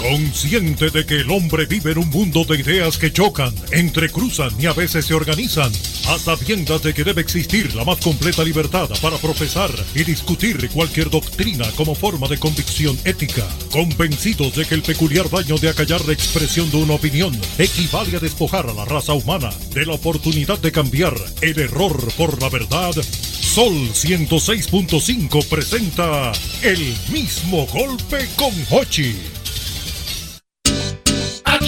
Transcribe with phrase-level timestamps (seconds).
[0.00, 4.64] Consciente de que el hombre vive en un mundo de ideas que chocan, entrecruzan y
[4.64, 5.70] a veces se organizan,
[6.08, 11.10] a sabiendas de que debe existir la más completa libertad para profesar y discutir cualquier
[11.10, 16.14] doctrina como forma de convicción ética, convencidos de que el peculiar daño de acallar la
[16.14, 20.72] expresión de una opinión equivale a despojar a la raza humana de la oportunidad de
[20.72, 26.78] cambiar el error por la verdad, Sol 106.5 presenta el
[27.12, 29.39] mismo golpe con Hochi.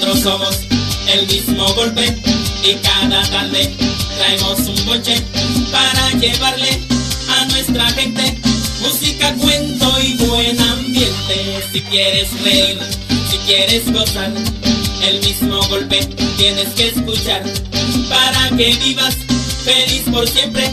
[0.00, 0.60] Nosotros somos
[1.12, 2.16] el mismo golpe
[2.64, 3.70] y cada tarde
[4.16, 5.22] traemos un bonche
[5.70, 6.80] para llevarle
[7.28, 8.38] a nuestra gente
[8.80, 11.62] música, cuento y buen ambiente.
[11.70, 12.78] Si quieres reír,
[13.30, 14.32] si quieres gozar,
[15.06, 16.00] el mismo golpe
[16.38, 17.42] tienes que escuchar
[18.08, 19.16] para que vivas
[19.64, 20.72] feliz por siempre.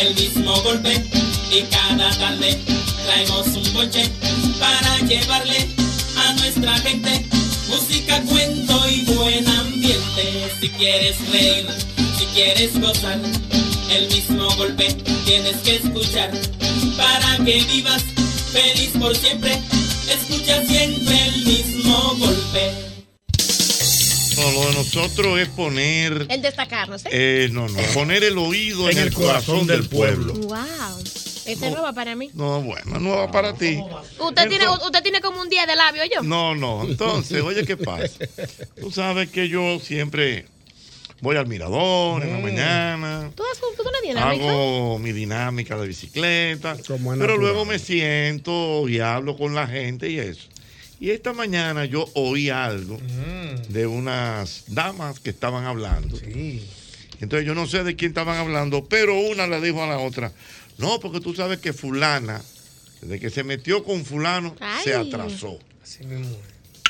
[0.00, 1.04] el mismo golpe
[1.50, 2.58] y cada tarde
[3.04, 4.08] traemos un bonche
[4.58, 5.68] para llevarle
[6.16, 7.26] a nuestra gente
[7.68, 10.52] música, cuento y buen ambiente.
[10.60, 11.66] Si quieres reír,
[12.18, 13.18] si quieres gozar,
[13.90, 14.88] el mismo golpe
[15.24, 16.30] tienes que escuchar
[16.96, 18.02] para que vivas
[18.52, 19.58] feliz por siempre.
[20.08, 22.91] Escucha siempre el mismo golpe.
[24.36, 26.26] No, lo de nosotros es poner.
[26.28, 27.10] El destacarnos, ¿eh?
[27.12, 30.34] Eh, no, no, poner el oído en, el corazón, del pueblo.
[30.34, 30.58] Wow.
[31.44, 32.30] Esta es nueva para mí.
[32.34, 33.78] No, bueno, nueva para ti.
[34.18, 36.22] Usted tiene, usted tiene como un día de labio, yo.
[36.22, 38.18] No, no, entonces, oye, ¿qué pasa?
[38.80, 40.46] Tú sabes que yo siempre
[41.20, 44.44] voy al mirador en la mañana, ¿Tú haces una dinámica?
[44.50, 47.38] hago mi dinámica de bicicleta, pero natural.
[47.38, 50.48] luego me siento y hablo con la gente y eso.
[51.02, 52.96] Y esta mañana yo oí algo
[53.70, 56.16] de unas damas que estaban hablando.
[57.20, 60.30] Entonces yo no sé de quién estaban hablando, pero una le dijo a la otra,
[60.78, 62.40] no, porque tú sabes que fulana,
[63.00, 64.54] desde que se metió con fulano,
[64.84, 65.58] se atrasó.
[65.82, 66.36] Así mismo.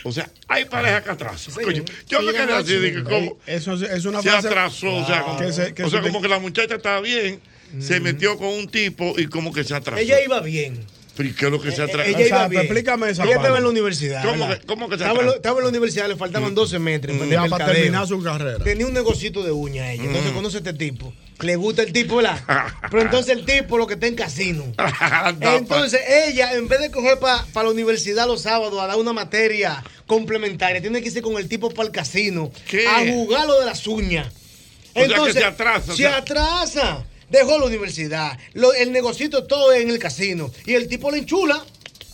[0.05, 1.51] O sea, hay pareja que atrasa.
[1.51, 1.83] Sí.
[2.09, 2.79] Yo me Sí, quedé así, sí.
[2.81, 3.39] dije, ¿cómo?
[3.47, 6.07] Eso es- una se frase- atrasó, o sea, como, Que se- que o sea, se-
[6.09, 7.41] como que la muchacha estaba bien,
[7.81, 10.03] se metió con un tipo y como que se atrasó.
[10.03, 10.85] Ella iba bien.
[11.17, 12.09] Pero ¿y qué es lo que se atrasó?
[12.09, 12.63] Ella iba Exacto, bien.
[12.63, 14.25] explícame esa Ella estaba en la universidad.
[14.25, 17.21] ¿Cómo que- cómo que se estaba, estaba en la universidad, le faltaban 12 metros.
[17.21, 18.65] de Ya para terminar su carrera.
[18.65, 20.05] Tenía un negocito de uña ella.
[20.05, 20.07] Mm.
[20.07, 21.13] Entonces conoce a este tipo.
[21.41, 22.39] Le gusta el tipo, ¿verdad?
[22.91, 24.65] Pero entonces el tipo lo que está en casino.
[25.41, 29.83] Entonces ella, en vez de coger para la universidad los sábados a dar una materia
[30.07, 32.87] complementaria, tiene que irse con el tipo para el casino ¿Qué?
[32.87, 34.29] a jugar lo de las uñas.
[34.95, 37.05] sea que se atrasa, o Se sea- atrasa.
[37.33, 40.51] Dejó la universidad, lo- el negocito todo en el casino.
[40.67, 41.65] Y el tipo le enchula.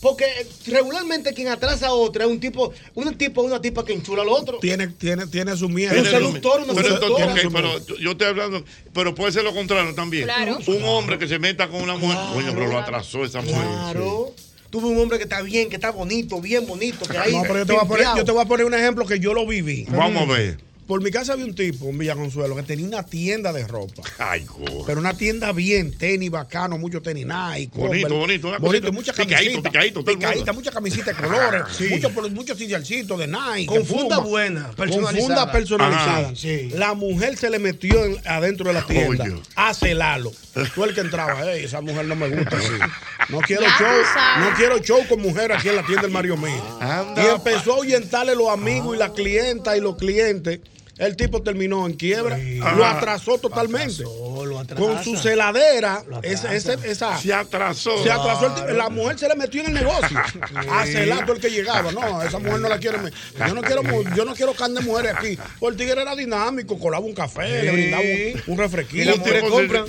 [0.00, 0.24] Porque
[0.68, 4.28] regularmente quien atrasa a otra es un tipo, un tipo, una tipa que enchula al
[4.28, 4.58] otro.
[4.60, 5.92] Tiene, tiene, tiene su miedo.
[5.98, 7.32] Un seductor, una Pero, seductora.
[7.32, 10.22] ok, pero yo- estoy hablando, pero puede ser lo contrario también.
[10.22, 10.58] Claro.
[10.68, 13.56] Un hombre que se meta con una mujer, coño, pero lo atrasó esa mujer.
[13.64, 14.32] Claro.
[14.70, 17.58] Tuve un hombre que está bien, que está bonito, bien bonito, que ahí No, pero
[17.58, 19.46] yo te, voy a poner, yo te voy a poner un ejemplo que yo lo
[19.48, 19.84] viví.
[19.90, 20.58] Vamos a ver.
[20.88, 24.02] Por mi casa había un tipo, un Villa Consuelo, que tenía una tienda de ropa.
[24.18, 24.84] Ay, go.
[24.86, 27.70] Pero una tienda bien, tenis bacano, mucho tenis Nike.
[27.78, 30.02] Bonito, bonito, una bonito, muchas Picadito, picadito.
[30.02, 31.62] Picadita, muchas camisetas de colores.
[31.76, 31.88] Sí.
[31.90, 33.66] Muchos muchos muchos sillarcitos de Nike.
[33.66, 35.26] Con funda buena, Con personalizada.
[35.26, 36.18] funda personalizada.
[36.28, 36.70] Ajá, sí.
[36.74, 39.42] La mujer se le metió en- adentro de la tienda Coño.
[39.56, 40.32] a celarlo.
[40.74, 42.66] Tú el que entraba, "Ey, esa mujer no me gusta así.
[43.28, 44.48] No quiero Ya show, sabes.
[44.50, 46.78] no quiero show con mujeres aquí en la tienda del Mario Mío.
[46.80, 50.60] Anda, Y empezó a ahuyentarle los amigos y las clientas y los clientes.
[50.98, 52.36] El tipo terminó en quiebra.
[52.76, 54.02] Lo atrasó totalmente.
[54.02, 54.82] Atrasó, lo atrasa.
[54.82, 58.02] Con su celadera, ese, ese- esa, Se atrasó.
[58.02, 58.76] se atrasó el.
[58.76, 60.18] La mujer se le metió en el negocio.
[60.72, 61.92] A celar todo el que llegaba.
[61.92, 62.98] No, esa mujer no la quiere.
[63.46, 63.82] Yo no quiero,
[64.16, 65.38] yo no quiero carne de mujeres aquí.
[65.60, 69.04] Porque el tigre era dinámico, colaba un café, le brindaba un, un refresquito.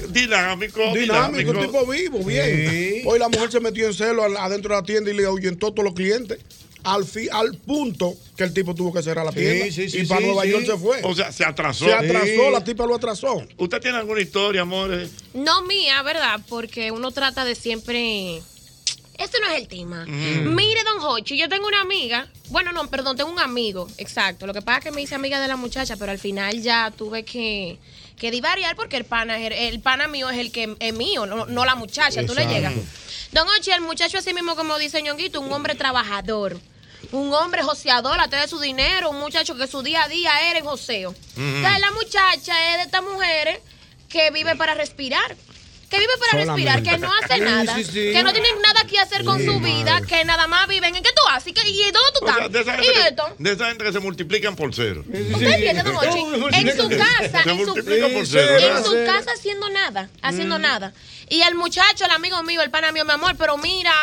[0.09, 1.51] Dinámico, Dinámico, dinámico.
[1.51, 2.69] un tipo vivo, bien.
[2.69, 3.01] Sí.
[3.05, 5.71] Hoy la mujer se metió en celo adentro de la tienda y le ahuyentó a
[5.71, 6.37] todos los clientes.
[6.83, 9.65] Al, fi- al punto que el tipo tuvo que cerrar la Sí, tienda.
[9.71, 10.49] sí, sí, y para sí, Nueva sí.
[10.51, 10.99] York se fue.
[11.03, 11.85] O sea, se atrasó.
[11.85, 12.51] se atrasó, Sí.
[12.51, 13.43] la tipa lo atrasó.
[13.57, 15.11] ¿Usted tiene alguna historia, amores?
[15.33, 16.39] No mía, ¿verdad?
[16.47, 18.41] Porque uno trata de siempre.
[19.17, 20.05] Este no es el tema.
[20.05, 22.29] Mire, don Hochi, yo tengo una amiga.
[22.51, 23.87] Bueno, no, perdón, tengo un amigo.
[23.97, 24.47] Exacto.
[24.47, 26.91] Lo que pasa es que me hice amiga de la muchacha, pero al final ya
[26.97, 27.77] tuve que,
[28.19, 31.25] que divariar porque el pana, es el, el pana mío es el que es mío,
[31.25, 32.23] no, no la muchacha.
[32.25, 32.73] Tú le llegas.
[33.31, 36.59] Don Hochi, el muchacho así mismo como dice Ñonguito, un hombre trabajador.
[37.11, 40.59] Un hombre joseador, a de su dinero, un muchacho que su día a día era
[40.59, 41.15] en joseo.
[41.37, 43.59] Entonces la muchacha es de estas mujeres
[44.09, 45.35] que vive para respirar.
[45.89, 46.71] Que vive para Solamente.
[46.71, 48.11] respirar, que no hace Sí, nada, sí, sí.
[48.13, 50.93] que no tienen nada que hacer con su vida, que nada más viven.
[50.95, 51.47] ¿En qué tú haces?
[51.47, 52.51] ¿Y qué- ¿Y dónde tú O sea, estás?
[52.51, 53.23] de esa, ¿Y gente esto?
[53.37, 55.03] que, de esa gente que se multiplican por cero.
[55.07, 55.93] ¿Usted entiende, don?
[56.53, 57.65] En su casa, Se en
[58.85, 60.93] su, casa haciendo nada, haciendo nada.
[61.27, 63.93] Y el muchacho, el amigo mío, el pana mío, mi amor, pero mira,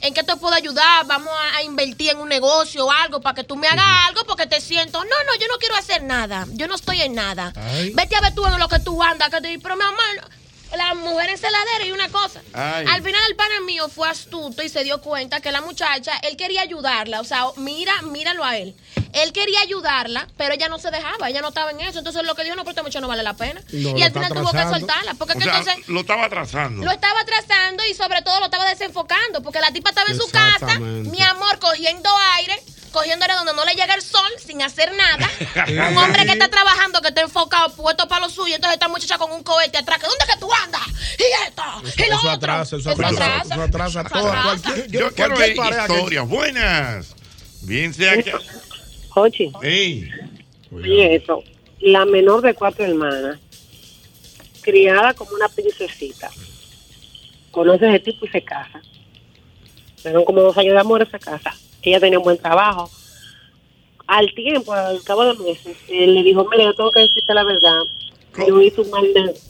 [0.00, 1.06] ¿en qué te puedo ayudar?
[1.06, 4.24] Vamos a, a invertir en un negocio o algo para que tú me hagas algo
[4.26, 4.98] porque te siento.
[5.02, 6.46] No, no, yo no quiero hacer nada.
[6.52, 7.52] Yo no estoy en nada.
[7.56, 7.90] Ay.
[7.94, 9.28] Vete a ver tú en lo que tú andas.
[9.30, 10.30] Que te, pero mi amor,
[10.76, 12.42] la mujer es celadera y una cosa.
[12.52, 12.86] Ay.
[12.88, 16.36] Al final el pana mío fue astuto y se dio cuenta que la muchacha, él
[16.36, 17.20] quería ayudarla.
[17.20, 18.74] O sea, mira, míralo a él.
[19.12, 21.98] Él quería ayudarla, pero ella no se dejaba, ella no estaba en eso.
[21.98, 23.60] Entonces lo que dijo, no, pero esta muchacha no vale la pena.
[23.72, 25.14] No, y al final tuvo que soltarla.
[25.14, 26.84] Porque O es que sea, entonces lo estaba atrasando.
[26.84, 29.42] lo estaba atrasando y sobre todo lo estaba desenfocando.
[29.42, 32.58] Porque la tipa estaba en su casa, mi amor, cogiendo aire,
[32.90, 35.30] cogiendo aire donde no le llega el sol, sin hacer nada.
[35.90, 38.54] un hombre que está trabajando, que está enfocado, puesto para lo suyo.
[38.54, 40.82] Entonces esta muchacha con un cohete atrás, ¿dónde es que tú andas?
[41.18, 41.62] Y esto,
[42.02, 42.30] y lo Eso otro.
[42.30, 43.24] atrasa, eso Eso atrasa.
[43.36, 43.54] atrasa.
[43.54, 44.28] Eso atrasa Eso todo.
[44.32, 44.42] atrasa.
[44.62, 47.06] Cualquier, Yo quiero cualquier ver pareja que- historias buenas.
[47.62, 48.32] Bien sea que...
[49.14, 50.08] Jochi, Ey,
[50.72, 51.42] oye eso.
[51.80, 53.38] La menor de cuatro hermanas,
[54.62, 56.30] criada como una princesita.
[57.50, 58.80] Conoce ese tipo y se casa.
[60.02, 61.54] Fueron como dos años de amor esa casa.
[61.82, 62.90] Ella tenía un buen trabajo.
[64.06, 67.44] Al tiempo, al cabo de meses, él le dijo, mira, yo tengo que decirte la
[67.44, 67.80] verdad.
[68.46, 69.04] Yo hice, un mal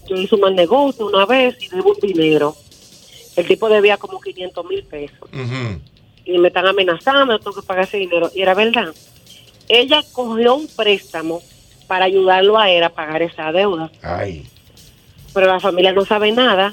[0.09, 2.57] yo hice un mal negocio una vez y debo un dinero.
[3.37, 5.29] El tipo debía como 500 mil pesos.
[6.25, 8.31] y me están amenazando, tengo que pagar ese dinero.
[8.35, 8.93] Y era verdad.
[9.69, 11.41] Ella cogió un préstamo
[11.87, 14.47] para ayudarlo a él a pagar esa deuda, Ay.
[15.35, 16.73] pero la familia no sabe nada.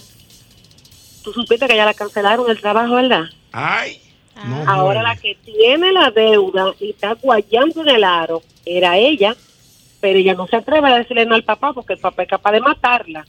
[1.24, 3.24] Tú supiste que ya la cancelaron el trabajo, ¿verdad?
[3.52, 4.02] Ay.
[4.46, 5.04] No, Ahora bueno.
[5.04, 9.36] la que tiene la deuda y está guayando en el aro era ella,
[10.00, 12.54] pero ella no se atreve a decirle no al papá porque el papá es capaz
[12.54, 13.26] de matarla.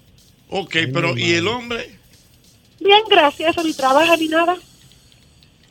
[0.51, 1.99] Ok, pero ¿y el hombre?
[2.79, 4.57] Bien, gracias, eso ni trabaja ni nada.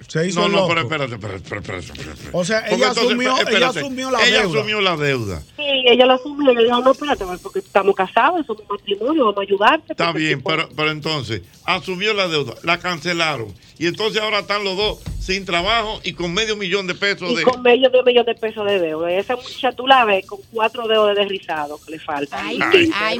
[0.10, 0.68] Se hizo No, no, loco.
[0.70, 2.30] pero espérate, espérate, espérate, espérate, espérate.
[2.34, 4.60] O sea, ella entonces, asumió- ella asumió la ella deuda.
[4.60, 5.42] asumió la deuda.
[5.56, 9.42] Sí, ella lo asumió le dijo, no, espérate, porque estamos casados, somos matrimonio, vamos a
[9.44, 9.94] ayudarte.
[9.94, 14.64] Está bien, tipo- pero, pero entonces asumió la deuda, la cancelaron y entonces ahora están
[14.64, 17.44] los dos sin trabajo y con medio millón de pesos Y de...
[17.44, 19.12] con medio de millón de pesos de deuda.
[19.12, 22.40] Y esa muchacha tú la ves con cuatro dedos de rizado que le faltan.
[22.48, 23.20] Ay, Ay, ay,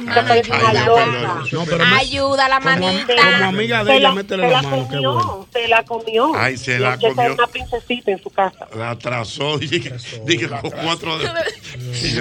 [1.52, 3.06] No, pero Ayuda la manita.
[3.14, 5.46] como amiga de ella, la, métele se la la mano, qué comió, bueno.
[5.52, 6.32] se la comió.
[6.34, 7.34] Ay, se la comió.
[7.34, 8.66] una princesita en su casa.
[8.76, 9.92] La atrasó, dije,
[10.24, 11.28] dije con cuatro de...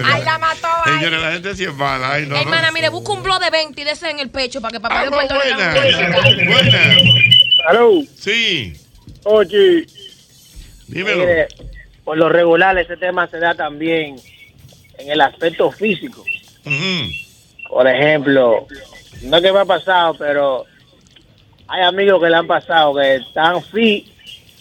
[0.06, 0.68] Ay, la mató.
[0.86, 0.94] ay.
[1.00, 2.14] Señores, la gente sí es mala.
[2.14, 2.42] Ay, no, no.
[2.42, 4.80] Hermana, mire, busca un blog de 20 y de ese en el pecho para que
[4.80, 5.74] papá Ah, después pues, te buena,
[6.52, 6.96] buena.
[7.68, 8.74] Aló, Sí,
[9.26, 9.86] oye,
[10.88, 11.20] dímelo.
[11.20, 11.48] mire,
[12.04, 14.16] por lo regular ese tema se da también
[14.98, 16.24] en el aspecto físico.
[16.66, 17.12] Ujú.
[17.70, 18.68] por ejemplo,
[19.24, 20.66] no es que me ha pasado, pero
[21.68, 24.08] hay amigos que le han pasado que están fit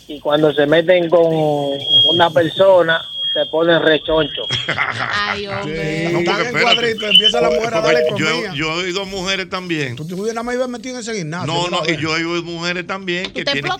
[0.08, 1.26] y cuando se meten con
[2.06, 3.00] una persona
[3.32, 4.42] se ponen rechoncho.
[5.12, 6.04] Ay, hombre.
[6.10, 6.62] No, porque Están en espérate.
[6.62, 8.54] cuadrito, empieza la mujer a Porque darle yo, comida.
[8.54, 9.96] yo he oído mujeres también.
[9.96, 11.46] Tú nada más ibas metido en ese gimnasio.
[11.52, 13.70] No, no, y yo he oído mujeres también que te tienen,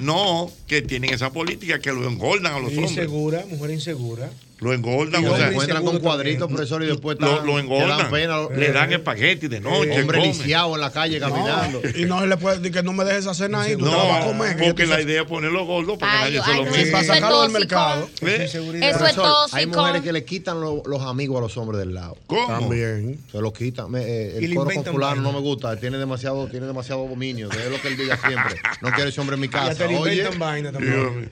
[0.00, 2.90] no, que tienen esa política que lo engordan a los hombres.
[2.90, 4.30] Insegura, mujer insegura.
[4.60, 7.58] Lo engordan, Y o sea, hombre encuentran con cuadritos, profesor, y después lo, están- lo
[7.60, 7.98] engordan.
[7.98, 10.00] dan pena, le dan espagueti de noche.
[10.00, 10.22] Hombre comen.
[10.36, 11.80] lisiado en la calle caminando.
[11.84, 13.84] No, y no se le puede decir que no me dejes esa cena ahí, tú
[13.84, 14.56] te la vas a No, comer.
[14.56, 16.82] que porque la idea es ponerlo gordo para que nadie ay, se lo no, meta.
[16.82, 18.10] eso para sacarlo del mercado.
[18.22, 18.44] ¿Eh?
[18.44, 19.46] Eso es tóxico.
[19.52, 22.16] Hay mujeres que le quitan lo- los amigos a los hombres del lado.
[22.26, 22.48] ¿Cómo?
[22.48, 23.20] También.
[23.30, 23.90] Se los quitan.
[23.92, 25.76] Me- eh, el le coro fulano no me gusta.
[25.78, 27.48] Tiene demasiado, tiene demasiado dominio.
[27.52, 28.56] Es lo que él diga siempre.
[28.82, 29.86] No quiere ese hombre en mi casa.
[29.86, 30.24] le Oye,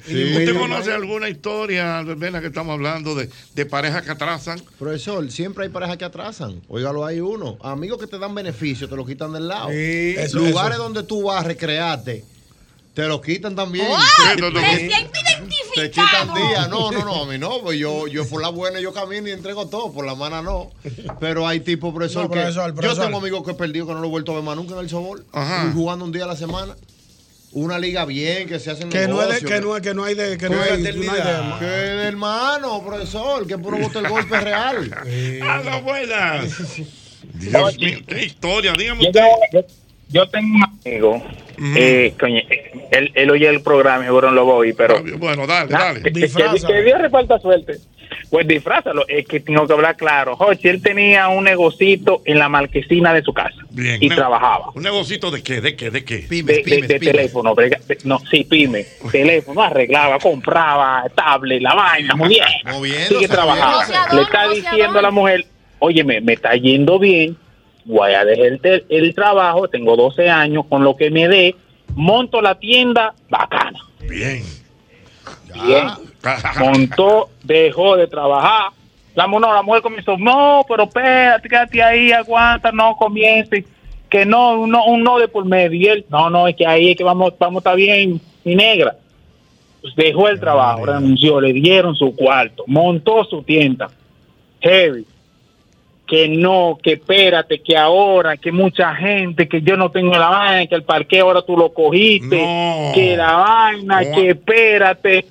[0.09, 4.61] le ¿Usted conoce alguna historia, Verbena, que estamos hablando de, de parejas que atrasan?
[4.79, 6.61] profesor, siempre hay parejas que atrasan.
[6.69, 7.57] Óigalo, hay uno.
[7.63, 9.69] Amigos que te dan beneficios, te lo quitan del lado.
[9.71, 10.15] Sí.
[10.17, 10.83] Eso, Lugares eso.
[10.85, 12.25] donde tú vas a recrearte,
[12.95, 13.87] te lo quitan también.
[13.91, 13.99] ¡Oh!
[14.01, 14.79] Sí, no, no, Me no.
[14.79, 15.11] siento
[15.75, 16.69] Te quitan días.
[16.71, 17.61] No, no, no, a mí no.
[17.61, 19.93] Pues yo, yo por la buena yo camino y entrego todo.
[19.93, 20.71] Por la mano no.
[21.21, 22.97] Pero hay tipos, profesor, No, que profesor, profesor.
[22.97, 24.73] yo tengo amigos que he perdido que no lo he vuelto a ver más nunca
[24.75, 25.27] en el sobol.
[25.33, 25.71] Ajá.
[25.75, 26.75] Jugando un día a la semana.
[27.53, 29.95] Una liga bien, que se hacen Que no, es de, negocios, que, no, es- que
[29.95, 30.37] no hay de.
[30.37, 31.43] Que no hay, fraternidad.
[31.49, 34.91] no hay Que de- de hermano, profesor, que puro bote el golpe real.
[35.43, 36.77] ¡A las buenas!
[37.35, 39.23] Dios mío, qué historia, dígame Yo, usted.
[39.53, 39.65] yo-
[40.09, 41.23] yo tengo un amigo,
[41.77, 45.03] eh, coño, eh, él, él oye el programa, seguro no lo voy, pero...
[45.19, 46.03] Bueno, dale, Ah, dale.
[46.03, 46.69] que, que- Disfrázalo.
[46.69, 47.79] que Dios reparta suerte.
[48.31, 50.37] Pues disfrázalo, es que tengo que hablar claro.
[50.37, 54.03] Jochi, él tenía un negocito en la marquesina de su casa Bien.
[54.03, 54.71] y trabajaba.
[54.75, 55.61] ¿Un negocito de qué?
[55.61, 55.91] ¿De qué?
[55.91, 56.19] ¿De qué?
[56.19, 57.15] De, Pymes, de- pymes, de pymes.
[57.17, 57.55] teléfono,
[58.05, 62.45] no, sí, pyme, teléfono, arreglaba, compraba, tablet, la vaina, muy bien.
[62.65, 64.17] Moviéndose, Sigue trabajando.
[64.17, 65.47] Le está diciendo a la mujer,
[65.79, 67.37] oye, me está yendo bien,
[67.85, 71.55] voy a dejar el, el trabajo, tengo 12 años, con lo que me dé,
[71.95, 73.79] monto la tienda, bacana.
[74.09, 74.43] Bien.
[75.65, 75.87] Bien.
[76.61, 78.73] Montó, dejó de trabajar.
[79.15, 83.65] La, no, la mujer comenzó, no, pero espérate, quédate ahí, aguanta, no comience.
[84.11, 85.81] Que no, un no, un no de por medio.
[85.81, 88.55] Y él, no, no, es que ahí es que vamos, vamos a estar bien, mi
[88.55, 88.95] negra.
[89.81, 93.89] Pues dejó el trabajo, renunció, le dieron su cuarto, montó su tienda.
[94.61, 95.07] Heavy.
[96.07, 100.67] Que no, que espérate, que ahora, que mucha gente, que yo no tengo la vaina,
[100.67, 102.93] que el parque ahora tú lo cogiste, No.
[102.95, 104.15] que la vaina, No.
[104.15, 105.27] que espérate.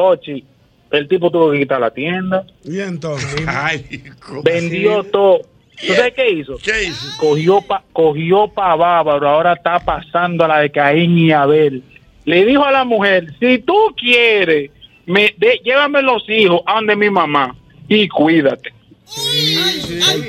[0.00, 0.44] Jochi,
[0.90, 3.34] el tipo tuvo que quitar la tienda, Y entonces.
[4.44, 5.40] Vendió todo.
[5.86, 6.56] ¿Tú sabes qué hizo?
[6.62, 7.06] ¿Qué hizo?
[7.18, 11.82] Cogió pa, cogió pa bárbaro, ahora está pasando a la de Caín y Abel.
[12.26, 14.70] Le dijo a la mujer, si tú quieres,
[15.06, 17.54] me, de- llévame los hijos a donde mi mamá
[17.88, 18.72] y cuídate.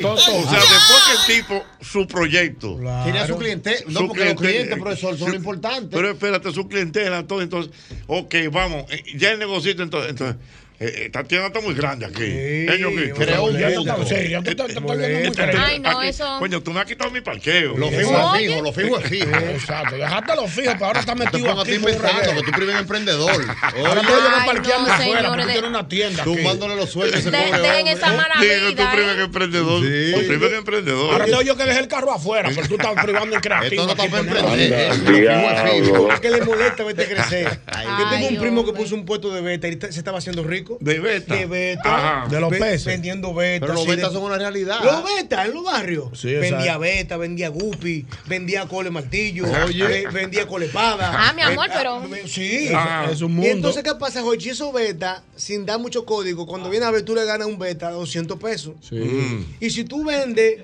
[0.04, 2.78] O sea, después que el tipo, su proyecto.
[3.04, 3.84] Tiene a su cliente.
[3.88, 5.96] No, su porque los cliente- clientes, profesor, son su- lo importante.
[5.96, 7.42] Pero espérate, su clientela, todo.
[7.42, 7.72] Entonces,
[8.08, 8.86] ok, vamos.
[8.92, 10.12] eh, Ya el negocito, entonces.
[10.12, 10.38] entonces
[10.80, 12.24] esta tienda está muy grande aquí.
[12.24, 15.56] Ellos que- Creo un Ya tú estás- sí, tú estás- estás.
[15.58, 17.76] Ay, no, aquí- eso- Coño, tú me has quitado mi parqueo.
[17.78, 19.30] Lo fijo es fijo, lo fijo es fijo.
[19.36, 21.74] Exacto, dejaste los fijos, pero ahora está Te metido a aquí.
[21.78, 23.32] un pensando que tú primer emprendedor.
[23.32, 26.36] Ahora Ay, parquearme no, afuera porque tiene una tienda aquí.
[26.36, 29.24] tumbándole los sueños a ese pobre dejen esa mala Digo, tú primer ¿eh?
[29.24, 29.82] emprendedor.
[29.84, 30.12] Sí.
[30.14, 31.12] Tú primer emprendedor.
[31.14, 33.82] Ahora tengo yo que dejar el carro afuera, porque tú estás privando el creativo.
[33.82, 34.88] Esto no está para poniendo- emprender.
[34.90, 36.12] Lo fijo es fijo.
[36.12, 37.60] ¿A qué le molesta verte crecer?
[37.66, 40.67] Yo tengo un primo que puso un puesto de beta y se estaba haciendo rico.
[40.80, 41.36] De beta.
[41.36, 41.82] De beta.
[41.86, 42.28] Ajá.
[42.30, 42.86] De los peces.
[42.86, 43.62] Vendiendo beta.
[43.66, 44.80] Pero los sí, betas de- son una realidad.
[44.84, 46.20] Los beta en los barrios.
[46.20, 49.84] Sí, vendía beta, vendía guppy, vendía cole martillo, Oye.
[49.84, 51.12] ve- vendía colepada.
[51.14, 52.70] Ah, mi amor, pero- Sí.
[52.74, 53.08] Ah.
[53.12, 54.22] Es un Y entonces, ¿qué pasa?
[54.48, 57.92] Esos beta, sin dar mucho código, cuando viene a ver, tú le ganas un beta
[57.92, 58.76] 200 pesos.
[58.92, 59.42] Mm.
[59.60, 60.62] Y si tú vendes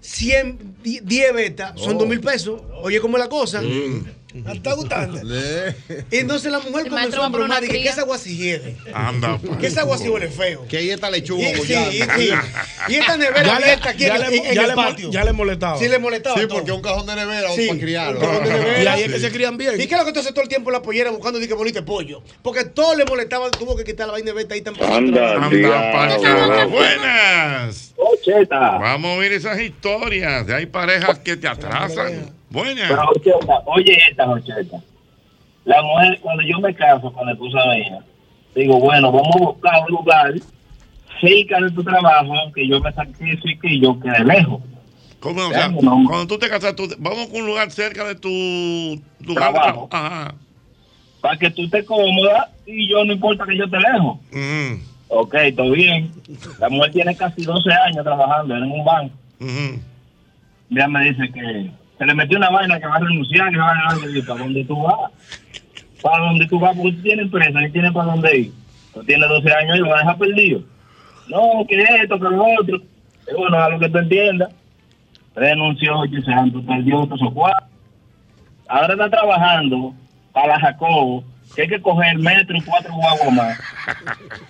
[0.00, 2.60] 100, 10 betas, son 2 mil pesos.
[2.82, 3.62] Oye, ¿cómo es la cosa?
[3.62, 5.20] ¿Me está gustando?
[6.10, 7.60] Y entonces la mujer comenzó a bromar.
[7.60, 7.90] Dije, ¿qué cría.
[7.92, 8.76] esa agua si hiede?
[8.92, 9.38] Anda.
[9.44, 9.58] pues.
[9.58, 10.66] ¿Qué esa agua si huele feo?
[10.68, 11.48] Que ahí está lechuga.
[11.50, 12.30] Y, sí, y, sí.
[12.88, 15.10] y esta nevera Ya le, abierta aquí ya en, le, en- ya el le patio.
[15.10, 15.78] ya le molestaba.
[15.78, 16.36] Sí, le molestaba.
[16.40, 16.58] Sí, todo.
[16.58, 18.20] porque un cajón de nevera Sí, para criarlo.
[18.20, 18.82] un cajón de nevera.
[18.82, 19.80] Y ahí es que se crían bien.
[19.80, 21.46] ¿Y qué es lo que tú haces todo el tiempo en la pollera buscando di
[21.48, 22.22] que bonito pollo?
[22.42, 25.48] Porque todo le molestaba, tuvo que quitar la vaina de beta ahí tan Anda,
[25.92, 27.94] para Buenas.
[28.50, 30.48] Vamos a ver esas historias.
[30.48, 32.32] Hay parejas que te atrasan.
[32.54, 32.88] Buenas.
[32.88, 34.80] Pero, Ocheta, oye esta, Ocheta.
[35.64, 37.98] La mujer, cuando yo me caso con la esposa mía,
[38.54, 40.32] digo, bueno, vamos a buscar un lugar
[41.20, 44.60] cerca de tu trabajo, aunque yo me sacrifique y yo quede lejos.
[45.20, 45.40] ¿Cómo?
[45.40, 46.04] O sea, Claro, no.
[46.06, 49.88] cuando tú te casas, tú- vamos con un lugar cerca de tu lugar de Trabajo.
[49.90, 50.34] Ajá.
[51.22, 54.18] Para que tú estés cómoda y yo no importa que yo esté lejos.
[54.32, 54.74] Mm,
[55.08, 56.10] Ok, todo bien.
[56.58, 59.14] La mujer tiene casi 12 años trabajando en un banco.
[60.70, 63.70] ya me dice que se le metió una vaina que va a renunciar, que va
[63.70, 64.24] a ganar.
[64.26, 65.10] ¿Para dónde tú vas?
[66.02, 66.76] ¿Para dónde tú vas?
[66.76, 68.52] Porque tú tienes empresa, y tienes para dónde ir.
[68.92, 70.60] Tú tienes 12 años y lo vas a dejar perdido.
[71.28, 72.76] No, que esto, que lo otro.
[72.76, 74.50] Y bueno, a lo que tú entiendas.
[75.34, 76.32] Renunció y se
[76.66, 77.66] perdió otros cuatro.
[78.68, 79.94] Ahora está trabajando
[80.32, 81.24] para Jacobo,
[81.54, 83.58] que hay que coger metro y cuatro guaguas más.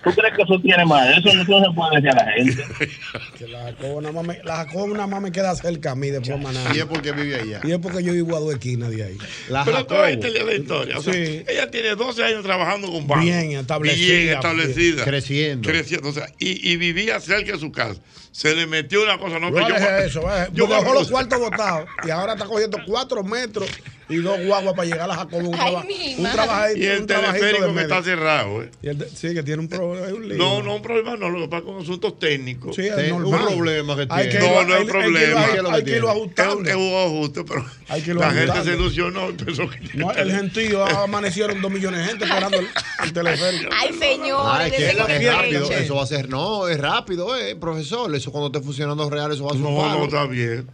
[0.03, 1.09] ¿Tú crees que eso tiene más?
[1.11, 2.65] Eso no, eso se puede decir a la gente.
[3.39, 6.11] Que la Jacobo nada más me, la Jacobo nada más me queda cerca a mí
[6.11, 6.71] de forma nada.
[6.75, 7.61] Y es porque vive allá.
[7.65, 9.19] Y es porque yo vivo a dos esquinas de ahí.
[9.65, 10.99] Pero tú oíste la historia.
[10.99, 13.25] O sea, ella tiene 12 años trabajando con banco.
[13.25, 14.15] Bien establecida.
[14.15, 15.05] Bien establecida.
[15.05, 15.69] Creciendo.
[15.69, 16.09] Creciendo.
[16.09, 18.01] O sea, y, y vivía cerca de su casa.
[18.31, 19.39] Se le metió una cosa.
[19.39, 20.23] No, No que yo, eso,
[20.53, 23.69] yo dejó los cuartos botados y ahora está cogiendo cuatro metros
[24.09, 25.49] y dos guaguas para llegar a la Jacobo.
[25.49, 25.85] Un, traba-
[26.19, 28.63] un trabajito, Y el un trabajito teleférico de que está cerrado.
[28.63, 28.71] ¿eh?
[28.83, 30.07] Y el de- sí, que tiene un problema.
[30.15, 30.37] un.
[30.37, 31.31] No, no, un problema no.
[31.31, 32.77] Lo que pasa con asuntos técnicos.
[32.77, 33.41] Sí, es normal.
[33.41, 34.39] un problema que tiene.
[34.39, 35.45] No, Hay- no hay- es que problema.
[35.73, 36.69] hay- que irlo ajustando.
[36.71, 39.31] Es un- ajuste, pero Hay que irlo la gente se ilusionó.
[39.31, 42.69] y pensó que- No, el gentío amanecieron dos millones de gente esperando el,
[43.05, 43.71] el teleférico.
[43.75, 44.41] Ay, señor.
[44.45, 48.15] Ah, es que es que- rápido, eso va a ser, no, es rápido, eh, profesor,
[48.15, 50.69] eso cuando esté funcionando real, eso va a ser No, no, está bien.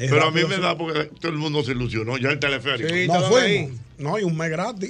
[0.00, 0.60] Es Pero a mí me sí.
[0.62, 2.16] da porque todo el mundo se ilusionó.
[2.16, 2.88] Ya el teleférico.
[3.12, 3.72] no fuimos.
[3.98, 4.88] No, y un mes gratis.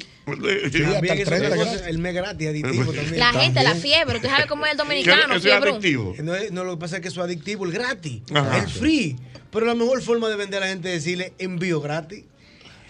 [0.73, 1.83] Sí, hasta el eso 30 es gratis.
[1.87, 3.19] el mes gratis adictivo también.
[3.19, 4.21] La gente, la fiebre.
[4.21, 5.35] Tú sabes cómo es el dominicano.
[6.23, 8.59] No, es- no, lo que pasa es que eso es adictivo, el gratis, Ajá.
[8.59, 9.17] el free.
[9.51, 12.25] Pero la mejor forma de vender a la gente es decirle envío gratis.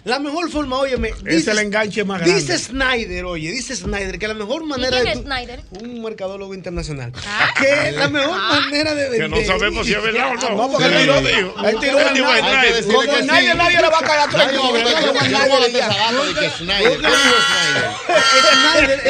[0.05, 2.35] La mejor forma, óyeme, Es el enganche más grande.
[2.41, 5.61] Dice Snyder, oye, dice Snyder que la mejor ¿Y manera quién de es Snyder?
[5.81, 7.13] un mercadólogo internacional.
[7.61, 10.57] Que la mejor manera de Que no sabemos si es verdad o no.
[10.57, 11.55] No, porque Él lo dijo.
[11.67, 12.83] él tiró Él el nadie.
[12.83, 12.85] Snyder.
[12.85, 13.57] Como que nadie, sí.
[13.59, 14.49] nadie le va a caer atrás.
[14.49, 15.13] A Yo Snyder voy a
[16.41, 17.01] que Snyder.
[17.01, 17.39] ¿Qué dijo
[18.59, 19.01] Snyder,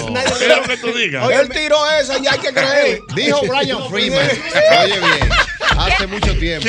[0.00, 0.42] Snyder?
[0.42, 1.30] Es lo que tú digas.
[1.30, 3.02] Él tiró esa y hay que creer.
[3.14, 4.28] Dijo Brian Freeman.
[4.82, 5.28] Oye bien,
[5.78, 6.66] hace mucho tiempo.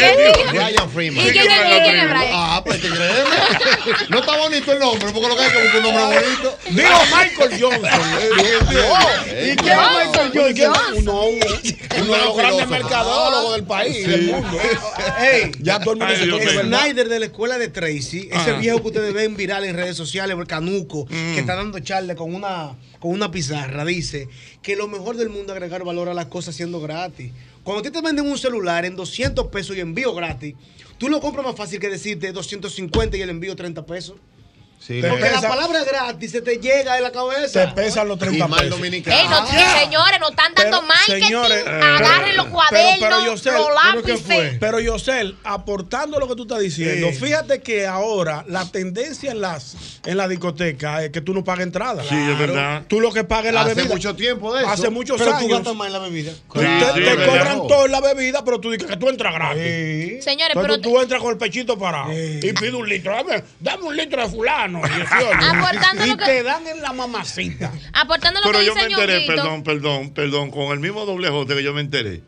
[0.52, 1.28] Brian Freeman.
[1.28, 2.32] ¿Y quién es- quién es Brian?
[2.34, 4.10] Ah, pues te crees.
[4.10, 6.58] No está bonito el nombre, porque lo que hay que buscar un nombre bonito.
[6.70, 8.02] Dijo Michael Johnson.
[9.52, 11.08] ¿Y quién es Michael Johnson?
[12.02, 14.58] Uno, de los grandes mercadólogos del país, del mundo.
[15.20, 16.60] Ey, Ya todo el mundo se.
[16.62, 18.54] Snyder de la escuela de Tracy, ese Ajá.
[18.54, 21.34] viejo que ustedes ven viral en redes sociales, el canuco, Mm.
[21.34, 24.28] que está dando charla con una, con una pizarra, dice
[24.62, 27.32] que lo mejor del mundo es agregar valor a las cosas siendo gratis.
[27.64, 30.56] Cuando a ti te venden un celular en 200 pesos y envío gratis,
[30.98, 34.16] tú lo compras más fácil que decirte 250 y el envío 30 pesos.
[34.80, 37.76] Sí, Te Porque pesa- la palabra gratis se te llega de la Te cabeza.
[37.76, 38.82] pesan los 30 Y mal pesos.
[38.82, 41.24] Ey, no, señores, no están dando Pero, marketing.
[41.26, 44.22] señores, Agarren los cuadernos, pero Yosel, los ¿pero qué lápices.
[44.26, 44.58] fue?
[44.60, 47.20] Pero Yosel, aportando lo que tú estás diciendo, Sí.
[47.20, 51.64] fíjate que ahora la tendencia en las en la discoteca es que tú no pagas
[51.66, 52.02] entrada.
[52.08, 52.84] Sí, es verdad.
[52.88, 53.94] Tú lo que pagas es la Hace bebida.
[53.94, 54.70] mucho tiempo de eso.
[54.72, 55.50] Hace muchos Pero tú años.
[55.52, 56.32] gastas más en la bebida.
[56.32, 59.34] Te, Claro, te sí, cobran todo en la bebida, pero tú dices que tú entras
[59.34, 60.24] gratis.
[60.24, 63.14] Señores, Entonces pero tú, tú entras con el pechito parado y pides un litro.
[63.14, 64.69] Dame, dame un litro de fulano.
[64.78, 65.10] 18.
[65.50, 67.72] Aportando y lo que- te dan en la mamacita.
[67.94, 69.36] aportando lo Pero que yo me dice enteré, Ñonguito.
[69.36, 72.22] perdón, perdón, perdón, con el mismo doble J que yo me enteré.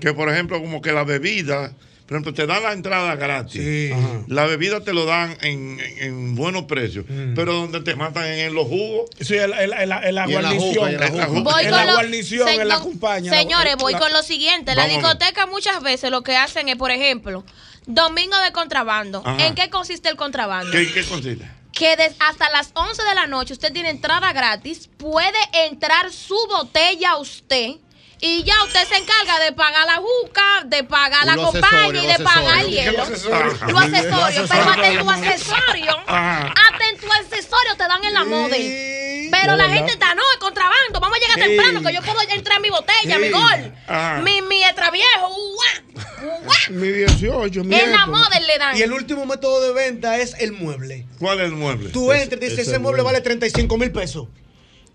[0.00, 1.72] Que por ejemplo, como que la bebida,
[2.06, 3.92] por ejemplo, te dan la entrada gratis.
[3.92, 4.24] Ajá.
[4.26, 7.04] La bebida te lo dan en, en- en buenos precios.
[7.36, 9.08] Pero donde te matan en los jugos.
[9.20, 10.88] Sí, el, el, el, el, la Y en la guarnición.
[10.88, 13.32] en la guarnición, en la compañía.
[13.32, 14.74] Señores, voy La- con lo siguiente.
[14.74, 15.02] La Vámonos.
[15.10, 17.44] discoteca muchas veces lo que hacen es, por ejemplo,
[17.86, 19.22] domingo de contrabando.
[19.24, 19.46] Ajá.
[19.46, 20.70] ¿En qué consiste el contrabando?
[20.72, 21.44] ¿Qué, qué consiste?
[21.72, 27.16] Que hasta las 11 de la noche usted tiene entrada gratis, puede entrar su botella
[27.16, 27.76] usted.
[28.22, 32.24] Y ya usted se encarga de pagar la juca, de pagar la compañía y de
[32.24, 32.92] pagar el hielo.
[32.92, 36.54] Lo accesorio, pero hasta en tu accesorio, Ajá.
[36.54, 39.30] hasta en tu accesorio te dan en la model.
[39.30, 42.56] Pero la gente está, no, es contrabando, vamos a llegar temprano, que yo puedo entrar
[42.56, 44.20] en mi botella, mi gol, Ajá.
[44.22, 46.56] mi, mi extra viejo, uá, uá.
[46.70, 48.76] Mi 18, mi en la model le dan.
[48.76, 51.06] Y el último método de venta es el mueble.
[51.18, 51.90] ¿Cuál es el mueble?
[51.90, 53.02] Tú entras y dices, ese mueble.
[53.02, 54.26] vale 35 mil pesos.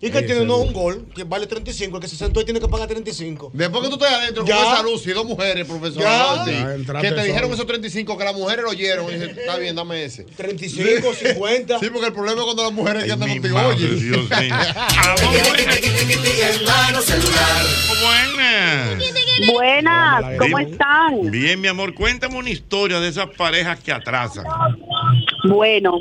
[0.06, 0.68] Y que Ese tiene no mueble.
[0.68, 3.52] un gol, que vale 35, el que se sentó y tiene que pagar 35.
[3.54, 4.56] Después que tú estás adentro Ya.
[4.56, 6.46] con esa luz y dos mujeres, profesor, Ya.
[6.46, 9.76] Ya, que te dijeron esos 35, que las mujeres lo oyeron y dicen, está bien,
[9.76, 10.24] dame ese.
[10.26, 11.80] 35, 50.
[11.80, 13.88] Sí, porque el problema es cuando las mujeres que Ay, andan mi contigo, madre, oye.
[13.88, 14.28] Dios mío.
[18.02, 18.98] Buenas.
[19.52, 20.38] Buenas.
[20.40, 21.32] ¿cómo están?
[21.32, 24.46] Bien, mi amor, cuéntame una historia de esas parejas que atrasan.
[25.48, 25.98] Bueno,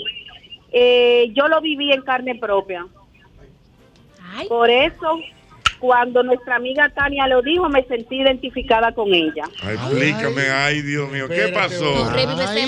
[0.72, 2.86] eh, yo lo viví en carne propia.
[4.34, 4.48] Ay.
[4.48, 5.18] Por eso,
[5.78, 9.44] cuando nuestra amiga Tania lo dijo, me sentí identificada con ella.
[9.62, 12.10] Ay, Explícame, ay, Dios mío, ¿qué pasó?
[12.16, 12.66] Espérate.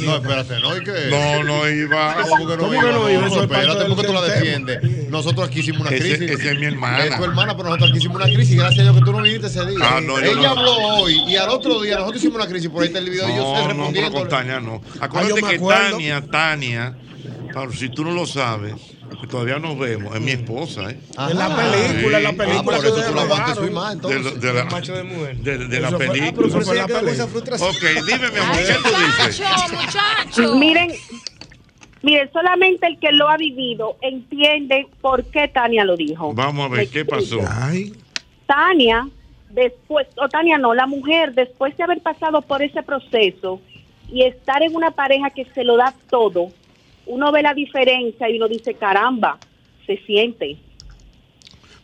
[0.00, 0.92] No, espérate, no, ¿y qué?
[1.10, 2.16] No, no iba.
[2.22, 2.82] ¿Cómo que no ¿Cómo iba?
[2.82, 3.08] que no
[3.42, 5.08] espérate, del- ¿por qué tú la defiendes?
[5.10, 6.38] Nosotros aquí hicimos una Ese- crisis.
[6.40, 7.04] esa es mi hermana.
[7.04, 8.56] Es tu hermana, pero nosotros aquí hicimos una crisis.
[8.58, 9.78] Gracias a Dios que tú no viniste ese día.
[9.82, 10.48] Ah, no, yo Ella no.
[10.50, 12.68] habló hoy y al otro día nosotros hicimos una crisis.
[12.70, 14.80] Por ahí está el video de ellos No, no, pero con Tania no.
[15.00, 15.58] Acuérdate yo que.
[15.58, 16.96] Tania, Tania,
[17.52, 18.74] Pablo, si tú no lo sabes,
[19.20, 20.98] que todavía nos vemos, es mi esposa, ¿eh?
[21.30, 22.58] En la película, en la película.
[22.58, 24.40] Ah, por eso tú la aguantas imagen, De, entonces.
[24.40, 25.36] de la, Macho de mujer.
[25.38, 26.48] de, de la ah, película.
[26.48, 27.70] eso la frustración.
[27.70, 29.40] Ok, dime, mi amor, ¿qué tú dices?
[29.40, 30.54] Muchacho, muchacho.
[30.56, 30.92] Miren,
[32.02, 36.32] miren, solamente el que lo ha vivido entiende por qué Tania lo dijo.
[36.34, 37.38] Vamos a ver, ¿qué pasó?
[38.46, 39.08] Tania,
[39.50, 43.60] después, o Tania no, la mujer, después de haber pasado por ese proceso
[44.10, 46.50] y estar en una pareja que se lo da todo,
[47.08, 49.38] uno ve la diferencia y uno dice, caramba,
[49.86, 50.56] se siente.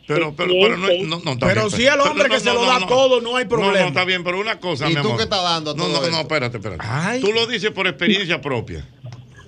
[0.07, 2.63] Pero, pero, pero no, no, no, está Pero bien, si el hombre que se lo
[2.63, 3.79] da todo, no hay No, problema.
[3.81, 5.17] no, está bien, pero una cosa, ¿Y mi tú amor.
[5.17, 7.19] qué estás dando No, no, no, espérate, espérate.
[7.21, 8.87] Tú lo dices por experiencia propia.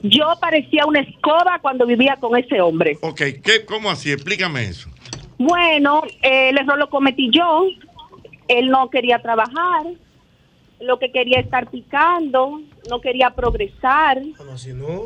[0.01, 2.97] Yo parecía una escoba cuando vivía con ese hombre.
[3.01, 4.11] Ok, ¿qué, ¿cómo así?
[4.11, 4.89] Explícame eso.
[5.37, 7.65] Bueno, eh, el error lo cometí yo.
[8.47, 9.85] Él no quería trabajar,
[10.79, 14.21] lo que quería estar picando, no quería progresar.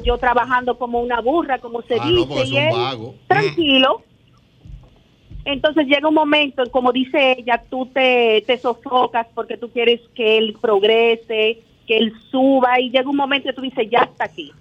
[0.03, 3.15] Yo trabajando como una burra, como se Ah, dice, y un él vago.
[3.27, 4.01] tranquilo.
[5.43, 10.37] Entonces llega un momento, como dice ella, tú te, te sofocas porque tú quieres que
[10.37, 14.51] él progrese, que él suba, y llega un momento que tú dices, ya está aquí.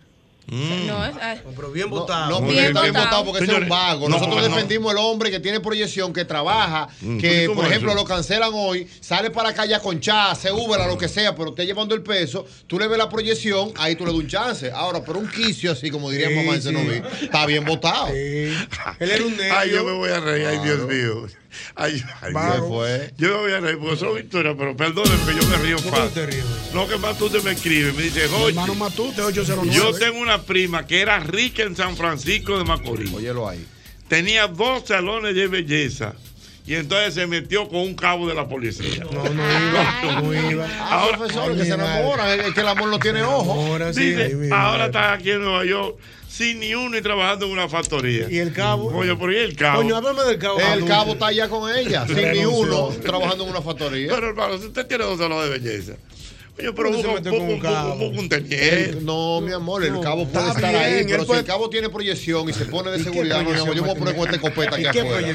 [0.51, 2.31] No, es, ah, Pero bien No, votado.
[2.31, 3.25] no, porque Bien es bien votado.
[3.25, 4.09] porque ese es un Señores, vago.
[4.09, 4.49] no, Nosotros no.
[4.55, 8.01] defendimos el hombre que tiene proyección, que trabaja, Mm, que ¿cómo por ejemplo eso?
[8.01, 11.35] lo cancelan hoy, sale para la calle a conchar, se Uber, a lo que sea,
[11.37, 14.27] pero usted llevando el peso, tú le ves la proyección, ahí tú le das un
[14.29, 14.71] chance.
[14.73, 16.69] Ahora, pero un quicio así, como diría Sí, mamá en sí.
[16.69, 18.09] Cenoví, está bien votado.
[18.09, 18.57] Él
[18.99, 19.55] era un nervio.
[19.57, 21.27] Ay, yo me voy a reír, ay, Dios mío.
[21.75, 22.69] Ay, ay, ¿Qué Dios.
[22.69, 23.13] fue?
[23.19, 25.85] Yo me voy a reír porque son historias, pero perdónenme que yo me río ¿Por
[25.85, 26.13] qué tú fácil.
[26.15, 26.45] te ríes?
[26.75, 29.73] No, que más tú te me escribes, me dice, Jochi, Hermano Matute, 809.
[29.77, 33.13] yo tengo una prima que era rica en San Francisco de Macorís.
[33.13, 33.65] Óyelo ahí.
[34.09, 36.15] Tenía dos salones de belleza
[36.67, 39.05] y entonces se metió con un cabo de la policía.
[39.13, 40.21] No, no iba.
[40.23, 40.67] No iba.
[40.79, 43.53] Ah, Ahora- profesor, que se enamoran, es que el amor no tiene ojo.
[43.53, 44.11] Ahora sí.
[44.13, 45.97] Dice, ahora está aquí en Nueva York
[46.40, 48.26] sin ni uno y trabajando en una factoría.
[48.31, 48.87] ¿Y el cabo?
[48.96, 49.83] Oye, por ahí el cabo.
[49.83, 50.59] Coño, háblame del cabo.
[50.59, 54.11] El cabo está allá con ella, sin ni uno, trabajando en una factoría.
[54.14, 55.92] Pero hermano, si usted tiene dos salones de belleza.
[56.59, 58.98] Oye, pero ¿Cómo se busca, mete busca- con un teniente.
[59.03, 61.88] no, mi amor, el cabo puede está estar bien, ahí, pero si el cabo tiene
[61.88, 64.37] proyección y se pone de ¿Y qué seguridad, no, yo voy a poner con esta
[64.37, 65.35] escopeta aquí ¿Y qué afuera.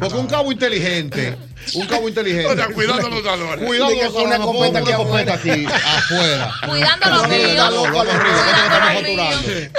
[0.00, 1.36] Porque un cabo inteligente,
[1.74, 2.46] un cabo inteligente.
[2.46, 3.66] O sea, cuidando los salones.
[3.66, 6.52] Cuidado los con una salones, pongo escopeta aquí afuera.
[6.66, 7.70] Cuidando los míos.
[7.70, 9.70] loco, vamos arriba, ¿cuánto que?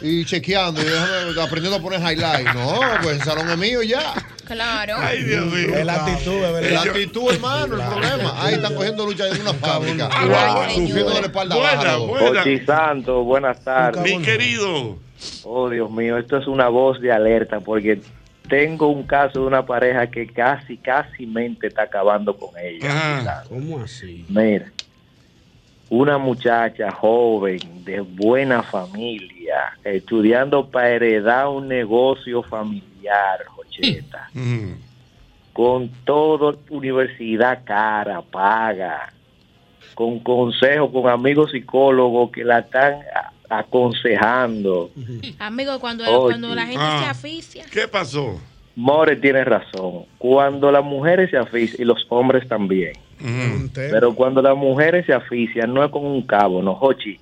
[0.00, 2.46] Y chequeando, y déjame, aprendiendo a poner highlight.
[2.54, 4.14] No, pues el salón es mío ya.
[4.46, 4.96] Claro.
[4.98, 5.74] Ay, Dios mío.
[5.74, 6.88] Es la actitud, es La verdad.
[6.88, 8.44] actitud, hermano, el problema.
[8.44, 10.10] Ahí están cogiendo lucha en una fábrica.
[10.74, 11.98] Sufriendo de la espalda baja.
[11.98, 12.62] Ochi
[13.24, 14.02] buenas tardes.
[14.02, 14.98] Mi querido.
[15.44, 18.00] Oh, Dios mío, esto es una voz de alerta porque
[18.48, 23.42] tengo un caso de una pareja que casi, casi mente está acabando con ella.
[23.48, 24.24] ¿Cómo así?
[24.28, 24.70] Mira,
[25.88, 34.72] una muchacha joven, de buena familia, estudiando para heredar un negocio familiar, Jocheta, Mm.
[35.52, 39.12] con toda universidad cara, paga,
[39.94, 43.00] con consejos, con amigos psicólogos que la están
[43.58, 44.90] aconsejando.
[45.38, 46.32] Amigo, cuando, Oye.
[46.34, 47.00] cuando la gente Ah.
[47.04, 47.64] se aficia.
[47.72, 48.40] ¿Qué pasó?
[48.76, 50.04] More tiene razón.
[50.18, 53.66] Cuando las mujeres se asfixian, y los hombres también, Mm.
[53.74, 57.18] pero cuando las mujeres se asfixian, no es con un cabo, no, Jochi,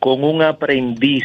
[0.00, 1.24] con un aprendiz.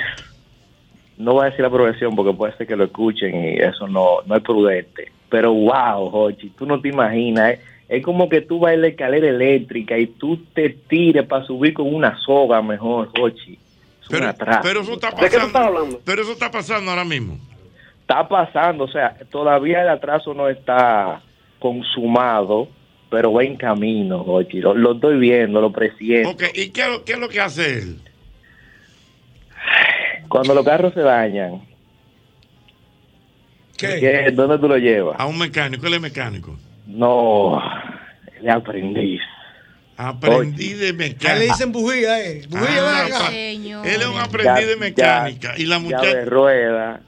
[1.17, 4.17] No voy a decir la profesión porque puede ser que lo escuchen y eso no,
[4.25, 5.11] no es prudente.
[5.29, 7.53] Pero wow, Jochi, tú no te imaginas.
[7.53, 11.45] Es, es como que tú vas en la escalera eléctrica y tú te tires para
[11.45, 13.57] subir con una soga mejor, Jochi.
[14.09, 14.59] Pero, atraso.
[14.63, 15.67] pero eso está ¿De qué tú estás pasando.
[15.77, 16.01] hablando?
[16.05, 17.37] Pero eso está pasando ahora mismo.
[18.01, 21.21] está pasando, o sea, todavía el atraso no está
[21.59, 22.67] consumado,
[23.09, 24.59] pero va en camino, Jochi.
[24.59, 26.29] Lo, lo estoy viendo, lo presiento.
[26.29, 27.99] Ok, ¿y qué, qué es lo que hace él?
[30.27, 31.61] Cuando los carros se dañan,
[33.77, 33.99] ¿Qué?
[33.99, 34.31] ¿qué?
[34.31, 35.15] ¿dónde tú lo llevas?
[35.19, 35.85] A un mecánico.
[35.87, 36.57] Él es mecánico.
[36.87, 37.61] No,
[38.39, 39.21] el aprendiz.
[39.97, 41.39] Aprendí de A él le mecánica.
[41.53, 42.43] dicen bujía, eh.
[42.49, 43.29] Bujía, Ah, ven acá.
[43.29, 43.87] Señor.
[43.87, 45.53] Él es un aprendiz de mecánica.
[45.57, 46.25] y la muchacha.
[46.25, 47.01] rueda.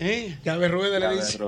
[0.00, 0.36] ¿Eh?
[0.44, 1.38] Llave rueda le dice.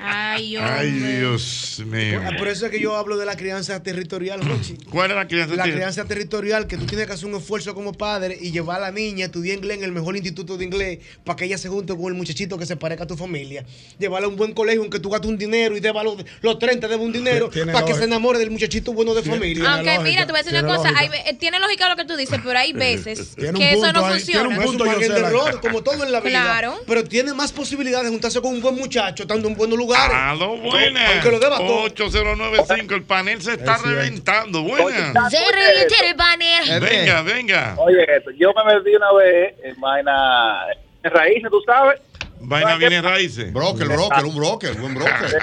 [0.00, 2.20] Ay, Ay, Dios mío.
[2.24, 4.76] Ah, Por eso es que yo hablo de la crianza territorial, Jochi.
[4.88, 5.74] ¿Cuál es la crianza La territorial?
[5.90, 8.90] crianza territorial, que tú tienes que hacer un esfuerzo como padre y llevar a la
[8.92, 11.92] niña a estudiar inglés en el mejor instituto de inglés para que ella se junte
[11.96, 13.64] con el muchachito que se parezca a tu familia.
[13.98, 16.86] Llevarla a un buen colegio, aunque tú gastes un dinero y deba los, los 30,
[16.86, 19.74] debe un dinero para que se enamore del muchachito bueno de familia.
[19.74, 21.00] Aunque mira, te voy a decir una cosa, lógica.
[21.16, 24.42] hay eh, tiene lógica lo que tú dices, pero hay veces que eso no funciona.
[24.48, 26.40] tiene un punto, yo margen sé de la- error, como todo en la vida.
[26.42, 26.78] Claro.
[26.86, 30.14] Pero tiene más posibilidades de juntarse con un buen muchacho, estando en buenos lugares.
[30.16, 31.10] Aló, buenas.
[31.12, 31.82] Aunque lo deba todo.
[31.84, 34.62] 8095, el panel se está reventando.
[34.62, 35.30] Buenas.
[35.30, 36.80] Se revienta el banner.
[36.80, 37.74] Venga, venga.
[37.78, 38.06] Oye,
[38.38, 40.66] yo me metí una vez en vaina
[41.02, 42.00] en raíces, tú sabes.
[42.44, 43.52] Vaina viene raíces.
[43.52, 45.38] Broker, broker, un broker, buen broker.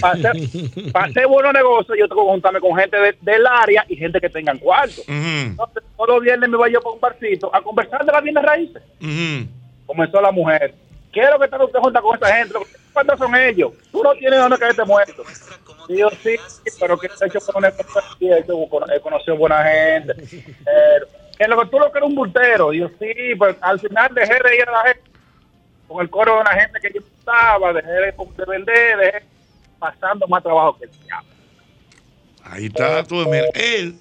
[0.00, 4.18] Para hacer, buenos negocios, yo tengo que juntarme con gente de- del área y gente
[4.20, 5.02] que tengan cuarto.
[5.06, 8.42] Entonces, todos los viernes me voy yo para un barcito a conversar de las bienes
[8.42, 8.82] raíces.
[9.86, 10.74] Comenzó la mujer.
[11.12, 12.54] ¿Qué es lo que está usted junta con esta gente?
[12.92, 13.72] ¿Cuántos son ellos?
[13.90, 15.22] Tú no tienes dónde caerte muerto.
[15.88, 16.36] Y yo sí,
[16.78, 20.14] pero que he hecho con una he, conocido buena gente.
[20.64, 21.06] Pero,
[21.38, 22.72] que lo que tú lo que eres un bultero.
[22.72, 25.10] Y yo sí, pues al final dejé de ir a la gente
[25.86, 29.22] con el coro de una gente que yo estaba, dejé de, de vender, dejé
[29.78, 31.28] pasando más trabajo que el diablo.
[32.44, 33.16] Ahí está tú.
[33.28, 33.94] Mira, él.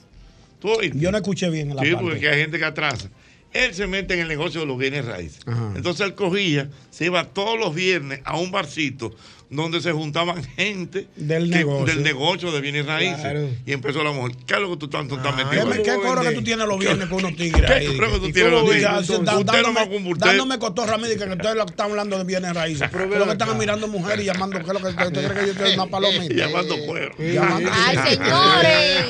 [0.60, 0.98] Tú oíste.
[0.98, 2.10] Yo no escuché bien la Sí, parte.
[2.10, 3.10] porque hay gente que atrasa.
[3.54, 5.40] Él se mete en el negocio de los bienes raíces.
[5.76, 9.16] Entonces él cogía, se iba todos los viernes a un barcito
[9.50, 11.86] donde se juntaban gente Del que- negocio.
[11.94, 13.22] del negocio de bienes raíces.
[13.22, 13.50] Claro.
[13.66, 14.36] Y empezó la mujer.
[14.46, 15.84] ¿Qué es lo que tú tanto estás ¿Qué, metido?
[15.84, 18.34] ¿Qué coro que tú tienes los viernes con unos tigres ¿Qué coro que tú ¿Y
[18.34, 19.10] tienes los viernes?
[19.10, 20.28] Usted con bultero.
[20.32, 22.90] Dándome cotorra médica que ustedes lo que están hablando de bienes raíces.
[22.92, 25.46] Pero lo que están mirando mujeres y llamando, ¿qué es lo que usted cree que
[25.46, 26.34] yo estoy una palomita?
[26.34, 27.16] Llamando cuero.
[27.20, 27.98] Ay,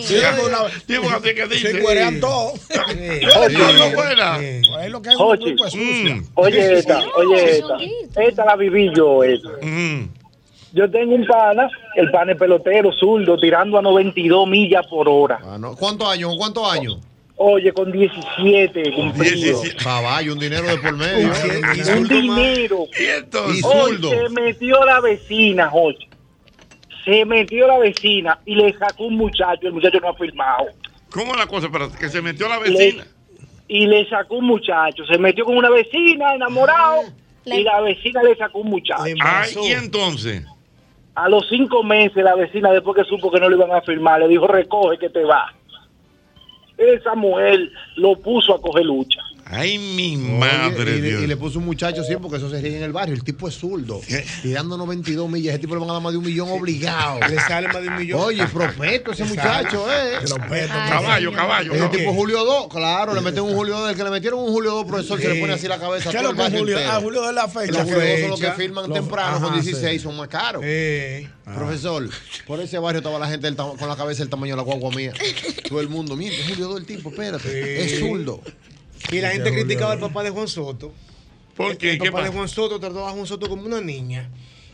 [0.07, 0.27] señores.
[0.87, 1.71] Porque así que dice.
[1.71, 2.53] Se cuerean todo.
[3.39, 4.39] Oye, buena.
[4.39, 5.09] Es lo que.
[5.09, 6.23] Mm.
[6.35, 8.21] Oye, esta, oye, esta.
[8.21, 9.49] Esta la viví yo, esta.
[10.77, 15.39] Yo tengo un pana, el pana es pelotero, zurdo, tirando a 92 millas por hora.
[15.79, 16.35] ¿Cuántos años?
[16.37, 16.99] ¿Cuántos años?
[17.35, 19.59] Oye, con 17 cumplido.
[19.83, 21.31] Caballo, un dinero de por medio.
[21.97, 22.85] Un dinero.
[22.95, 23.35] Y
[23.65, 24.09] Hoy zurdo.
[24.11, 26.07] se metió la vecina, Jochi.
[27.05, 29.65] Se metió la vecina y le sacó un muchacho.
[29.67, 30.65] El muchacho no ha firmado.
[31.09, 31.69] ¿Cómo es la cosa?
[31.69, 33.03] Para que se metió la vecina.
[33.67, 35.05] y le sacó un muchacho.
[35.05, 37.01] Se metió con una vecina, enamorado,
[37.45, 39.03] y la vecina le sacó un muchacho.
[39.23, 40.43] Ay, y entonces.
[41.17, 44.19] A los cinco meses, la vecina, después que supo que no le iban a firmar,
[44.19, 45.51] le dijo: recoge que te va.
[46.77, 49.19] Esa mujer lo puso a coger lucha.
[49.49, 51.23] Ay, mi Oye, madre y, le- Dios.
[51.23, 53.15] y le puso un muchacho así porque eso se ríe en el barrio.
[53.15, 54.01] El tipo es zurdo.
[54.41, 55.51] Tirando 92 millas.
[55.53, 57.19] Ese tipo le van a dar más de un millón obligado.
[57.29, 58.19] Le sale más de un millón.
[58.21, 60.17] Oye, propeto ese muchacho, eh.
[60.27, 61.71] Propeto, Caballo, caballo.
[61.73, 61.89] Ese no.
[61.89, 63.91] tipo Julio 2, claro, le meten un Julio 2.
[63.91, 66.09] El que le metieron un Julio 2, profesor, se le pone así la cabeza.
[66.09, 66.77] a ¿Qué es lo que Julio?
[66.85, 67.71] Ah, Julio de la fecha.
[67.71, 69.99] Los Julio 2 son los que firman Los- temprano con Ajá, 16, sí.
[69.99, 70.61] son más caros.
[70.65, 71.27] Eh.
[71.55, 72.09] Profesor,
[72.45, 75.13] por ese barrio estaba la gente con la cabeza del tamaño de la guagua mía.
[75.69, 77.83] Todo el mundo, mira, es Julio 2 el tipo, espérate.
[77.85, 78.41] Es zurdo.
[79.11, 80.91] Y la gente criticaba al papá de Juan Soto.
[81.55, 81.91] ¿Por qué?
[81.93, 82.29] El ¿Qué papá de?
[82.29, 84.29] Juan Soto trataba a Juan Soto como una niña.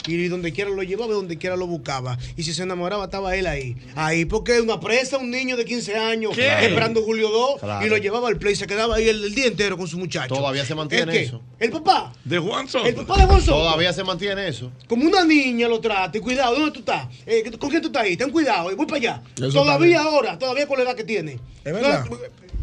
[0.06, 2.18] Y donde quiera lo llevaba, donde quiera lo buscaba.
[2.36, 3.78] Y si se enamoraba, estaba él ahí.
[3.96, 6.46] Ahí, porque una presa, un niño de 15 años, ¿Qué?
[6.46, 7.86] esperando Julio 2, Claro.
[7.86, 8.54] y lo llevaba al play.
[8.58, 10.36] Se quedaba ahí el, el día entero con su muchacho.
[10.36, 11.42] Todavía se mantiene eso.
[11.58, 12.12] El papá.
[12.26, 12.86] De Juan Soto.
[12.86, 13.58] El papá de Juan Soto.
[13.60, 14.74] Todavía se mantiene eso.
[14.90, 16.18] Como una niña lo trata.
[16.18, 17.08] Y cuidado, ¿dónde tú estás?
[17.26, 18.18] Eh, ¿Con quién tú estás ahí?
[18.18, 18.74] Ten cuidado.
[18.74, 19.22] y voy para allá.
[19.38, 21.40] Eso todavía ahora, todavía con la edad que tiene.
[21.64, 22.06] Es verdad.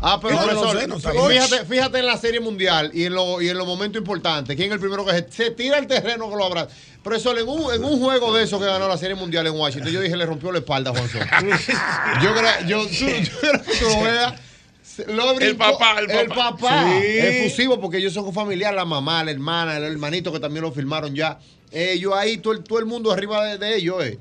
[0.03, 1.29] Ah, pero No, sé, no sabía.
[1.29, 4.57] fíjate, fíjate en la serie mundial y en, lo, y en los momentos importantes.
[4.57, 6.69] ¿Quién es el primero que se, se tira el terreno que lo abraza?
[7.03, 9.93] Profesor, en un, en un juego de esos que ganó la serie mundial en Washington,
[9.93, 11.25] yo dije, le rompió la espalda a Juan Soto.
[12.23, 14.35] yo creo yo, tú- yo creo que tú lo veas.
[14.83, 16.57] se- lo El papá, el El papá.
[16.57, 16.91] papá.
[17.01, 17.07] Sí.
[17.19, 21.15] Efusivo, porque ellos son familiares, la mamá, la hermana, el hermanito que también lo filmaron
[21.15, 21.39] ya.
[21.73, 24.19] Ellos ahí, todo el, todo el mundo arriba de, de ellos, eh.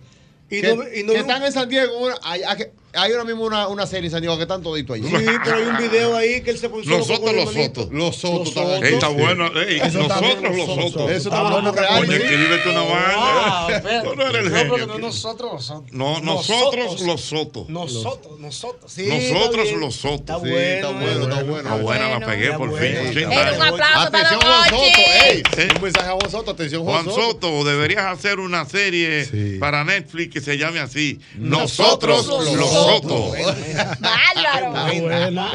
[0.52, 1.98] Y que, no- y no- que están en San Diego.
[1.98, 4.96] una- hay, hay- hay ahora mismo una, una serie en San Diego que están toditos
[4.96, 5.08] allí.
[5.08, 7.90] Sí, pero hay un video ahí que él se puso Los Sotos, los Sotos.
[7.92, 8.40] Los Sotos.
[8.40, 8.84] Los también.
[8.86, 9.62] Ey, está bueno.
[9.62, 10.92] Ey, nosotros los nosotros.
[10.92, 11.12] Sotos.
[11.12, 12.02] Eso está bueno, real.
[12.02, 12.24] Oye, sí.
[12.24, 14.04] escríbete una vaina.
[14.04, 14.88] Tú no eres el genio.
[14.88, 15.92] no nosotros los Sotos.
[15.92, 17.70] No, nosotros los Sotos.
[17.70, 18.92] Nosotros, nosotros.
[18.92, 20.20] Sí, Nosotros los Sotos.
[20.20, 20.60] Está Sí, bueno.
[20.60, 21.58] Está bueno, está bueno.
[21.60, 22.84] Está buena, la pegué Está por bueno.
[22.86, 22.96] fin.
[22.96, 25.02] Ey, 80 un aplauso para Atención, Juan Soto.
[25.26, 25.44] Ey,
[25.76, 26.52] un mensaje a Juan Soto.
[26.52, 31.20] Atención, Juan, Juan Soto, deberías hacer una serie para Netflix que se llame así.
[31.36, 34.00] Nosotros Nosotros los los Sotos.
[34.00, 34.72] Bárbaro.
[35.02, 35.52] Buena.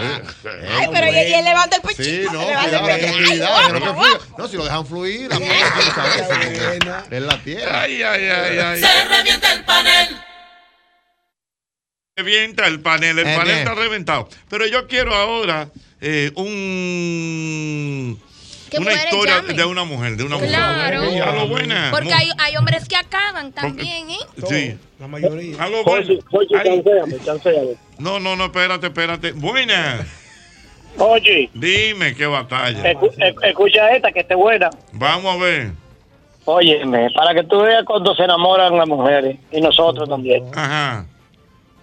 [0.78, 2.04] Ay, pero y, él levanta el pechito.
[2.04, 7.82] Sí, no, cuidado, hay no si lo dejan fluir, la mujer Es la tierra.
[7.82, 8.80] Ay, ay, ay, ay.
[8.80, 10.08] Se revienta el panel.
[12.16, 14.28] Revienta el panel, el Eh, panel está reventado.
[14.48, 15.68] Pero yo quiero ahora
[16.00, 18.20] eh, un
[18.76, 19.56] Que una historia llamen.
[19.56, 21.02] de una mujer, de una Claro.
[21.02, 21.22] mujer.
[21.22, 21.88] Aló, buena.
[21.90, 24.16] Porque hay, hay hombres que acaban también, ¿eh?
[24.48, 24.78] Sí.
[25.00, 25.56] La mayoría.
[25.58, 27.74] Chanceame, chanceame.
[27.98, 29.32] No, no, no, espérate, espérate.
[29.32, 30.06] Buena.
[30.98, 31.50] Oye.
[31.54, 32.92] Dime qué batalla.
[32.92, 34.70] Escu- ec- escucha esta que esté buena.
[34.92, 35.72] Vamos a ver.
[36.46, 40.44] Óyeme, para que tú veas cuando se enamoran las mujeres y nosotros también.
[40.54, 41.06] Ajá.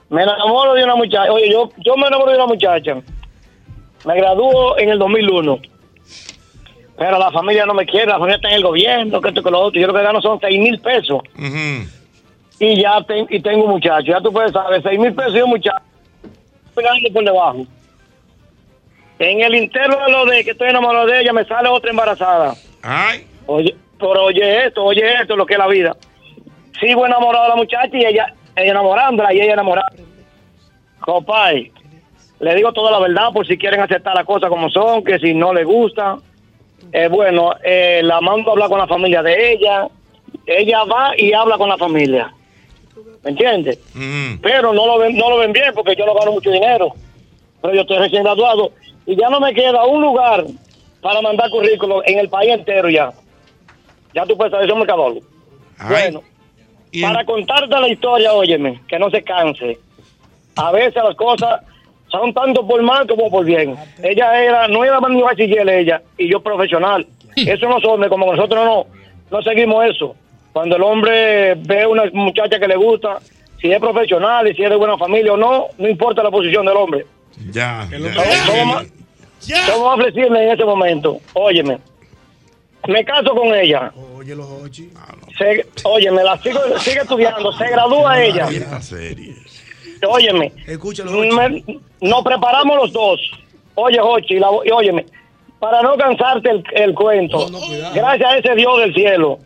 [0.10, 1.32] Me enamoro de una muchacha.
[1.32, 2.96] Oye, yo, yo me enamoro de una muchacha.
[4.06, 5.60] Me graduó en el 2001.
[7.02, 9.50] Pero la familia no me quiere, la familia está en el gobierno, que esto que
[9.50, 9.82] lo otro.
[9.82, 11.22] Yo lo que gano son 6 mil pesos.
[12.60, 14.06] Y ya ten- y tengo un muchacho.
[14.06, 15.84] Ya tú puedes saber, 6 mil pesos y un muchacho.
[16.76, 17.66] Pegando por debajo.
[19.18, 22.54] En el interno de lo de que estoy enamorado de ella, me sale otra embarazada.
[22.84, 23.26] Ay.
[23.48, 25.98] Oye, pero oye esto, oye esto, lo que es la vida.
[26.80, 29.92] Sigo enamorado de la muchacha y ella, ella enamorándola y ella enamorada.
[31.00, 31.72] Copay,
[32.42, 35.34] le digo toda la verdad por si quieren aceptar las cosas como son, que si
[35.34, 36.18] no le gusta.
[36.92, 39.88] Eh, bueno, eh, la mando a hablar con la familia de ella.
[40.46, 42.34] Ella va y habla con la familia.
[43.24, 43.80] ¿Me entiendes?
[44.42, 46.94] Pero no lo ven, no lo ven bien porque yo no gano mucho dinero.
[47.62, 48.72] Pero yo estoy recién graduado
[49.06, 50.46] y ya no me queda un lugar
[51.02, 53.12] para mandar currículum en el país entero ya.
[54.14, 55.22] Ya tú puedes saber, un mercador.
[55.88, 56.22] Bueno,
[57.02, 59.80] para contarte la historia, óyeme, que no se canse.
[60.56, 61.62] A veces las cosas
[62.12, 63.76] son tanto por mal como por bien.
[64.04, 67.08] Ella era, no era ni bachiller ella, y yo profesional.
[67.36, 68.86] Eso no son, como nosotros no,
[69.32, 70.16] no seguimos eso.
[70.52, 73.20] Cuando el hombre ve una muchacha que le gusta,
[73.62, 76.66] si es profesional y si es de buena familia o no, no importa la posición
[76.66, 77.06] del hombre.
[77.52, 77.88] Ya.
[78.46, 78.88] Somos más,
[79.40, 81.20] somos más flexibles en ese momento.
[81.34, 81.78] Óyeme,
[82.88, 83.94] me caso con ella.
[84.18, 84.92] Oye, los ochi.
[85.38, 88.82] Se, óyeme, la sigo, sigue estudiando, se gradúa ella.
[88.82, 89.36] Serie.
[90.08, 90.52] Óyeme,
[91.36, 91.64] me-
[92.02, 93.20] nos preparamos los dos.
[93.76, 95.06] Oye, Jochi, la- y óyeme,
[95.60, 97.48] para no cansarte el, el cuento,
[97.94, 99.40] gracias a ese Dios del cielo,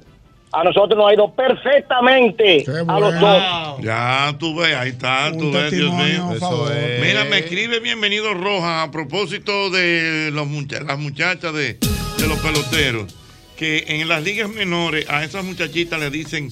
[0.51, 3.43] a nosotros nos ha ido perfectamente a los dos.
[3.81, 6.31] Ya tú ves, ahí está, tú ves, Dios mío.
[6.35, 7.01] Eso es.
[7.01, 12.39] Mira, me escribe bienvenido Roja a propósito de los mucha- las muchachas de, de los
[12.39, 13.13] peloteros,
[13.57, 16.49] que en las ligas menores a esas muchachitas le dicen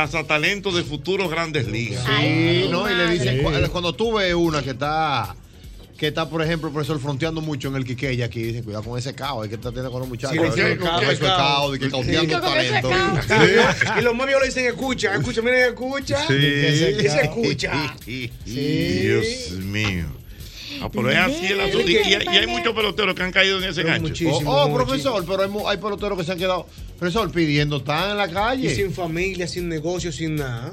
[0.00, 2.04] cazatalento de futuros grandes ligas.
[2.04, 2.90] Sí, ¿no?
[2.90, 5.34] Y le dicen, cu- cuando tú ves una que está,
[5.96, 9.14] que está, por ejemplo, profesor, fronteando mucho en el Quiqueya aquí, dicen, cuidado con ese
[9.14, 10.36] cao, hay que estar teniendo con los muchachos.
[10.54, 11.36] Sí, Eso es cao, eso es cao.
[11.38, 12.90] cao, de que cauteando talento.
[13.98, 16.26] Y los mabios le dicen escucha, escucha, miren, escucha.
[16.28, 16.34] Sí.
[16.34, 17.96] Y se, y se escucha.
[18.44, 20.04] Dios mío.
[20.82, 21.88] Ah, pero es así el asunto.
[21.88, 24.28] Y, y hay- y hay muchos peloteros que han caído en ese gancho.
[24.30, 26.66] Oh, oh, profesor, pero hay, peloteros que se han quedado,
[26.98, 28.72] profesor, pidiendo, están en la calle.
[28.72, 30.72] Y sin familia, sin negocio, sin nada.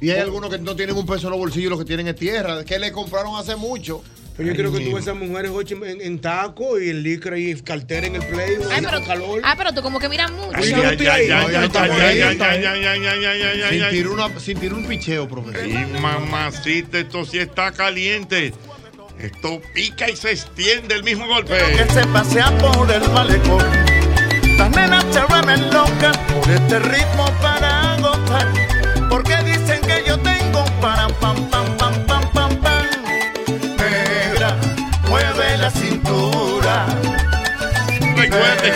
[0.00, 2.16] Y hay algunos que no tienen un peso en los bolsillos, lo que tienen es
[2.16, 4.02] tierra, que le compraron hace mucho.
[4.36, 7.54] Pero yo quiero que tú veas esas mujeres en, en taco y en licra y
[7.62, 8.56] cartera en el play.
[8.70, 9.40] Ay, pero, calor.
[9.42, 10.50] ah, pero tú como que miras mucho.
[10.52, 10.74] Ay,
[14.38, 15.66] sin tirar un picheo, profesor.
[15.66, 18.52] Y mamacita, esto sí está caliente.
[19.18, 21.58] Esto pica y se extiende el mismo golpe.
[21.58, 23.64] que se pasea por el malecón.
[24.58, 27.75] Las nenas se vuelven locas por este ritmo para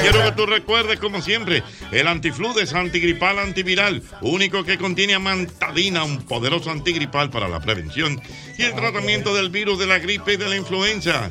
[0.01, 6.23] Quiero que tú recuerdes, como siempre, el antifludes antigripal antiviral, único que contiene amantadina, un
[6.23, 8.20] poderoso antigripal para la prevención
[8.57, 11.31] y el tratamiento del virus de la gripe y de la influenza.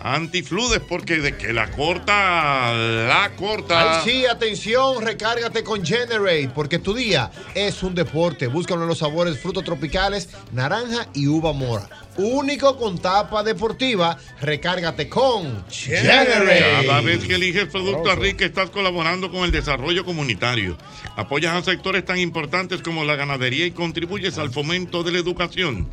[0.00, 4.00] Antifludes, porque de que la corta, la corta.
[4.00, 8.48] Ay, sí, atención, recárgate con Generate, porque tu día es un deporte.
[8.48, 11.88] Búscalo en los sabores frutos tropicales, naranja y uva mora.
[12.16, 16.86] Único con tapa deportiva, recárgate con Generate.
[16.86, 20.76] Cada vez que eliges Productos Rica estás colaborando con el desarrollo comunitario.
[21.16, 25.88] Apoyas a sectores tan importantes como la ganadería y contribuyes al fomento de la educación.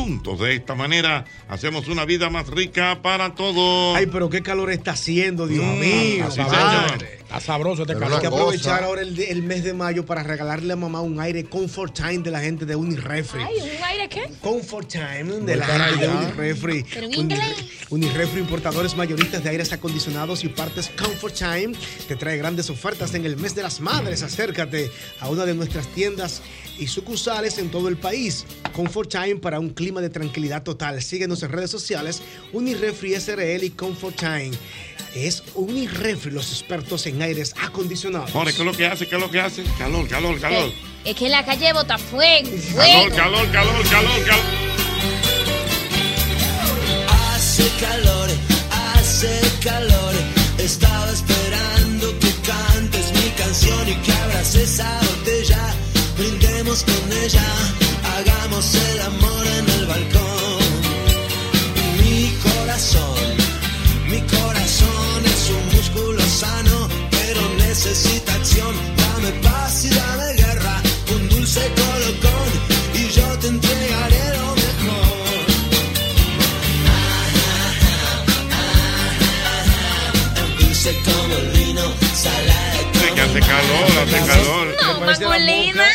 [0.00, 3.96] Juntos de esta manera hacemos una vida más rica para todos.
[3.96, 6.26] Ay, pero qué calor está haciendo, Dios Mm, mío.
[6.28, 6.38] así.
[6.42, 8.12] Está sabroso este calor.
[8.16, 11.44] Hay que aprovechar ahora el, el mes de mayo para regalarle a mamá un aire
[11.46, 13.42] Comfort Time de la gente de Unirefri.
[13.42, 14.30] Ay, ¿un aire qué?
[14.42, 16.12] Comfort Time de la gente de.
[16.12, 16.84] Unirefri.
[16.92, 17.56] Pero en Uni- inglés.
[17.88, 21.72] Unirefri, importadores mayoristas de aires acondicionados y partes Comfort Time,
[22.06, 24.22] te trae grandes ofertas en el mes de las madres.
[24.22, 26.42] Acércate a una de nuestras tiendas
[26.78, 28.44] y sucursales en todo el país.
[28.74, 31.00] Comfort Time para un clima de tranquilidad total.
[31.00, 32.20] Síguenos en redes sociales,
[32.52, 34.50] Unirefri SRL y Comfort Time.
[35.14, 38.34] Es Unirefri, los expertos en aires acondicionados.
[38.34, 39.06] Ahora, ¿qué es lo que hace?
[39.06, 39.62] ¿Qué es lo que hace?
[39.78, 40.72] Calor, calor, eh, calor.
[41.04, 42.50] Es que en la calle bota fuego.
[42.74, 44.44] Calor, calor, calor, calor, calor.
[47.08, 48.28] Hace calor,
[48.72, 50.14] hace calor.
[50.58, 55.76] Estaba esperando que cantes mi canción y que abras esa botella.
[56.18, 57.85] Brindemos con ella.
[83.38, 84.76] Hace calor, hace calor.
[84.82, 85.86] No, Magolina.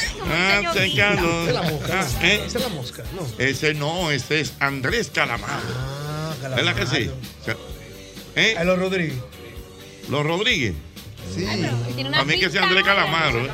[0.69, 1.49] Hace calor.
[1.49, 1.99] Esa es la mosca.
[1.99, 2.43] Ah, ¿eh?
[2.45, 3.03] Esa es la mosca.
[3.15, 3.27] No.
[3.37, 5.61] Ese no, ese es Andrés Calamaro.
[5.75, 7.11] Ah, ¿Verdad que sí?
[8.35, 8.55] ¿Eh?
[8.57, 9.17] A los Rodríguez.
[10.09, 10.73] Los Rodríguez.
[11.33, 11.45] Sí.
[12.13, 13.45] A mí que sea Andrés Calamaro.
[13.45, 13.51] ¿eh?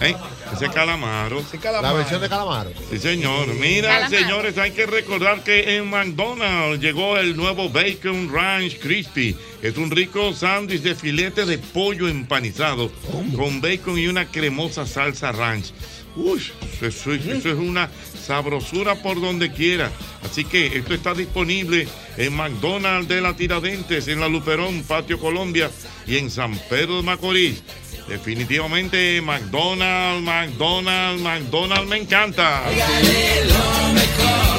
[0.00, 0.14] ¿Eh?
[0.54, 1.42] Ese es Calamaro.
[1.82, 2.70] La versión de Calamaro.
[2.90, 3.48] Sí, señor.
[3.54, 4.16] Mira, Calamaro.
[4.18, 9.36] señores, hay que recordar que en McDonald's llegó el nuevo Bacon Ranch Crispy.
[9.60, 12.90] Es un rico sándwich de filete de pollo empanizado
[13.36, 15.72] con bacon y una cremosa salsa ranch.
[16.16, 16.42] Uy,
[16.80, 17.88] eso, es- eso es una
[18.28, 19.90] sabrosura por donde quiera.
[20.22, 25.70] Así que esto está disponible en McDonald's de la Tiradentes, en la Luperón, Patio Colombia
[26.06, 27.62] y en San Pedro de Macorís.
[28.06, 32.64] Definitivamente McDonald's, McDonald's, McDonald's me encanta.
[32.68, 34.57] Dulce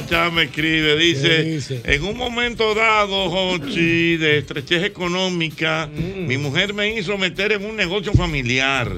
[0.00, 6.94] Arachá me escribe, dice, en un momento dado, Jochi, de estrechez económica, mi mujer me
[6.94, 8.90] hizo meter en un negocio familiar.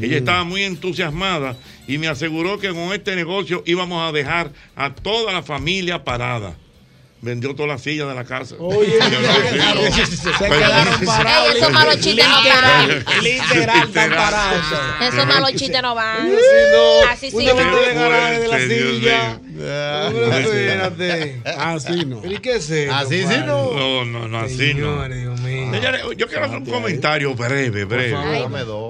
[0.00, 1.56] Ella estaba muy entusiasmada
[1.86, 6.56] y me aseguró que con este negocio íbamos a dejar a toda la familia parada.
[7.20, 8.54] Vendió todas las sillas de la casa.
[8.60, 8.92] Oye,
[10.06, 11.56] se quedaron parados.
[11.56, 13.04] Esos malos chistes no van.
[13.22, 14.64] Literal, están parados.
[15.02, 16.30] Esos malos chistes no van.
[17.10, 17.36] Así sí.
[17.36, 19.40] Una de garaje de la silla.
[20.38, 21.42] espérate.
[21.44, 22.24] Así no.
[22.24, 22.94] ¿Y qué es eso?
[22.94, 23.72] Así sí no.
[23.72, 25.02] No, no, no, así no.
[25.02, 28.46] Señores, yo quiero hacer un comentario breve, breve.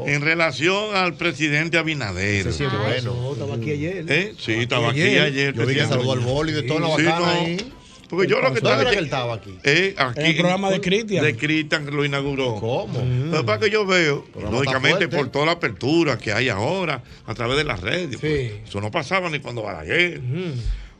[0.06, 2.52] En relación al presidente Abinader.
[2.52, 3.32] Sí es bueno.
[3.32, 4.04] Estaba aquí ayer.
[4.06, 4.34] ¿Eh?
[4.38, 5.54] Sí, estaba aquí ayer.
[5.54, 7.26] Yo vi que saludó al boli de toda la bacana no.
[7.26, 7.72] ahí.
[8.08, 9.58] Porque yo lo que ¿Dónde estaba que él estaba aquí?
[9.64, 11.24] Eh, aquí el programa de Cristian.
[11.24, 12.54] De Cristian lo inauguró.
[12.56, 12.98] ¿Cómo?
[12.98, 17.34] Que pasa es que yo veo, lógicamente, por toda la apertura que hay ahora a
[17.34, 18.18] través de las redes.
[18.20, 20.20] pues, eso no pasaba ni cuando Balaguer.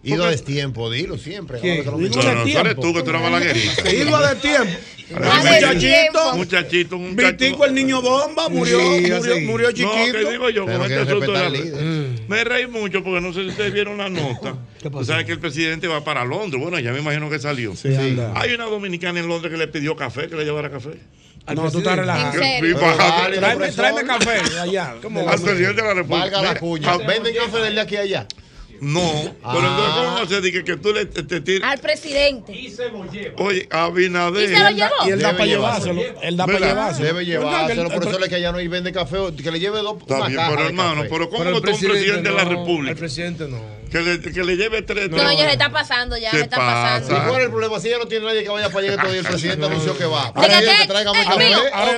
[0.03, 1.61] Ido a destiempo, dilo siempre.
[1.61, 1.83] ¿Qué?
[1.85, 3.91] No, no, eres tú que tú eras balaguerita.
[3.95, 4.79] Iba de tiempo.
[5.17, 6.37] Ah, muchachito.
[6.37, 6.99] Muchachito.
[6.99, 10.13] Vitico, el niño bomba, murió, Sí, murió, murió No, chiquito.
[10.13, 12.25] que digo yo, Pero con este asunto de.
[12.29, 14.55] Me reí mucho porque no sé si ustedes vieron la nota.
[14.83, 16.63] Tú sabes que el presidente va para Londres.
[16.63, 17.75] Bueno, ya me imagino que salió.
[17.75, 17.89] Sí.
[18.35, 20.91] Hay una dominicana en Londres que le pidió café, que le llevara café.
[21.55, 22.39] No, tú estás relajado.
[22.39, 24.91] Tráeme, tráeme café de allá.
[24.93, 26.31] Al presidente de la República.
[26.31, 26.97] Valga la cuña.
[26.99, 28.27] ¿Venden café del de aquí a allá?
[28.81, 29.01] No,
[29.43, 31.71] pero entonces, ¿cómo se dice que tú le te, te tiras?
[31.73, 32.53] Al presidente.
[33.37, 34.51] Oye, Abinader.
[34.51, 34.95] ¿Y se lo llevó?
[35.07, 36.03] Y él da para llevárselo.
[36.23, 37.07] Él da para llevárselo.
[37.07, 37.91] Debe llevárselo.
[37.91, 39.19] Por eso es que allá no hay vende café.
[39.43, 39.97] Que le lleve dos.
[40.01, 42.93] Está bien, pero hermano, pero ¿cómo que tú a un presidente de la República?
[42.93, 43.78] El presidente no.
[43.91, 45.11] Que le, que le lleve tres.
[45.11, 47.01] No, ya le está pasando, ya ¿Qué le está pasa?
[47.01, 47.17] pasando.
[47.17, 47.81] ¿Y cuál es el problema?
[47.81, 50.33] Si ya no tiene nadie que vaya para allá todavía, el presidente anunció que va.
[50.35, 50.67] Ahora que-
[51.73, 51.93] Ahora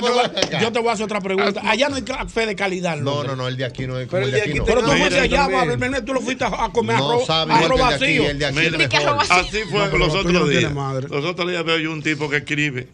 [0.61, 1.61] yo te voy- a hacer otra pregunta.
[1.65, 2.97] Allá no hay café de calidad.
[2.97, 4.59] No, no, no, el de aquí no es como Pero el de aquí.
[4.59, 4.65] no.
[4.65, 5.47] Pero tú fuiste allá.
[5.47, 8.23] Babel tú lo fuiste a comer No arroz, vacío.
[9.29, 10.71] así fue los otros días.
[11.09, 12.87] Los otros días veo yo un tipo que escribe.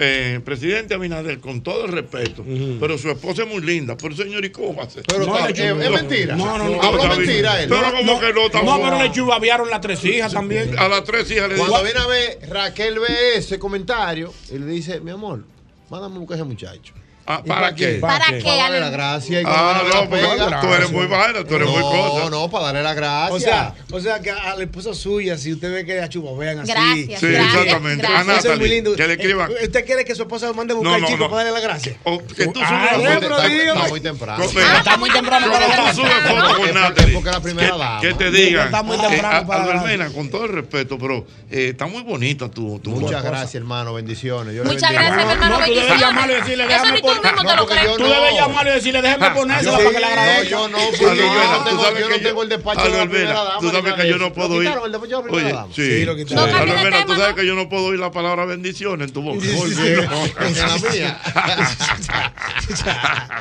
[0.00, 2.44] Eh, presidente Abinader, con todo el respeto,
[2.80, 3.96] pero su esposa es muy linda.
[3.96, 5.02] Pero señor, ¿y cómo va a ser?
[5.06, 5.82] Pero No, chulo.
[5.82, 6.36] es mentira.
[6.36, 6.82] No, no, no.
[6.82, 7.18] Habló bien.
[7.18, 7.68] mentira él.
[7.68, 10.78] Pero como que no, No, pero le chubaviaron las tres hijas también.
[10.78, 14.66] A las tres hijas le Cuando viene a ver, Raquel ve ese comentario y le
[14.66, 15.44] dice, mi amor,
[15.90, 16.94] mándame a buscar a ese muchacho.
[17.28, 17.94] Ah, ¿Y ¿Para qué?
[18.00, 18.40] ¿Para qué?
[18.40, 21.68] Para darle la gracia y Ah, no, porque pega, tú eres muy vaina, tú eres
[21.68, 22.30] muy no, cosa.
[22.30, 23.34] No, para darle la gracia.
[23.34, 26.30] O sea, o sea que a la esposa suya, si usted ve que a chupa,
[26.38, 26.70] vean así.
[26.70, 28.02] Gracias, Sí, gracias, exactamente.
[28.06, 28.28] gracias.
[28.28, 28.94] A Eso es muy Natalie, lindo.
[28.96, 29.50] que le escriban.
[29.50, 31.30] Eh, ¿Usted quiere que su esposa lo mande a buscar No, al no, chico no.
[31.30, 31.96] para darle la gracia?
[32.04, 33.78] O que tú Ah, subas bueno, foto- pero está, dígame.
[33.80, 34.44] está muy temprano.
[34.46, 37.30] Con- Ah, está muy temprano para Cuando la tú subes foto con Porque- Natalie, porque
[37.30, 38.00] la primera que- dama.
[38.00, 41.70] Que te digan, Está muy temprano para la Albermena, con todo el respeto, pero eh,
[41.70, 43.94] está muy bonita tu, Muchas gracias, hermano.
[43.94, 44.54] Bendiciones.
[44.54, 45.58] Yo le Muchas gracias, hermano.
[45.58, 47.15] No, tú debes bendiciones.
[47.16, 47.96] Tú mismo No, te lo crees.
[47.96, 48.08] Tú no.
[48.08, 50.48] debes llamarle y decirle, déjame ponérsela Sí, para que le no, agradezca.
[50.50, 52.98] yo no, porque yo no tú tengo, sabes yo que no tengo el despacho de
[52.98, 53.58] la primera dama.
[53.60, 54.68] Tú sabes que de yo no puedo Lo oír.
[54.68, 55.74] quitaron, el despacho de la primera Oye, dama.
[55.74, 56.34] sí.
[56.34, 57.34] No de Albermena, tú sabes ¿no?
[57.36, 59.44] que yo no puedo oír la palabra bendición en tu boca.
[59.46, 61.18] En la mía.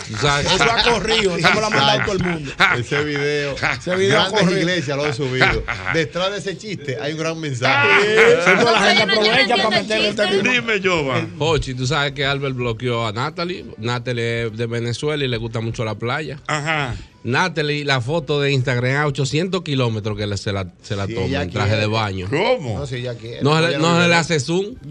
[0.07, 2.51] Eso ha corrido, eso me lo ha mandado todo el mundo.
[2.77, 3.55] Ese video.
[3.55, 4.59] Ese video corrido.
[4.59, 5.63] iglesias lo he subido.
[5.93, 8.05] Detrás de ese chiste hay un gran mensaje.
[8.45, 10.41] La gente no- no aprovecha para meterle este.
[10.41, 11.25] Dime, Jova.
[11.39, 13.64] Hochi, tú sabes que Albert bloqueó a Natalie.
[13.77, 16.39] Natalie es de Venezuela y le gusta mucho la playa.
[16.47, 16.95] Ajá.
[17.25, 21.41] Natalie, la foto de Instagram a 800 kilómetros que se la, se la sí, toma
[21.41, 22.27] en traje de baño.
[22.29, 22.77] ¿Cómo?
[22.77, 24.75] No, se, le hace zoom.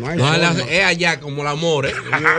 [0.00, 1.90] no, no se es allá como la more.
[1.90, 1.94] ¿eh?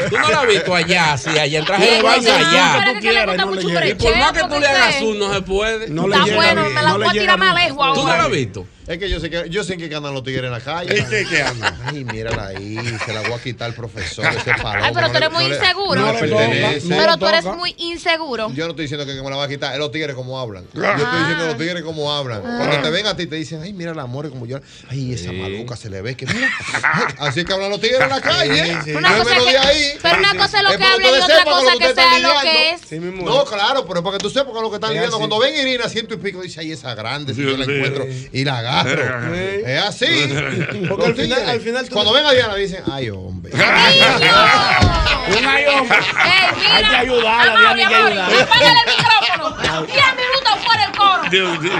[0.09, 2.99] tú no la has visto allá, sí, allá en traje de baño, allá.
[2.99, 5.88] Tú y, por más que tú le hagas zoom, no se puede.
[5.88, 7.93] No Está bueno, me la puedo tirar más lejos ahora.
[7.93, 8.65] ¿Tú no la has visto?
[8.88, 10.98] Es que yo sé que yo sé que andan los tigres en la calle.
[10.98, 11.78] ¿Es que, que andan?
[11.86, 14.84] Ay, mírala ahí, se la voy a quitar al profesor, ese palo.
[14.84, 16.02] Ay, pero tú eres muy inseguro.
[16.02, 18.52] No pero tú eres muy inseguro.
[18.54, 20.66] Yo no estoy diciendo que me la va a quitar, es los tigres como hablan.
[20.74, 21.20] Yo estoy ah.
[21.20, 22.42] diciendo los tigres como hablan.
[22.42, 22.82] Cuando ah.
[22.82, 24.60] te ven a ti te dicen, "Ay, mira el amor como yo."
[24.90, 26.50] Ay, esa maluca se le ve que mira.
[27.20, 28.78] Así que hablan los tigres en la calle.
[28.86, 33.02] Pero una cosa es lo que hablan y otra cosa que sea lo que es.
[33.02, 35.88] No, claro, pero es para que tú sepas lo que están viendo cuando ven Irina
[35.88, 39.84] ciento y pico dice, "Ay, esa grande, si yo la encuentro y la agarro." Es
[39.84, 40.06] así.
[40.90, 41.16] Porque al
[41.62, 43.52] final, tú Cuando ven a Diana dicen, ay, hombre.
[45.48, 45.98] ¡Ay, hombre.
[46.74, 48.42] hay que ayudarla, Diana, hay que.
[48.42, 49.86] Apágale el micrófono.
[49.86, 51.22] Diez minutos fuera el coro.
[51.30, 51.80] Dios, Dios.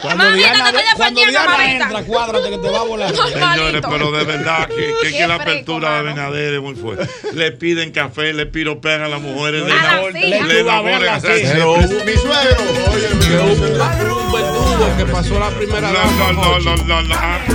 [0.00, 3.14] Cuando Mami, Diana, cuando Diana entra, cuádrate que te va a volar.
[3.32, 7.08] Señores, pero de verdad que, que, la apertura de Benader muy fuerte.
[7.32, 9.78] Le piden café, le piropean a las mujeres, le, sí,
[10.28, 10.62] le, le,
[12.04, 14.55] Mi suegro, oye,
[14.96, 16.30] que pasó la primera dama.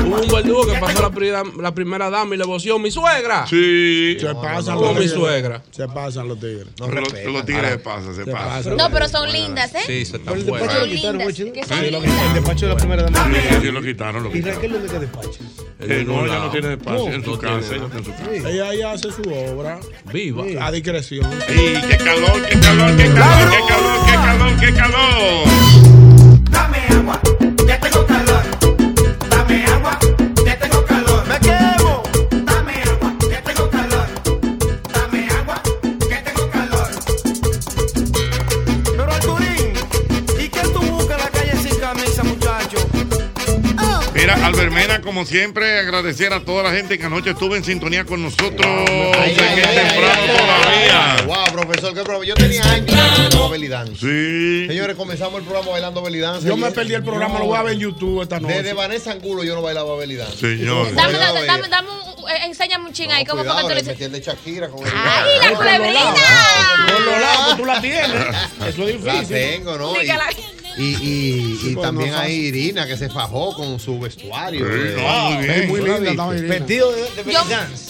[0.06, 3.46] Hubo un verdugo que pasó la primera, la primera dama y le voció mi suegra.
[3.48, 4.18] Sí.
[4.20, 5.12] Se pasan los tigres.
[5.12, 5.64] mi suegra.
[5.72, 6.68] Se pasan los tigres.
[6.78, 8.78] Los tigres se ah, pasan, se pasan.
[8.78, 9.80] No, pero son lindas, ¿eh?
[9.86, 10.74] Sí, se están buenas.
[10.74, 11.40] Son lindas.
[11.40, 13.36] El despacho de la primera dama.
[13.62, 14.36] Sí, lo quitaron.
[14.36, 15.40] ¿Y Raquel dónde queda despacho?
[15.80, 17.08] Eh, eh, no, ella no tiene despacho.
[17.08, 17.76] En su casa.
[18.48, 19.80] Ella hace su obra.
[20.12, 20.44] Viva.
[20.66, 21.30] A discreción.
[21.50, 25.91] ¡Y qué calor, qué calor, qué calor, qué calor, qué calor, qué calor!
[27.82, 28.21] te gusta
[44.34, 48.06] Mira, Albert Mena, como siempre, agradecer a toda la gente que anoche estuvo en sintonía
[48.06, 48.66] con nosotros.
[48.66, 49.36] Ay.
[51.26, 52.26] Wow, profesor, qué problema.
[52.26, 53.96] Yo tenía años bailando belidance.
[54.00, 54.68] Sí.
[54.68, 56.48] Señores, comenzamos el programa bailando belidance.
[56.48, 58.56] Yo me perdí el programa, lo voy a ver en YouTube esta noche.
[58.56, 60.38] Desde Vanessa Angulo yo no bailaba belidance.
[60.38, 60.94] Señor.
[60.96, 63.26] Dame, dame, dame, dame un, eh, enséñame un ching ahí.
[63.26, 63.96] ¿Cómo fue que tú
[64.96, 66.16] ¡Ay, la culebrina!
[66.94, 68.12] Con los lados, tú la tienes.
[68.68, 69.12] Eso es difícil.
[69.12, 69.94] La tengo, ¿no?
[70.78, 74.66] Y, y, también hay Irina que se fajó con su vestuario.
[74.66, 76.04] Sí, eh, muy bien.
[76.04, 77.40] Linda, Vestido de, de yo,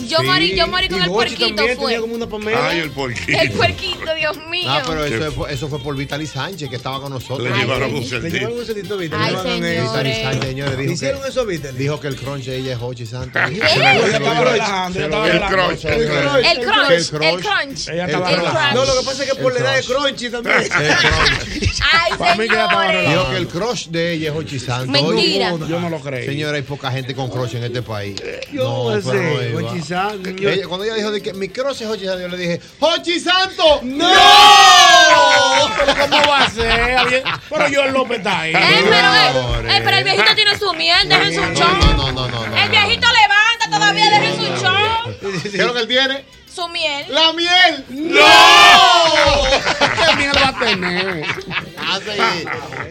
[0.07, 0.25] yo, sí.
[0.25, 1.63] morí, yo morí con y el puerquito.
[1.77, 1.99] Fue.
[1.99, 2.27] Como una
[2.69, 3.39] Ay, el puerquito.
[3.39, 4.67] El puerquito, Dios mío.
[4.67, 7.47] Ah, pero eso, fue, eso fue por Vitali Sánchez que estaba con nosotros.
[7.49, 8.21] Le Ay, llevaron un sentido.
[8.21, 9.35] Le llevaron un sentido Vitali.
[9.35, 10.77] Sánchez, señores.
[10.77, 11.77] Dijo ¿Hicieron que, eso, Vitali?
[11.77, 13.41] Dijo que el crunch de ella es Hochi Santos.
[13.41, 14.95] el crunch.
[14.97, 15.85] El crunch.
[15.85, 17.19] El crunch.
[17.21, 17.89] El crunch.
[18.73, 20.57] No, lo que pasa es que por la edad de crunchy también.
[20.57, 23.09] Ay, señores señores.
[23.09, 24.91] Dijo que el crush de ella es Ochisanto.
[24.91, 25.55] Mentira.
[25.67, 26.25] Yo no lo creo.
[26.25, 28.21] Señora, hay poca gente con crush en este país.
[28.51, 29.53] Yo no sé.
[30.67, 33.81] Cuando ella dijo de que mi crush es Ochisanto, yo le dije, ¡Ochisanto!
[33.83, 34.07] ¡No!
[35.77, 37.23] ¿Pero ¿Cómo va a ser?
[37.49, 38.53] Pero yo el López está ahí.
[38.53, 41.79] Eh, pero, eh, eh, pero el viejito tiene su miel, dejen su chon.
[41.97, 45.41] No, no, no, no, El viejito levanta todavía, dejen su chon.
[45.41, 46.25] ¿Qué es lo que él tiene?
[46.53, 47.05] su miel.
[47.09, 47.85] ¡La miel!
[47.89, 48.25] ¡No!
[49.79, 51.23] ¿Qué miel va a tener?
[51.77, 52.43] Ah, ah,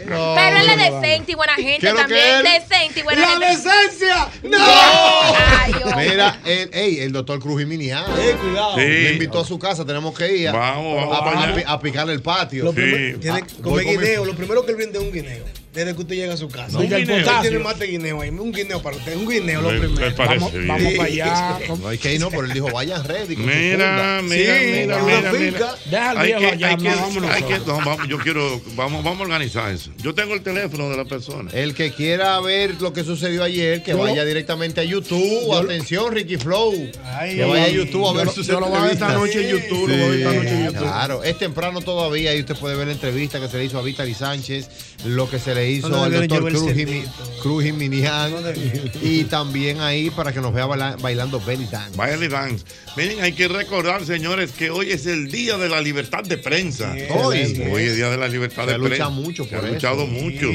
[0.06, 2.42] no, Pero él es decente y buena gente también.
[2.42, 4.28] Decente y buena ¡La decencia!
[4.42, 5.96] ¡No!
[5.96, 8.04] Mira, el, ey, el doctor Cruz y Miniá.
[8.18, 8.74] Eh, cuidado.
[8.74, 8.80] Sí.
[8.80, 12.72] Me invitó a su casa, tenemos que ir a, vamos, a, a, picar el patio.
[12.72, 13.16] Sí.
[13.20, 14.24] Tiene, ah, guineo.
[14.24, 16.72] Lo primero que él vende es un guineo desde que usted llega a su casa.
[16.72, 17.40] No, un guineo.
[17.42, 18.30] Tiene más de guineo ahí.
[18.30, 19.16] Un guineo para usted.
[19.16, 20.14] Un guineo lo primero.
[20.16, 21.58] Vamos, vamos para allá.
[21.80, 23.36] No hay que ir, no, pero él dijo, vayan ready.
[23.36, 25.74] Mira, mira, mira, mira, mira.
[25.86, 27.30] Deja el viejo allá, vámonos.
[27.30, 29.90] Hay que, vamos, yo quiero, vamos, vamos a organizar eso.
[29.98, 31.50] Yo tengo el teléfono de la persona.
[31.52, 35.54] El que quiera ver lo que sucedió ayer, que vaya directamente a YouTube.
[35.54, 36.72] Atención, Ricky Flow.
[36.72, 39.58] Que vaya a YouTube a ver su Yo lo voy a ver esta noche en
[39.58, 39.88] YouTube.
[39.88, 40.80] Lo voy a ver esta noche en YouTube.
[40.80, 43.82] Claro, es temprano todavía y usted puede ver la entrevista que se le hizo a
[43.82, 44.68] Vitaly Sánchez,
[45.04, 46.50] lo que se le le hizo al doctor
[47.42, 47.80] Cruz, Jim,
[49.02, 51.98] y también ahí para que nos vea bailando belly dance.
[51.98, 52.64] Belly dance.
[52.96, 56.94] Miren, hay que recordar, señores, que hoy es el Día de la Libertad de Prensa.
[57.10, 57.62] Hoy.
[57.70, 59.06] Hoy es Día de la Libertad de Prensa.
[59.06, 60.48] Se mucho ha luchado mucho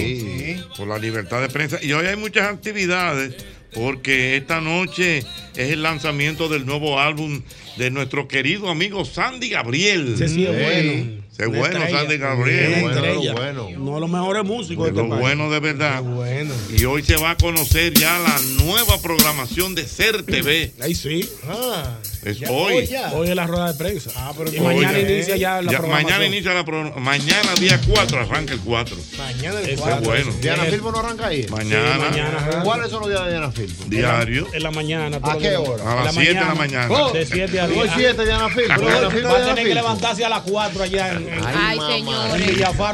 [0.77, 1.79] por la libertad de prensa.
[1.81, 3.35] Y hoy hay muchas actividades
[3.73, 7.41] porque esta noche es el lanzamiento del nuevo álbum
[7.77, 10.15] de nuestro querido amigo Sandy Gabriel.
[10.17, 13.33] Sí, sí, bueno es bueno, estrella, Sandy Gabriel.
[13.33, 13.67] Bueno.
[13.67, 14.85] Uno de los mejores músicos.
[14.85, 16.01] De este lo bueno de verdad.
[16.01, 16.53] Bueno.
[16.77, 20.71] Y hoy se va a conocer ya la nueva programación de CER TV.
[20.79, 21.29] Ahí sí.
[21.47, 21.97] Ah.
[22.33, 22.73] Ya, hoy.
[22.73, 23.11] hoy ya.
[23.13, 24.09] Hoy es la rueda de prensa.
[24.15, 26.03] Ah, pero y mañana Oye, inicia ya la ya programación.
[26.19, 28.97] Mañana inicia la pro- Mañana, día 4, arranca el 4.
[29.17, 30.03] Mañana el Exacto.
[30.03, 30.05] 4.
[30.05, 30.31] bueno.
[30.41, 31.45] Diana Filpo no arranca ahí.
[31.49, 31.93] Mañana.
[31.93, 32.61] Sí, mañana.
[32.63, 33.83] ¿Cuáles son los días de Diana Filpo?
[33.87, 34.47] Diario.
[34.53, 35.17] En la mañana.
[35.21, 35.91] ¿A qué hora?
[35.91, 36.87] A las En 7 de la mañana.
[36.89, 37.81] Oh, de 7 a 10.
[37.81, 38.81] Hoy 7 Diana Filpo.
[38.81, 42.05] Va Diana a tener que levantarse a las 4 allá en, Ay, señores.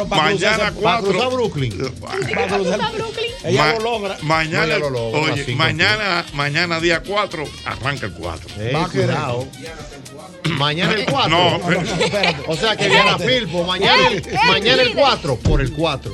[0.10, 1.10] Mañana cruzar, Para cuatro.
[1.12, 1.92] cruzar Brooklyn.
[2.02, 2.80] para cruzar.
[3.44, 4.18] Ella Ma- lo logra.
[4.22, 8.50] Mañana, oye, cinco, mañana, mañana día 4, arranca el 4.
[8.60, 9.21] Eh, Va a quedar.
[9.26, 9.48] Cuidado.
[10.58, 11.30] Mañana el 4.
[11.30, 11.60] No.
[12.48, 15.02] O sea que Diana Filpo, mañana el, mañana el líder.
[15.02, 16.12] 4 por el 4.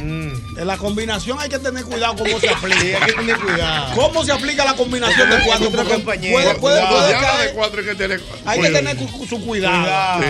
[0.00, 2.98] En la combinación hay que tener cuidado cómo se Sí, aplica.
[2.98, 3.94] hay que tener cuidado.
[3.94, 5.70] ¿Cómo se aplica la combinación de cuatro?
[5.70, 6.00] 4
[7.80, 10.22] hay que tener Hay que tener cu- su cuidado.
[10.22, 10.28] Sí.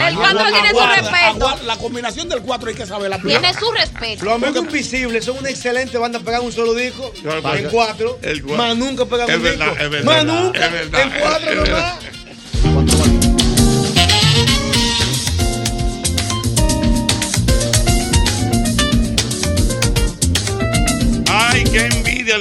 [0.00, 1.58] El 4 tiene su respeto.
[1.64, 3.18] La combinación del 4 hay que saberla.
[3.18, 4.24] Tiene su respeto.
[4.24, 7.12] Los amigos invisibles son una excelente banda pegan un solo disco.
[7.24, 8.18] En cuatro.
[8.56, 9.84] Más nunca pegan Es un verdad, disco.
[9.84, 10.04] es verdad.
[10.04, 10.66] Más nunca.
[10.66, 11.94] Es verdad, En cuatro es verdad.
[12.00, 12.11] nomás.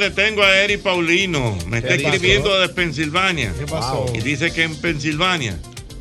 [0.02, 1.58] Le tengo a Eri Paulino.
[1.68, 3.54] Me está escribiendo desde Pensilvania.
[3.58, 4.06] ¿Qué pasó?
[4.16, 5.58] Y dice que en Pensilvania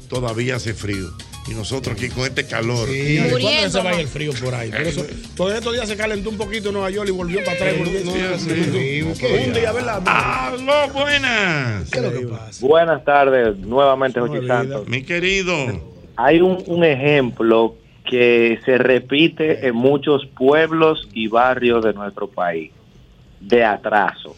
[0.09, 1.11] todavía hace frío.
[1.47, 2.89] Y nosotros aquí con este calor.
[2.89, 4.71] ¿Y ¿Cuándo Muriendo, se va el frío por ahí?
[4.71, 7.53] Por eso, todos estos días se calentó un poquito en Nueva York y volvió para
[7.57, 7.75] atrás.
[7.75, 8.05] y volvió.
[8.05, 10.03] no, sí, Sí, un día, ¿verdad?
[10.07, 11.91] ¡Aló, buenas!
[11.91, 12.67] ¿Qué es lo que pasa?
[12.67, 14.47] Buenas tardes, nuevamente, Nueva Jochi.
[14.47, 14.89] Santos.
[14.89, 15.55] Mi querido.
[16.17, 17.75] Hay un, un ejemplo
[18.09, 22.71] que se repite en muchos pueblos y barrios de nuestro país,
[23.41, 24.37] de atraso.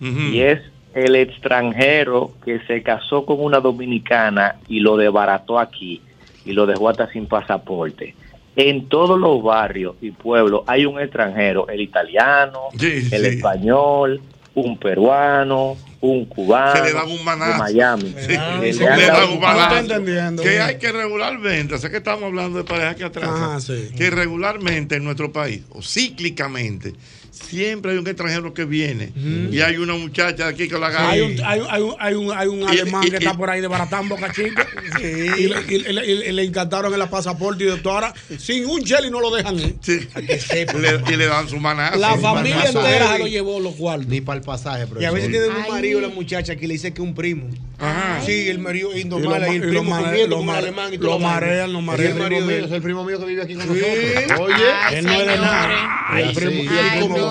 [0.00, 0.60] Y es
[0.94, 6.00] el extranjero que se casó con una dominicana y lo desbarató aquí
[6.44, 8.14] y lo dejó hasta sin pasaporte.
[8.56, 13.26] En todos los barrios y pueblos hay un extranjero, el italiano, Sí, el sí.
[13.36, 14.20] español,
[14.54, 17.52] un peruano, un cubano Se le da un manazo.
[17.52, 18.14] de Miami.
[18.18, 19.68] Sí, Le le han da dado un un balazo.
[19.70, 20.42] No estoy entendiendo.
[20.42, 23.90] Que hay que regularmente, sé que estamos hablando de parejas que atrasan, Ajá, sí.
[23.96, 26.94] que regularmente en nuestro país, o cíclicamente,
[27.38, 29.12] siempre hay un extranjero que viene
[29.50, 31.10] y hay una muchacha de aquí que la agarra.
[31.10, 33.18] Hay un, hay, un- hay un, hay un, hay un Y- alemán y- que y-
[33.18, 34.66] está por ahí desbaratando Boca Chica.
[34.98, 37.94] Y, le, y le- y le- y le encantaron en la pasaporte y de todo.
[37.94, 39.76] Ahora, sin un cheli no lo dejan ir.
[39.80, 40.00] Sí.
[40.16, 41.98] Le- y le dan su manazo.
[41.98, 42.80] La familia manazo.
[42.80, 44.08] entera se lo llevó los cuartos.
[44.08, 45.70] Ni para el pasaje, Y a veces tiene un Ay.
[45.70, 47.48] marido la muchacha que le dice que es un primo.
[47.78, 48.20] Ajá.
[48.26, 51.18] Sí, el marido es Y el primo comiendo lo con el mare- alemán y lo
[51.18, 52.10] marean, lo marean.
[52.12, 54.40] el El marido primo de mío, es el primo mío que vive aquí con nosotros.
[54.40, 56.18] Oye, Él no es de nada.
[56.18, 56.70] El primo-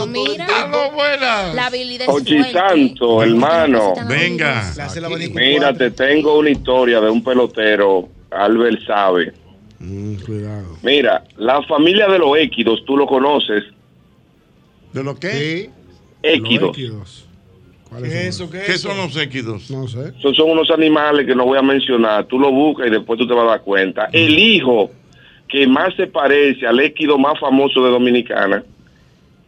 [0.06, 0.48] Mira.
[1.54, 2.52] La habilidad es.
[2.52, 3.94] Santo, hermano.
[4.08, 4.64] Venga.
[5.34, 9.34] Mira, te tengo una historia de un pelotero, Albert sabe.
[10.26, 10.78] cuidado.
[10.84, 13.64] Mira, la familia de los équidos, tú lo conoces.
[14.94, 15.32] ¿De lo que?
[15.32, 15.70] sí.
[16.24, 16.70] Équidos.
[16.70, 17.24] Équidos.
[17.84, 18.48] ¿Qué ¿Cuáles es son?
[18.48, 18.52] eso?
[18.52, 19.72] ¿Qué ¿Qué son los équidos?
[19.72, 20.12] No sé.
[20.20, 22.26] Esos son unos animales que no voy a mencionar.
[22.26, 24.10] Tú lo buscas y después tú te vas a dar cuenta.
[24.12, 24.92] El hijo
[25.48, 28.64] que más se parece al équido más famoso de Dominicana,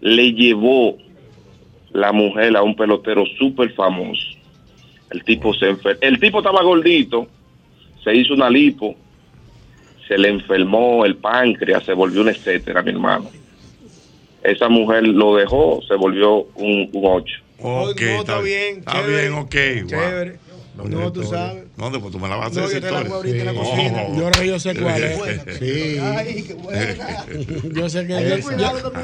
[0.01, 0.97] le llevó
[1.91, 4.21] la mujer a un pelotero súper famoso.
[5.09, 7.27] El tipo se enfer- El tipo estaba gordito,
[8.03, 8.95] se hizo una lipo,
[10.07, 13.31] se le enfermó el páncreas, se volvió un etcétera, mi hermano.
[14.43, 17.35] Esa mujer lo dejó, se volvió un, un ocho.
[17.61, 19.21] Ok, no, está bien, Está chévere.
[19.29, 19.55] bien, ok.
[19.91, 20.39] wow.
[20.83, 21.01] Chévere.
[21.03, 21.63] No, tú sabes.
[21.77, 23.45] No, después tú me la vas a No, hacer yo te la hago ahorita en
[23.45, 24.03] la cocina.
[24.07, 24.15] Oh.
[24.15, 25.57] Yo creo que yo sé cuál es.
[25.59, 25.97] Sí.
[26.01, 27.25] Ay, qué buena.
[27.73, 29.03] Yo sé que yo, yo- amigos de nosotros.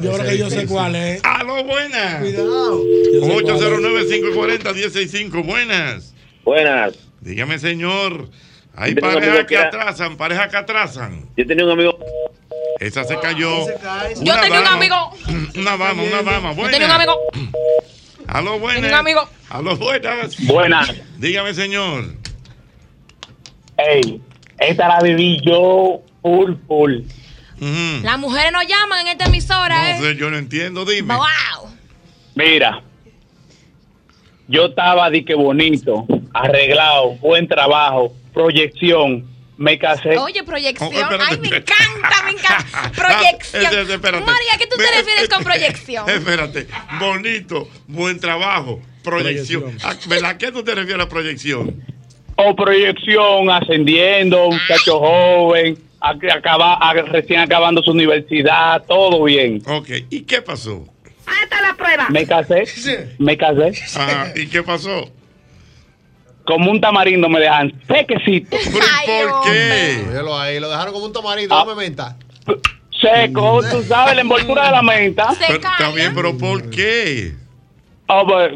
[0.00, 1.20] yo creo que yo sé cuál es.
[1.24, 2.20] ¡Aló, buenas!
[2.22, 2.82] Cuidado.
[3.12, 4.64] Yo sé cuál es.
[4.64, 5.44] 809-540-165.
[5.44, 6.14] Buenas.
[6.44, 6.94] Buenas.
[7.20, 8.28] Dígame, señor.
[8.76, 11.28] Hay Yo parejas que era- atrasan, parejas que atrasan.
[11.36, 11.96] Yo tenía un amigo
[12.80, 13.66] Esa se cayó.
[13.66, 14.14] Se cae.
[14.16, 14.96] Yo Una tenía un amigo.
[15.56, 16.50] Una dama, una dama.
[16.50, 16.72] Yo Buenas.
[16.72, 17.20] tenía un amigo.
[18.26, 18.82] Aló, buenas.
[18.82, 19.28] Tenía un amigo.
[19.50, 20.36] Aló, buenas.
[20.46, 20.92] Buenas.
[21.18, 22.04] Dígame, señor.
[23.76, 24.20] Ey,
[24.58, 26.94] esta la viví yo full, full.
[27.60, 28.02] Ujú.
[28.02, 30.12] Las mujeres no llaman en esta emisora, No ¿eh?
[30.12, 31.14] sé, yo no entiendo, dime.
[31.14, 31.70] Wow.
[32.34, 32.82] Mira,
[34.48, 39.24] yo estaba de que bonito, arreglado, buen trabajo, proyección,
[39.56, 40.16] me casé.
[40.18, 40.90] Oye, proyección.
[40.94, 42.66] Oh, Ay, me encanta, me encanta.
[42.72, 43.90] Ah, Proyección.
[43.90, 44.24] espérate.
[44.26, 46.08] María, ¿qué tú te refieres con proyección?
[46.10, 46.66] Espérate.
[46.98, 49.62] Bonito, buen trabajo, proyección.
[49.62, 49.90] Proyección.
[49.90, 50.30] Ah, ¿verdad?
[50.30, 51.82] ¿A qué tú te refieres a proyección?
[52.36, 56.78] O proyección, ascendiendo, un muchacho joven, ac- acaba,
[57.12, 59.62] recién acabando su universidad, todo bien.
[59.66, 60.84] Ok, ¿y qué pasó?
[62.10, 62.64] Me casé,
[63.18, 63.72] me casé.
[63.96, 65.10] Ajá, ¿y qué pasó?
[66.46, 70.04] Como un tamarindo me dejan sequecito, ¿Pero Ay, por qué?
[70.08, 71.64] Míralo ahí, lo dejaron como un tamarindo, Ah.
[71.66, 72.16] no me menta.
[73.00, 75.32] seco, tú sabes, la envoltura de la menta.
[75.34, 75.46] Se
[75.78, 77.32] Pero, bien, pero ¿por qué?
[78.06, 78.52] Oh, pues,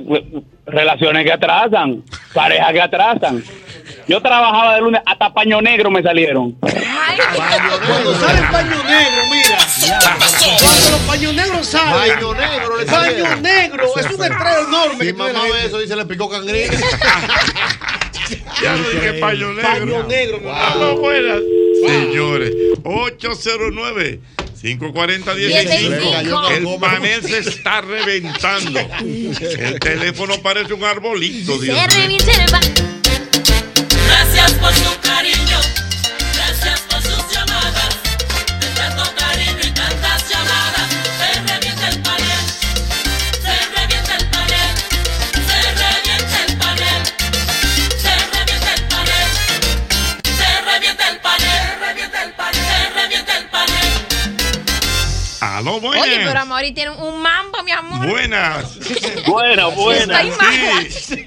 [0.67, 2.03] relaciones que atrasan.
[2.35, 3.43] Pareja que atrasan.
[4.07, 6.53] Yo trabajaba de lunes hasta paño negro me salieron.
[6.53, 9.48] Cuando sale paño negro, mira.
[9.89, 12.15] Cuando los paños negros salen.
[12.15, 13.87] Paño negro le Paño negro.
[13.97, 15.05] Es un estreno enorme.
[15.05, 16.75] Mi mamá ve eso y se le picó cangrejo.
[18.63, 19.63] Ya no dije paño negro.
[19.63, 20.41] Paño negro,
[20.79, 21.41] no, buenas.
[21.87, 22.53] Señores,
[22.85, 24.21] 809
[24.61, 25.87] 540 15.
[26.57, 28.81] El panel se está reventando.
[29.01, 31.79] El teléfono parece un arbolito, Dios.
[34.07, 35.38] Gracias por su cariño,
[55.77, 56.43] Aló, Oye, pero buenas.
[56.43, 58.09] Amori tiene un mambo, mi amor.
[58.09, 58.79] Buenas.
[59.27, 60.23] Buena, buena.
[60.23, 60.91] Estoy mal.
[60.91, 61.25] Sí.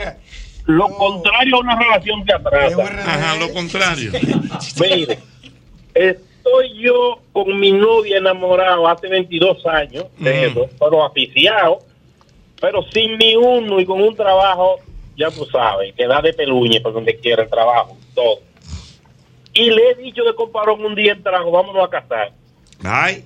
[0.66, 2.84] Lo contrario a una relación que atrasa.
[3.06, 4.12] Ajá, lo contrario.
[4.80, 5.20] Mire,
[5.94, 11.80] estoy yo con mi novia enamorado hace 22 años de eso, pero aficiado,
[12.60, 14.80] pero sin ni uno y con un trabajo,
[15.18, 18.40] ya tú sabes, que da de peluñe por donde quiera el trabajo, todo.
[19.54, 22.32] Y le he dicho de comparón un día el trabajo, vámonos a casar.
[22.84, 23.26] Ay.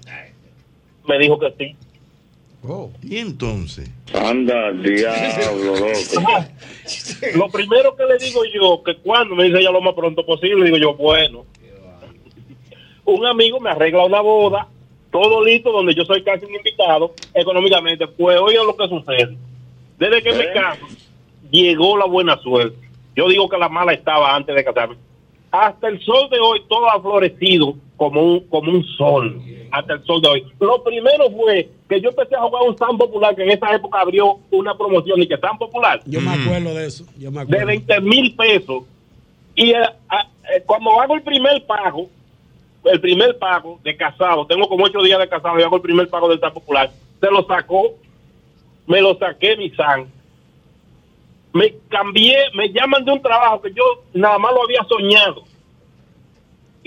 [1.08, 1.76] Me dijo que sí.
[3.03, 3.89] ¿Y entonces?
[4.14, 6.32] Anda, diablo, loco.
[7.36, 10.66] Lo primero que le digo yo, que cuando me dice ella lo más pronto posible,
[10.66, 11.45] digo yo, bueno.
[13.03, 14.68] Un amigo me arregla una boda,
[15.12, 18.08] todo listo, donde yo soy casi un invitado, económicamente.
[18.08, 19.38] Pues oiga lo que sucede.
[19.99, 20.86] Desde que me caso,
[21.51, 22.78] llegó la buena suerte.
[23.16, 24.95] Yo digo que la mala estaba antes de casarme.
[25.51, 29.41] Hasta el sol de hoy, todo ha florecido como un, como un sol.
[29.76, 30.45] Hasta el sol de hoy.
[30.61, 33.99] Lo primero fue que yo empecé a jugar un tan popular que en esa época
[33.99, 37.05] abrió una promoción y que tan popular Yo me acuerdo de eso.
[37.17, 37.67] Yo me de acuerdo.
[37.67, 38.84] 20 mil pesos.
[39.53, 42.09] Y eh, eh, cuando hago el primer pago,
[42.86, 46.07] el primer pago de casado, tengo como ocho días de casado y hago el primer
[46.07, 47.95] pago del tan popular, se lo sacó,
[48.88, 50.07] me lo saqué mi san.
[51.51, 55.43] Me cambié, me llaman de un trabajo que yo nada más lo había soñado.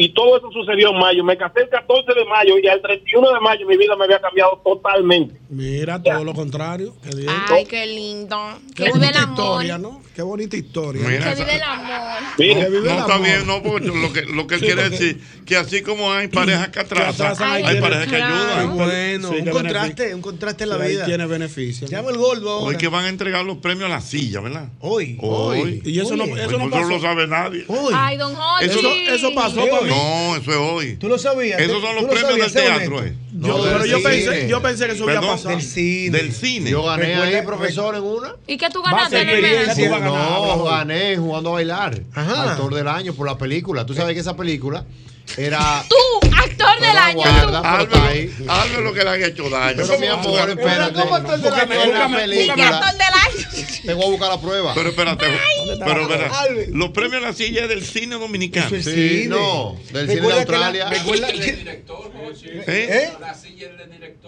[0.00, 1.24] Y todo eso sucedió en mayo.
[1.24, 4.20] Me casé el 14 de mayo y al 31 de mayo mi vida me había
[4.20, 5.34] cambiado totalmente.
[5.50, 6.94] Mira, todo lo contrario.
[7.02, 7.28] Qué bien.
[7.50, 8.38] Ay, qué lindo.
[8.76, 9.38] Qué el bonita amor.
[9.64, 10.00] historia, ¿no?
[10.14, 11.02] Qué bonita historia.
[11.04, 12.20] Mira, Que vive el amor.
[12.22, 14.66] No, Que vive el no está bien, no, porque lo que, lo que él Sí,
[14.66, 18.76] quiere decir que así como hay parejas que atrasan, atrasan, hay, parejas que ayudan.
[18.76, 21.04] Bueno, un contraste, un contraste en la Sí, vida.
[21.06, 21.88] tiene beneficio.
[21.88, 22.78] Llama el gordo Hoy ahora.
[22.78, 24.68] que van a entregar los premios a la silla, ¿verdad?
[24.80, 25.18] Hoy.
[25.20, 25.82] Hoy.
[25.84, 27.64] Y eso no, eso Hoy no no lo sabe nadie.
[27.68, 27.94] Hoy.
[27.96, 28.66] Ay, don Jorge.
[28.66, 30.96] Eso Eso, eso pasó No, eso es hoy.
[30.96, 31.60] ¿Tú lo sabías?
[31.60, 32.78] Esos son ¿Tú los lo premios del sabías?
[32.78, 32.96] Teatro.
[32.98, 33.16] honesto.
[33.16, 33.28] eh.
[33.40, 35.36] Yo, No, pero yo pensé, yo pensé que eso había Perdón.
[35.36, 35.50] pasado.
[35.56, 36.18] Del cine.
[36.18, 36.70] Del cine.
[36.70, 38.34] Yo gané ahí, profesor, en una.
[38.46, 42.00] ¿Y qué tú ganaste en el No, gané jugando a bailar.
[42.14, 42.52] Ajá.
[42.52, 43.86] Actor del año por la película.
[43.86, 44.84] Tú sabes que esa película
[45.36, 45.84] era.
[45.88, 47.22] Tú, actor del año.
[48.48, 49.76] Álvaro lo que le han hecho daño.
[49.86, 51.00] Pero mi amor, espérate.
[51.00, 52.68] ¿Cómo actor del la Búscame, ¿Qué película.
[52.68, 53.08] actor del?
[53.86, 54.74] Te voy a buscar la prueba.
[54.74, 55.24] Pero espérate,
[55.84, 56.68] pero espera, Albert.
[56.72, 58.68] los premios a la silla es del cine dominicano.
[58.82, 60.90] Sí, no, del cine de Recuerda que la- Australia.
[60.90, 62.62] recuerda ¿Eh?
[62.66, 63.10] ¿Eh?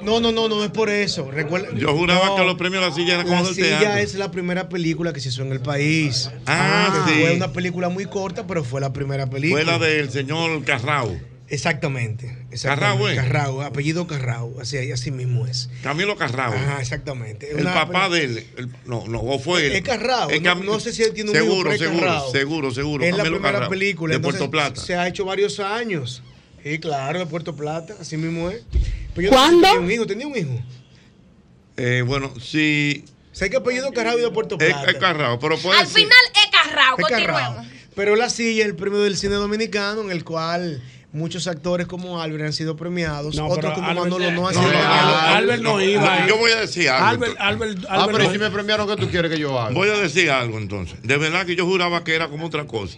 [0.03, 1.31] No, no, no, no es por eso.
[1.31, 3.79] Recuerda, Yo juraba No, que los premios a la silla eran como La del silla
[3.81, 3.99] teatro.
[4.01, 6.31] es la primera película que se hizo en el país.
[6.47, 7.21] Ah, Que sí.
[7.21, 9.63] Fue una película muy corta, pero fue la primera película.
[9.63, 11.21] Fue la del señor Carrao.
[11.49, 12.27] Exactamente.
[12.27, 13.13] Carrao, exactamente.
[13.13, 13.17] ¿eh?
[13.17, 15.69] Carrao, apellido Carrao, así, así mismo es.
[15.83, 16.53] Camilo Carrao.
[16.53, 17.51] Ajá, exactamente.
[17.51, 18.47] El Una papá peli- de él.
[18.57, 19.73] el- no, no, o fue él.
[19.73, 20.31] Es Carrao.
[20.31, 22.31] No, Cam- no sé si él tiene un seguro, pero seguro, Carrao.
[22.31, 23.05] seguro, seguro.
[23.05, 24.13] Es la Camilo primera Carrao, película.
[24.13, 24.81] De entonces, Puerto Plata.
[24.81, 26.23] Se ha hecho varios años.
[26.63, 28.63] Sí, claro, de Puerto Plata, así mismo es.
[29.15, 29.63] Pero yo ¿Cuándo?
[29.67, 30.63] Tenía un hijo, tenía un hijo.
[31.77, 33.05] Eh, bueno, sí.
[33.33, 34.89] Sé que apellido Carrao y de Puerto Plata.
[34.91, 36.97] es Carrao, pero puede Al ser- final es carrao.
[36.99, 37.55] Es Carrao.
[37.55, 37.80] Continuemos.
[38.01, 40.83] Pero la silla es el premio del cine dominicano en el cual
[41.13, 44.63] muchos actores como Albert han sido premiados, No, otros como Albert- Manolo no han sido
[44.67, 45.13] no, no, premiados.
[45.13, 46.27] no, Albert no iba.
[46.27, 47.07] Yo voy a decir algo.
[47.07, 49.75] Albert, Albert, Ah, pero no- si me premiaron, ¿qué tú quieres que yo haga?
[49.75, 50.97] Voy a decir algo entonces.
[51.03, 52.97] De verdad que yo juraba que era como otra cosa.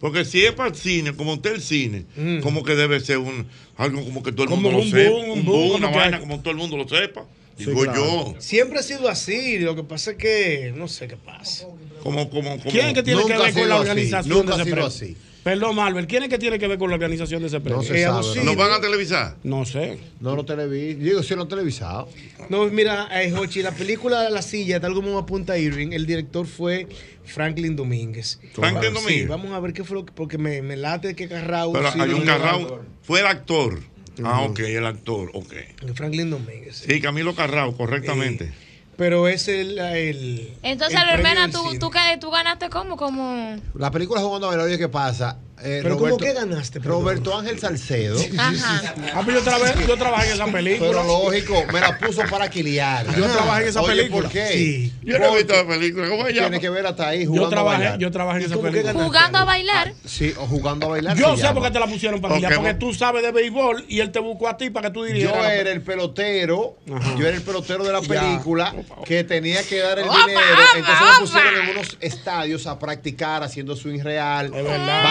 [0.00, 2.04] Porque si es para el cine, como usted el cine,
[2.42, 3.46] como que debe ser un
[3.78, 5.10] algo como que todo el Como mundo lo un sepa.
[5.10, 7.24] boom, un un boom, una que vaina como todo el mundo lo sepa.
[7.56, 8.34] Sí, Digo claro.
[8.34, 8.34] yo.
[8.38, 11.66] Siempre ha sido así, lo que pasa es que no sé qué pasa.
[12.02, 12.70] Como, como, como.
[12.70, 14.86] ¿Quién es que tiene Nunca que ver con la así, organización nunca de ese premio?
[14.86, 15.16] así.
[15.42, 17.78] Perdón, Marvel, ¿quién es que tiene que ver con la organización de ese premio?
[17.78, 18.44] No se Eh, sabe.
[18.44, 19.36] ¿Nos van a televisar?
[19.42, 19.98] No sé.
[20.20, 20.94] No lo televisé.
[20.94, 22.08] Digo, sí lo he televisado.
[22.48, 26.86] No, mira, eh, Jochi, la película La Silla, tal como apunta Irving, el director fue
[27.24, 28.38] Franklin Domínguez.
[28.52, 29.28] Franklin Sí, Domínguez.
[29.28, 31.72] vamos a ver qué fue lo que, porque me, me late que Carrao.
[31.72, 32.80] Pero sí hay un Carrao.
[33.02, 33.80] Fue el actor.
[34.22, 35.54] Ah, ok, el actor, ok.
[35.94, 36.84] Franklin Domínguez.
[36.86, 38.52] Sí, Camilo Carrao, correctamente.
[39.02, 39.80] Pero es el.
[39.80, 41.90] el Entonces, el Albermena, tú, tú,
[42.20, 43.56] tú ganaste como, como...
[43.74, 45.38] La película Jugando a oye, ¿qué pasa?
[45.64, 46.78] Eh, Pero ¿cómo que ganaste?
[46.80, 48.18] Roberto Ángel Salcedo.
[48.38, 48.94] Ajá.
[49.14, 50.90] Ah, pero yo, trabajé, yo trabajé en esa película.
[50.90, 53.06] Pero lógico, me la puso para quiliar.
[53.16, 54.22] Yo trabajé en esa Oye, película.
[54.24, 54.46] ¿por qué?
[54.48, 54.92] Sí.
[55.02, 56.08] Yo no he visto la película.
[56.08, 56.48] ¿Cómo se llama?
[56.48, 57.98] Tiene que ver hasta ahí Yo jugando a trabajé, bailar.
[58.00, 58.92] yo trabajé en esa película.
[59.04, 59.94] Jugando a bailar.
[60.04, 61.16] Sí, o jugando a bailar.
[61.16, 64.00] Yo sé por qué te la pusieron para Ok, porque tú sabes de béisbol y
[64.00, 65.36] él te buscó a ti para que tú dirigieras.
[65.36, 66.76] Yo era el pelotero,
[67.18, 68.08] yo era el pelotero de la Ya.
[68.08, 70.40] película que tenía que dar el Opa, dinero.
[70.54, 71.64] opa, Entonces me pusieron opa.
[71.64, 75.02] en unos estadios a practicar, haciendo swing real, verdad.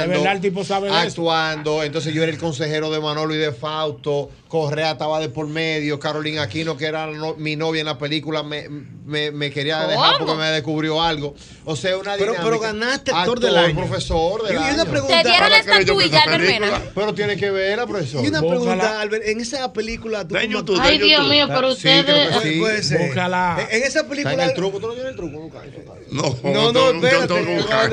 [0.00, 1.06] Es verdad, el tipo sabe de eso.
[1.30, 1.82] actuando.
[1.82, 4.30] Entonces yo era el consejero de Manolo y de Fausto.
[4.48, 5.98] Correa estaba de por medio.
[5.98, 10.14] Carolina Aquino, que era no- mi novia en la película, me, me- me quería dejar
[10.18, 10.26] ¿Cómo?
[10.26, 11.34] porque me descubrió algo.
[11.64, 12.42] O sea, una Pero- dinámica.
[12.44, 13.74] pero ganaste actor del año.
[13.76, 16.20] profesor del Y- y una pregunta- Te dieron la estatuilla.
[16.22, 16.82] Albermena.
[16.94, 18.22] Pero tiene que verla, profesor.
[18.24, 21.68] Y una pregunta, Albert, en esa película tú como YouTube, actor- Ay, Dios mío, pero
[21.70, 22.58] ustedes- sí.
[22.60, 23.06] Puede ser.
[23.06, 23.66] Búscala.
[23.70, 25.50] En esa película Está en el truco, tú no tienes el truco.
[26.10, 27.56] No, No, no, espérate.
[27.56, 27.90] buscar.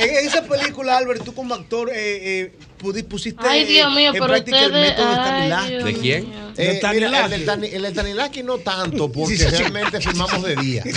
[0.00, 2.52] En esa película, Albert, tú como actor eh,
[2.84, 5.70] eh, pusiste Ay, Dios mío, en pero práctica el ustedes- método de ay, Stanislavski.
[5.72, 6.47] Dios ¿De quién?
[6.58, 9.56] Eh, Del mira, el el Tanilaki no tanto, porque Sí, sí.
[9.56, 10.82] realmente filmamos de día.
[10.86, 10.92] ¿Y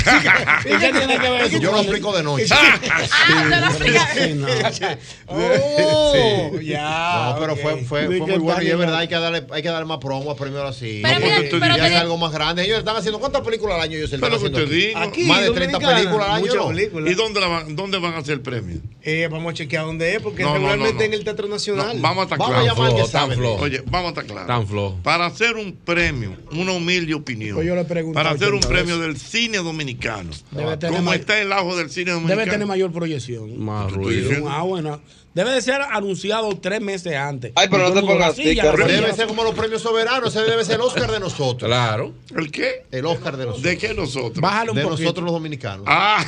[0.80, 2.46] qué tiene que ver eso Yo lo explico de noche.
[2.48, 4.48] Sí, no.
[5.28, 6.66] Oh, Sí.
[6.68, 7.34] ya.
[7.34, 9.70] No, pero fue, fue, fue muy bueno y es verdad, hay que darle, hay que
[9.70, 11.00] darle más promo a premio así.
[11.04, 12.64] Pero No, mira, pero dirías te- algo más grande.
[12.64, 14.60] Ellos están haciendo, ¿cuántas películas al año ellos están Pero que haciendo?
[14.70, 15.00] te digo.
[15.00, 16.42] Aquí, Más de 30 Dominicana, películas al año.
[16.46, 16.68] muchas ¿no?
[16.68, 17.12] películas.
[17.12, 18.80] ¿Y dónde, la van, dónde van a hacer el premio?
[19.04, 21.06] Eh, vamos a chequear dónde es, porque No, no, regularmente no, no.
[21.06, 21.96] en el Teatro Nacional.
[21.98, 23.64] No, vamos a estar Vamos a llamar que Tan flojo.
[23.64, 24.48] Oye, vamos a estar claros.
[24.48, 24.98] Tan flojo.
[25.04, 27.56] Para hacer un premio, una humilde opinión.
[27.56, 30.32] Pues yo le pregunto para hacer un 80 premio del cine dominicano.
[30.52, 32.40] Debe tener ¿Cómo ma- está el ajo del cine dominicano?
[32.40, 33.58] Debe tener mayor proyección.
[33.64, 34.50] Más ruido.
[34.50, 35.02] Ah, bueno.
[35.34, 37.54] Debe de ser anunciado tres meses antes.
[37.56, 39.14] Ay, pero no te pongas "Sí, ya, tica, ya, Debe ya".
[39.16, 41.70] ser como los premios soberanos, ese debe ser el Oscar de nosotros.
[41.70, 42.14] Claro.
[42.36, 42.84] ¿El qué?
[42.92, 43.64] El Oscar de nosotros.
[43.64, 44.42] ¿De qué nosotros?
[44.42, 45.04] Bájale un De poquito.
[45.04, 45.86] nosotros los dominicanos.
[45.88, 46.26] Ah,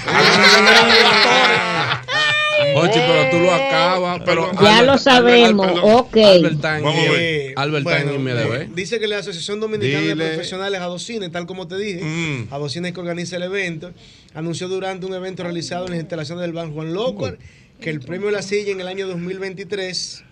[2.75, 4.21] Ochi, pero tú lo acabas.
[4.25, 6.15] Pero Ya lo sabemos, ok.
[6.17, 7.19] Albert Einstein, Vamos a ver.
[7.21, 8.63] Eh, Albert bueno, me debe.
[8.63, 10.15] eh, Dice que la Asociación Dominicana Dile.
[10.15, 12.53] de Profesionales Adocines, tal como te dije, Mm.
[12.53, 13.91] Adocines que organiza el evento,
[14.33, 17.35] anunció durante un evento realizado en las instalaciones del Banco Juan López
[17.79, 20.23] que el premio La Silla en el año 2023,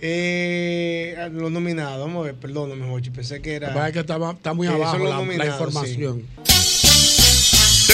[0.00, 3.68] eh, los nominados, vamos a ver, perdóname, Jochi, pensé que era...
[3.68, 6.22] Lo que pasa es que está, está muy Eh, abajo la, la información.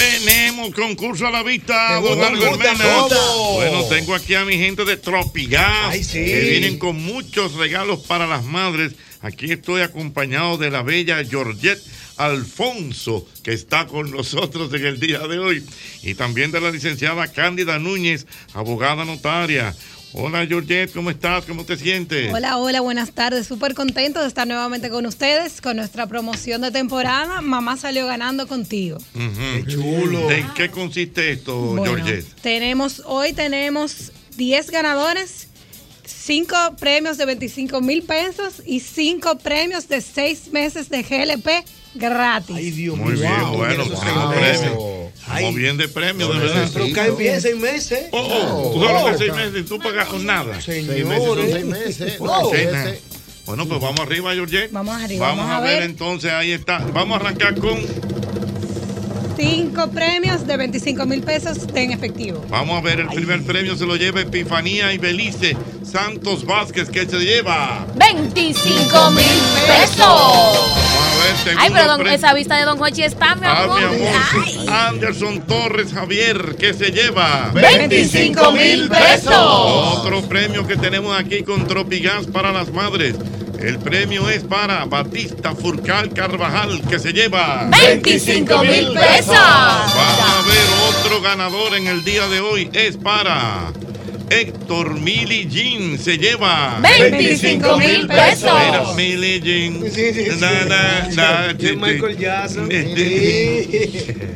[0.02, 2.18] Tenemos concurso a la vista, don.
[3.54, 6.24] Bueno, tengo aquí a mi gente de Tropigas, sí.
[6.24, 8.94] que vienen con muchos regalos para las madres.
[9.20, 11.80] Aquí estoy acompañado de la bella Georgette
[12.16, 15.64] Alfonso, que está con nosotros en el día de hoy,
[16.02, 19.72] y también de la licenciada Cándida Núñez, abogada notaria.
[20.14, 21.46] Hola Georgette, ¿cómo estás?
[21.46, 22.32] ¿Cómo te sientes?
[22.34, 23.46] Hola, hola, buenas tardes.
[23.46, 27.40] Súper contento de estar nuevamente con ustedes con nuestra promoción de temporada.
[27.40, 28.98] Mamá salió ganando contigo.
[29.14, 30.30] Qué chulo.
[30.30, 32.26] ¿En qué consiste esto, Bueno, Georgette?
[32.42, 35.48] tenemos, hoy tenemos 10 ganadores,
[36.04, 42.54] 5 premios de 25 mil pesos y 5 premios de 6 meses de GLP gratis.
[42.56, 43.20] Ay, Dios Muy mío.
[43.22, 45.01] bien, wow, bueno, seis premios.
[45.28, 45.34] Meses.
[45.44, 45.54] Como Ay.
[45.54, 46.70] bien de premio, de verdad.
[46.72, 48.06] Pero caen bien seis meses.
[48.12, 50.60] Oh, oh, tú sabes que seis meses y tú pagas con nada.
[50.60, 52.20] Seis meses son seis meses.
[52.20, 52.94] No, ese- nada.
[53.44, 54.70] Bueno, pues vamos arriba, Georgette.
[54.70, 55.80] Vamos arriba, Vamos, vamos a a ver.
[55.80, 55.82] ver.
[55.90, 56.78] entonces, ahí está.
[56.92, 57.76] Vamos a arrancar con.
[59.46, 62.44] 5 premios de 25 mil pesos en efectivo.
[62.48, 67.06] Vamos a ver, el primer premio se lo lleva Epifanía y Belice Santos Vázquez, que
[67.06, 67.84] se lleva.
[67.96, 69.24] 25 mil
[69.66, 69.98] pesos.
[69.98, 70.70] Vamos
[71.42, 72.12] a ver, Ay, pero don- premio.
[72.16, 73.80] esa vista de Don Hochi está, mi Ah, amor.
[73.80, 74.14] mi amor.
[74.46, 74.66] Ay.
[74.88, 79.34] Anderson Torres Javier, que se lleva 25 mil pesos.
[79.34, 83.16] Otro premio que tenemos aquí con Tropigas para las madres.
[83.62, 89.36] El premio es para Batista Furcal Carvajal, que se lleva 25 mil pesos.
[89.36, 92.68] Vamos a ver otro ganador en el día de hoy.
[92.72, 93.72] Es para
[94.32, 95.98] Héctor Mili Jean.
[95.98, 98.94] Se lleva 25 mil pesos.
[98.96, 99.82] Mili Jean.
[99.92, 100.36] Sí, sí, sí.
[100.40, 101.76] Na, na, na, Y ti, ti.
[101.76, 102.68] Michael Jackson.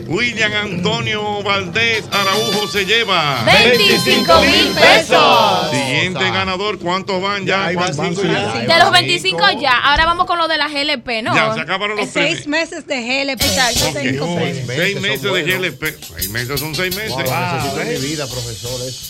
[0.09, 5.71] William Antonio Valdés Araujo se lleva 25 mil pesos.
[5.71, 7.67] Siguiente ganador, ¿cuántos van ya?
[7.67, 8.23] ahí van ¿Cuántos?
[8.25, 8.61] cinco ya.
[8.75, 9.77] De los 25 ya.
[9.79, 11.35] Ahora vamos con lo de la GLP, ¿no?
[11.35, 12.37] Ya, se acabaron los premios.
[12.37, 13.43] 6 meses de GLP.
[13.43, 13.99] Exacto, Ok.
[14.03, 14.67] Cinco Oh, premios.
[14.77, 15.43] Seis meses de.
[15.43, 15.85] GLP.
[16.17, 17.13] Seis meses son seis meses.
[17.13, 17.25] Wow,
[17.87, 19.09] mi vida, profesores.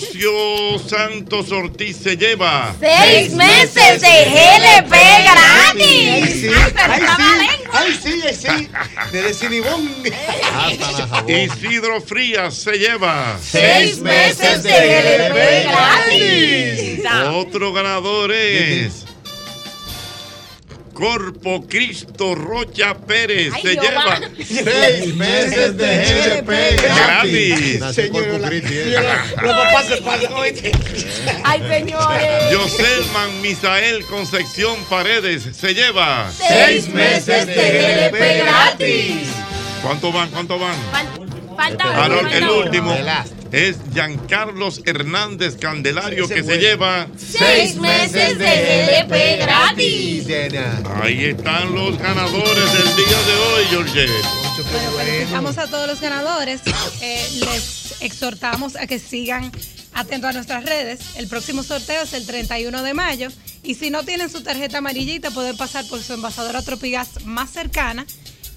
[0.00, 2.74] Ambriosio Santos Ortiz se lleva.
[2.80, 6.40] Seis meses de GLP gratis.
[6.40, 6.50] sí,
[7.72, 8.68] Ay, sí, ay, sí, ay,
[9.10, 9.12] sí.
[9.12, 9.90] De Cinibón.
[10.54, 11.30] Hasta la jabón.
[11.30, 13.38] Isidro Frías se lleva.
[13.42, 17.00] Seis meses de GLP gratis.
[17.34, 19.04] Otro ganador es
[21.00, 27.80] Corpo Cristo Rocha Pérez Ay, se lleva Seis meses de GLP gratis.
[27.80, 28.74] Nació Corpo Cristi.
[29.42, 30.72] Los papás se pasan hoy.
[31.42, 32.54] Ay, señores.
[32.54, 39.28] Joselman Misael Concepción Paredes se lleva Seis meses de GLP gratis.
[39.82, 40.28] ¿Cuánto van?
[40.28, 40.76] ¿Cuánto van?
[41.56, 43.39] Falta no, uno, el falta uno.
[43.52, 50.26] Es Giancarlos Hernández Candelario que se lleva Seis meses de GLP gratis.
[51.02, 54.06] Ahí están los ganadores del día de hoy, George.
[54.72, 56.60] Bueno, felicitamos a todos los ganadores.
[57.02, 59.50] Eh, les exhortamos a que sigan
[59.94, 61.00] atentos a nuestras redes.
[61.16, 63.28] El próximo sorteo es el 31 de mayo.
[63.62, 68.04] Y si no tienen su tarjeta amarillita, pueden pasar por su envasadora Tropigas más cercana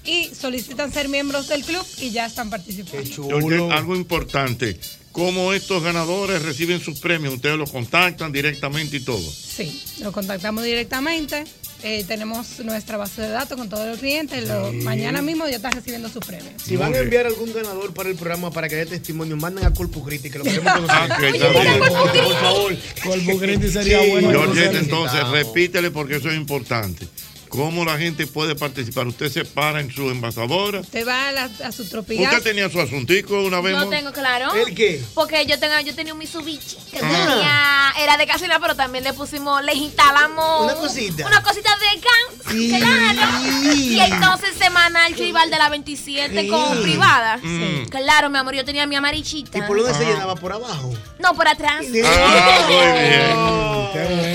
[0.04, 3.70] y solicitan ser miembros del club y ya están participando.
[3.72, 4.78] Algo importante.
[5.12, 7.34] ¿Cómo estos ganadores reciben sus premios?
[7.34, 9.22] Ustedes los contactan directamente y todo.
[9.22, 11.44] Sí, lo contactamos directamente.
[11.84, 14.48] Eh, tenemos nuestra base de datos con todos los clientes.
[14.48, 14.78] Lo- Sí.
[14.78, 16.54] mañana mismo ya están recibiendo sus premios.
[16.64, 19.72] Si van a enviar algún ganador para el programa para que dé testimonio, manden a
[19.72, 20.96] Corpus Christi, que lo queremos conocer.
[21.12, 21.38] Ah, bien.
[21.38, 22.76] por favor.
[23.04, 24.10] Corpus Christi sería Sí.
[24.10, 24.52] bueno.
[24.56, 27.06] Entonces repítele porque eso es importante.
[27.54, 29.06] ¿Cómo la gente puede participar?
[29.06, 30.80] Usted se para en su envasadora.
[30.80, 32.32] Usted va a, la- a su Tropigas.
[32.32, 33.74] Usted tenía su asuntico una vez.
[33.76, 34.52] No tengo claro.
[34.54, 35.00] ¿El qué?
[35.14, 37.92] Porque yo tengo, yo tenía un Mitsubishi que Ah.
[37.94, 41.26] tenía, era de gasolina, pero también le pusimos, le instalamos Una cosita.
[41.26, 42.50] Una cosita de can.
[42.50, 42.68] Sí.
[42.76, 43.72] Claro.
[43.74, 46.48] Y entonces semanal yo iba al de la 27 Sí.
[46.48, 47.36] con privada.
[47.42, 47.84] Mm.
[47.88, 49.58] Claro, mi amor, yo tenía mi amarillita.
[49.58, 50.08] ¿Y por dónde se Ah.
[50.10, 50.34] llenaba?
[50.34, 50.92] ¿Por abajo?
[51.20, 51.84] No, por atrás.
[52.04, 53.90] Ah,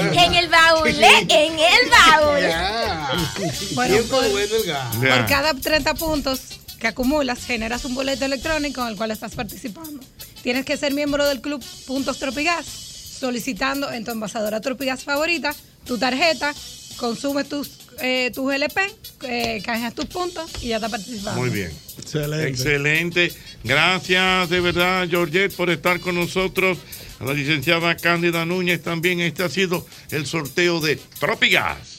[0.10, 1.26] muy En el baúl, ¿eh?
[1.30, 3.09] en el baúl.
[3.74, 4.96] Bueno, por, bueno el gas.
[4.96, 5.26] por Ya.
[5.26, 6.40] cada 30 puntos
[6.80, 10.00] que acumulas, generas un boleto electrónico en el cual estás participando.
[10.44, 15.54] Tienes que ser miembro del club Puntos Tropigas, solicitando en tu envasadora Tropigas favorita
[15.86, 16.54] tu tarjeta,
[16.98, 18.82] consumes tus, eh, tus LP,
[19.24, 21.42] eh, canjeas tus puntos y ya estás participando.
[21.42, 21.72] Muy bien.
[21.98, 22.48] Excelente.
[22.48, 23.34] Excelente.
[23.64, 26.78] Gracias de verdad, Georgette, por estar con nosotros.
[27.20, 29.20] A la licenciada Cándida Núñez también.
[29.20, 31.99] Este ha sido el sorteo de Tropigas.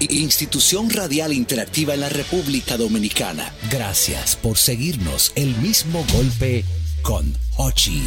[0.00, 3.52] Institución Radial Interactiva en la República Dominicana.
[3.70, 5.32] Gracias por seguirnos.
[5.34, 6.64] El Mismo Golpe
[7.02, 8.02] con Hochi.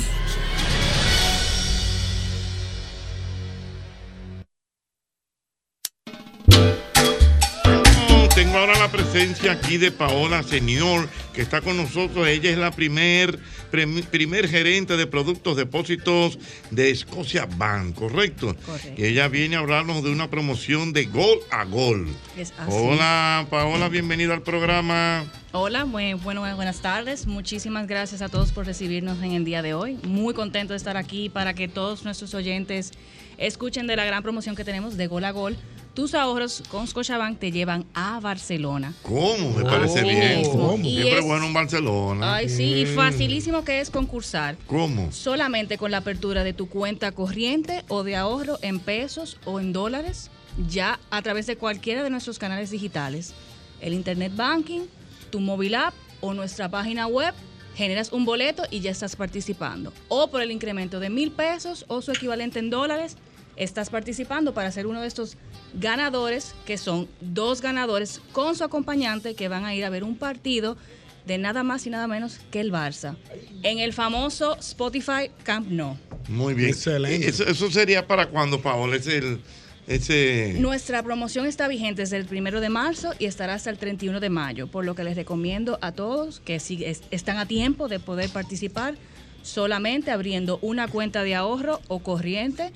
[8.55, 12.25] Ahora la presencia aquí de Paola Señor, que está con nosotros.
[12.25, 13.37] Ella es la primer,
[13.69, 16.39] prem- primer gerente de productos depósitos
[16.71, 18.55] de Escocia Bank, ¿correcto?
[18.65, 18.93] Correcto.
[19.01, 22.07] Y ella viene a hablarnos de una promoción de gol a gol.
[22.37, 22.71] Es así.
[22.71, 25.25] Hola, Paola, bienvenida al programa.
[25.51, 27.27] Hola, muy, bueno, buenas tardes.
[27.27, 29.99] Muchísimas gracias a todos por recibirnos en el día de hoy.
[30.03, 32.91] Muy contento de estar aquí para que todos nuestros oyentes
[33.37, 35.57] escuchen de la gran promoción que tenemos de Gol a Gol.
[35.95, 38.93] Tus ahorros con Scotiabank te llevan a Barcelona.
[39.01, 39.51] ¿Cómo?
[39.55, 39.65] Me Oh.
[39.65, 40.39] parece Así bien.
[40.41, 42.35] Y Siempre es- bueno en Barcelona.
[42.35, 44.57] Ay, sí, y facilísimo que es concursar.
[44.67, 45.09] ¿Cómo?
[45.13, 49.71] Solamente con la apertura de tu cuenta corriente o de ahorro en pesos o en
[49.71, 50.29] dólares,
[50.67, 53.33] ya a través de cualquiera de nuestros canales digitales,
[53.79, 54.81] el Internet Banking,
[55.29, 57.33] tu móvil app o nuestra página web,
[57.73, 59.93] generas un boleto y ya estás participando.
[60.09, 63.15] O por el incremento de mil pesos o su equivalente en dólares,
[63.57, 65.37] estás participando para ser uno de estos
[65.73, 70.15] ganadores, que son dos ganadores con su acompañante que van a ir a ver un
[70.17, 70.77] partido
[71.25, 73.15] de nada más y nada menos que el Barça.
[73.63, 75.97] En el famoso Spotify Camp Nou.
[76.27, 76.69] Muy bien.
[76.69, 77.27] Excelente.
[77.29, 79.39] Eso, eso sería para cuando, Paola, es el,
[79.87, 80.55] ese...
[80.59, 84.29] Nuestra promoción está vigente desde el primero de marzo y estará hasta el 31 de
[84.29, 87.99] mayo, por lo que les recomiendo a todos que si es- están a tiempo de
[87.99, 88.95] poder participar
[89.43, 92.71] solamente abriendo una cuenta de ahorro o corriente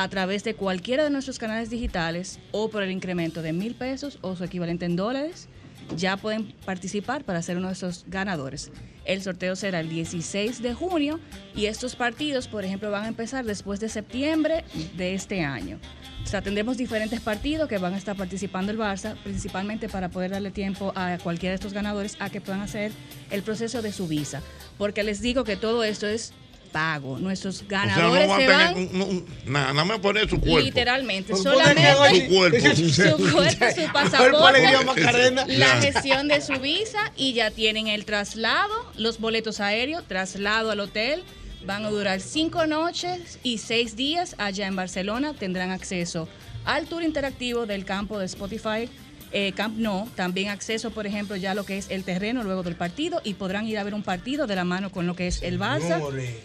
[0.00, 4.18] a través de cualquiera de nuestros canales digitales o por el incremento de mil pesos
[4.22, 5.46] o su equivalente en dólares,
[5.94, 8.70] ya pueden participar para ser uno de esos ganadores.
[9.04, 11.20] El sorteo será el 16 de junio
[11.54, 14.64] y estos partidos, por ejemplo, van a empezar después de septiembre
[14.96, 15.78] de este año.
[16.24, 20.30] O sea, tendremos diferentes partidos que van a estar participando el Barça, principalmente para poder
[20.30, 22.90] darle tiempo a cualquiera de estos ganadores a que puedan hacer
[23.30, 24.40] el proceso de su visa.
[24.78, 26.32] Porque les digo que todo esto es
[26.72, 27.18] pago.
[27.18, 30.28] Nuestros O sea, no ganadores va a se van un- un- nada, nada más poner
[30.28, 30.60] su cuerpo.
[30.60, 32.58] literalmente, Su solamente cuerpo.
[32.74, 35.44] su cuerpo, su Cuerpo pasaporte, alegría, Macarena.
[35.48, 40.80] la gestión de su visa y ya tienen el traslado, los boletos aéreos, traslado al
[40.80, 41.22] hotel.
[41.66, 45.34] Van a durar cinco noches y seis días allá en Barcelona.
[45.34, 46.26] Tendrán acceso
[46.64, 48.88] al tour interactivo del campo de Spotify.
[49.32, 52.76] Eh, Camp No, también acceso, por ejemplo, ya lo que es el terreno luego del
[52.76, 55.42] partido y podrán ir a ver un partido de la mano con lo que es
[55.42, 56.00] el Barça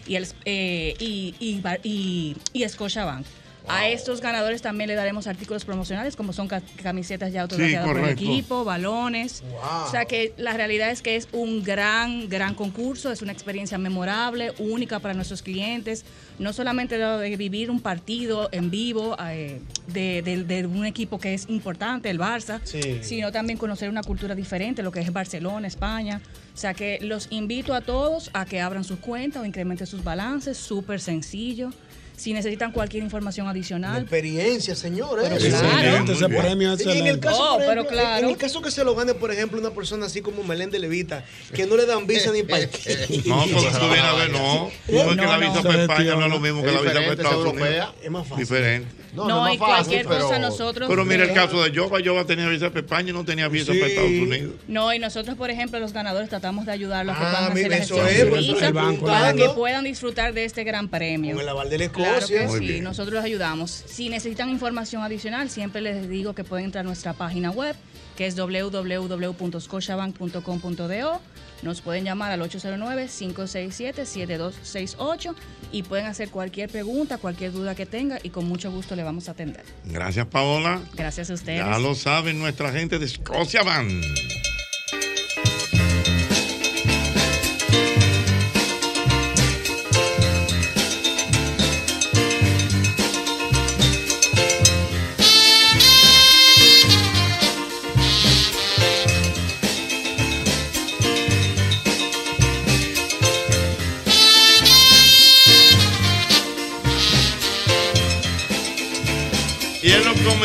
[0.06, 3.26] y el eh, y, y, y, y Scotiabank.
[3.68, 7.98] A estos ganadores también le daremos artículos promocionales como son ca- camisetas ya autografiadas por
[7.98, 9.42] el equipo, balones.
[9.86, 13.76] O sea que la realidad es que es un gran, gran concurso, es una experiencia
[13.78, 16.04] memorable, única para nuestros clientes.
[16.38, 21.34] No solamente de vivir un partido en vivo eh, de, de- de un equipo que
[21.34, 22.98] es importante, el Barça, Sí.
[23.02, 26.20] sino también conocer una cultura diferente, lo que es Barcelona, España.
[26.54, 30.04] O sea que los invito a todos a que abran sus cuentas o incrementen sus
[30.04, 31.70] balances, súper sencillo.
[32.16, 34.00] Si necesitan cualquier información adicional.
[34.02, 35.28] Experiencia, señores.
[35.28, 36.12] Pero claro.
[36.12, 37.20] Ese premio es Y en el excelente.
[37.28, 38.24] caso, Oh, pero claro.
[38.24, 41.24] en el caso que se lo gane, por ejemplo, una persona así como Meléndez Levita,
[41.52, 42.74] que no le dan visa ni para No, porque
[43.26, 44.70] tú vienes a ver, no.
[44.88, 47.12] No, es que la visa para España no es lo mismo que la visa para
[47.12, 47.94] Estados Unidos.
[48.02, 48.44] Es más fácil.
[48.44, 48.88] Diferente.
[49.16, 50.88] No, y cualquier cosa nosotros.
[50.88, 52.00] Pero mira el caso de Yoba.
[52.00, 53.78] Yoba tenía visa para España y no tenía visa Sí.
[53.78, 54.54] para Estados Unidos.
[54.68, 57.70] No, y nosotros, por ejemplo, los ganadores tratamos de ayudarlos a que Ah, puedan hacer
[57.70, 59.36] la gestión es, de visa para claro.
[59.38, 61.34] que puedan disfrutar de este gran premio.
[61.34, 62.40] Con el aval de la Claro Escocia.
[62.42, 62.84] que Muy sí, bien.
[62.84, 63.70] nosotros los ayudamos.
[63.70, 67.74] Si necesitan información adicional, siempre les digo que pueden entrar a nuestra página web,
[68.16, 71.20] que es www.scotiabank.com.do.
[71.62, 75.34] Nos pueden llamar al 809-567-7268
[75.72, 79.28] y pueden hacer cualquier pregunta, cualquier duda que tenga y con mucho gusto le vamos
[79.28, 79.64] a atender.
[79.84, 80.80] Gracias, Paola.
[80.94, 81.58] Gracias a ustedes.
[81.58, 84.00] Ya lo saben nuestra gente de Escocia Van.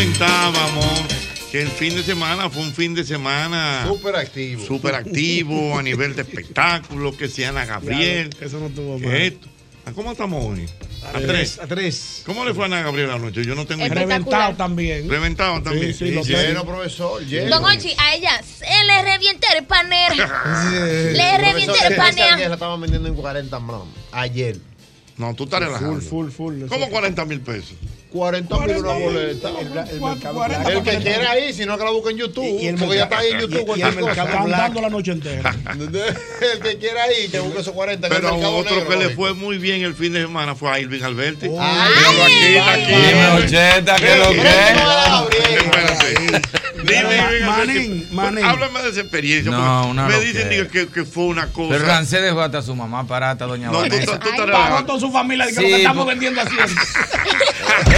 [0.01, 1.05] Él lo comentábamos
[1.51, 4.65] que el fin de semana fue un fin de semana Súper activo.
[4.65, 8.29] súper activo a nivel de espectáculos, que si Ana Gabriel.
[8.39, 9.13] Eso no tuvo mal.
[9.13, 9.47] esto.
[9.85, 10.65] ¿A ¿Cómo estamos hoy?
[11.03, 11.25] A, tres.
[11.27, 11.59] tres.
[11.59, 12.23] A tres.
[12.25, 13.43] ¿Cómo le fue a Ana Gabriel anoche?
[13.43, 13.93] Yo no tengo idea.
[13.93, 15.09] Reventado también.
[15.09, 15.93] Reventado también.
[15.93, 17.59] Sí, sí, lo Lleno, profesor, lleno.
[17.59, 20.15] Don Ochi, a ella se le revienta el panero.
[21.11, 22.49] le revienta el esa ayer panero.
[22.49, 23.87] la estaban vendiendo en 40 brom.
[24.13, 24.57] Ayer.
[25.17, 25.99] No, tú estás relajando.
[25.99, 26.67] Full, full, full.
[26.69, 27.75] ¿Cómo 40 mil pesos?
[28.11, 29.49] 40 mil una boleta.
[29.89, 32.43] El mercado Cuarenta El que quiera ir, si no que la busque en YouTube.
[32.45, 33.61] Y- y el porque ya está ahí en y- YouTube.
[33.61, 34.29] y cualquier el mercado.
[34.31, 35.55] Cantando la noche entera.
[35.71, 38.07] el que quiera ir, que busque esos 40.
[38.07, 40.55] en el Pero mercado otro negro, que le fue muy bien el fin de semana
[40.55, 41.45] fue a Irving Alberti.
[41.59, 42.93] Ay, Míralo aquí, está aquí.
[43.07, 45.57] Dime, Ocheta, ¿qué es lo que es?
[45.63, 46.60] Espérate.
[46.83, 48.43] Dime, Manín, Manín.
[48.45, 49.51] Háblame de esa experiencia.
[49.51, 51.73] No, una Me dicen que, que fue una cosa.
[51.73, 54.19] Pero Rancé dejó hasta su mamá parata, doña No, tú, Vanessa.
[54.19, 56.15] tú, tú estás Pagó toda su familia que Sí, lo que estamos pues.
[56.19, 56.55] vendiendo así.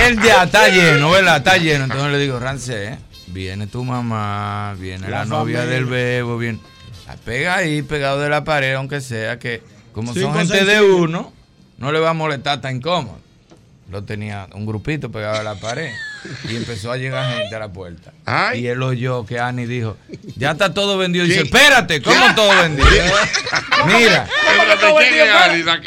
[0.06, 1.38] Él ya está lleno, ¿verdad?
[1.38, 1.86] Está lleno.
[1.86, 5.66] Entonces le digo, Rancé, viene tu mamá, viene la, La novia familia.
[5.76, 6.60] del bebo, viene.
[7.08, 9.62] La pega ahí, pegado de la pared, aunque sea que,
[9.92, 11.34] como Cinco son gente de uno,
[11.78, 13.20] no le va a molestar tan incómodo.
[13.92, 15.92] Lo tenía un grupito pegado a la pared
[16.50, 18.12] y empezó a llegar gente a la puerta.
[18.26, 18.62] Ay.
[18.62, 19.98] Y él oyó que Ani dijo,
[20.36, 21.26] ya está todo vendido.
[21.26, 22.88] Y dice, espérate, ¿cómo todo vendido?
[23.88, 24.28] Mira.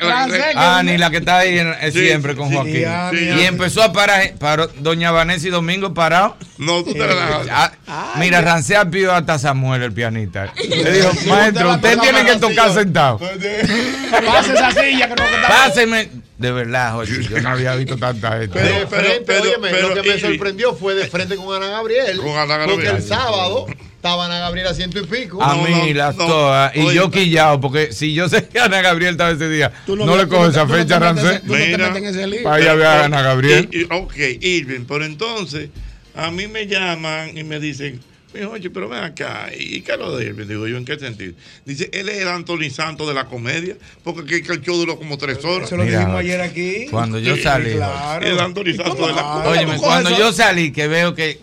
[0.03, 2.84] La- la- la- Ani, la que está ahí en- eh, Sí, siempre con sí, Joaquín.
[3.11, 6.37] sí, y empezó a parar, paró Doña Vanessa y Domingo parado.
[6.59, 7.72] No, tú te relajas.
[7.87, 10.53] Ah, mira, Rancea pidió hasta Samuel, el pianista.
[10.68, 13.18] Le dijo, maestro, usted tiene que tocar sentado.
[13.18, 16.08] Pasa esa silla que no Páseme.
[16.38, 18.58] De verdad, Jorge, yo no había visto tanta gente.
[18.58, 21.68] De Pero, frente, pero, óyeme, pero, lo que me sorprendió fue de frente con Ana
[21.71, 22.18] Gabriel.
[22.18, 22.96] Con Ana Porque Gabriel.
[22.96, 25.42] el sábado estaba Ana Gabriel a ciento y pico.
[25.42, 26.26] A No, mí, no, las no.
[26.26, 26.76] todas.
[26.76, 30.04] Y yo quillado, porque si yo sé que Ana Gabriel estaba ese día, Tú no,
[30.04, 31.41] no- le cojo esa fecha, Rancé.
[31.45, 32.42] no te metes en ese lío.
[32.42, 33.68] Para ir a ver a Ana Gabriel.
[33.72, 35.71] Y- y- ok, Irving, pero entonces
[36.14, 38.00] a mí me llaman y me dicen,
[38.37, 40.46] "Mijo, oye, pero ven acá, ¿y qué es lo de Irving?
[40.46, 41.34] Digo yo, ¿en qué sentido?
[41.64, 44.96] Dice, él es el Anthony Santos de la comedia, porque que, que el show duró
[44.96, 45.67] como tres horas.
[45.68, 46.87] Eso lo Mira, dijimos ayer aquí.
[46.91, 47.72] Cuando yo Sí, salí.
[47.75, 48.26] Claro.
[48.26, 49.75] El Anthony Santos de la comedia.
[49.76, 51.41] Tú cuando yo salí, que veo que,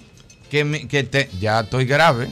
[0.49, 2.29] que, me- que te- ya estoy grave.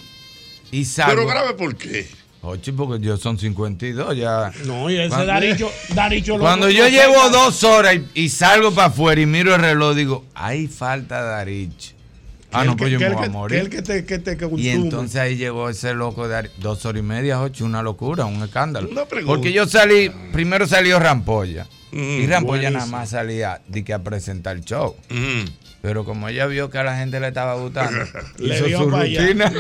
[0.72, 1.16] Y salgo.
[1.16, 2.08] Pero grave, ¿por qué?
[2.44, 4.52] Oye, porque yo son 52 ya.
[4.66, 8.72] No, y ese Cuando- Daricho, Daricho lo- Cuando yo llevo dos horas y, y salgo
[8.74, 11.94] para afuera y miro el reloj, digo, hay falta Darich.
[12.52, 13.70] Ah, no, pues yo me voy a morir.
[13.70, 17.00] que el que te, que te Y entonces ahí llegó ese loco de dos horas
[17.00, 18.90] y media, ocho, una locura, un escándalo.
[18.90, 19.34] Una pregunta.
[19.34, 21.68] Porque yo salí, primero salió Rampolla.
[21.92, 24.96] y Rampolla nada más salía de que a presentar el show.
[25.82, 28.04] Pero como ella vio que a la gente le estaba gustando,
[28.38, 29.52] Le hizo su rutina.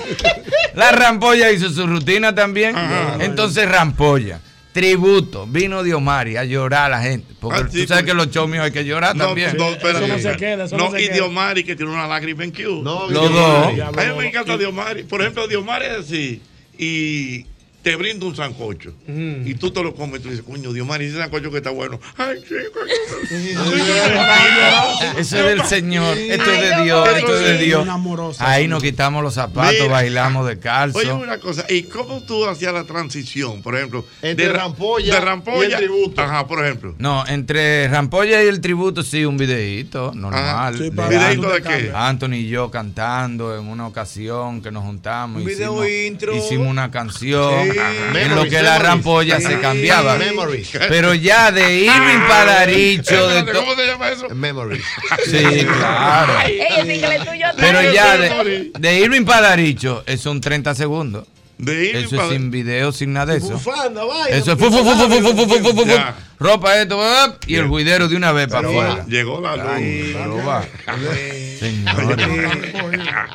[0.74, 2.74] la Rampolla hizo su rutina también.
[3.20, 4.40] Entonces Rampolla,
[4.72, 7.34] tributo, vino Diomari a llorar a la gente.
[7.40, 9.56] Porque Ah, tú sabes que los shows míos hay que llorar No, también.
[9.56, 10.04] no, espérate.
[10.06, 11.14] Eso no se queda, eso no se y queda.
[11.14, 12.82] Diomari que tiene una lágrima en Q.
[12.82, 13.66] No, Los dos.
[13.80, 15.02] A mí me encanta Diomari.
[15.04, 16.40] Por ejemplo, Diomari es así
[16.78, 17.46] y
[17.82, 21.16] te brinda un sancocho y tú te lo comes y tú dices, coño, Diomari, ese
[21.18, 21.98] sancocho que está bueno.
[22.16, 22.80] Ay, chico.
[25.18, 27.86] Eso es del Señor, esto es de Dios, esto es de Dios.
[28.40, 29.88] Ahí nos quitamos los zapatos, Mira.
[29.88, 30.98] bailamos de calzo.
[30.98, 34.04] Oye, una cosa, ¿y cómo tú hacías la transición, por ejemplo?
[34.22, 36.22] Entre de, Rampolla de Rampolla y el tributo.
[36.22, 36.94] Ajá, por ejemplo.
[36.98, 40.76] No, entre Rampolla y el tributo, sí, un videíto normal.
[40.76, 41.92] Sí, de para- ¿Videíto de An- qué?
[41.94, 45.38] Anthony y yo cantando en una ocasión que nos juntamos.
[45.40, 46.36] Un video hicimos, intro.
[46.36, 47.69] hicimos una canción Sí
[48.14, 50.18] en lo que la rampolla se cambiaba.
[50.88, 53.28] Pero ya de Irving Palaricho.
[53.28, 54.28] De ¿Cómo se llama eso?
[54.30, 54.80] Memory.
[55.24, 56.34] Sí, claro.
[57.56, 61.26] Pero ya de, de Irving Palaricho son 30 segundos.
[61.60, 63.54] De eso es sin video, sin nada de eso.
[64.30, 64.70] Eso es fu,
[66.38, 66.98] ropa esto
[67.46, 69.04] y el juidero de una vez para afuera.
[69.06, 70.12] Llegó la luz.
[70.12, 70.64] Claro,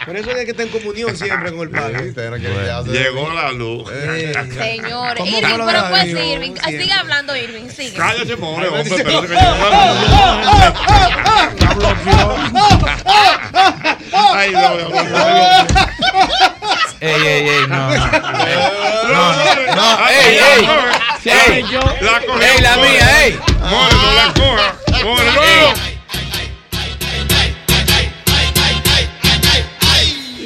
[0.05, 2.13] por eso hay que estar en comunión siempre con el Padre.
[2.87, 3.89] Llegó la luz.
[3.89, 6.05] Señores, ¿Cómo Irving, pero pues?
[6.05, 7.97] Irving, ah, sigue hablando Irving, sigue.
[7.97, 9.35] Cállate, pobre hombre, pero que
[14.13, 14.95] Ay, no, no, no.
[17.01, 17.75] Ey, ey, ey, no.
[17.77, 21.63] No, No, no, no, Ay, ey, la ey.
[22.01, 22.21] La
[22.61, 23.39] la mía, ey.
[23.69, 24.75] More, no la coja.
[25.03, 25.94] More,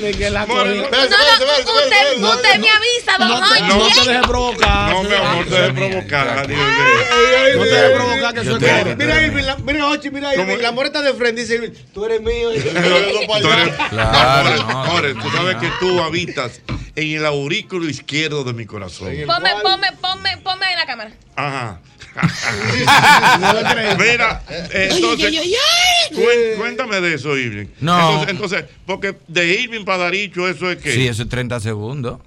[0.09, 0.55] De que la no.
[0.55, 3.61] No, no, usted, usted me avisa, don No, Jorge.
[3.61, 4.91] no te dejes provocar.
[4.91, 6.47] No, mi amor, te dejes provocar.
[6.49, 8.95] No te dejes provocar que soy pobre.
[8.95, 12.49] Mira, mira, Ochi, mira, la mujer está de frente dice, tú eres mío.
[12.51, 15.21] Tú eres- Claro, No, no.
[15.21, 16.61] Tú sabes que tú habitas
[16.95, 19.09] en el aurículo izquierdo de mi corazón.
[19.27, 21.11] Ponme, ponme, ponme, ponme ahí la cámara.
[21.35, 21.79] Ajá.
[23.97, 24.41] Mira,
[24.71, 27.67] entonces, cuéntame de eso, Irving.
[27.81, 27.99] No.
[27.99, 30.91] Entonces, entonces, porque de Irving Padaricho, eso es que.
[30.91, 32.19] Sí, eso es 30 segundos.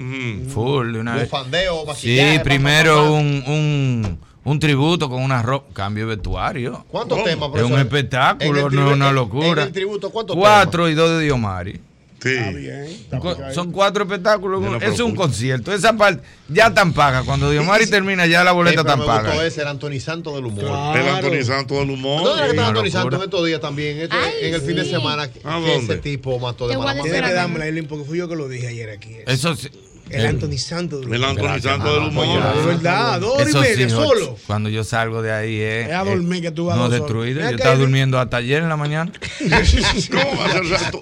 [0.53, 1.25] Full, de una vez.
[1.31, 6.85] Bufandeo, maquillaje, Sí, primero un, un, un tributo con una ropa, cambio de vestuario.
[6.89, 7.29] ¿Cuántos ¿Cómo?
[7.29, 7.73] temas, Es profesor?
[7.73, 9.63] un espectáculo, no es una locura.
[9.63, 11.81] en el tributo, ¿cuántos Cuatro y dos de Diomari.
[12.23, 13.07] Sí.
[13.21, 14.63] Co- Son cuatro espectáculos.
[14.63, 15.73] No es un concierto.
[15.73, 17.25] Esa parte ya tan paga.
[17.25, 19.31] Cuando Diomari termina, ya la boleta tan me paga.
[19.31, 20.97] gustó ese, el Anthony Santos del humor.
[20.97, 22.23] El Anthony Santos del humor.
[22.23, 22.91] ¿Dónde era que estaba Anthony.
[22.91, 23.99] Santos en estos días también?
[23.99, 24.91] Esto- Ay, en el fin de sí.
[24.91, 25.23] semana.
[25.45, 25.75] ¿A dónde?
[25.77, 28.69] ese tipo mató de mala decir Tienes que dármela, porque fui yo que lo dije
[28.69, 29.17] ayer aquí.
[29.27, 29.69] Eso sí.
[30.13, 31.07] El Anthony Santos.
[31.11, 32.57] El Anthony Santos del humor.
[32.57, 34.37] De verdad, dos y media, solo.
[34.47, 35.89] Cuando yo salgo de ahí es.
[35.89, 37.41] Es a dormir que tú vas No destruido.
[37.41, 39.13] Yo estaba durmiendo hasta ayer en la mañana.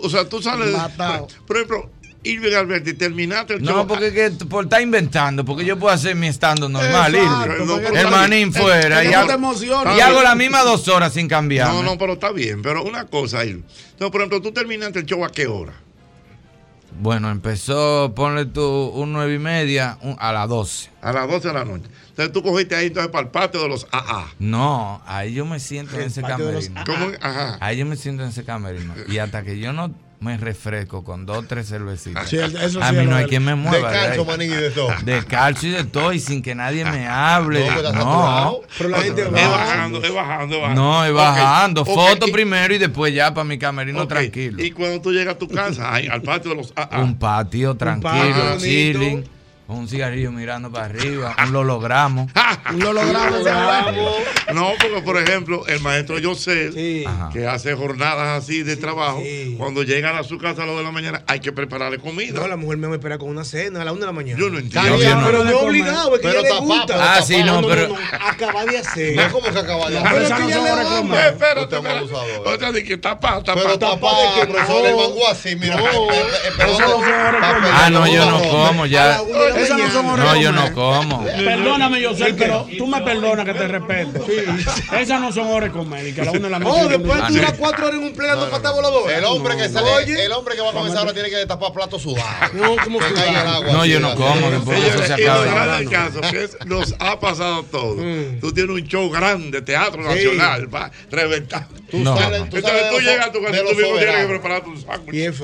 [0.02, 0.74] O sea, tú, sales.
[1.46, 1.90] Por ejemplo,
[2.22, 3.76] Irving Alberti, terminaste el show.
[3.76, 7.96] No, porque que, por estar inventando, porque yo puedo hacer mi estando normal, Irving.
[7.96, 9.04] El manín fuera.
[9.04, 9.96] Y no hago, te emociones.
[9.96, 11.68] y hago la misma dos horas sin cambiar.
[11.68, 12.62] No, no, pero está bien.
[12.62, 13.62] Pero una cosa, Irving.
[13.92, 15.72] Entonces, por ejemplo, tú terminaste el show a qué hora?
[17.00, 18.62] Bueno, empezó, ponle tú
[18.94, 20.90] un nueve y media un- a las 12.
[21.00, 21.84] A las 12 de la noche.
[22.10, 24.26] Entonces tú cogiste ahí entonces para el patio de los AA.
[24.38, 26.82] No, ahí yo me siento en ese camerino.
[26.84, 27.06] ¿Cómo?
[27.22, 27.56] Ajá.
[27.60, 28.92] Ahí yo me siento en ese camerino.
[29.08, 29.90] Y hasta que yo no
[30.20, 32.28] me refresco con dos o tres cervecitas.
[32.28, 33.90] Sí, el- eso a mí es no hay de- quien me mueva.
[33.90, 34.24] de ahí.
[34.24, 34.88] manín, y de todo.
[35.04, 37.66] Descalzo y de todo, y sin que nadie me hable.
[37.70, 38.60] No, No.
[38.76, 39.48] Pero la gente Es va.
[39.48, 40.82] bajando, es bajando, es bajando.
[40.82, 41.84] no, y Ok, bajando.
[41.86, 44.62] Foto primero y después ya para mi camerino tranquilo.
[44.62, 47.00] Y cuando tú llegas a tu casa, al patio de los AA.
[47.00, 48.58] Un patio tranquilo, bonito.
[48.58, 49.24] chilling.
[49.70, 51.34] Un cigarrillo mirando para arriba.
[51.44, 52.30] Un lo logramos.
[52.72, 53.30] Un holograma.
[54.52, 57.04] No, porque por ejemplo, el maestro José, Sí.
[57.32, 59.54] Que hace jornadas así de trabajo, sí.
[59.58, 62.40] cuando llegan a su casa a las 2 de la mañana, hay que prepararle comida.
[62.40, 64.38] No, la mujer me espera con una cena a la una de la mañana.
[64.38, 64.94] Yo no entiendo.
[64.96, 66.86] Está bien, Pero no obligado, es que Pero ella le tapá, gusta.
[66.94, 67.96] pero Ah, sí, no, pero.
[68.20, 69.16] Acaba de hacer.
[69.16, 71.16] No es como que acaba de Pero Pero es que no son le.
[71.16, 71.76] Eh, espérate.
[72.46, 73.60] Otra de que tapa, tapa.
[73.60, 74.86] Pero Tapa tapá, de que profesor, no.
[74.88, 75.76] el mango así, mira.
[75.76, 75.82] No.
[76.12, 77.00] eh, eh, no.
[77.72, 79.20] Ah, no, yo no como A ya.
[79.62, 81.24] Esas no son No, yo no como.
[81.24, 84.26] Perdóname, yo sé, pero tú me perdonas que te respeto.
[84.98, 86.80] Esas no son horas a la una de la noche.
[86.80, 89.10] Oh, después tú duras cuatro horas en un pleno para estar volador.
[89.10, 91.98] El hombre que sale, el hombre que va a comenzar ahora tiene que tapar plato
[91.98, 92.28] sudado.
[92.52, 93.14] No, como el.
[93.72, 95.78] No, yo no como, eso se lo acaba.
[95.78, 97.96] del caso que nos ha pasado todo.
[97.96, 98.40] Mm.
[98.40, 101.80] Tú tienes un show grande, Teatro Nacional, va, reventando.
[101.90, 104.26] Tú No, sales, tú Entonces tú llegas a tu casa y tú mismo tienes que
[104.26, 105.40] preparar tu sándwich.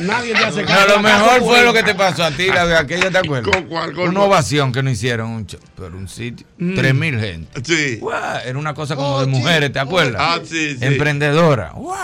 [0.00, 0.88] Nadie te hace caso.
[0.88, 3.43] lo La mejor fue lo que te pasó a ti, la de aquella, ¿te acuerdas?
[4.08, 5.46] Una ovación que no hicieron un
[5.76, 6.46] pero un sitio.
[6.56, 6.98] Tres mm.
[6.98, 7.60] mil gente.
[7.64, 8.00] Sí.
[8.44, 10.20] Era una cosa como de mujeres, ¿te acuerdas?
[10.20, 10.84] Ah, sí, sí.
[10.84, 11.72] Emprendedora.
[11.72, 11.94] Wow.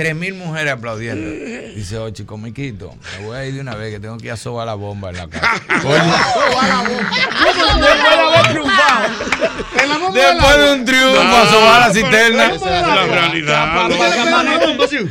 [0.00, 1.30] 3.000 mujeres aplaudiendo.
[1.74, 4.32] Dice, oh, chico, miquito, me voy a ir de una vez que tengo que ir
[4.32, 5.62] a sobar la bomba en la casa.
[5.82, 7.10] sobar la bomba.
[7.44, 9.08] Después de haber triunfado.
[10.12, 12.54] Después de un triunfo, a la cisterna.
[12.54, 13.88] Esa es la realidad.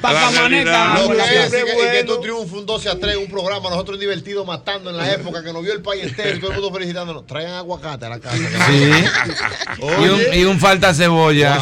[0.02, 0.96] Pacamaneta.
[1.08, 5.12] Que, que tú triunfo un 12 a 3, un programa, nosotros divertidos matando en la
[5.12, 7.26] época que nos vio el país entero, todo el mundo felicitándonos.
[7.26, 8.38] Traigan aguacate a la casa.
[8.68, 8.92] Sí.
[10.34, 11.58] Y un, falta cebolla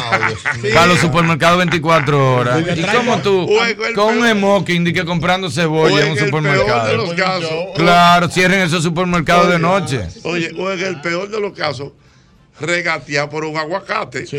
[0.74, 2.62] para los supermercados 24 horas.
[2.76, 3.48] ¿Y cómo tú?
[3.94, 6.96] Con un smoking de que comprando cebolla en un el peor de supermercado.
[6.96, 7.50] los casos.
[7.76, 10.00] Claro, cierren esos supermercados de noche.
[10.24, 11.92] Oye, o en el peor de los casos,
[12.60, 14.26] regatear por un aguacate.
[14.26, 14.36] Sí.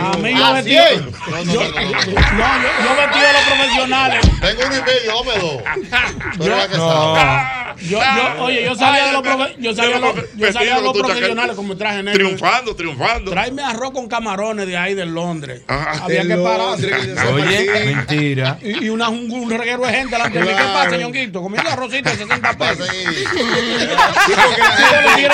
[0.00, 0.84] A mí yo Así vestido.
[0.84, 1.00] es.
[1.00, 4.20] Yo, no, yo, yo vestido de los profesionales.
[4.40, 5.62] Tengo uno y medio, dame dos.
[6.36, 7.58] Tú eres la que No.
[7.78, 10.98] Yo, yo, oye, yo salía de los, profe- yo salía de los, yo de los
[10.98, 12.12] profesionales con mi traje negro.
[12.26, 13.30] Triunfando, triunfando.
[13.30, 15.62] Tráeme arroz con camarones de ahí de Londres.
[15.68, 16.02] Ajá.
[16.04, 18.58] Había De que Londres, se Oye, mentira.
[18.62, 20.50] Y, y una, un, un reguero de gente delante de mí.
[20.50, 21.40] ¿Qué pasa, ñonguito?
[21.40, 22.88] Comiendo arrocito de 60 Vas pesos.
[22.88, 22.92] a.
[22.92, 22.98] Sí,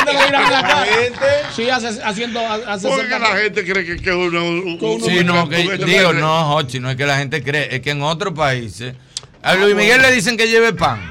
[0.04, 1.24] porque la Sí, gente-
[1.56, 4.44] Sí, hace, haciendo, hace Porque 60 la gente cree que, que uno.
[4.44, 7.80] un- un- Sí, no, que, digo, no, Hochi, no es que la gente cree, es
[7.80, 8.94] que en otros países.
[9.42, 11.06] A Luis Miguel le dicen que lleve pan.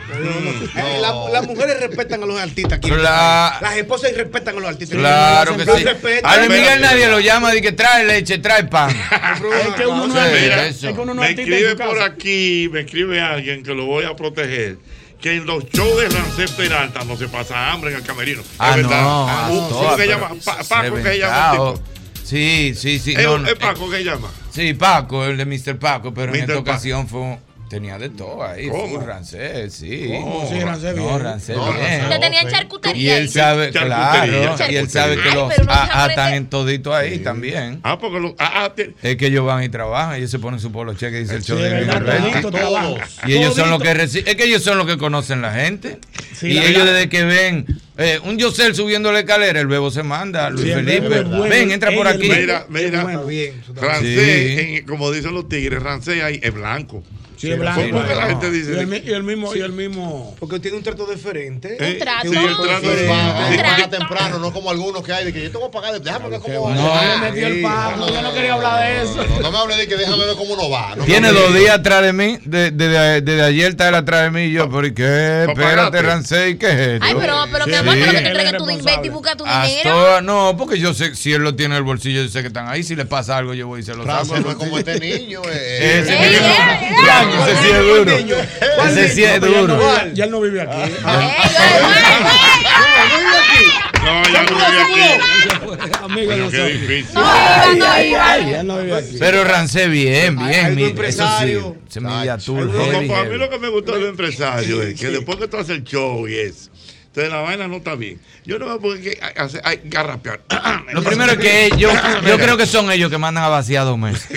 [1.00, 2.90] La- las mujeres respetan a los artistas aquí.
[2.90, 4.98] Las esposas respetan a los artistas.
[4.98, 5.84] Claro que sí.
[5.84, 6.32] respetan.
[6.32, 8.90] A Luis Miguel nadie lo llama y que trae leche, trae pan.
[9.68, 12.06] Es que uno no es es que uno no me escribe por casa.
[12.06, 14.78] aquí, me escribe alguien que lo voy a proteger.
[15.24, 18.42] Que en los shows de Rancés Peralta no se pasa hambre en el camerino.
[18.60, 19.02] Ah, es verdad.
[19.02, 20.36] no, Ah, a un- todas, ¿Cómo que pero llama?
[20.44, 21.84] Pa- Paco que se llama el tipo.
[22.24, 23.14] Sí, sí, sí.
[23.18, 24.30] Es, no, es no, Paco que llama.
[24.52, 25.80] Sí, Paco, el de Mr.
[25.80, 26.60] Paco, pero en esta Paco.
[26.60, 27.40] ocasión fue,
[27.74, 28.68] tenía de todo ahí.
[28.70, 29.00] ¿Cómo?
[29.00, 30.08] Rancés, sí.
[30.12, 30.48] ¿Cómo?
[30.48, 31.20] Sí, rancés No, bien.
[31.24, 31.80] rancés No, bien.
[32.02, 32.10] rancés.
[32.10, 33.18] Te tenían Y Y charcutería.
[33.18, 33.28] él ahí.
[33.30, 36.38] sabe, claro, y él sabe que los pero no se a- atan aprende.
[36.38, 37.80] en todito ahí también.
[37.84, 38.34] Ah, porque los.
[38.38, 41.18] Ah, ah, te- Es que ellos van y trabajan, ellos se ponen su polo cheque,
[41.20, 42.98] dice el show Sí, de todito trabajo.
[43.26, 45.98] Y ellos son los que reciben, es que ellos son los que conocen la gente.
[46.36, 46.94] Sí, y la ellos verdad.
[46.94, 47.66] desde que ven
[47.98, 51.42] eh, un Yosel subiendo la escalera, el bebo se manda, Luis Sí, Felipe, bueno.
[51.44, 52.28] ven, entra por aquí.
[52.30, 53.04] Mira, mira.
[53.04, 53.26] bueno.
[53.26, 53.54] Bien.
[54.02, 54.16] Sí.
[54.80, 57.04] en- como dicen los tigres, Rancés ahí es blanco.
[57.44, 57.82] Sí, es blanco.
[57.82, 58.28] Sí, Porque la no.
[58.42, 60.36] gente Y el, mi- y el mismo, y el mismo.
[60.40, 61.78] Porque tiene un trato diferente.
[61.80, 62.30] Eh, trato.
[62.30, 65.52] sí, el trato Y paga, y temprano, no como algunos que hay de que yo
[65.52, 66.74] tengo que pagar, déjame ver cómo va.
[66.76, 66.94] No.
[67.02, 68.08] Ya me metió el pago.
[68.08, 69.16] Yo no quería hablar de eso.
[69.28, 70.96] No, no me hable de que déjame ver cómo no va.
[70.96, 74.24] No Tiene dos días atrás de mí, desde de, de- desde ayer está él atrás
[74.24, 75.46] de mí y yo, pero ¿y qué?
[75.50, 76.02] Espérate.
[76.02, 77.06] Rancés, ¿qué es esto?
[77.06, 78.12] Ay, pero, pero pero que crees
[78.52, 78.74] que tú responsable.
[78.74, 80.22] inventes y buscas tu Hasta dinero.
[80.22, 82.68] no, porque yo sé, si él lo tiene en el bolsillo, yo sé que están
[82.70, 82.84] ahí.
[82.84, 84.40] Si le pasa algo, yo voy y se lo saco.
[84.40, 85.42] No como este niño.
[85.52, 86.04] eh.
[87.42, 88.12] Ese sí es duro.
[88.88, 89.78] Ese sí es No, no duro.
[89.78, 90.94] vive- Ya no vive aquí.
[94.04, 95.94] No, ya no vive aquí.
[96.04, 97.14] Amigo Coño, qué difícil.
[97.16, 97.22] no
[97.76, 98.50] no.
[98.52, 99.16] Ya no vive aquí.
[99.20, 101.58] Pero Rancé bien, bien, mire, eso sí.
[101.88, 105.38] Se me No, no, para mí lo que me gustó del empresario es que después
[105.38, 106.70] que tú haces el show y eso,
[107.14, 108.20] entonces la vaina no está bien.
[108.44, 110.42] Yo no veo por qué hacer, hay garrapear.
[110.94, 111.94] Lo primero es que ellos,
[112.26, 114.28] yo creo que son ellos que mandan a vaciar dos meses.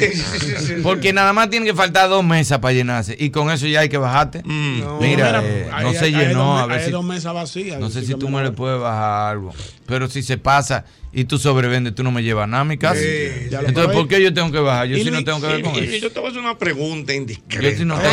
[0.82, 3.16] Porque nada más tienen que faltar dos mesas para llenarse.
[3.18, 4.42] Y con eso ya hay que bajarte.
[4.44, 4.98] No.
[5.00, 6.44] Mira, eh, Hay- no hay- se hay llenó.
[6.44, 7.80] dos- A ver hay si, dos mesas vacías.
[7.80, 9.54] no sé si tú me le lo- puedes bajar algo.
[9.86, 10.84] Pero si se pasa
[11.18, 13.00] y tú sobrevendes, tú no me llevas nada a mi casa.
[13.02, 13.86] Entonces.
[13.94, 14.86] ¿por qué yo tengo que bajar?
[14.86, 15.96] Yo sí no Luis- tengo que ver con Y, y eso.
[15.96, 17.70] yo te voy a hacer una pregunta indiscreta.
[17.70, 18.10] Yo sí no tengo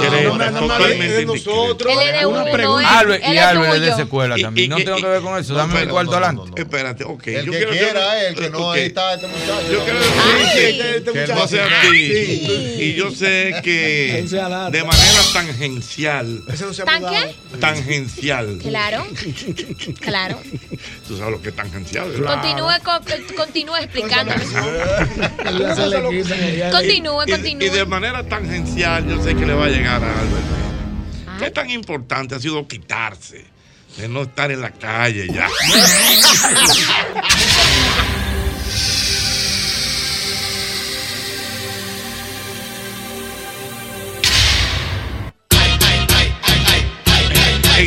[0.00, 2.28] que No, no, no, no, totalmente indiscreta.
[2.28, 3.04] Una pregunta.
[3.18, 4.70] y es de esa escuela también.
[4.70, 5.54] No tengo que ver con eso.
[5.54, 6.50] Dame mi cuarto no, no, adelante.
[6.50, 6.62] no, no.
[6.62, 7.26] Espérate, ok.
[7.26, 9.72] El que quiera, el que no, ahí está este muchacho.
[9.72, 10.44] Yo quiero Ay.
[10.44, 11.34] decir Este- este que muchacho.
[11.40, 12.76] no sea así.
[12.80, 19.06] Y yo sé que de manera tangencial, no tangencial, Claro,
[20.00, 20.40] claro.
[21.08, 21.87] tú sabes lo que es tangencial.
[21.92, 23.00] Continúe, co-
[23.36, 23.76] continúe
[25.76, 27.86] ya le- Continúe, Y- Y, de continúe.
[27.86, 31.38] manera tangencial, yo sé que le va a llegar a Albert.
[31.38, 33.44] ¿Qué tan importante ha sido quitarse
[33.96, 35.48] de no estar en la calle ya?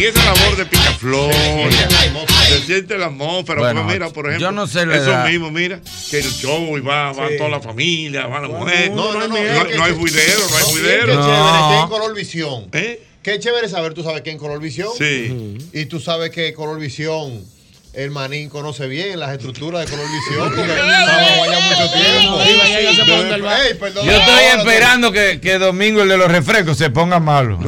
[0.03, 1.33] En esa labor de picaflor,
[2.47, 3.59] se siente la atmósfera.
[3.61, 5.27] Bueno, porque mira, por ejemplo, yo no sé la eso edad.
[5.29, 5.79] mismo, mira,
[6.09, 8.91] que el show y va, va toda la familia, va la mujer.
[8.91, 9.27] No, no, no.
[9.27, 11.05] No, no hay juidero, no hay Qué juidero.
[11.05, 11.69] chévere No.
[11.69, 12.67] que en Color Visión.
[12.73, 13.03] ¿Eh?
[13.21, 14.89] Qué chévere saber, tú sabes que en Color Visión.
[14.97, 15.57] Sí.
[15.73, 17.43] Y tú sabes que Color Visión
[17.93, 20.05] el manín conoce bien las estructuras de color
[20.55, 22.41] porque trabajó allá mucho tiempo.
[22.41, 24.05] Ey, perdón.
[24.05, 27.59] Yo estoy esperando que, que Domingo, el de los refrescos, se ponga malo.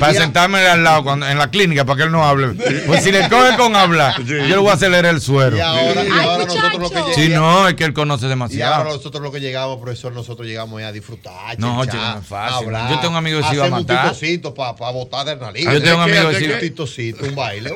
[0.00, 2.54] Para sentarme al lado cuando, en la clínica para que él no hable.
[2.86, 5.56] Pues si le coge con hablar, yo le voy a acelerar el suero.
[5.56, 7.54] Y ahora, y ahora nosotros lo que Si llegamos.
[7.62, 8.84] no, es que él conoce Y ahora demasiado.
[8.84, 11.58] nosotros lo que llegamos, profesor, nosotros llegamos a disfrutar.
[11.58, 12.66] No, chico, no es fácil.
[12.66, 14.14] hablar, Yo tengo un amigo que se iba a matar.
[14.14, 15.72] un para botar adrenalina.
[15.72, 17.70] Yo tengo un amigo que se un iba- titocito, un baile.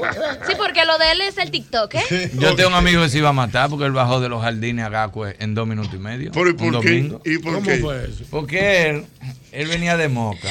[0.46, 1.89] Sí, porque lo de él es el TikTok,
[2.38, 4.84] Yo tengo un amigo que se iba a matar porque él bajó de los jardines
[4.84, 6.30] a Gacue en dos minutos y medio.
[6.32, 6.90] ¿Pero y un por qué?
[6.90, 7.22] domingo.
[7.24, 7.76] ¿Y por ¿Cómo qué?
[7.78, 8.24] fue eso?
[8.30, 9.04] Porque él,
[9.52, 10.48] él venía de Moca.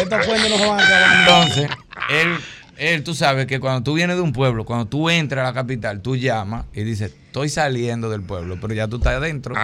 [0.00, 1.18] Estos puentes no se van a acabar.
[1.20, 1.70] Entonces,
[2.10, 2.38] él,
[2.78, 5.54] él, tú sabes que cuando tú vienes de un pueblo, cuando tú entras a la
[5.54, 9.54] capital, tú llamas y dices, estoy saliendo del pueblo, pero ya tú estás adentro,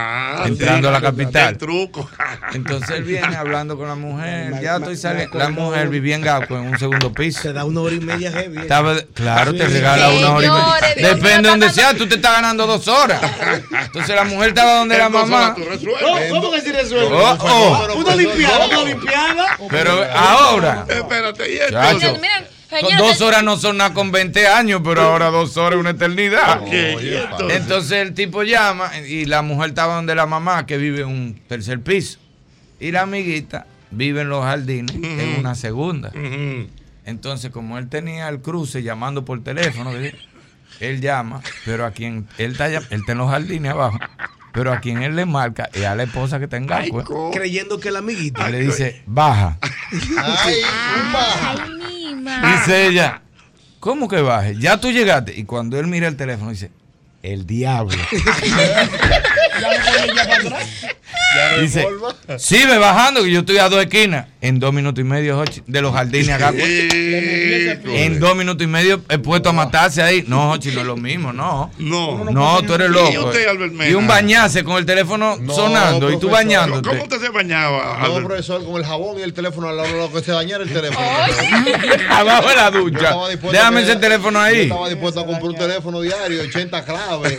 [0.44, 1.50] entrando sí, a la capital.
[1.50, 2.08] el truco.
[2.54, 5.38] Entonces él viene hablando con la mujer, ya estoy saliendo.
[5.38, 7.42] La mujer vivía en Gauco en un segundo piso.
[7.42, 8.58] Te da una hora y media heavy.
[8.58, 8.62] ¿eh?
[8.62, 9.72] Estaba, claro, te Sí.
[9.74, 10.94] regala una hora y media.
[10.96, 13.20] Dios Depende de donde sea, tú te estás ganando dos horas.
[13.86, 15.54] Entonces la mujer estaba donde la mamá.
[15.56, 16.30] resuelves.
[16.30, 17.08] ¿Cómo- que sí resuelve?
[17.12, 17.98] Oh, oh.
[17.98, 19.46] Una limpiada, una limpiada.
[19.70, 20.84] Pero ahora.
[20.88, 22.12] Espérate, y entonces.
[22.20, 22.49] Miren,
[22.98, 26.62] dos horas no son nada con 20 años, pero ahora dos horas es una eternidad.
[26.62, 27.56] Ok, ¿y entonces?
[27.56, 31.40] Entonces el tipo llama y la mujer estaba donde la mamá, que vive en un
[31.48, 32.18] tercer piso.
[32.78, 36.12] Y la amiguita vive en los jardines en una segunda.
[37.04, 39.90] Entonces, como él tenía el cruce llamando por teléfono,
[40.78, 43.98] él llama, pero a quien él está, él está en los jardines abajo,
[44.52, 47.04] pero a quien él le marca es a la esposa que está en Gacue.
[47.32, 48.48] Creyendo que la amiguita.
[48.48, 49.58] Y le dice, baja.
[50.18, 50.54] Ay,
[51.12, 51.66] baja.
[52.24, 53.22] Dice ella,
[53.78, 54.56] ¿cómo que baje?
[54.58, 55.34] Ya tú llegaste.
[55.36, 56.70] Y cuando él mira el teléfono, dice,
[57.22, 57.96] el diablo.
[61.60, 61.86] Dice,
[62.38, 64.26] sigue bajando, que yo estoy a dos esquinas.
[64.40, 66.52] En dos minutos y medio, Jochi, de los jardines acá.
[67.84, 70.24] En dos minutos y medio he puesto a matarse ahí.
[70.26, 71.70] No, Jochi, no es lo mismo, no.
[71.78, 72.24] No.
[72.24, 73.28] No, tú eres ¿Y loco.
[73.28, 73.46] usted?
[73.88, 76.88] Y un bañarse con el teléfono sonando y tú bañándote.
[76.88, 77.98] ¿Cómo usted se bañaba?
[78.06, 80.72] No, profesor, con el jabón y el teléfono al lado, lo que se dañara el
[80.72, 81.06] teléfono.
[82.10, 83.14] Abajo de la ducha.
[83.52, 84.60] Déjame ese teléfono Yo ahí.
[84.62, 87.38] estaba dispuesto a comprar un teléfono diario, 80 claves,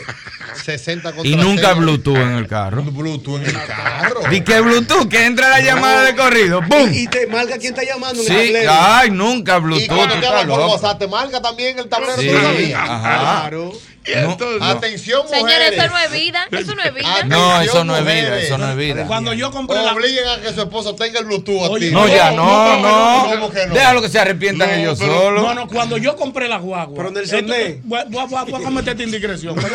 [0.64, 1.74] 60 Y nunca.
[1.74, 2.84] Bluetooth en el carro.
[2.84, 4.22] Bluetooth en el carro.
[4.32, 5.08] ¿Y qué Bluetooth?
[5.08, 6.62] Que entra la llamada de corrido.
[6.62, 6.92] ¡Bum!
[6.94, 8.72] Y te marca quién está llamando en el Sí, tablero.
[8.74, 9.98] ay, nunca Y Bluetooth.
[10.32, 10.74] Cuando tú te estás hablan por loco.
[10.74, 12.80] WhatsApp, te marca también el tablero, Sí, tú lo sabías.
[12.90, 13.20] ajá.
[13.42, 13.72] Claro.
[14.04, 14.66] No, no.
[14.66, 15.80] Atención, Señores, mujeres.
[15.80, 16.48] eso no es vida.
[16.52, 17.24] Eso no es vida.
[17.26, 18.44] No, eso no es vida, mujeres.
[18.46, 19.06] eso no es vida.
[19.06, 19.92] Cuando yo compré la.
[19.94, 21.92] Obliguen a que su esposo tenga el Bluetooth a ti.
[21.92, 23.30] No, ya, no, no.
[23.32, 23.74] ¿Cómo que no?
[23.76, 25.44] Déjalo que se arrepientan No, ellos pero- solos.
[25.44, 26.96] No, no, cuando yo compré la guagua.
[26.96, 27.38] Pero en el esto-.
[27.46, 29.54] Voy, voy- voy- voy a cometerte indiscreción.
[29.56, 29.70] pero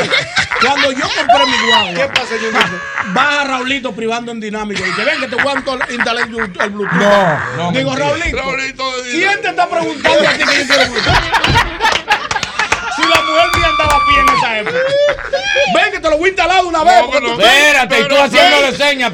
[0.60, 1.94] cuando yo compré mi guagua.
[1.94, 2.52] ¿Qué pasa, señor?
[3.14, 6.70] Baja Raulito privando en dinámico y que ven que te voy a instalar el Bluetooth.
[6.70, 7.94] No, no, Digo.
[7.94, 11.14] Raulito, Raulito ¿quién te está preguntando a ti que yo quiero el Bluetooth?
[12.96, 14.78] Si la mujer mía andaba a pie en esa época.
[15.74, 17.02] Ven que te lo voy a instalar de una vez.
[17.04, 19.12] porque tú- Espérate, y tú haciéndole señas.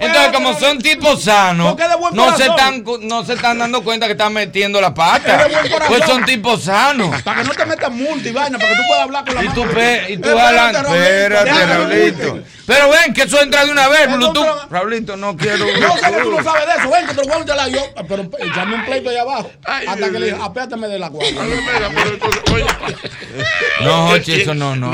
[0.00, 1.76] Entonces, como son tipos sanos,
[2.12, 5.46] no se, están, no se están dando cuenta que están metiendo la pata.
[5.88, 7.22] Pues son tipos sanos.
[7.22, 9.44] Para que no te metas multa y vaina, para que tú puedas hablar con la
[9.44, 9.62] Y tú,
[10.08, 10.28] y tú.
[10.28, 12.38] Raulito, Espérate, Raulito.
[12.64, 14.70] Pero ven, que eso entra de una vez, Bluetooth.
[14.70, 15.66] Raulito, no quiero.
[15.80, 16.90] No sé que tú no sabes de eso.
[16.90, 17.80] Ven que te lo voy a instalar yo.
[18.08, 19.50] Pero echame un pleito ahí abajo.
[19.64, 21.42] Ay, hasta que le dije, apéatame de la guagua.
[21.42, 22.64] Mira, pero entonces, oye.
[23.84, 24.90] No, Jochi, eso no, no.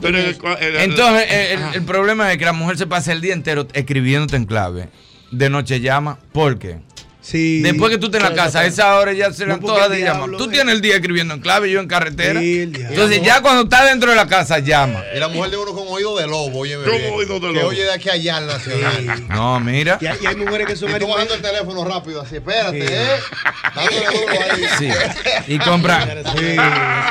[0.00, 0.24] Pero el
[0.60, 3.66] el- Entonces, el, el- el problema es que la mujer se pasa el día entero
[3.72, 4.88] escribiéndote en clave.
[5.30, 6.18] De noche llama.
[6.32, 6.78] ¿Por qué?
[7.30, 7.60] Sí.
[7.60, 9.90] Después que tú estés en la casa, a esa hora ya se le No, el
[9.92, 10.30] de llamar.
[10.38, 12.40] Tú tienes el día escribiendo en clave, yo en carretera.
[12.42, 15.02] Entonces, ya cuando está dentro de la casa, llama.
[15.14, 17.68] Y la mujer de uno con oído de lobo, oye, ¿Cómo oído de Que lobo?
[17.68, 19.28] oye de aquí a allá al nacional.
[19.28, 19.98] No, mira.
[20.00, 22.78] Y hay, y hay mujeres que son Y tú bajando el teléfono rápido, así, espérate,
[22.82, 23.06] ¿eh?
[23.74, 24.62] Dándole duro ahí.
[24.78, 25.52] Sí.
[25.52, 25.98] Y compra,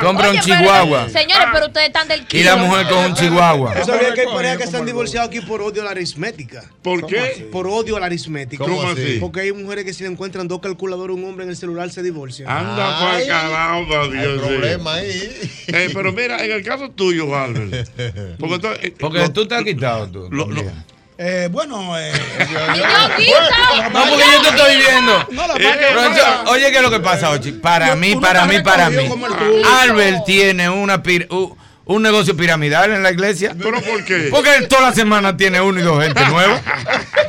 [0.02, 1.08] compra un pero- chihuahua.
[1.10, 2.50] Señores, pero ustedes están del Y kilo.
[2.50, 3.74] la mujer con un chihuahua.
[3.74, 6.64] ¿Tú sabías que hay parejas que están divorciadas aquí por odio a la aritmética?
[6.82, 7.48] ¿Por qué?
[7.52, 8.64] Por odio a la aritmética.
[8.64, 9.18] ¿Cómo así?
[9.20, 11.90] Porque hay mujeres que si le encuentran dos calculadores a un hombre en el celular
[11.90, 12.48] se divorcian.
[12.50, 14.40] Anda por Ay, caramba, Hay Dios mío.
[14.46, 15.50] problema ahí.
[15.68, 17.88] Eh, pero mira, en el caso tuyo, Albert.
[18.38, 20.28] Porque, entonces, eh, Porque lo- tú te has quitado tú.
[20.30, 20.62] lo- lo-.
[21.20, 22.12] Eh, bueno, eh,
[23.18, 25.26] Y no porque yo te estoy viendo.
[25.32, 27.52] no la Eh, oye, ¿qué es lo que pasa, Ochi?
[27.52, 29.08] Para mí, para mí, para mí.
[29.80, 31.26] Albert tiene una pir-
[31.88, 33.56] un negocio piramidal en la iglesia.
[33.58, 34.28] ¿Pero por qué?
[34.30, 36.60] Porque él toda la semana tiene uno y dos gente nueva.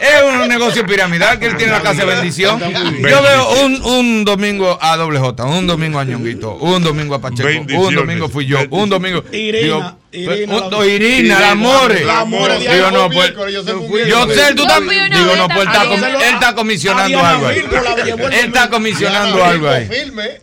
[0.02, 2.60] Es un negocio piramidal que él tiene en la casa de bendición.
[2.60, 7.22] Yo veo un, un domingo a doble J, un domingo a Ñonguito, un domingo a
[7.22, 7.50] Pacheco,
[7.80, 9.24] un domingo fui yo, un domingo.
[9.32, 12.04] Digo, Irina, no, Irina, la more.
[12.04, 13.32] La more de Digo, no, pues.
[13.54, 15.12] Yo sé un Yo sé, tú también.
[15.12, 16.02] Digo, no, pues él está, también.
[16.02, 17.58] com- él está comisionando algo ahí.
[17.60, 19.88] El Él está comisionando algo ahí.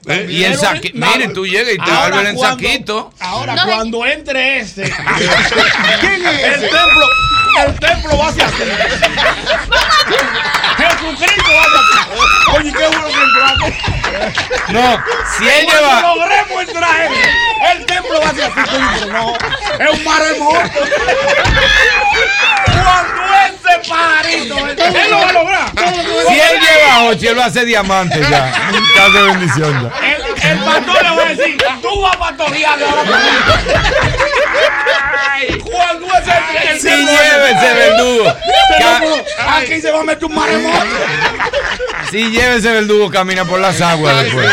[0.09, 3.13] Eh, Y en saquito, mire, tú llegas y te vuelven en cuando- saquito.
[3.19, 4.83] Ahora, cuando entre ese,
[6.01, 7.07] ¿Quién es el templo,
[7.67, 8.63] el templo va hacia ti.
[10.77, 12.21] Jesucristo va hacia ti.
[12.59, 14.73] Oye, qué bueno que entraste.
[14.73, 15.03] No,
[15.37, 16.15] si él Cuando lleva.
[16.15, 17.13] logremos entrar, el,
[17.79, 18.53] el templo va hacia ti.
[18.55, 19.35] Coño, pero no,
[19.85, 20.61] es un maremoto.
[22.67, 25.71] Cuando ese pajarito, él lo va a lograr.
[26.29, 28.53] Si él lleva ocho, él va a ser diamante ya.
[28.97, 30.07] Casa de bendición ya.
[30.07, 32.79] El, el pastor le va a decir, tú vas a pastorear
[35.71, 36.33] Cuando ese
[36.73, 38.37] el Sí, templo- llévese, verdugo.
[39.49, 40.87] Aquí se va a meter un maremoto.
[42.11, 44.49] Si llévese verdugo, camina por las aguas después.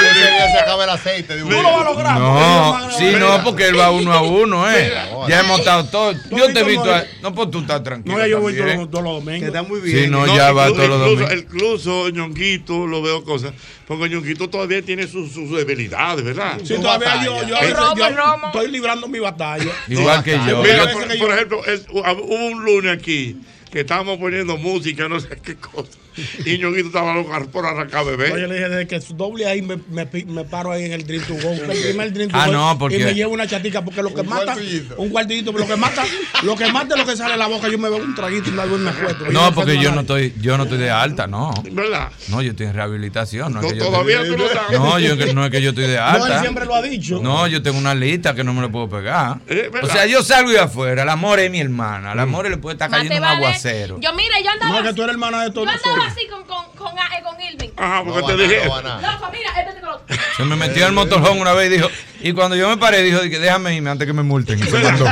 [0.53, 1.35] Se acaba el aceite.
[1.35, 2.19] de un- Tú lo vas a lograr.
[2.19, 4.93] No, sí, no, porque él va uno a uno, ¿eh?
[5.27, 6.17] Ya hemos estado todos.
[6.31, 6.93] Yo te he visto.
[6.93, 8.15] a- No, pues tú estás tranquilo.
[8.17, 9.39] No, ya yo voy todos, todos los domingos.
[9.39, 11.33] Que está muy Sí, no, ya va incluso- todos los domingos.
[11.33, 13.53] Incluso Ñonguito lo veo cosas.
[13.87, 16.57] Porque Ñonguito todavía tiene sus, sus debilidades, ¿verdad?
[16.63, 18.05] Sí, todavía yo, yo, Eh, yo
[18.47, 19.71] estoy librando mi batalla.
[19.87, 20.61] Igual que yo.
[20.63, 23.37] Mira, por, por ejemplo, es- hubo un lunes aquí
[23.71, 25.89] que estábamos poniendo música, no sé qué cosa.
[26.45, 28.31] Y Ñonguito estaba loco por arrancar bebé.
[28.31, 30.05] Oye, le dije, desde que su doble ahí me, me,
[30.45, 31.51] paro ahí en el Dream to Go.
[31.53, 32.51] El primer Dream to Ah, Go.
[32.53, 34.55] no, porque- Y me llevo una chatica porque lo que mata.
[34.97, 35.51] Un cuartito.
[35.51, 36.03] Lo que mata,
[36.43, 37.67] lo que mata es lo que sale de la boca.
[37.69, 39.25] Yo me bebo un traguito y me me acuesto.
[39.31, 41.53] No, porque yo no estoy, yo no estoy de alta, no.
[41.71, 42.09] ¿Verdad?
[42.29, 43.53] No, yo estoy en rehabilitación.
[43.53, 44.71] No, es que yo todavía estoy- tú no estás.
[44.71, 46.41] No, yo que- no es que yo estoy de No, él alta.
[46.41, 47.19] siempre lo ha dicho.
[47.21, 49.37] No, yo tengo una lista que no me lo puedo pegar.
[49.47, 52.57] Eh, O sea, yo salgo de afuera, el amor es mi hermana, el amor le
[52.57, 53.99] puede estar cayendo un vale- aguacero.
[53.99, 54.71] Yo, mira, yo andaba.
[54.71, 56.02] No, es que tú eres hermana de todos nosotros.
[56.07, 57.69] Así con, con, con, eh, con Irving.
[57.77, 58.65] Ajá, porque No te dije.
[58.65, 58.81] no.
[59.01, 60.01] Loco, mira, este te lo.
[60.37, 61.89] Se me metió en el motorhome una vez y dijo,
[62.21, 64.59] y cuando yo me paré, dijo, que déjame irme antes que me multen.
[64.59, 65.05] Y se mandó.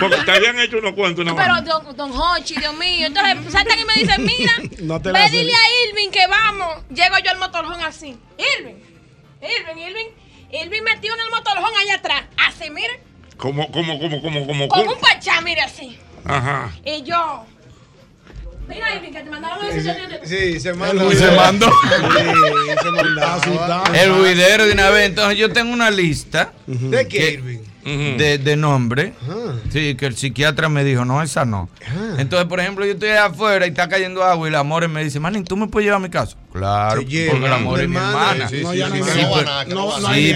[0.00, 1.64] Porque te habían hecho unos cuentos una Pero vez.
[1.64, 3.06] don, don Hochi, Dios mío.
[3.06, 4.52] Entonces saltan y me dicen, mira,
[4.82, 5.36] No te la ve sé.
[5.36, 6.84] dile a Irving que vamos.
[6.90, 8.16] Llego yo al motorhome así.
[8.58, 8.74] Irving,
[9.42, 10.06] Irving, Irving.
[10.52, 12.22] Irving metido en el motorhome allá atrás.
[12.46, 13.00] Así, mire.
[13.36, 14.68] Como, como, como, como, como.
[14.68, 15.98] Con un pachá, mire así.
[16.24, 16.70] Ajá.
[16.84, 17.44] Y yo.
[18.68, 19.94] Mira, Irving, que te mandaron a decir.
[20.24, 21.04] Sí, se manda.
[21.12, 21.66] Y se mandó.
[21.66, 21.88] Sí,
[22.82, 23.84] se mandaba.
[23.94, 25.06] El juidero de una vez.
[25.06, 27.58] Entonces yo tengo una lista ¿De qué, que- Irving?
[28.18, 29.12] de, de nombre.
[29.72, 31.68] Sí, que el psiquiatra me dijo, no, esa no.
[32.18, 35.20] Entonces, por ejemplo, yo estoy afuera y está cayendo agua y la amor me dice,
[35.20, 36.36] Manin, ¿tú me puedes llevar a mi casa?
[36.52, 37.32] Claro, lleva.
[37.34, 38.62] porque la amor es mi Hermana, sí,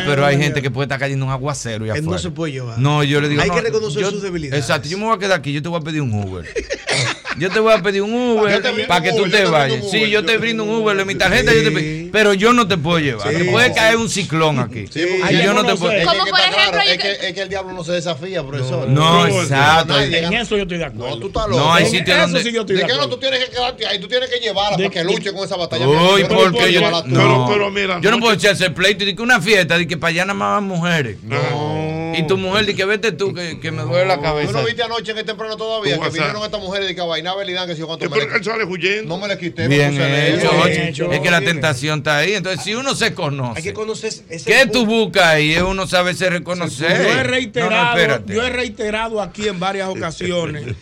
[0.07, 2.11] pero- hay gente que puede estar cayendo un aguacero y Él afuera.
[2.13, 2.79] no se puede llevar.
[2.79, 3.43] No, yo le digo.
[3.43, 4.63] Hay no, que reconocer yo- sus debilidades.
[4.65, 6.47] Exacto, yo me voy a quedar aquí, yo te voy a pedir un Uber.
[7.39, 9.91] Yo te voy a pedir un Uber para que tú Uber, te vayas.
[9.91, 11.07] Sí, yo te brindo un Uber, Uber.
[11.07, 13.31] mi tarjeta, yo te pe- pero yo no te puedo llevar.
[13.31, 13.39] Sí.
[13.39, 14.87] Te puede caer un ciclón aquí.
[14.91, 15.93] Sí, Y que yo no te puedo.
[15.93, 17.73] Es que, Como que por ejemplo, claro, yo es, que- que, es que el diablo
[17.73, 18.89] no se desafía, profesor.
[18.89, 19.99] No, No, exacto.
[20.01, 21.15] En eso yo estoy de acuerdo.
[21.17, 21.59] No, tú estás loco.
[21.61, 22.43] No, hay sitios donde.
[22.43, 23.99] sí yo estoy ¿De de qué no tú tienes que quedarte ahí?
[24.01, 25.87] Tú tienes que llevarla De- para que luche con esa batalla.
[25.89, 26.81] Uy, Pero porque yo.
[26.81, 29.97] Pero- mira, yo no puedo echarse el pleito y de que una fiesta, de que
[29.97, 31.17] para allá nada más van mujeres.
[31.23, 32.00] No.
[32.15, 34.53] Y tu mujer, de que vete tú, que, que me duele la ¿Tú cabeza.
[34.53, 35.99] no viste anoche que es temprano todavía?
[35.99, 38.31] Que vinieron estas mujeres de que a vaina Belidán, que si yo cuánto me pero
[38.31, 39.09] le- él sale huyendo.
[39.17, 39.69] No me le quité.
[39.69, 41.13] Bien hecho, hecho.
[41.13, 42.35] Es que la tentación está ahí.
[42.35, 45.53] Entonces, si uno se Hay que conoce, conocer ese ¿qué tú buscas ahí?
[45.55, 46.89] Es uno sabe se reconocer.
[46.91, 48.35] Yo he No, no, reiterado, espérate.
[48.35, 50.75] yo he reiterado aquí en varias ocasiones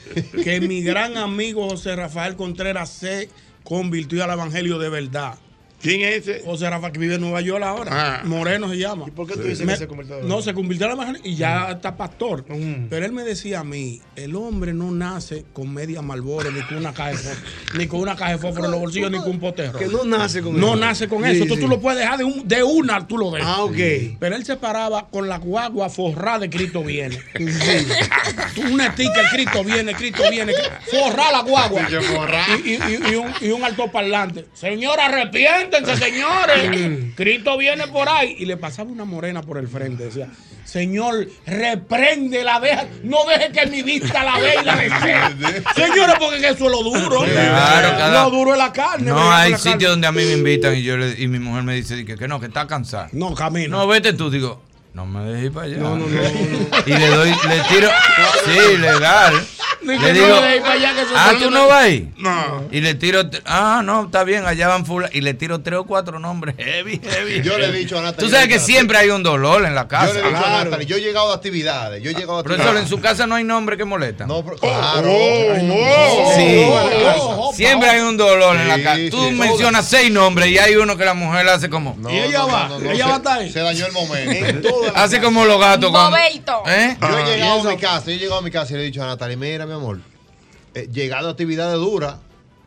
[0.45, 3.29] que mi gran amigo José Rafael Contreras se
[3.65, 5.35] convirtió al evangelio de verdad.
[5.81, 6.43] ¿Quién es ese?
[6.45, 8.23] José Rafael que vive en Nueva York ahora, Ah.
[8.25, 9.05] Moreno se llama.
[9.07, 11.37] ¿Y por qué tú dices Me- que se convirtió No, se convirtió al evangelio y
[11.37, 12.45] ya está pastor.
[12.49, 12.89] Mm.
[12.91, 16.79] Pero él me decía a mí, el hombre no nace con media malboro, ni con
[16.79, 17.41] una caja de fósforo,
[17.79, 19.79] ni con una caja de fósforo en los bolsillos, ni con un poterro.
[19.79, 20.77] Que no nace con No eso.
[20.77, 21.45] nace con Sí, eso.
[21.47, 21.61] Tú, sí.
[21.61, 23.49] tú lo puedes dejar de, un- de una, tú lo dejas.
[23.49, 23.77] Ah, ok.
[24.19, 27.19] Pero él se paraba con la guagua forrada de Cristo viene.
[28.55, 30.53] Tú, Una sticker, Cristo viene, Cristo viene.
[30.91, 31.83] Forrar la guagua.
[32.65, 34.47] Y, y- y- y un, y un altoparlante.
[34.55, 34.99] Señor,
[35.77, 37.13] arrepiéntense, señores.
[37.17, 38.37] Cristo viene por ahí.
[38.39, 40.05] Y le pasaba una morena por el frente.
[40.05, 40.29] Decía,
[40.65, 42.87] Señor, reprende la deja.
[43.03, 45.63] No deje que mi vista la vea y la desee.
[45.75, 47.23] Señores, porque eso es lo duro.
[47.25, 49.07] Claro, cada- Lo duro es la carne.
[49.11, 51.75] No, hay sitios donde a mí me invitan y yo le- y mi mujer me
[51.75, 53.09] dice que, que no, que está cansada.
[53.13, 53.79] No, camino.
[53.79, 54.63] No, vete tú, digo,
[54.99, 55.79] no me dejes ir para allá.
[56.87, 57.89] Y le doy, le tiro,
[58.45, 59.47] sí, legal.
[59.81, 60.27] Le digo,
[61.15, 62.13] ah, tú no vas ahí.
[62.17, 62.65] No.
[62.73, 65.05] Y le tiro, ah, no, está bien, allá van full.
[65.13, 67.43] Y le tiro tres o cuatro nombres heavy, heavy.
[67.43, 68.29] Yo le he dicho a Natalie.
[68.29, 70.13] Tú sabes que siempre hay un dolor en la Yo casa.
[70.15, 72.03] le he dicho a Natalie, yo he llegado a actividades.
[72.03, 72.83] Yo he llegado a actividades.
[72.83, 74.27] en su casa no hay nombre que molesta.
[74.27, 75.09] No, pero- claro.
[76.35, 76.67] Sí.
[76.69, 78.99] oh, Siempre hay un dolor en la casa.
[79.11, 79.31] Tú sí.
[79.35, 81.95] mencionas seis nombres y hay uno que la mujer hace como.
[81.99, 84.69] No, no, no, no, no, se- Se dañó el momento.
[84.95, 85.91] Hace como los gatos.
[85.91, 86.17] cuando-.
[86.17, 86.97] ¿Eh?
[87.01, 87.27] Yo he Ah.
[87.27, 89.07] llegado a mi casa, yo he llegado a mi casa y le he dicho a
[89.07, 90.01] Natalie, mira mi amor,
[90.75, 92.17] eh, llegado a actividades duras,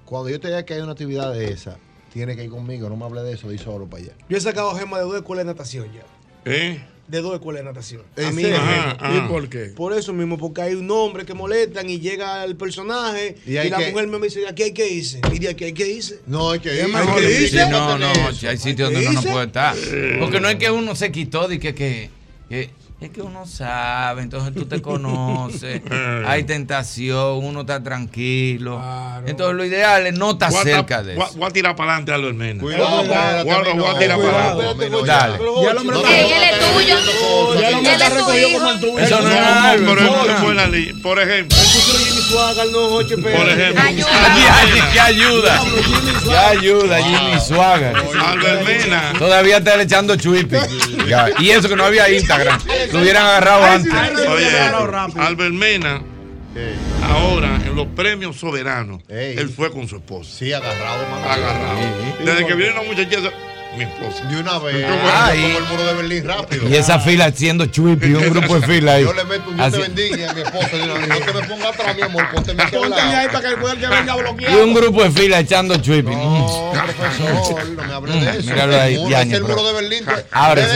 [0.05, 1.77] cuando yo te diga que hay una actividad de esa,
[2.11, 4.13] tiene que ir conmigo, no me hable de eso, di solo para allá.
[4.27, 6.01] Yo he sacado gemas de dos escuelas de natación ya.
[6.45, 6.83] ¿Eh?
[7.11, 8.03] De dos escuelas de natación.
[8.15, 8.91] ¿En A mí, ajá.
[8.99, 9.17] Ajá.
[9.17, 9.65] ¿Y por qué?
[9.75, 13.69] Por eso mismo, porque hay un nombre que molestan y llega el personaje Y y,
[13.69, 15.19] la que- mujer me dice, de aquí hay que irse.
[15.33, 16.21] Y de aquí hay que irse.
[16.25, 16.93] No, hay que Es ir.
[16.93, 17.63] mejor hay que irse.
[17.65, 18.47] Sí, no, no, eso.
[18.49, 19.75] hay sitios donde ¿Qué uno no puede estar.
[20.19, 22.09] Porque no es que uno se quitó de que, que,
[22.49, 22.69] que-
[23.01, 25.81] es que uno sabe, entonces tú te conoces,
[26.27, 28.79] hay tentación, uno está tranquilo.
[29.25, 31.31] Entonces lo ideal es no estar cerca de eso.
[31.35, 32.61] Voy a tirar para adelante a los menos.
[32.61, 32.77] Voy a-
[33.97, 34.89] tirar para adelante.
[35.05, 35.39] Dale.
[35.63, 36.19] Ya el hombre está.
[36.19, 36.95] Él es tuyo.
[37.59, 38.99] Ya el hombre Él está recogido como el tuyo.
[38.99, 40.93] Eso no es pero es fue la ley.
[41.01, 41.57] Por ejemplo.
[42.31, 43.83] Por ejemplo.
[44.93, 45.61] ¿Qué ayuda?
[46.23, 47.95] ¿Qué ayuda, Jimmy Swagger?
[47.95, 49.13] Albert Mena.
[49.17, 50.55] Todavía está echando chuipi.
[51.39, 52.59] Y eso que no había Instagram.
[52.91, 53.93] Lo hubieran agarrado antes.
[54.27, 54.59] Oye,
[55.17, 56.01] Albert Mena,
[57.03, 60.31] ahora en los premios soberanos, él fue con su esposa.
[60.37, 61.29] Sí, agarrado, mano.
[61.29, 61.79] Agarrado.
[62.23, 63.17] Desde que viene una muchacha,
[63.75, 64.23] mi esposa.
[64.25, 64.85] De una vez.
[65.13, 65.41] Ay.
[65.41, 66.69] Como el muro de Berlín rápido.
[66.69, 69.03] Y esa fila haciendo chuipi, un grupo de fila ahí.
[69.03, 70.69] Yo le meto un Dios te bendiga a mi esposa.
[70.85, 70.93] No
[71.25, 72.29] te me pongas atrás, mi amor.
[72.33, 74.63] Ponte Pónteme ahí para que el venga Y bloqueado.
[74.63, 76.11] un grupo de fila echando chuipi.
[76.11, 78.51] No, profesor, no me hables de eso.
[78.51, 80.05] Míralo ahí, El muro, el de Berlín.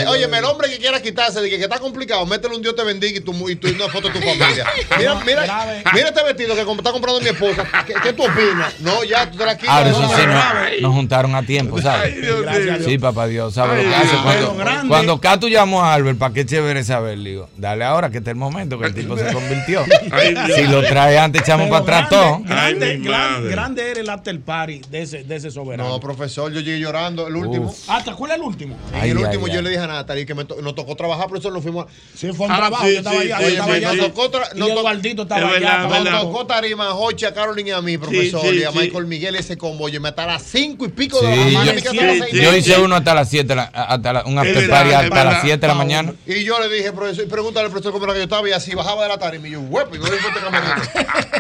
[0.07, 2.83] Oye, el hombre que quiera quitarse de que, que está complicado, métele un Dios te
[2.83, 4.65] bendiga y tú y tú y una foto de tu familia.
[4.97, 7.65] Mira, mira, mira este vestido que está comprando mi esposa.
[7.85, 8.79] ¿Qué, qué tú opinas?
[8.79, 9.75] No, ya, tú te la quitas.
[9.75, 12.15] Ahora eso no, sí, no, nos, juntaron a tiempo, ¿sabes?
[12.21, 12.91] Gracias Dios.
[12.93, 14.07] Sí, papá Dios, ¿sabes Ay, lo que hace?
[14.09, 14.87] Dios, Cuando, pero grande.
[14.89, 17.17] cuando Cato llamó a Albert, ¿para qué chévere saber?
[17.17, 19.83] Le digo, dale ahora que está el momento que el tipo se convirtió.
[20.11, 20.35] Ay.
[20.55, 22.39] Si lo trae antes, echamos Pero para atrás todo.
[22.45, 23.49] Grande, mi gran- madre.
[23.51, 25.89] grande era el after party de ese, de ese soberano.
[25.89, 27.27] No, profesor, yo llegué llorando.
[27.27, 27.73] El último.
[27.87, 28.75] Ah, ¿te acuerdas el último?
[28.93, 29.53] Ay, el ay, último ay.
[29.53, 31.85] yo le dije a Natalie que me to- nos tocó trabajar, por eso nos fuimos.
[32.15, 33.93] Sí, fue un trabajo, yo estaba allá, yo Oye, estaba me- allá.
[33.93, 35.77] nos tocó nos estaba Es allá,
[36.23, 38.77] Nos tarima a Jochi, a Carolina y a mí, profesor, sí, y a sí.
[38.79, 39.89] Michael Miguel ese combo.
[39.89, 41.79] Yo me hasta las cinco y pico Sí, de la mañana.
[41.81, 42.51] yo media.
[42.79, 45.39] Uno hasta las 7, hasta la- un after party hasta las verdad.
[45.43, 46.13] 7 de la mañana.
[46.25, 48.51] Y yo le dije, profesor, y pregúntale al profesor cómo era que yo estaba y
[48.51, 50.81] así bajaba de la tarima y yo, huepo, y me voy para otro camerino.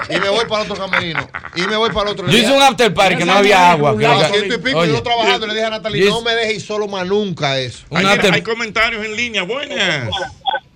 [0.09, 1.29] y me voy para otro camerino.
[1.55, 2.27] Y me voy para otro.
[2.27, 3.97] Yo hice un after party que no había agua.
[3.97, 6.55] que A ciento y pico, Oye, yo trabajando, le dije a Natalie, no me dejes
[6.55, 7.85] ir solo más nunca eso.
[7.91, 9.43] Hay, hay comentarios en línea.
[9.43, 10.09] Buenas.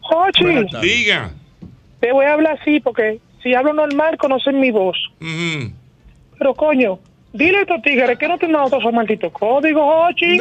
[0.01, 0.45] Jochi,
[0.81, 1.31] Diga.
[1.99, 4.97] te voy a hablar así porque si hablo normal conocen mi voz.
[5.19, 6.99] Pero coño,
[7.33, 10.39] dile a estos tigres que no tienen otro esos malditos códigos, Jochi.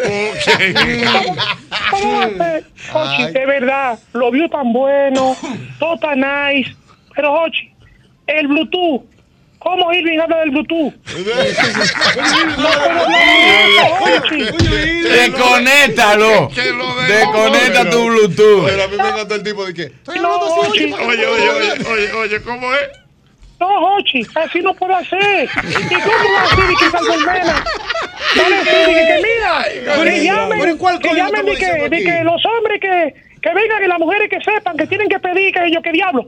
[1.90, 2.20] ¿Cómo,
[3.32, 5.36] de verdad, lo vio tan bueno,
[5.78, 6.74] todo tan nice.
[7.15, 7.73] Pero Jochi,
[8.27, 9.02] el Bluetooth.
[9.59, 10.94] ¿Cómo Irving habla del Bluetooth?
[15.02, 16.48] Desconéctalo.
[17.09, 18.66] Desconecta tu Bluetooth.
[18.66, 19.93] Pero a mí me encantó el tipo de que.
[20.20, 20.93] No, Jochi.
[20.93, 23.08] Oye, oye, oye, oye, oye, ¿cómo es?
[23.61, 25.45] No, Jochi, así no puedo hacer.
[25.45, 27.17] ¿Y cómo va a decir que salgo?
[28.37, 32.25] No le que, que mira, que llamen, pero, ¿cuál que llamen de que, de que
[32.25, 35.65] los hombres que, que vengan y las mujeres que sepan que tienen que pedir que
[35.65, 36.27] ellos que diablo.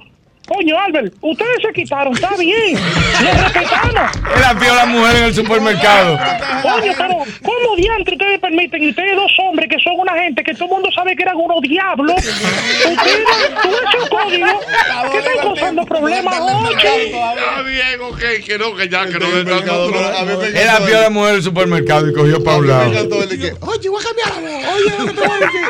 [0.52, 2.74] Coño, Albert, ustedes se quitaron, está bien.
[3.22, 4.10] Lo respetamos.
[4.36, 6.18] Él apió a la mujer en el supermercado.
[6.60, 7.14] Coño, pero
[7.44, 8.82] ¿cómo diantre ustedes permiten?
[8.82, 11.36] Y ustedes dos hombres que son una gente que todo el mundo sabe que eran
[11.36, 12.16] unos diablos.
[12.16, 13.24] Ustedes,
[13.62, 14.54] tú esos códigos,
[15.12, 16.86] que están causando problemas, Jochi.
[16.86, 20.00] Está bien, ok, que no, que ya, que no le dan otro.
[20.46, 22.82] Él apió a la mujer en el supermercado y cogió para un lado.
[22.92, 23.12] el
[23.60, 24.64] oye, voy a cambiar la voz.
[24.74, 25.60] Oye, voy a decir.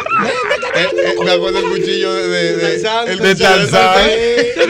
[0.74, 2.28] Eh, eh, Me acuerdo del cuchillo de.
[2.28, 4.69] de, de- el De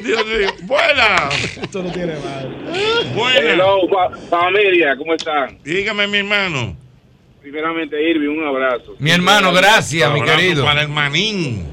[0.00, 0.48] Dios mío.
[0.62, 1.56] Buenas.
[1.62, 2.14] Esto no tiene.
[3.38, 5.58] Hello, fa- familia, ¿cómo están?
[5.62, 6.76] Dígame, mi hermano.
[7.40, 8.94] Primeramente, Irving, un abrazo.
[8.98, 10.64] Mi hermano, gracias, mi Abrazo querido.
[10.64, 11.66] Para el manín.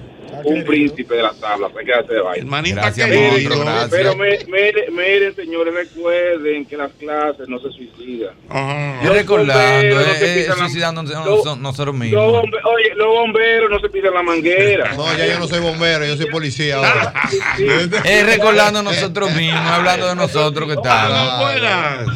[0.45, 2.39] Un príncipe de las tablas, hay que hacer de.
[2.39, 3.65] El manín Gracias, está monstruo, querido.
[3.65, 3.89] gracias.
[3.89, 8.33] Pero me- miren, señores, recuerden que las clases no se suicidan.
[8.49, 8.99] Ajá.
[9.03, 12.23] Yo recordando, no eh, se eh, pisan la- suicidándonos Los- nosotros Los mismos.
[12.33, 14.93] bombe- oye, los bomberos no se pisan la manguera.
[14.99, 17.13] No, ya yo no soy bombero, yo soy policía ahora.
[18.05, 21.41] Es recordando nosotros mismos, hablando de nosotros que estamos.
[21.41, 22.07] Buenas.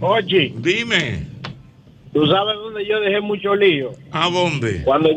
[0.00, 1.26] Oye, Dime.
[2.12, 3.92] ¿tú sabes dónde yo dejé mucho lío?
[4.12, 4.82] ¿A dónde?
[4.82, 5.10] Cuando,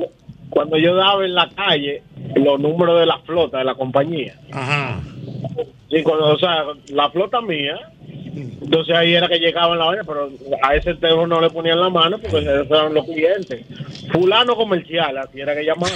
[0.53, 2.03] cuando yo daba en la calle
[2.35, 4.35] los números de la flota de la compañía.
[4.51, 5.01] Ajá.
[5.89, 7.75] Sí, cuando, o sea, la flota mía.
[8.35, 10.29] Entonces ahí era que llegaban la vaina, pero
[10.63, 13.63] a ese teléfono no le ponían la mano porque esos eran los clientes.
[14.11, 15.93] Fulano comercial, así era que llamaban.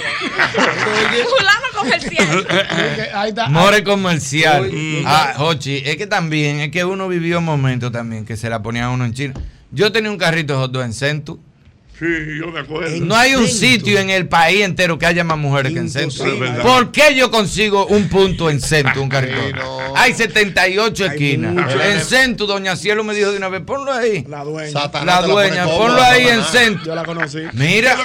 [1.36, 2.46] Fulano comercial.
[3.14, 3.48] Ahí está.
[3.48, 4.70] More comercial.
[5.04, 8.86] Ah, Jochi, es que también, es que uno vivió momentos también que se la ponía
[8.86, 9.34] a uno en China.
[9.72, 11.40] Yo tenía un carrito de hot en Centu.
[11.98, 12.06] Sí,
[12.38, 12.96] yo me acuerdo.
[13.00, 15.90] No hay un sitio en el país entero que haya más mujeres que en
[16.40, 16.62] verdad.
[16.62, 19.94] ¿Por qué yo consigo un punto en Centu, un carrito?
[19.96, 21.54] Hay 78 esquinas.
[21.54, 21.82] mucho.
[21.82, 24.24] En Centu, Doña Cielo me dijo de una vez, ponlo ahí.
[24.28, 24.90] La dueña.
[25.04, 26.44] La dueña, cómoda, ponlo ahí en.
[26.44, 26.84] Centu.
[26.84, 27.38] Yo la conocí.
[27.54, 27.96] Mira.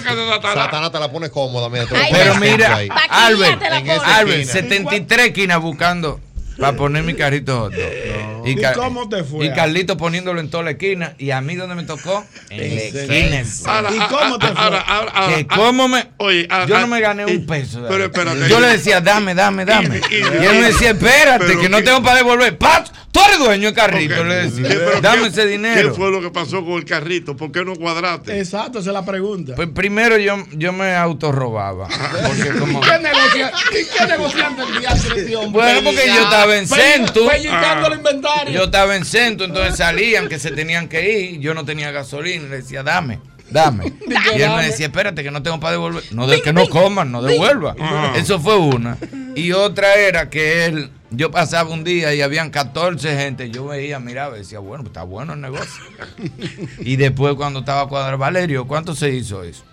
[0.42, 1.86] Satanás te la pone cómoda, mira.
[1.86, 2.98] te Pero mira, centro.
[3.10, 4.54] Albert, En Albert, esquina.
[4.54, 6.20] 73 esquinas buscando
[6.60, 8.48] para poner mi carrito hot dog.
[8.48, 9.46] ¿Y cómo te fue?
[9.46, 11.14] Y Carlito poniéndolo en toda la esquina.
[11.18, 12.26] Y a mí, ¿dónde me tocó?
[12.50, 13.44] En la esquina.
[13.74, 14.56] Ahora, ¿Y cómo te fue?
[14.58, 16.08] ahora, ahora, ahora, Que cómo me.
[16.18, 17.82] Oye, Yo no me gané y- un peso.
[17.82, 18.50] de Pero espérate.
[18.50, 20.02] Yo le decía, dame, dame, dame.
[20.12, 20.16] Y
[20.46, 22.58] él me decía, espérate, Pero que no que- tengo para devolver.
[22.58, 22.92] ¡Paz!
[23.14, 24.20] Tú eres dueño de carrito.
[24.22, 24.26] Ok.
[24.28, 25.94] Le decía, ¿Qué- dame qué- ese ¿Qué dinero.
[25.94, 27.38] fue lo que pasó con el carrito?
[27.38, 28.40] ¿Por qué no cuadraste?
[28.40, 29.54] Exacto, esa es la pregunta.
[29.56, 31.88] Pues primero yo, yo me autorrobaba.
[31.88, 32.82] Porque como.
[32.82, 35.62] ¿Qué, negocia ¿Y qué negociante el día este hombre?
[35.64, 37.30] Bueno, porque yo estaba en Centu.
[37.30, 38.54] El inventario.
[38.54, 41.40] Yo estaba en centro, entonces salían que se tenían que ir.
[41.40, 42.48] Yo no tenía gasolina.
[42.50, 43.94] Le decía, dame, dame.
[44.38, 46.04] Y él me decía, espérate, que no tengo para devolver.
[46.12, 47.76] No, de, que no coman, no devuelva.
[47.80, 48.18] Ajá.
[48.18, 48.98] Eso fue una.
[49.36, 53.50] Y otra era que él, yo pasaba un día y habían 14 gente.
[53.50, 55.84] Yo veía, miraba y decía, bueno, pues está bueno el negocio.
[56.80, 59.64] Y después, cuando estaba cuadrado, Valerio, ¿cuánto se hizo eso?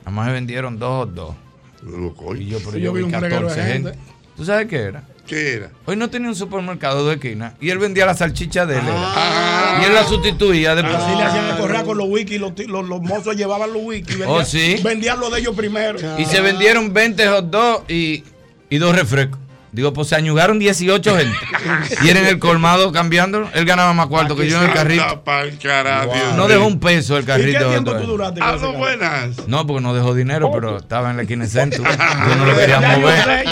[0.00, 1.34] Nada más se vendieron dos o dos.
[2.38, 3.90] Y yo, pero Sí, yo, vi vi un reguero de 14 gente.
[3.92, 4.04] gente.
[4.36, 5.02] ¿Tú sabes qué era?
[5.30, 5.70] ¿Qué era?
[5.86, 8.82] Hoy no tenía un supermercado de esquina y él vendía la salchicha de él.
[8.84, 9.78] Ah.
[9.80, 10.96] y él la sustituía después.
[10.96, 14.16] Así le hacían correr con los wiki, los, los, los mozos llevaban los wiki.
[14.16, 14.80] Vendían, Oh, sí.
[14.82, 16.00] Vendían lo de ellos primero.
[16.18, 18.24] Y se vendieron 20 hot dogs y,
[18.68, 19.38] y dos refrescos.
[19.72, 21.36] Digo, pues se añugaron 18 gente.
[22.02, 23.48] y en el colmado cambiándolo.
[23.54, 25.22] Él ganaba más cuarto que yo en el carrito.
[26.36, 27.50] No dejó un peso el carrito.
[27.50, 28.40] ¿Y qué tiempo tú duraste?
[28.42, 29.46] Ah, no, buenas.
[29.46, 31.84] No, porque no dejó dinero, pero estaba en la esquina de centro.
[32.28, 33.44] Yo no lo quería mover.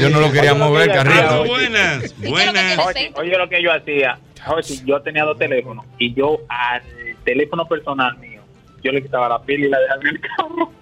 [0.00, 1.44] yo no lo quería mover el Ah, carrito.
[1.46, 2.78] buenas, buenas.
[2.78, 4.18] Oye, oye lo que yo hacía.
[4.46, 6.82] Oye, yo tenía dos teléfonos y yo al
[7.24, 8.40] teléfono personal mío,
[8.82, 10.72] yo le quitaba la pila y la dejaba en el carro.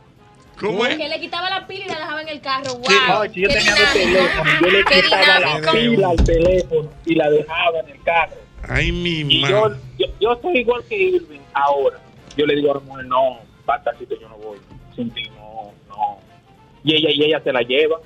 [0.60, 0.96] ¿Cómo es?
[0.96, 2.74] Que le quitaba la pila y la dejaba en el carro.
[2.74, 3.20] Wow.
[3.20, 4.18] Oye, yo qué tenía dos dinámico.
[4.18, 8.36] teléfonos, yo le quitaba la pila al teléfono y la dejaba en el carro.
[8.68, 9.50] Ay, mi madre.
[9.54, 9.68] yo,
[9.98, 11.98] yo, yo soy igual que Irving ahora.
[12.36, 14.58] Yo le digo a la mujer, no, batacito, yo no voy.
[14.94, 16.18] Sin ti, no, no.
[16.84, 17.98] Y ella, y ella se la lleva.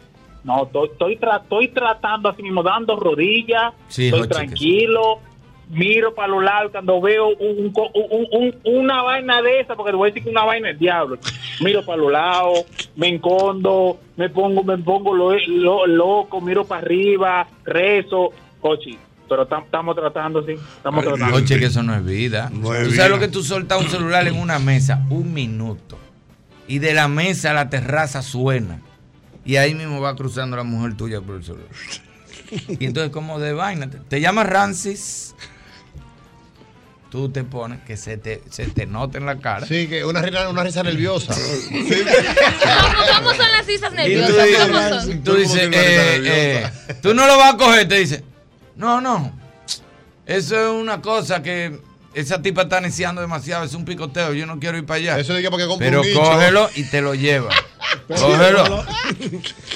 [0.44, 5.20] No, estoy, estoy, tra- estoy tratando así mismo, dando rodillas, Sí, estoy tranquilo,
[5.72, 10.10] miro para los lados cuando veo un, una vaina de esa, porque te voy a
[10.12, 11.18] decir que una vaina es diablo.
[11.60, 16.82] Miro para los lados, me encondo, me pongo, me pongo lo, lo- loco, miro para
[16.82, 18.30] arriba, rezo,
[18.60, 18.98] cochi.
[19.28, 21.36] Pero tam- estamos tratando, sí, estamos tratando.
[21.36, 22.50] Oye, que eso no es vida.
[22.52, 23.08] No tú es sabes vida.
[23.08, 25.96] lo que tú soltas un celular en una mesa, un minuto.
[26.68, 28.80] Y de la mesa a la terraza suena.
[29.44, 31.66] Y ahí mismo va cruzando la mujer tuya por el celular.
[32.68, 35.34] Y entonces, como de vaina, te, te llamas Rancis.
[37.12, 39.66] Tú te pones que se te, se te nota en la cara.
[39.66, 41.34] Sí, que una, risa- una risa nerviosa.
[41.34, 44.46] ¿Cómo, cómo son las risas Y tú nerviosas?
[44.66, 45.22] ¿Cómo son?
[45.22, 46.70] tú, dices, eh, eh,
[47.02, 48.24] tú no lo vas a coger, te dice,
[48.76, 49.30] no, no,
[50.24, 51.78] eso es una cosa que
[52.14, 55.18] esa tipa está neciando demasiado, es un picoteo, yo no quiero ir para allá.
[55.18, 57.50] Eso de que porque compra Pero un cógelo y te lo lleva.
[58.08, 58.86] Cógelo.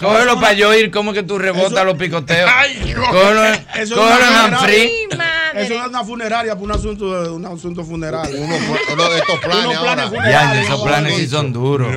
[0.00, 2.50] Cógelo para yo ir, como que tú rebotas los picoteos.
[3.10, 4.92] Cógelo, Eso es cógelo en Humphrey.
[5.56, 8.40] Eso es una funeraria para un asunto, un asunto funerario.
[8.40, 8.54] Uno,
[8.92, 10.10] uno de estos planes ahora.
[10.30, 11.88] Ya, esos planes sí son duros.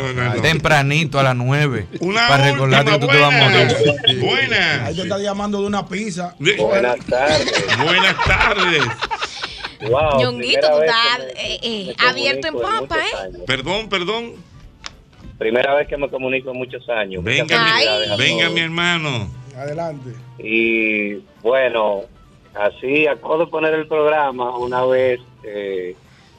[0.41, 1.88] Tempranito a las 9.
[1.99, 4.22] Una Para recordarte que tú te vas a morir.
[4.22, 4.88] Buenas.
[4.88, 6.36] Ahí te está llamando de una pizza.
[6.40, 7.77] Buenas tardes.
[7.84, 8.84] Buenas tardes.
[9.90, 13.44] Wow, Ñonguito, tú estás eh, eh, abierto en papa, ¿eh?
[13.48, 14.34] Perdón, perdón.
[15.38, 17.23] Primera vez que me comunico en muchos años.
[17.23, 19.30] Venga, mi, venga mi hermano.
[19.56, 20.11] Adelante.
[20.38, 22.02] Y bueno,
[22.54, 24.58] así acabo de poner el programa.
[24.58, 25.96] Una vez eh,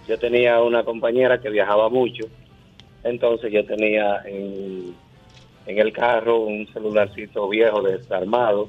[0.09, 2.25] yo tenía una compañera que viajaba mucho,
[3.05, 4.95] entonces yo tenía en,
[5.67, 8.69] en el carro un celularcito viejo desarmado.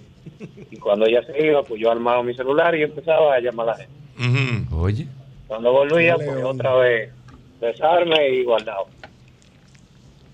[0.69, 3.71] Y cuando ella se iba, pues yo armaba mi celular y empezaba a llamar a
[3.71, 4.67] la gente.
[4.71, 5.07] Oye.
[5.47, 7.11] Cuando volvía, Dale, pues otra vez
[7.59, 8.85] desarme y guardado.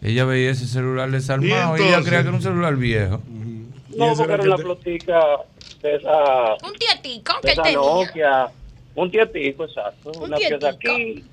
[0.02, 3.22] Ella veía ese celular desarmado ¿Y y ella creía que era un celular viejo.
[3.96, 5.20] No, porque era una plotica
[5.82, 7.78] de esa, Un tietico de que esa tenía.
[7.78, 8.48] Nokia.
[8.95, 10.12] Un tietico, exacto.
[10.12, 11.24] Un una pieza aquí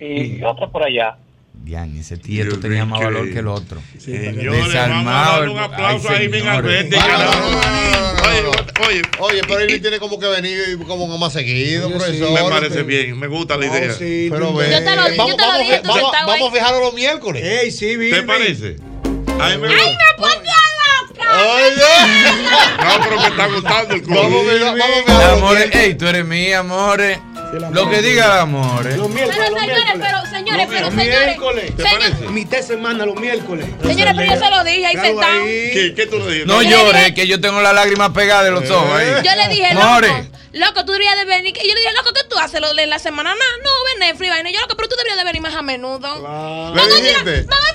[0.00, 1.16] y otra por allá.
[1.54, 3.80] Diane, ese tieto tenía más valor que el otro.
[3.98, 6.58] Señores, vamos a darle el- un ay, aplauso a Irving señores.
[6.58, 6.96] Alberti.
[8.24, 8.48] Oye,
[8.88, 12.32] oye, oye, pero él tiene como que venir como más seguido, profesor.
[12.32, 13.94] Me parece bien, me gusta la idea.
[13.98, 14.70] Pero ve.
[14.70, 16.58] Yo te lo- yo vamos, te lo vamos, dije, vamos, sentado vamos a ahí.
[16.58, 17.42] fijarlo los miércoles.
[17.44, 18.76] Ey, sí, ¿Te parece?
[18.78, 19.82] Me ¡Ay, me loca!
[21.18, 24.22] No, pero me está gustando el culo.
[24.22, 27.18] Vamos vamos los Amores, ey, tú eres mía, amores.
[27.70, 28.96] Lo que diga amores.
[28.96, 30.08] Los Pero miércoles, los señores, miércoles.
[30.08, 31.26] pero señores, pero Los señores.
[31.26, 31.76] miércoles.
[31.76, 32.28] ¿Te parece?
[32.28, 33.66] Mitad semana, los miércoles.
[33.84, 35.44] Señores, pero yo se lo dije ahí Claro, sentado.
[35.44, 36.46] ¿Qué, qué tú le dijiste?
[36.46, 39.06] No llores, que yo tengo las lágrimas pegadas de los ojos ahí.
[39.22, 40.08] Yo le dije, More.
[40.08, 41.54] loco, loco, tú deberías de venir.
[41.62, 43.34] Y yo le dije, loco, ¿qué tú haces lo de la semana?
[43.34, 44.50] No, no, ven Netflix, vaina.
[44.50, 46.08] Yo, loco, pero tú deberías de venir más a menudo.
[46.16, 47.42] ¿Le Vamos a tirar- dijiste?
[47.50, 47.74] vamos a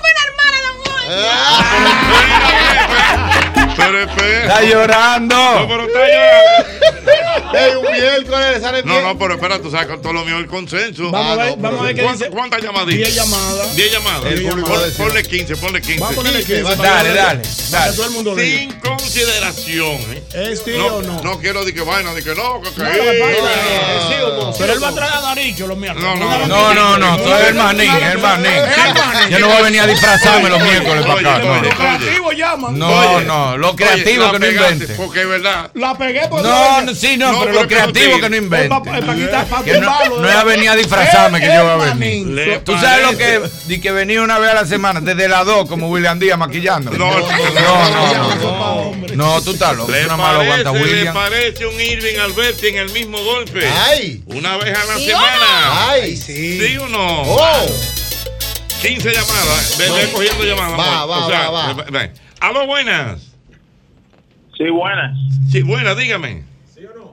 [4.42, 5.34] Está llorando.
[5.36, 6.68] No, pero está llorando.
[7.58, 9.04] Ey, un miércoles le sale No, bien.
[9.04, 11.10] no, pero espera, tú sabes con todo lo mío el consenso.
[11.10, 12.30] Vamos a ver, no, vamos a ver qué ¿Cuántas- dice.
[12.30, 12.96] ¿Cuántas llamaditas?
[12.98, 13.76] 10 llamadas.
[13.76, 14.24] 10 llamadas.
[14.26, 15.04] El público Pon- va a decir.
[15.06, 16.00] Ponle 15, ponle 15.
[16.00, 16.62] Vamos a ponerle 15.
[16.62, 17.92] va, para Dale, dale, dale.
[17.96, 18.58] todo el mundo diga.
[18.58, 19.96] Sin consideración.
[20.12, 20.22] ¿eh?
[20.34, 21.22] ¿Es sí no, o no?
[21.22, 23.30] No quiero de que vaina, de que no, que, que No, lo que pasa no,
[23.30, 25.78] es no, que- sí o no, sí Pero él va a traer a Daricho los
[25.78, 26.04] miércoles.
[26.04, 28.52] No, no, No, no, no, tú eres el manín, el manín.
[29.30, 31.36] Yo no voy a venir a disfrazarme los miércoles para acá.
[31.36, 31.62] Oye, no.
[31.62, 32.78] Los creativos llaman.
[32.78, 34.94] No, no, lo Oye, creativo la que no pegaste, invente.
[34.94, 35.70] Porque es verdad.
[35.74, 38.68] La pegué por No, no, sí, no, pero pero lo creativo que no Es invente.
[38.68, 42.60] para quitar, para Que no, es a venir a disfrazarme que yo voy a venir.
[42.64, 45.68] Tú sabes lo que di que venía una vez a la semana, desde las 2
[45.68, 46.90] como William Díaz maquillando.
[46.92, 48.92] No, no, no, no.
[48.92, 49.08] no.
[49.14, 49.90] No, tú estás loco.
[49.90, 51.14] ¿Le Eso nada más lo aguanta parece, ¿Le William.
[51.14, 53.66] parece un Irving Alberti en el mismo golpe?
[53.88, 54.22] Ay.
[54.26, 55.88] Una vez a la ¿Sí o semana.
[55.90, 56.60] Ay, Sí.
[56.60, 57.22] ¿Sí o no?
[57.22, 57.66] Oh.
[58.82, 59.76] 15 llamadas.
[59.78, 60.78] Ve cogiendo llamadas.
[60.78, 61.82] Va, va, O sea, va, va.
[61.84, 62.10] ve- ve.
[62.40, 63.20] Aló, buenas.
[64.56, 65.16] Sí, buenas.
[65.50, 66.44] Sí, buenas, dígame.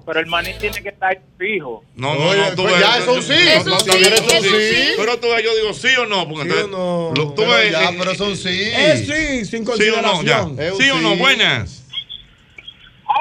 [0.05, 1.83] Pero el maní tiene que estar fijo.
[1.95, 3.33] No, no, no, tú pues ves- ya, eso un sí.
[3.33, 4.87] Es un no, sí, eso sí.
[4.97, 6.27] Pero tú ves, yo digo sí o no.
[6.29, 7.23] Porque Sí entonces- o no.
[7.33, 8.69] tú Pero ves, ya, eh, pero son sí.
[8.71, 10.41] Es sí, sin sí o no, ya.
[10.41, 10.77] consideración.
[10.79, 11.17] Sí o no, sí.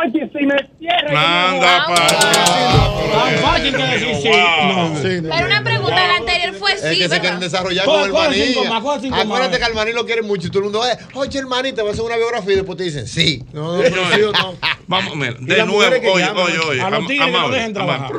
[0.00, 1.16] Oye, si me cierran.
[1.16, 4.28] Anda, Tan fácil que decir sí.
[4.30, 4.92] No.
[5.02, 8.34] Pero una pregunta, la anterior fue Es sí, que se quieren desarrollar con el maní.
[8.34, 10.84] cinco más, coge cinco Acuérdate que al maní lo quieren mucho y todo el mundo,
[10.86, 13.44] eh, oye, el maní te va a hacer una biografía y después te dicen sí.
[13.52, 14.54] No, no, o no.
[14.86, 16.80] Vamos, mira, de nuevo, oye, oye, oye.
[16.82, 18.12] a los am- tigres que no amable, dejen trabajar.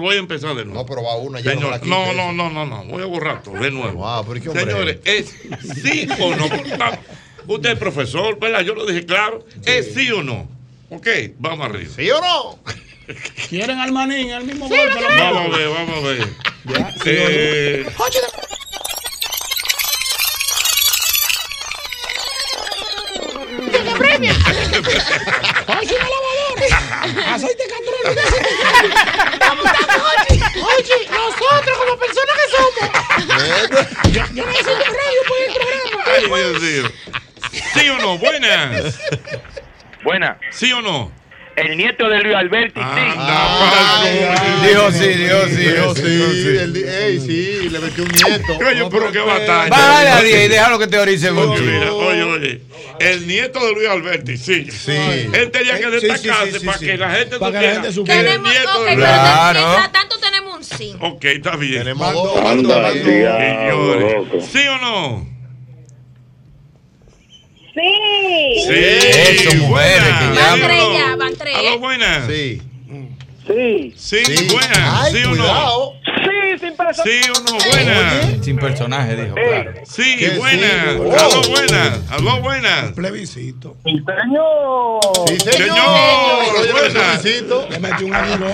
[0.00, 0.80] Voy a empezar de nuevo.
[0.80, 1.54] No, pero va una ya.
[1.54, 1.84] No, no, eso.
[2.32, 3.92] no, no, no, voy a borrar todo de nuevo.
[4.04, 5.34] Wow, pero ¿y qué hombre Señores, es
[5.82, 6.48] sí o no.
[6.48, 6.90] No,
[7.54, 8.60] Usted es profesor, ¿verdad?
[8.62, 9.44] Yo lo dije claro.
[9.64, 10.46] ¿Es sí o no?
[10.90, 11.06] Ok,
[11.38, 11.92] vamos arriba.
[11.94, 12.58] ¿Sí o no?
[13.48, 15.00] ¿Quieren al manín, al mismo golpe?
[15.00, 16.28] lo Vamos a ver, vamos a ver.
[16.64, 17.00] Ya, sí.
[17.06, 17.86] Eh,
[25.68, 27.34] ¡Oye, una lavadora!
[27.34, 28.18] ¡Aceite castrol!
[30.76, 32.84] Oye, nosotros como personas que somos.
[34.12, 36.04] Yo, yo necesito radio por el programa.
[36.06, 36.84] Ay, Dios mío.
[37.74, 38.18] ¿Sí o no?
[38.18, 38.98] Buenas.
[40.04, 40.38] Buena.
[40.50, 41.12] ¿Sí o no?
[41.56, 44.02] El nieto de Luis Alberti, Anda,
[44.66, 46.02] Dijo sí, dijo sí, Dios, dijo sí.
[46.02, 46.48] dijo sí, sí.
[46.56, 48.54] el ey, sí, le metió un nieto.
[48.58, 49.68] Coño, pero qué batalla.
[49.68, 51.66] Bájale a 10 y déjalo que teorice Oye, contigo.
[51.70, 52.60] mira, oye, oye.
[53.00, 54.70] El nieto de Luis Alberti, sí.
[54.70, 54.92] Sí.
[54.92, 56.86] Él tenía que Sí, sí, destacarse sí, sí, para sí.
[56.86, 58.22] que la gente Para que la supiera gente que supiera.
[58.22, 59.60] Tenemos, nieto ok, de pero Claro.
[59.60, 60.96] mientras tanto tenemos un sí.
[61.00, 61.78] Ok, está bien.
[61.80, 62.40] Tenemos dos.
[62.44, 64.14] Anda, Señores,
[64.50, 65.29] ¿Sí o no?
[67.80, 68.62] Sí.
[68.66, 68.74] Sí.
[68.74, 70.02] Eso, mujeres.
[70.20, 71.56] ¿Sí Van tres ya, van tres.
[71.56, 72.26] Aló, buenas.
[72.28, 72.62] Sí.
[73.46, 73.94] Sí.
[73.96, 74.48] Sí, Sí.
[74.52, 75.02] buenas.
[75.02, 75.94] Ay, ¿Sí cuidado.
[76.04, 77.04] Sí, sin persona.
[77.10, 78.44] Sí o no, buenas.
[78.44, 79.72] Sin personaje, dijo, claro.
[79.86, 80.70] Sí, buenas.
[80.70, 81.00] sí.
[81.00, 81.48] Aló, Oh.
[81.48, 82.10] buenas.
[82.10, 82.92] Aló, buenas.
[82.92, 83.76] Plebiscito.
[83.82, 85.00] Señor.
[85.26, 85.54] Sí, señor.
[85.54, 87.24] Señor, Oye, buenas.
[87.70, 88.52] Le metí un aguilón.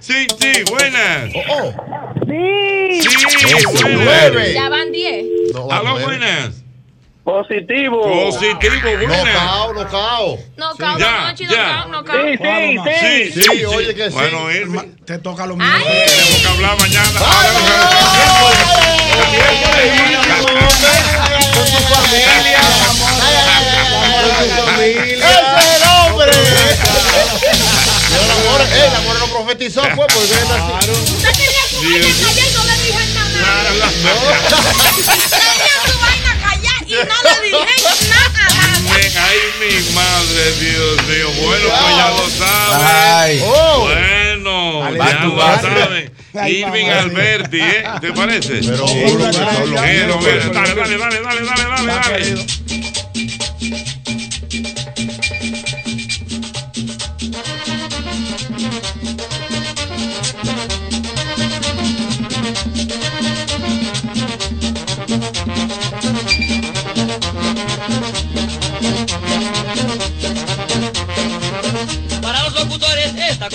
[0.00, 1.30] Sí, sí, buenas.
[1.50, 1.72] Oh,
[2.26, 3.00] Sí.
[3.02, 3.08] Sí,
[3.46, 3.90] Eso, buenas.
[4.04, 4.54] nueve.
[4.54, 5.24] Ya van 10.
[5.52, 6.63] No, Aló, buenas.
[7.24, 8.02] Positivo.
[8.02, 9.34] Positivo, No buenas.
[9.34, 10.38] cao, no cao.
[10.56, 12.16] No, cao, ya, no, cao, no, cao.
[12.22, 12.44] Sí, sí,
[12.84, 12.90] sí.
[13.00, 13.64] Sí, sí, Sí, sí.
[13.64, 14.14] oye que sí.
[14.14, 15.60] Bueno, Irving, Te toca lo Ay.
[15.60, 15.84] mismo.
[15.86, 17.20] tenemos que hablar mañana.
[20.34, 22.58] Con su familia.
[23.84, 24.74] Con su familia.
[24.76, 26.30] ¡Ese es el hombre!
[28.14, 29.82] El amor, eh, el amor lo profetizó,
[42.04, 43.44] ya lo.
[43.44, 43.80] Oh.
[43.80, 46.14] Bueno, ya lo.
[46.36, 46.86] Ay, Irving.
[46.86, 47.84] Alberti, ¿eh?
[48.00, 48.60] ¿Te parece?
[48.60, 52.46] Pero, dale, dale, dale, dale, dale, dale,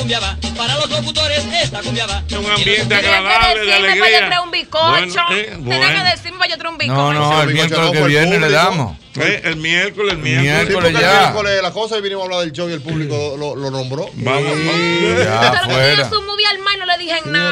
[0.10, 0.38] cumbia va.
[0.58, 2.24] Para los locutores, esta cumbia va.
[2.40, 4.28] Un ambiente agradable, de Decirme para yo alegría.
[4.28, 4.90] traer un bizcocho.
[4.90, 6.04] Bueno, eh, Tenía bueno.
[6.04, 7.14] que decirme para yo traer un bizcocho.
[7.14, 8.98] No, no, el miércoles que viene le damos.
[9.20, 10.74] Eh, el miércoles, el Sí, miércoles.
[10.74, 11.20] porque el ya.
[11.20, 14.10] miércoles la cosa y vinimos a hablar del show y el público lo, lo nombró.
[14.14, 15.90] Vamos, Ya, Pero que fuera.
[15.96, 17.52] tenía su movie al mar y no le dije nada.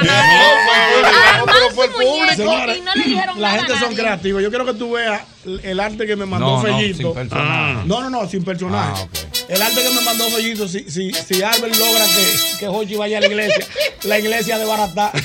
[1.39, 2.73] no, pero fue el público.
[2.77, 4.41] Y no le dijeron La nada gente son creativos.
[4.41, 5.21] Yo quiero que tú veas
[5.63, 6.97] el arte que me mandó No, no, Fellito.
[6.97, 7.73] sin personaje.
[7.85, 9.07] No, no, no, sin personaje.
[9.47, 13.19] El arte que me mandó Fellito, si, si, si Albert logra que, que Hochi vaya
[13.19, 13.65] a la iglesia,
[14.03, 15.11] la iglesia de Baratá.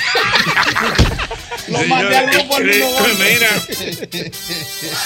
[1.69, 2.57] Lo mandé al grupo.
[2.59, 3.63] Mira,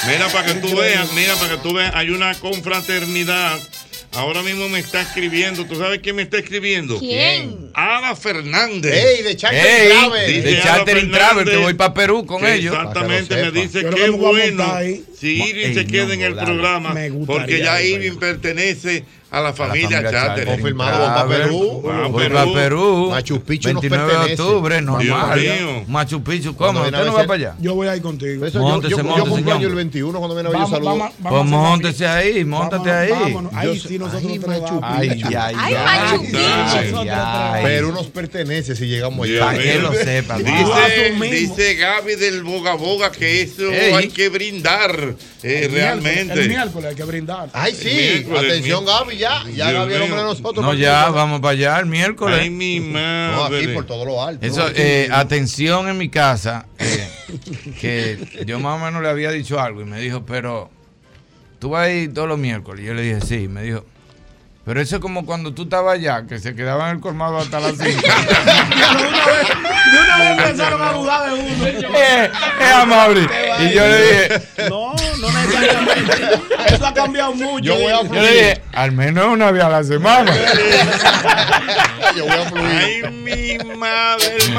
[0.06, 3.58] mira para que tú veas, mira para que tú veas, hay una confraternidad.
[4.12, 5.64] Ahora mismo me está escribiendo.
[5.66, 6.98] ¿Tú sabes quién me está escribiendo?
[6.98, 7.70] ¿Quién?
[7.74, 8.94] Ada Fernández.
[8.94, 10.42] Ey, de Charter Travel.
[10.42, 12.74] De Ada Chartering Travel, que Fernández voy para Perú con que ellos.
[12.74, 13.82] Exactamente, me dice.
[13.82, 14.64] Yo qué bueno
[15.18, 16.94] si Irving se queda en el programa,
[17.26, 20.26] porque ya ir, Irving pertenece a la familia familia Charter.
[20.28, 20.46] Charter.
[20.46, 21.82] Confirmado, vamos para Perú.
[21.84, 23.08] Vamos Voy Perú.
[23.10, 25.40] Machu Picchu nos 29 de octubre, normal.
[25.88, 26.82] Machu Picchu, ¿cómo?
[26.82, 27.54] viene ¿Usted a no va veces- para allá?
[27.60, 28.46] Yo voy ahí contigo.
[28.46, 29.70] Eso, yo, Móntese, yo, yo móntese, cumplo año señor.
[29.70, 30.90] el 21 cuando viene a Vamos, yo saludo.
[30.90, 33.10] vamos, vamos Pues a móntese ahí, móntate ahí.
[33.10, 33.52] Vámonos.
[33.54, 34.80] Ahí Yo- sí nosotros vamos.
[34.82, 35.28] Ay, Picchu.
[35.36, 35.74] ay, Ay.
[37.64, 39.40] Perú nos pertenece si llegamos allá.
[39.40, 40.38] Para que lo sepa.
[40.38, 43.64] Dice, Gaby del Boga Boga que eso
[43.96, 46.48] hay que brindar eh, El realmente.
[46.48, 47.50] miércoles hay que brindar.
[47.52, 47.76] Ay, El
[48.24, 48.26] sí.
[48.36, 49.42] Atención, mi- Ya.
[49.54, 50.64] Ya Dios Gaby es el hombre de nosotros.
[50.64, 52.38] No, ya, vamos para allá el miércoles.
[52.42, 53.58] Ay, mi No, madre.
[53.58, 54.44] aquí por todo lo alto.
[54.46, 57.08] Eso, eh, atención en mi casa, eh,
[57.80, 60.70] que yo más o menos le había dicho algo y me dijo, pero
[61.58, 62.84] tú vas a ir todos los miércoles.
[62.84, 63.34] Y yo le dije, sí.
[63.44, 63.84] Y me dijo,
[64.64, 67.60] pero eso es como cuando tú estabas allá, que se quedaba en el colmado hasta
[67.60, 67.84] las 5.
[69.86, 71.66] De una vez empezaron a dudar de uno.
[71.96, 72.30] eh,
[72.60, 73.20] eh, Amaury.
[73.60, 74.96] Y yo le dije, No, no.
[76.66, 77.64] Eso ha cambiado mucho.
[77.64, 80.32] Yo voy a yo le dije, al menos una vez a la semana.
[82.16, 83.06] Yo voy a fluir.
[83.06, 84.52] Ay, mi madre, el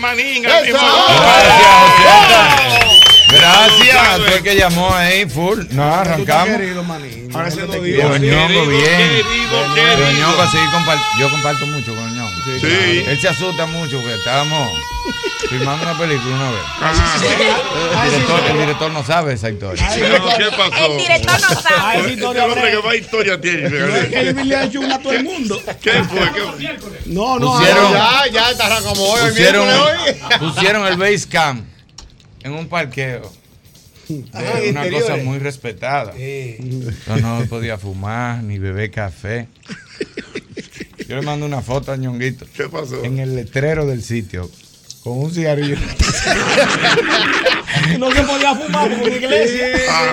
[0.00, 0.42] manín.
[0.42, 0.80] Gracias.
[3.28, 5.60] Gracias, tú que llamó ahí, full.
[5.70, 6.56] No, arrancamos.
[6.56, 7.28] Querido manín.
[7.32, 7.48] Ahora
[10.72, 12.09] compar- yo comparto mucho con
[12.60, 13.04] Sí.
[13.06, 14.68] Él se asusta mucho porque estábamos
[15.48, 16.60] filmando una película una vez.
[16.80, 18.04] Ajá.
[18.04, 19.82] El director, el director no sabe esa historia.
[19.88, 20.86] No, ¿Qué pasó?
[20.92, 21.76] El director no sabe.
[21.80, 23.68] Ay, historia hombre que más historia tiene.
[23.70, 25.62] No es que Elvis le ha hecho una a todo el mundo.
[25.82, 26.32] ¿Qué fue?
[26.58, 27.52] ¿Qué- No, no.
[27.58, 30.14] Pusieron- Ya, ya está como hoy, el Pusieron, hoy.
[30.38, 31.64] pusieron el base camp
[32.42, 33.32] en un parqueo.
[34.32, 35.02] Ajá, de una interiores.
[35.08, 36.12] cosa muy respetada.
[36.16, 39.46] Yo no podía fumar ni beber café.
[41.10, 42.46] Yo le mando una foto a Ñonguito.
[42.56, 43.02] ¿Qué pasó?
[43.04, 44.48] En el letrero del sitio.
[45.02, 45.76] Con un cigarrillo.
[47.98, 49.68] No se podía fumar por una iglesia.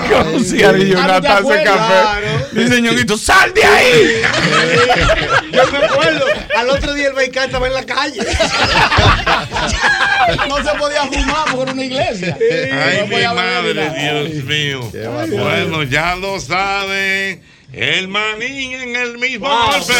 [0.09, 1.95] con un cigarrillo Ah, una ¿no te taza de café.
[2.53, 4.21] Dice Ñonguito, ¡sal de ahí!
[5.51, 6.25] Yo me acuerdo,
[6.55, 8.19] al otro día el Baikal estaba en la calle.
[10.49, 12.37] No se podía fumar porque era una iglesia.
[12.41, 14.29] Ay, No mi madre.
[14.31, 14.91] Dios mío.
[15.29, 17.41] Bueno, ya lo saben.
[17.73, 19.94] El manín en el mismo golpe.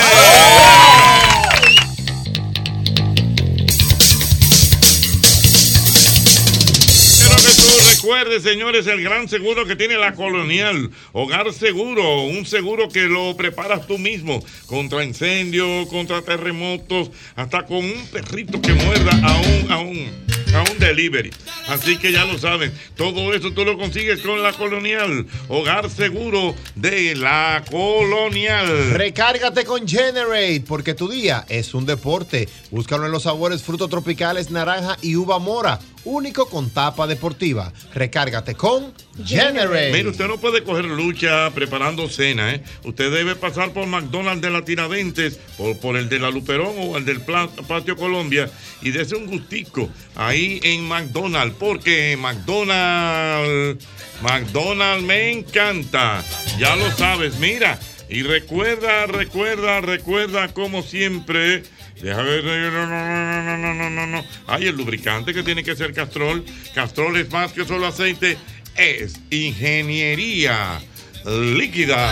[7.98, 10.92] Recuerdes, señores, el gran seguro que tiene la colonial.
[11.14, 17.78] Hogar Seguro, un seguro que lo preparas tú mismo contra incendios, contra terremotos, hasta con
[17.78, 21.32] un perrito que muerda a un, a un, a un delivery.
[21.68, 25.26] Así que ya lo saben, todo eso tú lo consigues con la colonial.
[25.48, 28.92] Hogar Seguro de la colonial.
[28.92, 32.48] Recárgate con Generate, porque tu día es un deporte.
[32.70, 35.80] Búscalo en los sabores frutos tropicales, naranja y uva mora.
[36.08, 37.72] Único con tapa deportiva.
[37.94, 38.94] Recárgate con
[39.26, 39.92] Generate.
[39.92, 42.64] Mire, usted no puede coger lucha preparando cena, ¿eh?
[42.84, 46.98] Usted debe pasar por McDonald's de la Tiradentes, por, por el de la Luperón o
[46.98, 48.50] el del Patio Colombia
[48.82, 53.86] y dése un gustico ahí en McDonald's, porque McDonald's,
[54.22, 56.24] McDonald's me encanta.
[56.58, 57.80] Ya lo sabes, mira.
[58.10, 61.64] Y recuerda, recuerda, recuerda como siempre.
[62.02, 64.26] Déjame no, no, no, no, no, no, no.
[64.46, 66.44] Ay, el lubricante que tiene que ser Castrol.
[66.74, 68.38] Castrol es más que solo aceite,
[68.76, 70.80] es ingeniería
[71.26, 72.12] líquida.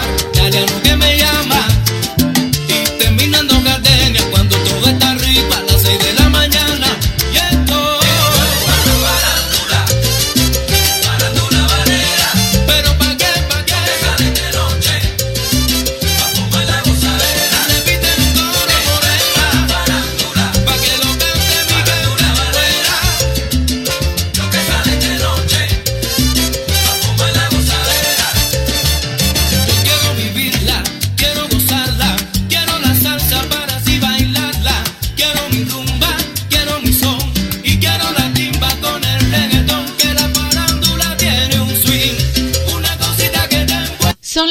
[0.97, 1.84] Me llama.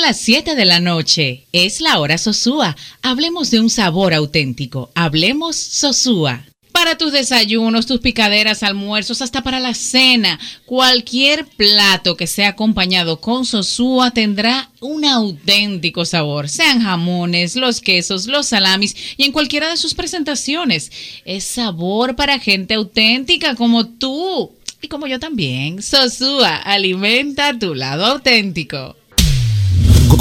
[0.04, 1.46] Las 7 de la noche.
[1.52, 2.76] Es la hora Sosúa.
[3.00, 4.90] Hablemos de un sabor auténtico.
[4.94, 6.44] Hablemos Sosúa.
[6.72, 13.18] Para tus desayunos, tus picaderas, almuerzos, hasta para la cena, cualquier plato que sea acompañado
[13.18, 16.50] con Sosúa tendrá un auténtico sabor.
[16.50, 20.92] Sean jamones, los quesos, los salamis y en cualquiera de sus presentaciones.
[21.24, 24.52] Es sabor para gente auténtica como tú.
[24.82, 25.80] Y como yo también.
[25.80, 28.96] Sosúa, alimenta tu lado auténtico.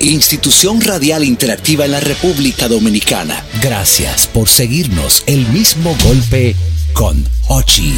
[0.00, 3.44] Institución Radial Interactiva en la República Dominicana.
[3.62, 5.22] Gracias por seguirnos.
[5.26, 6.56] El Mismo Golpe
[6.92, 7.94] con Hochi.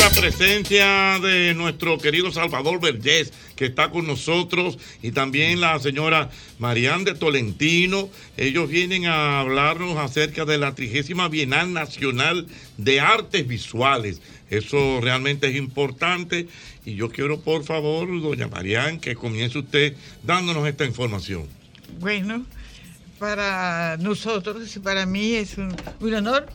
[0.00, 6.30] La presencia de nuestro querido Salvador Vergés, que está con nosotros, y también la señora
[6.58, 8.08] Marianne de Tolentino.
[8.38, 12.46] Ellos vienen a hablarnos acerca de la trigésima Bienal Nacional
[12.78, 14.22] de Artes Visuales.
[14.48, 16.48] Eso realmente es importante.
[16.86, 21.46] Y yo quiero, por favor, doña Marianne, que comience usted dándonos esta información.
[21.98, 22.46] Bueno,
[23.18, 26.46] para nosotros y para mí es un, un honor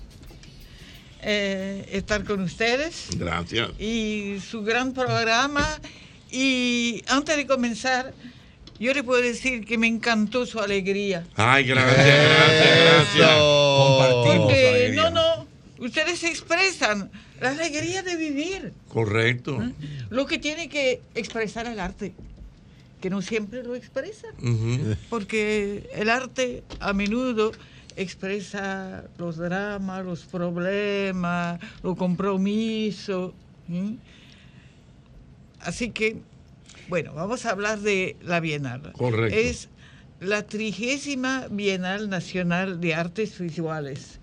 [1.28, 3.70] eh, estar con ustedes Gracias.
[3.80, 5.68] y su gran programa.
[6.32, 8.14] Y antes de comenzar,
[8.80, 11.26] yo le puedo decir que me encantó su alegría.
[11.36, 13.30] Ay, gracias, gracias, gracias.
[14.38, 15.48] Porque, no, no,
[15.80, 17.10] ustedes expresan
[17.42, 19.62] la alegría de vivir, Correcto.
[20.10, 22.14] lo que tiene que expresar el arte,
[23.02, 24.28] que no siempre lo expresa.
[24.42, 24.96] Ujú.
[25.10, 27.52] porque el arte a menudo
[27.96, 33.34] expresa los dramas, los problemas, los compromisos.
[33.68, 34.00] ¿sí?
[35.62, 36.18] Así que,
[36.90, 38.92] bueno, vamos a hablar de la Bienal.
[38.94, 39.36] Correcto.
[39.36, 39.70] Es
[40.20, 44.20] la trigésima Bienal Nacional de Artes Visuales.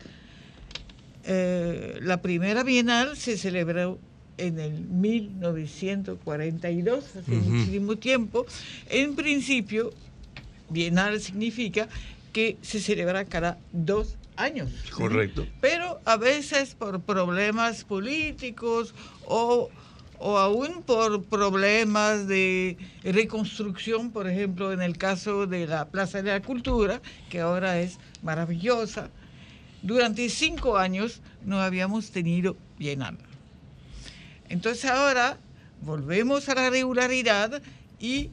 [1.24, 3.98] Eh, la primera Bienal se celebró
[4.38, 8.46] en el 1942, hace muchísimo tiempo.
[8.88, 9.92] En principio,
[10.68, 11.88] Bienal significa
[12.32, 14.70] que se celebra cada dos años.
[14.90, 15.46] Correcto.
[15.60, 18.94] Pero a veces por problemas políticos
[19.26, 19.70] o,
[20.18, 26.30] o aún por problemas de reconstrucción, por ejemplo, en el caso de la Plaza de
[26.30, 27.00] la Cultura,
[27.30, 29.10] que ahora es maravillosa,
[29.82, 33.18] durante cinco años no habíamos tenido Bienal.
[34.48, 35.38] Entonces ahora
[35.80, 37.62] volvemos a la regularidad
[37.98, 38.30] y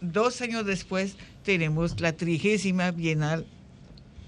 [0.00, 3.46] dos años después tenemos la trigésima Bienal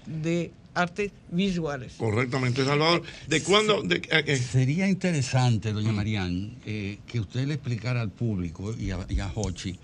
[0.05, 1.93] de Artes Visuales.
[1.97, 3.01] Correctamente, Salvador.
[3.27, 3.81] ¿De cuándo?
[3.81, 8.91] De, a- eh, Sería interesante, doña Marián, eh, que usted le explicara al público y
[8.91, 9.77] a, y a Hochi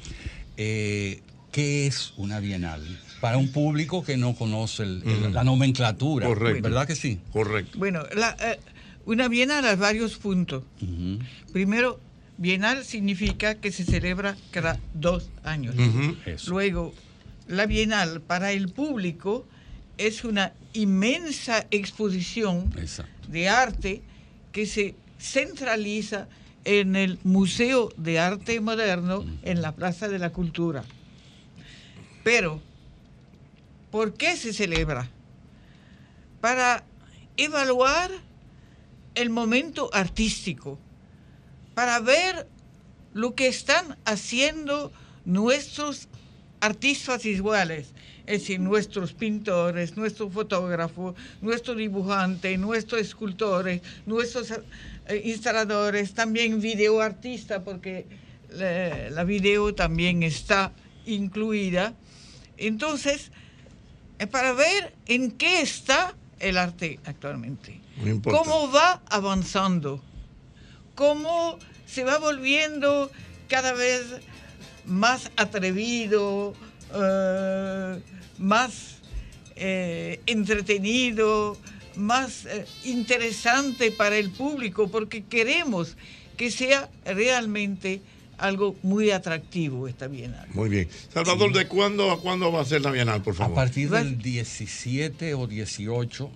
[0.56, 2.82] eh, qué es una bienal
[3.20, 5.30] para un público que no conoce el- el- Ujú.
[5.34, 6.28] la nomenclatura.
[6.28, 6.62] Correcto.
[6.62, 7.20] ¿Verdad que sí?
[7.32, 7.78] Correcto.
[7.80, 8.60] Bueno, la, eh,
[9.06, 10.64] Una bienal a varios puntos.
[11.52, 12.00] Primero,
[12.38, 15.76] bienal significa que se celebra cada dos años.
[15.76, 16.16] Ujú.
[16.26, 16.52] Eso.
[16.52, 16.94] Luego,
[17.48, 19.46] la bienal para el público
[19.98, 22.74] es una inmensa exposición
[23.28, 24.02] de arte
[24.52, 26.28] que se centraliza
[26.66, 30.84] en el Museo de Arte Moderno en la Plaza de la Cultura.
[32.24, 32.62] Pero,
[33.92, 35.10] ¿por qué se celebra?
[36.40, 36.84] Para
[37.38, 38.12] evaluar
[39.16, 40.80] el momento artístico,
[41.74, 42.48] para ver
[43.14, 44.92] lo que están haciendo
[45.26, 46.08] nuestros
[46.64, 47.88] artistas iguales,
[48.26, 57.62] es decir, nuestros pintores, nuestros fotógrafos, nuestros dibujantes, nuestros escultores, nuestros eh, instaladores, también videoartistas,
[57.64, 58.06] porque
[58.50, 60.72] la, la video también está
[61.06, 61.96] incluida.
[62.56, 63.32] Entonces,
[64.18, 67.82] es para ver en qué está el arte actualmente.
[68.24, 70.02] ¿Cómo va avanzando?
[70.96, 73.12] ¿Cómo se va volviendo
[73.50, 74.06] cada vez
[74.86, 76.54] más atrevido,
[76.94, 78.00] eh,
[78.38, 78.98] más
[79.56, 81.58] eh, entretenido,
[81.96, 84.90] más eh, interesante para el público?
[84.90, 85.96] Porque queremos
[86.38, 88.02] que sea realmente
[88.38, 90.48] algo muy atractivo esta bienal.
[90.54, 90.90] Muy bien.
[91.14, 93.56] Salvador, ¿de cuándo a cuándo va a ser la Bienal, por A favor?
[93.56, 96.32] partir del 17 o 18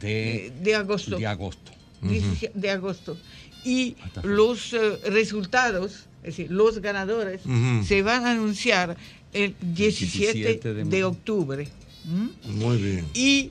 [0.00, 1.18] de, de agosto.
[1.18, 1.72] de agosto.
[2.02, 3.16] 17 de agosto.
[3.64, 7.42] Y los eh, resultados, es decir, los ganadores,
[7.86, 8.96] se van a anunciar
[9.32, 11.68] el 17, 17 de octubre.
[12.04, 12.58] ¿Mm?
[12.58, 13.06] Muy bien.
[13.14, 13.50] Y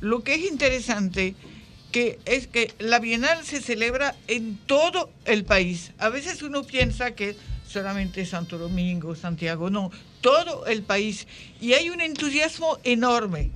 [0.00, 1.34] lo que es interesante
[1.90, 5.92] que es que la Bienal se celebra en todo el país.
[5.98, 7.34] A veces uno piensa que
[7.66, 11.26] solamente Santo Domingo, Santiago, no, todo el país.
[11.60, 13.50] Y hay un entusiasmo enorme,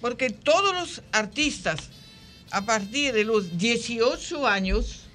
[0.00, 1.90] porque todos los artistas
[2.50, 5.05] a partir de los 18 años,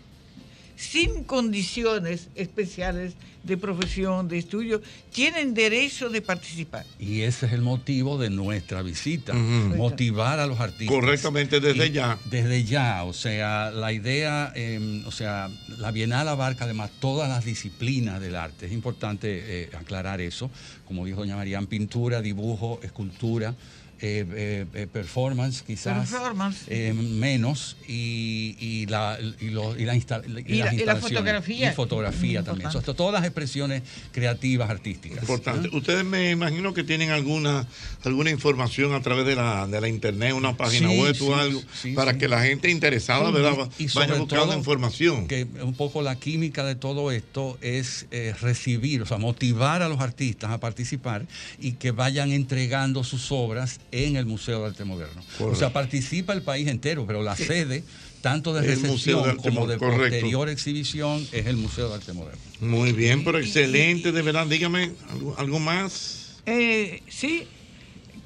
[0.81, 3.13] sin condiciones especiales
[3.43, 4.81] de profesión, de estudio,
[5.13, 6.85] tienen derecho de participar.
[6.99, 10.87] Y ese es el motivo de nuestra visita, motivar a los artistas.
[10.87, 12.17] Correctamente, desde Y ya.
[12.29, 17.45] Desde ya, o sea, la idea, eh, o sea, la Bienal abarca además todas las
[17.45, 18.65] disciplinas del arte.
[18.65, 20.49] Es importante eh, aclarar eso,
[20.85, 23.53] como dijo doña María, pintura, dibujo, escultura.
[24.01, 26.63] Eh, eh, eh, performance quizás Performance.
[26.67, 30.57] eh, menos y, y la y, lo- y la insta- y Y las la- y
[30.59, 31.01] la instalaciones.
[31.01, 31.71] fotografía.
[31.71, 35.69] y fotografía Muy también todas las expresiones creativas artísticas Importante.
[35.75, 37.67] Ustedes me imagino que tienen alguna
[38.03, 41.35] alguna información a través de la, de la internet, una página Sí, web sí, o
[41.35, 42.17] algo, sí, para sí.
[42.17, 43.69] que la gente interesada Sí, ¿verdad?
[43.77, 45.27] y vaya buscando información.
[45.27, 49.89] Que un poco la química de todo esto es eh, recibir, o sea, motivar a
[49.89, 51.25] los artistas a participar
[51.59, 55.21] y que vayan entregando sus obras en el Museo de Arte Moderno.
[55.39, 57.83] O sea, participa el país entero, pero la sede,
[58.21, 60.05] tanto de recepción de como de correcto.
[60.05, 62.41] posterior exhibición, es el Museo de Arte Moderno.
[62.61, 64.47] Muy bien, pero excelente, de verdad.
[64.47, 66.37] Dígame algo, algo más.
[66.45, 67.47] Eh, sí,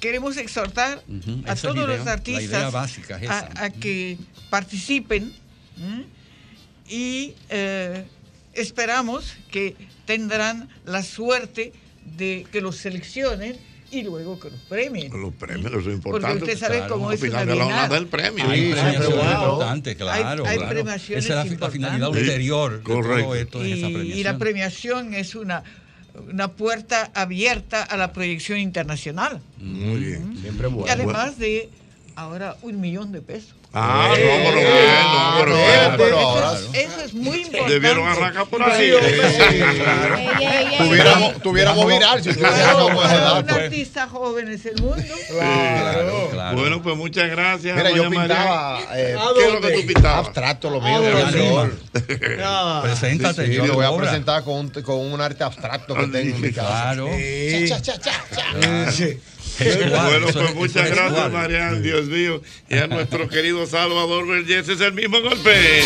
[0.00, 1.02] queremos exhortar
[1.46, 4.18] a todos idea, los la artistas idea básica es a, que
[4.50, 5.32] participen
[5.78, 6.04] ¿m?
[6.88, 8.04] y eh,
[8.54, 9.74] esperamos que
[10.04, 11.72] tendrán la suerte
[12.16, 13.56] de que los seleccionen
[13.96, 15.10] y luego que los premien.
[15.20, 16.38] Los premios, eso es importante.
[16.38, 18.44] Porque usted sabe cómo Al es final una de la del premio.
[18.48, 19.42] Hay Sí, premiaciones claro.
[19.52, 20.46] importantes, claro.
[20.46, 20.68] hay claro.
[20.74, 21.72] premiaciones Esa es la, fi- la importantes.
[21.72, 23.34] finalidad Sí, ulterior de todo correcto.
[23.34, 25.62] esto, es esa y, y la premiación es una,
[26.30, 29.40] una puerta abierta a la proyección internacional.
[29.58, 30.36] Muy bien.
[30.40, 31.68] Siempre Y además de
[32.14, 33.54] ahora un millón de pesos.
[33.78, 34.74] Ah, no, pero bien,
[35.12, 35.94] no, pero bien.
[35.98, 37.72] pero eso, ahora- es, eso es muy importante.
[37.74, 38.90] Debieron arrancar por ahí.
[40.78, 43.54] Tuviéramos, tuviéramos viral si tuviéramos dato.
[43.54, 45.02] un artista joven es el mundo.
[45.28, 46.56] Claro, claro.
[46.58, 47.76] Bueno, pues muchas gracias.
[47.76, 48.80] Mira, yo pintaba.
[48.94, 50.26] eh, ¿Qué es lo que tú pintabas?
[50.26, 51.20] Abstracto, lo ¿A mío, dónde?
[51.22, 51.76] profesor.
[52.82, 56.06] Preséntate, Sí, sí, yo lo voy a presentar con un, con un arte abstracto que
[56.06, 56.68] tengo en mi casa.
[56.94, 57.08] Claro.
[57.16, 57.66] Sí.
[57.68, 58.90] Cha, cha, cha, cha.
[59.58, 61.32] Bueno, pues es- muchas gracias.
[61.32, 62.42] Marian, Dios mío.
[62.68, 65.82] Y a nuestro querido Salvador Vergés es el mismo golpe.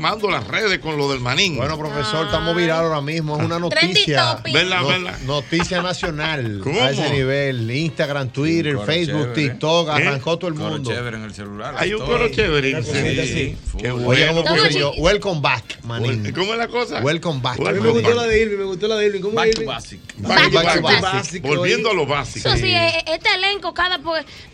[0.00, 1.58] Quemando las redes con lo del manín.
[1.58, 3.36] Bueno, profesor, estamos viral ahora mismo.
[3.38, 4.36] Es una noticia.
[4.50, 5.18] Verdad, verdad.
[5.26, 6.60] Noticia nacional.
[6.64, 6.80] ¿Cómo?
[6.80, 7.70] A ese nivel.
[7.70, 9.48] Instagram, Twitter, coro Facebook, chévere.
[9.50, 9.88] TikTok.
[9.88, 9.92] ¿Eh?
[9.92, 10.90] Arrancó todo el Coro mundo.
[10.90, 11.74] chévere en el celular.
[11.76, 12.72] Hay un coro chévere.
[12.76, 13.56] Cosita así.
[13.78, 14.42] Qué Oye, bueno.
[14.42, 14.92] ¿cómo puse yo?
[14.96, 16.32] Welcome back, manín.
[16.32, 17.00] ¿Cómo es la cosa?
[17.02, 17.60] Welcome back.
[17.60, 19.20] A mí me gustó la de Irving, me gustó la de Irving.
[19.20, 19.74] ¿Cómo Back es to Irving?
[19.74, 20.00] basic.
[20.16, 21.02] Back to Back to basic.
[21.02, 21.42] basic.
[21.42, 22.48] Volviendo a lo básico.
[22.48, 23.98] Eso sí, eh, este elenco, cada.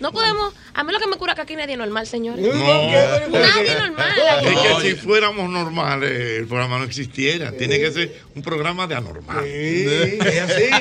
[0.01, 0.55] No podemos.
[0.75, 2.45] A mí lo que me cura es que aquí nadie es normal, señores.
[2.45, 2.53] No.
[2.55, 4.13] Nadie es normal.
[4.43, 6.11] Es que si fuéramos normales,
[6.41, 7.53] el programa no existiera.
[7.53, 9.45] Tiene que ser un programa de anormal.
[9.47, 10.77] Es así, es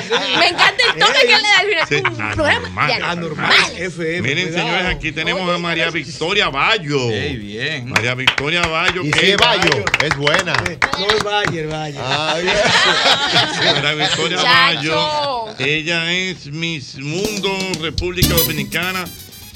[0.00, 0.38] así.
[0.38, 2.12] Me encanta el toque que le da al Sí, final.
[2.12, 3.76] Un programa de anormal.
[3.76, 4.20] FM.
[4.28, 4.68] Miren, cuidado.
[4.68, 7.10] señores, aquí tenemos a María Victoria Bayo.
[7.10, 7.88] Ey, bien.
[7.88, 9.02] María Victoria Bayo.
[9.04, 10.52] Y que si es Bayo, es buena.
[10.98, 12.00] No es Bayer, Bayer.
[12.04, 12.54] Ah, bien.
[13.82, 15.44] María Victoria Chacho.
[15.46, 15.54] Bayo.
[15.58, 19.04] Ella es Miss Mundo República Dominicana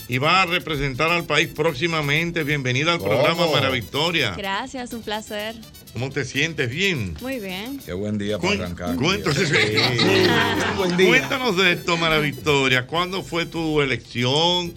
[0.09, 2.45] y va a representar al país próximamente.
[2.45, 4.35] Bienvenida al programa, María Victoria.
[4.37, 5.55] Gracias, un placer.
[5.93, 6.69] ¿Cómo te sientes?
[6.71, 7.17] Bien.
[7.21, 7.79] Muy bien.
[7.85, 8.97] Qué buen día para arrancar.
[8.97, 9.39] Cuéntanos,
[10.77, 11.09] Buen día.
[11.09, 12.87] cuéntanos de esto, María Victoria.
[12.87, 14.75] ¿Cuándo fue tu elección?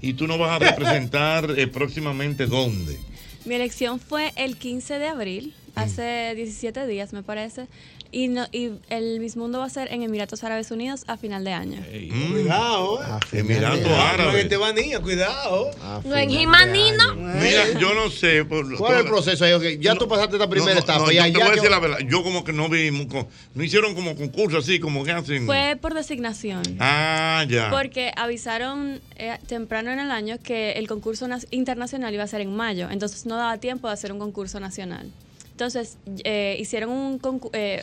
[0.00, 2.98] Y tú nos vas a representar eh, próximamente dónde.
[3.44, 7.66] Mi elección fue el 15 de abril, hace 17 días me parece,
[8.14, 11.42] y, no, y el Miss Mundo va a ser en Emiratos Árabes Unidos a final
[11.44, 11.80] de año.
[12.10, 12.32] Mm.
[12.32, 13.38] Cuidado, eh.
[13.40, 14.42] Emiratos No en Árabes.
[14.44, 15.70] Estebanía, cuidado.
[16.04, 17.14] No en Jimanino.
[17.16, 18.44] Mira, yo no sé.
[18.44, 19.44] por- ¿Cuál es el proceso
[19.80, 21.04] Ya tú pasaste esta primera No, no, etapa.
[21.06, 21.98] no, y yo te voy a decir la verdad.
[22.08, 25.46] Yo como que no vi, mu- co- no hicieron como concurso así, como que hacen.
[25.46, 26.62] Fue por designación.
[26.80, 27.70] Ah, ya.
[27.70, 32.54] Porque avisaron eh, temprano en el año que el concurso internacional iba a ser en
[32.54, 35.10] mayo, entonces no daba tiempo de hacer un concurso nacional.
[35.52, 37.82] Entonces eh, hicieron un concu- eh,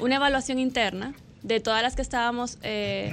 [0.00, 3.12] una evaluación interna de todas las que estábamos, eh,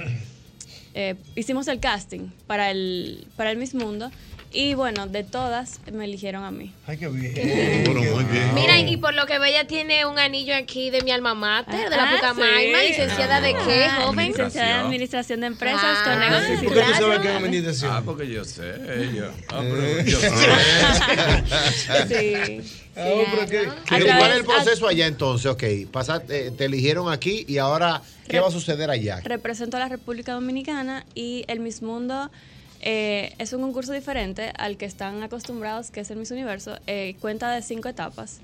[0.94, 4.10] eh, hicimos el casting para el, para el Miss Mundo
[4.52, 6.72] y bueno, de todas me eligieron a mí.
[6.86, 7.84] Ay, qué bien.
[7.84, 8.54] Bueno, muy bien.
[8.54, 11.96] Mira, y por lo que Bella tiene un anillo aquí de mi alma mater, de
[11.96, 12.88] la Ah, Pucamaima, sí.
[12.88, 14.28] licenciada de qué, Ah, joven.
[14.28, 16.02] Licenciada en Administración de Empresas Ah.
[16.04, 17.92] con negocios y ¿Por qué tú sabes que es administración?
[17.94, 18.72] Ah, porque yo sé.
[19.14, 19.70] Yo, ah, Eh.
[19.70, 20.30] pero yo sé.
[22.08, 22.60] Sí.
[22.96, 25.46] Ah, pero qué- ¿Cuál es el proceso allá entonces?
[25.50, 25.62] Ok,
[25.92, 29.20] pasaste, eh, te eligieron aquí y ahora, ¿qué va a suceder allá?
[29.24, 32.30] represento a la República Dominicana y el Miss Mundo
[32.80, 36.78] eh, es un concurso diferente al que están acostumbrados, que es el Miss Universo.
[36.86, 38.40] Eh, cuenta de cinco etapas.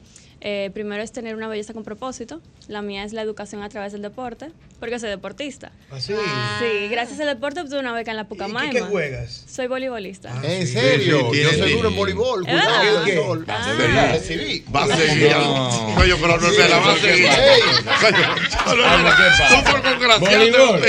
[0.46, 2.42] Eh, primero es tener una belleza con propósito.
[2.68, 5.72] La mía es la educación a través del deporte, porque soy deportista.
[5.90, 6.12] Así.
[6.58, 8.70] Sí, gracias al deporte obtuve una beca en la Pucamaima.
[8.70, 9.44] qué juegas?
[9.48, 10.34] Soy voleibolista.
[10.42, 11.30] ¿En serio?
[11.32, 12.46] sí, Yo sí, soy duro en voleibol.
[12.46, 13.46] ¿Es sol.
[13.48, 13.64] Ah.
[13.64, 14.12] Sí, ¿Verdad?
[14.12, 14.64] recibí.
[14.74, 15.30] Va a seguir.
[15.30, 15.94] No.
[15.96, 17.28] Coño, pero no espera, va a seguir.
[18.64, 20.80] Tú por Voleibol.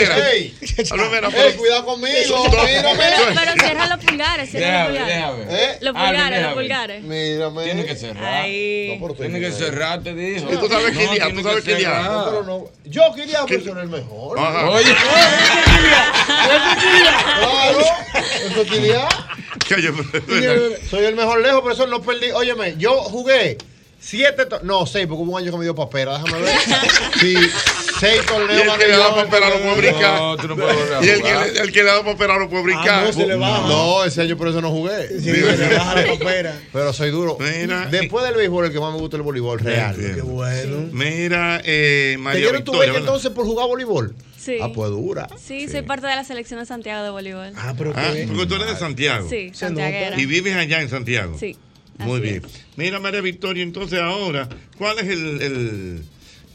[1.57, 2.13] cuidado conmigo.
[2.51, 5.47] Pero, pero cierra los pulgares, cierra los pulgares.
[5.49, 5.77] ¿Eh?
[5.79, 7.03] Los pulgares, los pulgares.
[7.03, 7.63] Mírame.
[7.63, 8.43] Tiene que cerrar.
[8.45, 10.51] Tiene que cerrar, te dijo.
[10.51, 12.11] Y tú sabes No, día, tiene tú sabes cerrar.
[12.11, 12.63] No, pero no.
[12.85, 14.39] Yo quería que soy el mejor.
[14.39, 14.69] Ajá.
[14.69, 14.95] Oye,
[17.39, 17.79] Claro.
[18.45, 18.65] Eso
[20.89, 22.31] Soy el mejor lejos, pero eso no perdí.
[22.31, 23.57] Óyeme, yo jugué
[23.99, 26.55] siete, no, seis, porque hubo un año que me dio papera, déjame ver.
[27.19, 27.35] Sí,
[27.99, 29.15] seis Y torneos el que le da yo.
[29.15, 30.19] papera no puede brincar.
[30.19, 32.63] No, tú no puedes volver a Y el que, el que le da no puede
[32.63, 33.05] brincar.
[33.05, 33.67] Ah, no, le baja.
[33.67, 35.07] No, ese año por eso no jugué.
[35.19, 36.59] Sí, se le baja la papera.
[36.73, 37.37] Pero soy duro.
[37.39, 37.87] Mira.
[37.87, 39.95] Después del béisbol, el que más me gusta es el voleibol real.
[39.95, 40.89] Qué bueno.
[40.91, 42.79] Mira, eh, ¿Te María tu Victoria.
[42.81, 42.99] ¿verdad?
[42.99, 44.15] entonces por jugar voleibol?
[44.39, 44.57] Sí.
[44.61, 45.27] Ah, pues dura.
[45.43, 47.51] Sí, soy parte de la selección de Santiago de voleibol.
[47.55, 48.25] Ah, pero Ah, qué.
[48.27, 49.27] porque tú eres de Santiago.
[49.29, 50.19] Sí, santiaguera.
[50.19, 51.35] Y vives allá en Santiago.
[51.39, 51.57] Sí.
[51.97, 52.45] Muy así bien.
[52.45, 52.51] es.
[52.75, 54.47] Mira, María Victoria, entonces ahora,
[54.77, 56.03] ¿cuál es el, el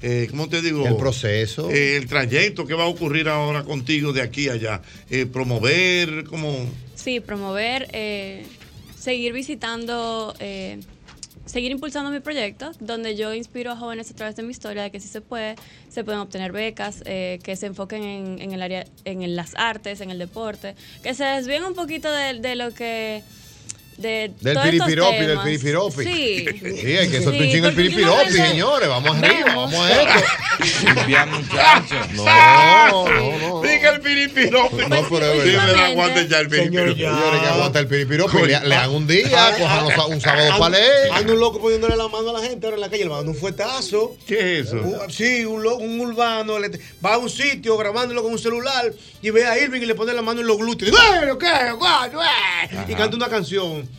[0.02, 0.86] eh, ¿cómo te digo?
[0.86, 1.70] El proceso.
[1.70, 4.82] Eh, el trayecto que va a ocurrir ahora contigo de aquí a allá.
[5.10, 6.54] Eh, promover, como...
[6.94, 8.44] Sí, promover, eh,
[8.98, 10.80] seguir visitando, eh,
[11.46, 14.90] seguir impulsando mi proyecto, donde yo inspiro a jóvenes a través de mi historia de
[14.90, 15.56] que sí se puede,
[15.88, 20.00] se pueden obtener becas, eh, que se enfoquen en, en el área, en las artes,
[20.00, 23.22] en el deporte, que se desvíen un poquito de, de lo que
[23.96, 26.04] de Del piripiropi, del piripiropi.
[26.04, 26.46] Sí.
[26.80, 28.88] Sí, hay que soltar un chingo el piripiropi, señores.
[28.88, 30.24] Vamos arriba, vamos a esto.
[30.94, 32.08] Limpiar muchachos.
[32.14, 33.60] No, no, no.
[33.62, 34.76] Diga el piripiropi.
[34.88, 35.84] No, pero es verdad.
[35.86, 36.94] aguante ya el piripiropi.
[37.00, 38.36] Señores, que aguanta el piripiropi.
[38.38, 41.12] Le, le dan un día, cojan los- un sábado para leer.
[41.12, 43.16] Anda un loco poniéndole la mano a la gente ahora en la calle, le va
[43.16, 44.16] dando un fuetazo.
[44.26, 44.76] ¿Qué es eso?
[44.76, 46.70] Un- sí, un, lo- un urbano le-
[47.04, 48.90] va a un sitio grabándolo con un celular
[49.20, 50.90] y ve a Irving y le pone la mano en los glúteos.
[50.96, 52.84] ¡Eh, qué, guayo, eh!
[52.88, 53.89] Y canta una canción.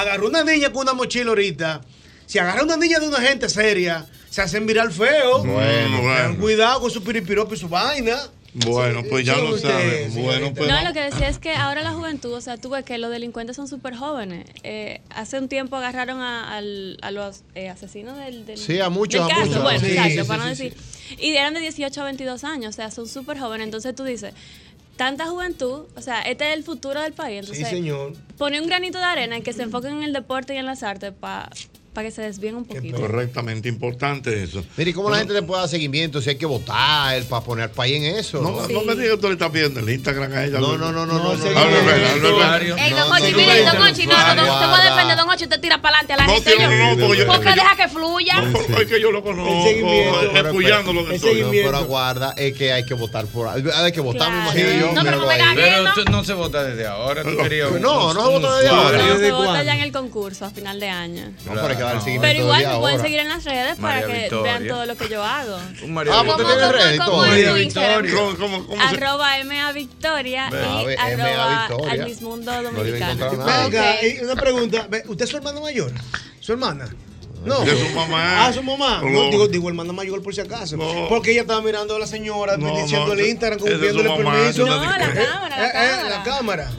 [0.00, 1.80] Agarró una niña con una mochila ahorita.
[2.26, 5.44] Si agarra una niña de una gente seria, se hacen viral feo.
[5.44, 6.16] Bueno, bueno.
[6.16, 8.16] Tengan cuidado con su piripiropo y su vaina.
[8.54, 10.14] Bueno, pues ya lo saben.
[10.14, 10.70] Bueno, pues.
[10.70, 13.10] No, lo que decía es que ahora la juventud, o sea, tú ves que los
[13.10, 14.46] delincuentes son súper jóvenes.
[14.62, 19.36] Eh, hace un tiempo agarraron a, los eh, asesinos del, del, Sí, a muchos, del
[19.36, 19.46] a caso.
[19.48, 19.62] muchos.
[19.64, 21.18] Bueno, Sí, exacto, sí, para no sí, decir.
[21.18, 23.64] Y eran de 18 a 22 años, o sea, son súper jóvenes.
[23.64, 24.32] Entonces tú dices,
[24.96, 27.40] tanta juventud, o sea, este es el futuro del país.
[27.40, 28.12] Entonces, Sí, señor.
[28.38, 30.82] pone un granito de arena en que se enfoquen en el deporte y en las
[30.82, 31.50] artes para
[32.02, 33.00] que se desvíen un poquito.
[33.00, 34.64] Correctamente importante eso.
[34.76, 36.20] Mire, ¿y ¿cómo la gente le puede dar seguimiento?
[36.20, 38.40] Si hay que votar para poner país en eso.
[38.40, 40.58] No, no me digas que tú le estás pidiendo el Instagram a ella.
[40.58, 41.32] No, no, no, no, no.
[41.34, 45.46] Ey, don Ochi, mire, don Ochi, no, no, no, te voy a defender, don Ochi,
[45.46, 46.56] te tira para adelante a la No, gente.
[46.56, 48.40] tío, no, no, porque deja que fluya.
[48.40, 51.34] No, es que yo lo conozco, todo.
[51.34, 53.48] No, pero aguarda, es que hay que votar por.
[53.48, 54.92] Hay que votar, me imagino yo.
[54.92, 55.36] No, pero no me
[55.94, 57.22] Pero no se vota desde ahora.
[57.24, 58.98] No, no se vota desde ahora.
[58.98, 61.32] No, se ¿Desde vota ya en el concurso a final de año.
[61.46, 64.06] No, pero que dar el seguimiento Pero igual me pueden seguir en las redes para
[64.06, 64.52] que Victoria.
[64.58, 65.58] vean todo lo que yo hago.
[65.88, 66.36] María Ah, pues Victoria.
[66.36, 67.24] tú tienes redes y ¿Cómo todo.
[67.24, 68.02] es María tu Instagram?
[68.02, 68.24] Victoria.
[68.36, 71.70] ¿Cómo, cómo, cómo se- Arroba MA Victoria Ve, y arroba al
[72.20, 73.30] No a Dominicano.
[73.44, 74.88] Venga, una pregunta.
[75.08, 75.92] ¿Usted es su hermana mayor?
[76.40, 76.88] ¿Su hermana?
[77.44, 77.60] No.
[77.60, 78.46] De su mamá.
[78.46, 79.00] Ah, su mamá.
[79.02, 79.10] No.
[79.10, 80.78] No, digo, digo hermana mayor por si acaso.
[80.78, 81.08] No.
[81.10, 84.32] Porque ella estaba mirando a la señora, No, diciendo no, el Instagram, como pidiéndole mamá,
[84.32, 84.48] permiso.
[84.48, 86.70] esa es No, la cámara, la Eh, eh, la cámara.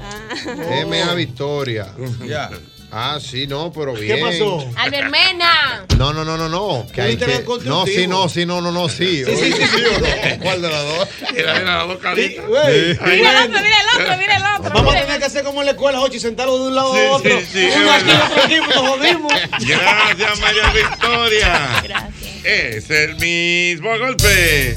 [0.44, 0.86] cámara.
[0.88, 1.88] MA Victoria.
[2.28, 2.50] Ya.
[2.98, 4.22] Ah, sí, no, pero ¿Qué bien.
[4.22, 4.66] pasó?
[4.78, 5.86] Albert Mena.
[5.98, 6.88] No, no, no, no, no.
[6.94, 7.44] Que hay que...
[7.66, 9.26] No, sí, no, sí, no, no, no, sí.
[9.26, 9.84] Sí, sí, sí, sí.
[9.98, 10.08] o no?
[10.42, 11.10] ¿Cuál de las dos?
[11.36, 12.46] Era de las dos caritas.
[12.48, 14.74] Mira el otro, mira el otro, mira el otro.
[14.74, 15.02] Vamos a mira.
[15.08, 17.40] tener que hacer como en la escuela, Jochi, sentarlo de un lado Sí, a otro.
[17.42, 19.34] sí, sí, Uno aquí, otro aquí, nos jodimos.
[19.68, 21.82] Gracias, María Victoria.
[21.84, 22.46] Gracias.
[22.46, 24.74] Es el mismo golpe.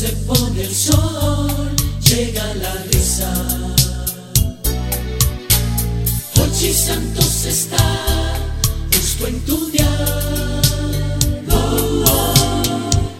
[0.00, 1.70] Se pone el sol,
[2.08, 3.30] llega la risa.
[6.36, 7.84] Hochi Santos está
[8.90, 10.62] justo en tu dial.
[11.50, 12.32] Oh, oh.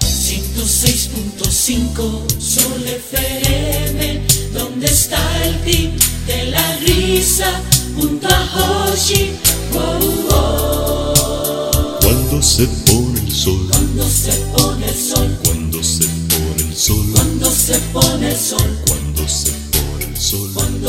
[0.01, 4.23] 106.5 Sol FM,
[4.55, 5.93] donde está el team
[6.27, 7.61] de la risa
[7.94, 9.32] junto a Hochi.
[9.74, 11.12] Oh.
[12.01, 13.09] Cuando se pone
[18.86, 19.27] cuando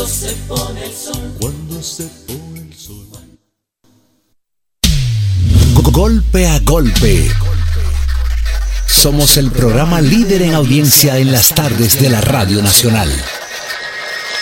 [0.06, 0.86] se pone
[2.62, 3.06] el sol.
[5.90, 7.28] Golpe a golpe.
[8.86, 13.10] Somos el programa líder en audiencia en las tardes de la Radio Nacional.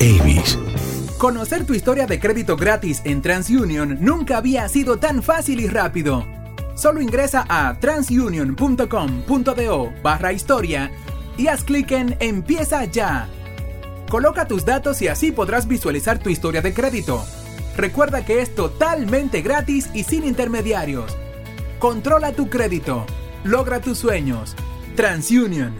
[0.00, 0.58] Avis.
[1.18, 6.26] Conocer tu historia de crédito gratis en TransUnion nunca había sido tan fácil y rápido.
[6.74, 10.90] Solo ingresa a transunion.com.do barra historia
[11.38, 13.28] y haz clic en Empieza ya.
[14.10, 17.24] Coloca tus datos y así podrás visualizar tu historia de crédito.
[17.76, 21.16] Recuerda que es totalmente gratis y sin intermediarios.
[21.78, 23.04] Controla tu crédito.
[23.44, 24.54] Logra tus sueños.
[24.96, 25.74] TransUnion.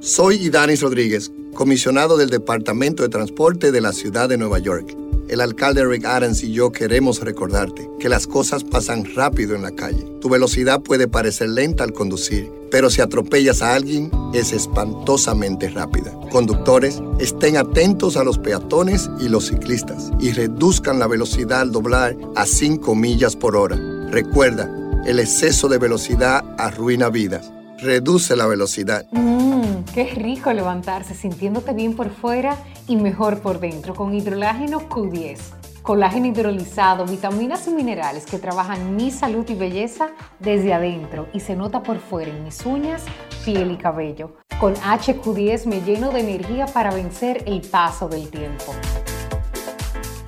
[0.00, 4.96] Soy Idanis Rodríguez, comisionado del Departamento de Transporte de la Ciudad de Nueva York.
[5.28, 9.70] el alcalde Rick Adams y yo queremos recordarte que las cosas pasan rápido en la
[9.70, 10.04] calle.
[10.20, 16.12] Tu velocidad puede parecer lenta al conducir, pero si atropellas a alguien es espantosamente rápida.
[16.32, 22.16] Conductores, estén atentos a los peatones y los ciclistas y reduzcan la velocidad al doblar
[22.34, 23.76] a 5 millas por hora.
[24.10, 24.68] Recuerda,
[25.06, 27.52] el exceso de velocidad arruina vidas.
[27.82, 29.06] Reduce la velocidad.
[29.10, 35.38] Mmm, qué rico levantarse sintiéndote bien por fuera y mejor por dentro con hidrolágeno Q10.
[35.82, 41.56] Colágeno hidrolizado, vitaminas y minerales que trabajan mi salud y belleza desde adentro y se
[41.56, 43.02] nota por fuera en mis uñas,
[43.46, 44.36] piel y cabello.
[44.60, 48.74] Con HQ10 me lleno de energía para vencer el paso del tiempo.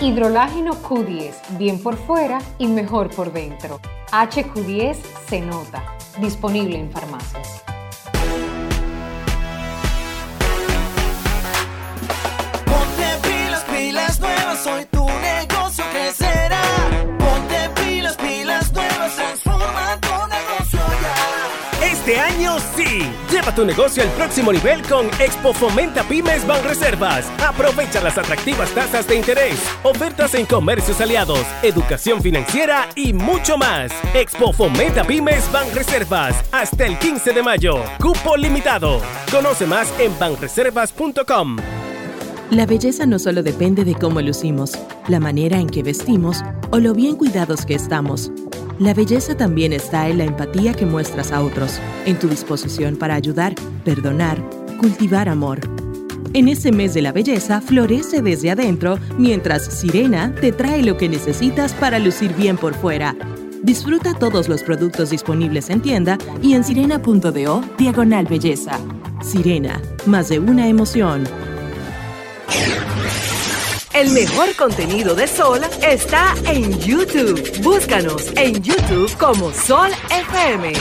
[0.02, 3.78] Hidrolágeno Q10, bien por fuera y mejor por dentro.
[4.10, 4.96] HQ10
[5.28, 5.96] se nota.
[6.18, 7.62] Disponible en farmacias.
[22.12, 23.10] Este año sí.
[23.30, 27.24] Lleva tu negocio al próximo nivel con Expo Fomenta Pymes Banreservas.
[27.43, 33.93] Aprovecha las atractivas tasas de interés, ofertas en comercios aliados, educación financiera y mucho más.
[34.12, 37.82] Expo Fomenta Pymes Banreservas hasta el 15 de mayo.
[37.98, 39.01] Cupo limitado.
[39.30, 41.56] Conoce más en banreservas.com.
[42.52, 44.72] La belleza no solo depende de cómo lucimos,
[45.08, 48.30] la manera en que vestimos o lo bien cuidados que estamos.
[48.78, 53.14] La belleza también está en la empatía que muestras a otros, en tu disposición para
[53.14, 53.54] ayudar,
[53.86, 54.38] perdonar,
[54.78, 55.60] cultivar amor.
[56.34, 61.08] En este mes de la belleza, florece desde adentro, mientras Sirena te trae lo que
[61.08, 63.16] necesitas para lucir bien por fuera.
[63.62, 68.78] Disfruta todos los productos disponibles en tienda y en sirena.do diagonal belleza.
[69.22, 71.24] Sirena, más de una emoción.
[73.94, 77.40] El mejor contenido de Sol está en YouTube.
[77.62, 80.72] Búscanos en YouTube como Sol FM.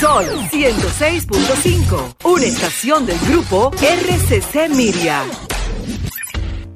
[0.00, 5.24] Sol 106.5, una estación del grupo RCC Miria.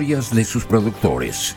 [0.00, 1.56] de sus productores.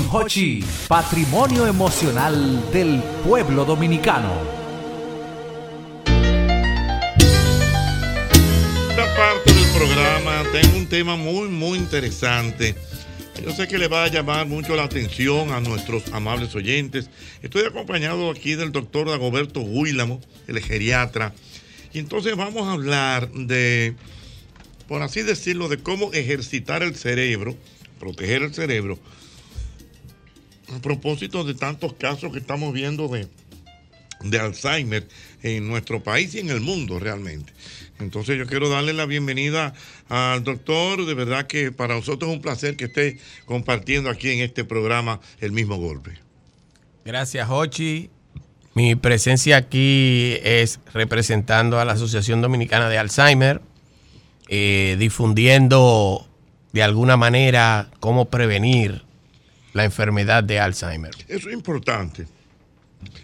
[0.09, 4.31] Hochi, patrimonio emocional del pueblo dominicano.
[8.89, 12.75] Esta parte del programa tengo un tema muy, muy interesante.
[13.43, 17.09] Yo sé que le va a llamar mucho la atención a nuestros amables oyentes.
[17.41, 21.33] Estoy acompañado aquí del doctor Dagoberto Huílamo, el geriatra.
[21.93, 23.95] Y entonces vamos a hablar de,
[24.87, 27.55] por así decirlo, de cómo ejercitar el cerebro,
[27.99, 28.99] proteger el cerebro,
[30.75, 33.27] a propósito de tantos casos que estamos viendo de,
[34.23, 35.07] de Alzheimer
[35.43, 37.53] en nuestro país y en el mundo realmente.
[37.99, 39.73] Entonces yo quiero darle la bienvenida
[40.09, 44.39] al doctor, de verdad que para nosotros es un placer que esté compartiendo aquí en
[44.39, 46.11] este programa el mismo golpe.
[47.05, 48.09] Gracias, Hochi.
[48.73, 53.61] Mi presencia aquí es representando a la Asociación Dominicana de Alzheimer,
[54.47, 56.27] eh, difundiendo
[56.71, 59.03] de alguna manera cómo prevenir
[59.73, 61.11] la enfermedad de Alzheimer.
[61.27, 62.27] Eso es importante.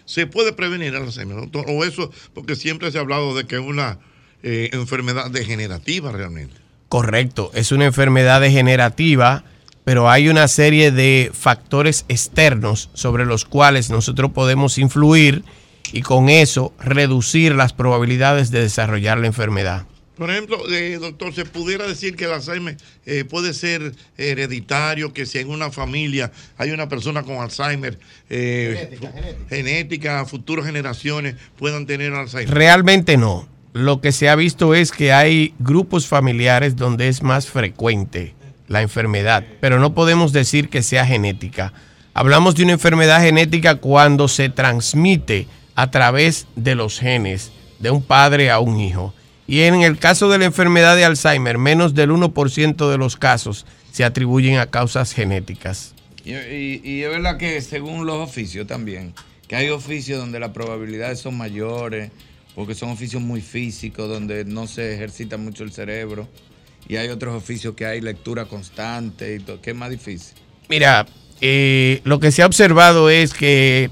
[0.04, 1.48] ¿Se puede prevenir Alzheimer?
[1.66, 3.98] O eso, porque siempre se ha hablado de que es una
[4.42, 6.54] eh, enfermedad degenerativa realmente.
[6.88, 9.44] Correcto, es una enfermedad degenerativa,
[9.84, 15.44] pero hay una serie de factores externos sobre los cuales nosotros podemos influir
[15.92, 19.86] y con eso reducir las probabilidades de desarrollar la enfermedad.
[20.18, 22.76] Por ejemplo, eh, doctor, ¿se pudiera decir que el Alzheimer
[23.06, 25.12] eh, puede ser hereditario?
[25.12, 28.98] Que si en una familia hay una persona con Alzheimer, eh,
[29.48, 32.52] genética, futuras generaciones puedan tener Alzheimer.
[32.52, 33.48] Realmente no.
[33.72, 38.34] Lo que se ha visto es que hay grupos familiares donde es más frecuente
[38.66, 41.72] la enfermedad, pero no podemos decir que sea genética.
[42.12, 45.46] Hablamos de una enfermedad genética cuando se transmite
[45.76, 49.14] a través de los genes de un padre a un hijo.
[49.48, 53.64] Y en el caso de la enfermedad de Alzheimer, menos del 1% de los casos
[53.90, 55.94] se atribuyen a causas genéticas.
[56.24, 59.14] Y, y- y es verdad que según los oficios también,
[59.48, 62.10] que hay oficios donde las probabilidades son mayores,
[62.54, 66.28] porque son oficios muy físicos, donde no se ejercita mucho el cerebro.
[66.86, 70.34] Y hay otros oficios que hay lectura constante y todo, que es más difícil.
[70.68, 71.06] Mira,
[71.40, 73.90] eh, lo que se ha observado es que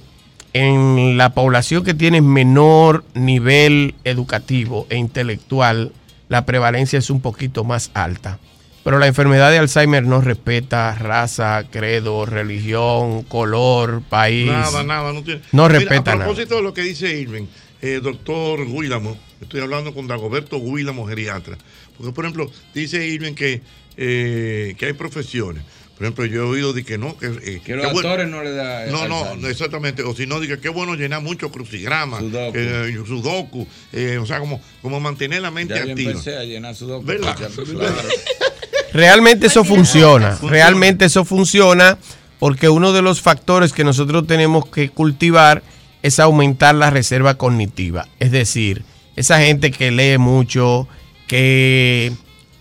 [0.56, 5.92] en la población que tiene menor nivel educativo e intelectual,
[6.30, 8.38] la prevalencia es un poquito más alta.
[8.82, 14.46] Pero la enfermedad de Alzheimer no respeta raza, credo, religión, color, país.
[14.46, 15.42] Nada, nada, no tiene.
[15.52, 16.26] No Mira, respeta A nada.
[16.26, 17.44] propósito de lo que dice Irving,
[17.82, 21.58] eh, doctor Guílamo, estoy hablando con Dagoberto Guílamo, geriatra.
[21.98, 23.60] Porque, por ejemplo, dice Irving que,
[23.98, 25.64] eh, que hay profesiones.
[25.96, 28.28] Por ejemplo, yo he oído de que no, que, eh, Que los qué bueno- actores
[28.28, 28.84] no le da.
[28.86, 29.50] No, no, Alzheimer.
[29.50, 30.02] exactamente.
[30.02, 32.52] O si no, diga qué bueno llenar mucho crucigrama, Sudoku.
[32.54, 36.10] eh, sudoku, eh, o sea, como, como mantener la mente Ya yo activa.
[36.10, 37.24] empecé a llenar su documento.
[37.24, 37.50] ¿Verdad?
[37.64, 38.08] Claro.
[38.92, 40.38] Realmente eso funciona.
[40.42, 41.98] Realmente eso funciona
[42.38, 45.62] porque uno de los factores que nosotros tenemos que cultivar
[46.02, 48.06] es aumentar la reserva cognitiva.
[48.20, 48.84] Es decir,
[49.16, 50.88] esa gente que lee mucho,
[51.26, 52.12] que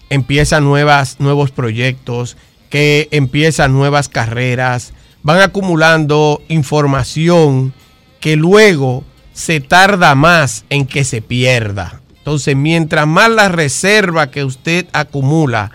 [0.09, 2.37] empieza nuevas, nuevos proyectos,
[2.75, 4.91] que empieza nuevas carreras,
[5.23, 7.73] van acumulando información
[8.19, 12.01] que luego se tarda más en que se pierda.
[12.17, 15.71] Entonces, mientras más la reserva que usted acumula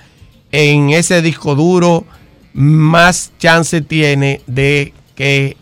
[0.52, 2.04] en ese disco duro,
[2.52, 5.56] más chance tiene de que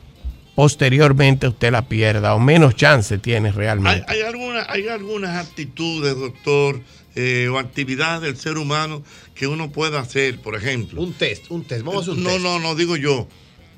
[0.57, 4.05] posteriormente usted la pierda o menos chance tiene ¿Hay, realmente.
[4.09, 4.23] hay,
[4.69, 6.81] hay algunas actitudes, doctor,
[7.15, 9.03] eh, o actividades del ser humano
[9.35, 11.03] que uno pueda hacer, por ejemplo.
[11.03, 11.85] Un test, un test.
[11.85, 12.43] Vamos a hacer un no, test.
[12.43, 13.29] No, no, digo yo.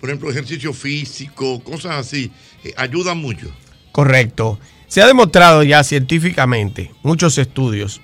[0.00, 2.30] Por ejemplo, ejercicio físico, cosas así,
[2.64, 3.50] eh, ayudan mucho.
[3.92, 4.58] Correcto.
[4.88, 8.00] Se ha demostrado ya científicamente, muchos estudios,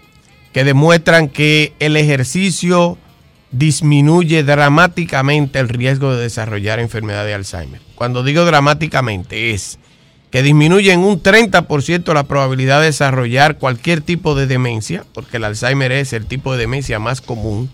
[0.53, 2.99] que demuestran que el ejercicio
[3.51, 7.81] disminuye dramáticamente el riesgo de desarrollar enfermedad de Alzheimer.
[7.95, 9.79] Cuando digo dramáticamente es
[10.31, 15.45] que disminuye en un 30% la probabilidad de desarrollar cualquier tipo de demencia, porque el
[15.45, 17.71] Alzheimer es el tipo de demencia más común.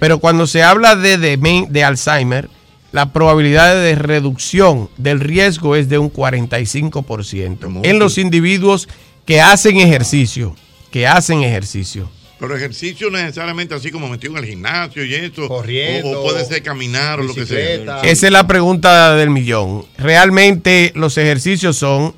[0.00, 2.48] Pero cuando se habla de, de Alzheimer,
[2.92, 8.88] la probabilidad de reducción del riesgo es de un 45% en los individuos
[9.24, 10.56] que hacen ejercicio,
[10.90, 12.10] que hacen ejercicio.
[12.40, 15.46] Pero ejercicio necesariamente así como metido en el gimnasio y eso.
[15.46, 18.00] Corriendo, O, o puede ser caminar o lo que sea.
[18.02, 19.84] Esa es la pregunta del millón.
[19.98, 22.14] Realmente los ejercicios son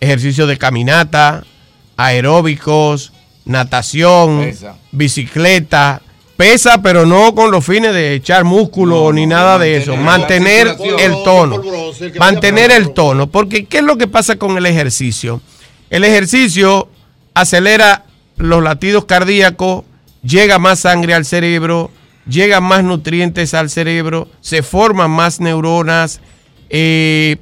[0.00, 1.44] ejercicios de caminata,
[1.98, 3.12] aeróbicos,
[3.44, 4.76] natación, Pesa.
[4.92, 6.00] bicicleta.
[6.38, 9.94] Pesa, pero no con los fines de echar músculo ni nada de eso.
[9.96, 11.62] Mantener el tono.
[12.18, 13.26] Mantener el tono.
[13.26, 15.40] Porque, ¿qué es lo que pasa con el ejercicio?
[15.88, 16.88] El ejercicio
[17.32, 18.05] acelera
[18.36, 19.84] los latidos cardíacos,
[20.22, 21.90] llega más sangre al cerebro,
[22.28, 26.20] llegan más nutrientes al cerebro, se forman más neuronas,
[26.68, 27.36] eh,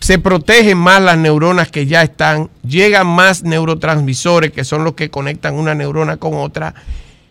[0.00, 5.10] se protegen más las neuronas que ya están, llegan más neurotransmisores que son los que
[5.10, 6.74] conectan una neurona con otra.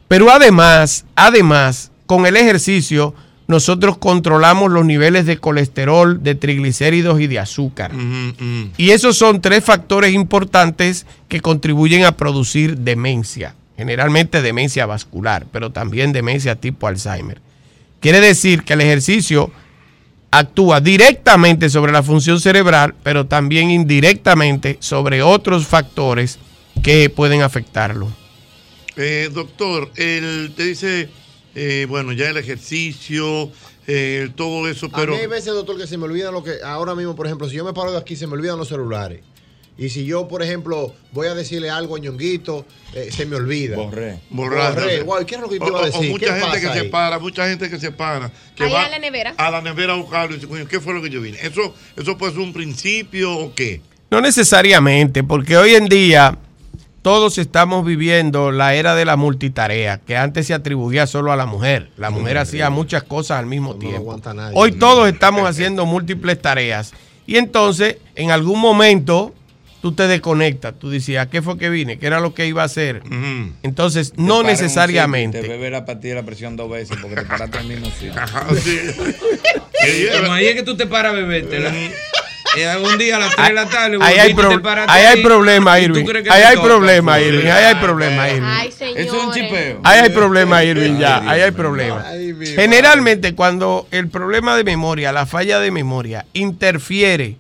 [0.08, 3.14] Pero además, además, con el ejercicio,
[3.48, 7.92] nosotros controlamos los niveles de colesterol, de triglicéridos y de azúcar.
[8.78, 13.56] Y esos son tres factores importantes que contribuyen a producir demencia.
[13.78, 17.40] Generalmente demencia vascular, pero también demencia tipo Alzheimer.
[18.00, 19.52] Quiere decir que el ejercicio
[20.32, 26.40] actúa directamente sobre la función cerebral, pero también indirectamente sobre otros factores
[26.84, 28.12] que pueden afectarlo.
[28.96, 31.10] Eh, doctor, él te dice,
[31.60, 33.52] eh, bueno, ya el ejercicio,
[33.88, 35.14] eh, todo eso, A pero...
[35.14, 36.54] mí hay veces, doctor, que se me olvidan lo que.
[36.64, 39.22] Ahora mismo, por ejemplo, si yo me paro de aquí, se me olvidan los celulares.
[39.80, 43.76] Y si yo, por ejemplo, voy a decirle algo a Ñonguito, eh, se me olvida.
[43.76, 44.20] Borré.
[44.32, 44.74] Borrar.
[44.74, 45.02] Borré.
[45.02, 46.10] Guau, ¿Qué es lo que te iba a O- o- decir?
[46.10, 48.74] O mucha ¿Qué gente pasa que se para, mucha gente que se para, que Allá
[48.74, 49.34] va a la nevera.
[49.38, 51.38] a la nevera a buscarlo y dice, coño, ¿qué fue lo que yo vine?
[51.42, 53.82] ¿Eso, eso puede ser un principio o qué?
[54.10, 56.38] No necesariamente, porque hoy en día
[57.08, 61.46] todos estamos viviendo la era de la multitarea, que antes se atribuía solo a la
[61.46, 61.90] mujer.
[61.96, 64.20] La mujer hacía muchas cosas al mismo tiempo.
[64.54, 66.92] Hoy todos estamos haciendo múltiples tareas.
[67.26, 69.34] Y entonces, en algún momento,
[69.82, 70.74] tú te desconectas.
[70.78, 71.98] Tú dices, ¿a qué fue que vine?
[71.98, 73.02] ¿Qué era lo que iba a hacer?
[73.64, 75.42] Entonces, Te no necesariamente.
[75.42, 78.12] Te bebe la pastilla de la presión dos veces porque te paraste mismo sitio.
[80.20, 81.74] Como ahí es que tú te paras a bebértela.
[82.64, 83.98] Eh, un día a las 3 de la tarde.
[84.02, 86.06] Ahí hay, pro- ahí hay ahí, problema, Irving.
[86.30, 87.48] Ahí hay problema, Irving.
[87.48, 88.44] Ahí hay problema, Irving.
[88.48, 89.80] Ay, Eso es un chipeo.
[89.84, 91.18] Ahí hay problema, Irving, ya.
[91.30, 92.04] Ahí hay problema.
[92.56, 97.36] Generalmente, cuando el problema de memoria, la falla de memoria, interfiere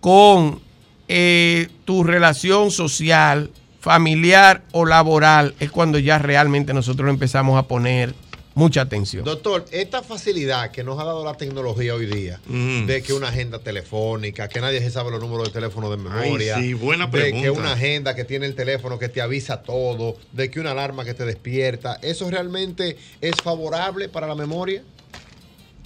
[0.00, 0.60] con
[1.08, 8.14] eh, tu relación social, familiar o laboral, es cuando ya realmente nosotros empezamos a poner
[8.58, 9.24] mucha atención.
[9.24, 13.60] Doctor, esta facilidad que nos ha dado la tecnología hoy día, de que una agenda
[13.60, 17.50] telefónica, que nadie se sabe los números de teléfono de memoria, sí, buena de que
[17.50, 21.14] una agenda que tiene el teléfono que te avisa todo, de que una alarma que
[21.14, 24.82] te despierta, ¿eso realmente es favorable para la memoria?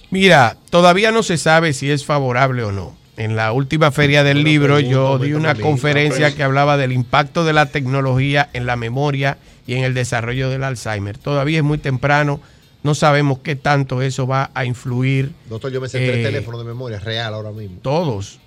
[0.09, 2.97] Mira, todavía no se sabe si es favorable o no.
[3.15, 7.53] En la última feria del libro yo di una conferencia que hablaba del impacto de
[7.53, 9.37] la tecnología en la memoria
[9.67, 11.19] y en el desarrollo del Alzheimer.
[11.19, 12.41] Todavía es muy temprano,
[12.83, 15.31] no sabemos qué tanto eso va a influir.
[15.49, 17.77] Doctor, yo me sé tres Eh, teléfonos de memoria real ahora mismo.
[17.81, 18.39] Todos.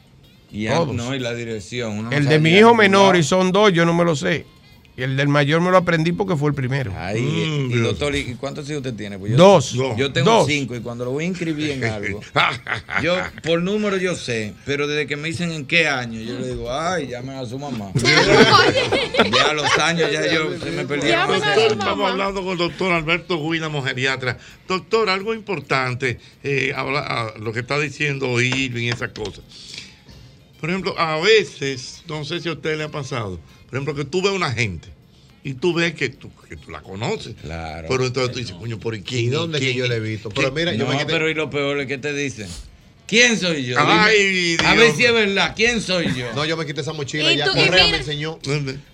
[0.53, 0.95] Y, a- Todos.
[0.95, 1.99] no, y la dirección.
[1.99, 4.47] uno El de mi hijo menor, y son dos, yo no me lo sé.
[4.99, 6.91] Y el del mayor me lo aprendí porque fue el primero.
[6.97, 7.83] Ahí, Mm, y Dios.
[7.83, 9.19] doctor, ¿y cuántos hijos usted tiene?
[9.19, 9.73] Pues Dos.
[9.97, 10.47] Yo tengo Dos.
[10.47, 12.21] cinco y cuando lo voy a inscribir en algo,
[13.03, 16.49] yo por número yo sé, pero desde que me dicen en qué año, yo le
[16.49, 17.91] digo, ay, llamen a su mamá.
[19.33, 21.43] ya a los años ya yo se me años.
[21.73, 24.39] estamos hablando con el doctor Alberto Guínamo, geriatra.
[24.67, 27.01] Doctor, algo importante, eh, habla-
[27.35, 29.43] a lo que está diciendo Irving y esas cosas.
[30.61, 34.05] Por ejemplo, a veces, no sé si a usted le ha pasado, por ejemplo, que
[34.05, 34.89] tú ves una gente
[35.45, 37.35] y tú ves que tú, que tú la conoces.
[37.41, 37.87] Claro.
[37.89, 39.25] Pero entonces tú dices, coño, ¿por quién?
[39.27, 39.77] ¿Y dónde que quién?
[39.79, 40.29] yo le he visto?
[40.31, 42.49] Pero mira, yo no, me quedé- pero y lo peor es que te dicen,
[43.07, 43.77] ¿quién soy yo?
[43.79, 46.33] Ay, a ver si es verdad, ¿quién soy yo?
[46.35, 47.47] No, yo me quité esa mochila ¿Y ya.
[47.47, 48.39] Correa me enseñó.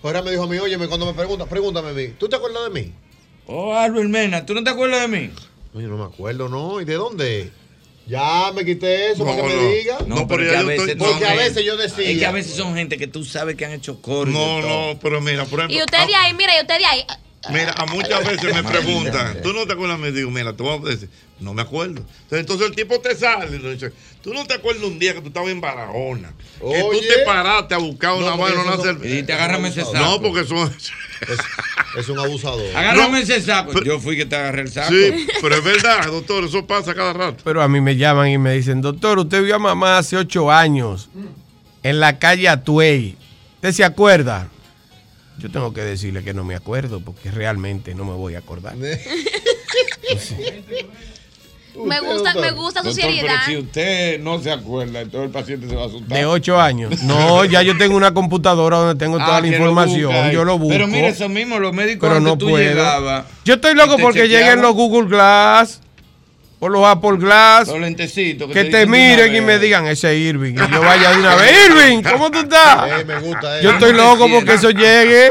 [0.01, 2.13] Correa me dijo a mí, oye, cuando me preguntas, pregúntame a mí.
[2.19, 2.91] ¿Tú te acuerdas de mí?
[3.47, 5.29] Oh, Albert Mena, ¿tú no te acuerdas de mí?
[5.73, 6.79] Oye, no me acuerdo, ¿no?
[6.81, 7.51] ¿Y de dónde?
[8.05, 9.69] Ya me quité eso para No, que me no.
[9.69, 9.97] diga.
[10.07, 12.09] No, pero que a veces Porque son a veces yo decía.
[12.09, 14.29] Es que a veces son gente que tú sabes que han hecho coro.
[14.29, 15.77] y No, no, pero mira, por ejemplo.
[15.77, 17.05] Y usted de ahí, mira, y usted de ahí.
[17.49, 19.99] Mira, a muchas veces me preguntan, ¿tú no te acuerdas?
[19.99, 21.99] Me digo, mira, te voy a decir, no me acuerdo.
[21.99, 23.91] Entonces, entonces el tipo te sale y le dice,
[24.21, 26.31] ¿tú no te acuerdas un día que tú estabas en Barahona?
[26.59, 29.15] Que tú te paraste a buscar una No, eso una cerveza.
[29.15, 29.97] Y te agárrame ese saco.
[29.97, 30.73] No, porque son...
[31.97, 32.75] Es un abusador.
[32.75, 33.83] Agárrame ese saco.
[33.83, 34.91] Yo fui que te agarré el saco.
[34.91, 37.43] Sí, pero es verdad, doctor, eso pasa cada rato.
[37.43, 40.49] Pero a mí me llaman y me dicen, doctor, usted vio a mamá hace ocho
[40.49, 41.09] años
[41.83, 43.17] en la calle Atuey.
[43.55, 44.49] ¿Usted se acuerda?
[45.39, 48.75] Yo tengo que decirle que no me acuerdo porque realmente no me voy a acordar.
[51.75, 53.45] Me gusta, me gusta su Doctor, pero seriedad.
[53.47, 56.15] si usted no se acuerda, entonces el paciente se va a asustar.
[56.19, 57.01] De ocho años.
[57.01, 60.29] No, ya yo tengo una computadora donde tengo toda Ah, la lo información.
[60.31, 60.69] yo lo busco.
[60.71, 62.63] Pero mira, eso mismo, los médicos Pero no tú puedo.
[62.63, 63.25] llegabas.
[63.43, 65.81] Yo estoy loco y te porque chequeaban lleguen los Google Glass
[66.63, 67.67] o los Apple Glass.
[67.67, 68.49] Los lentecitos.
[68.51, 70.53] Que te miren y me digan, ese es Irving.
[70.53, 73.01] Y yo vaya de una vez, Irving, ¿cómo tú estás?
[73.01, 73.63] Eh, me gusta, eh.
[73.63, 75.25] Yo estoy loco porque eso llegue.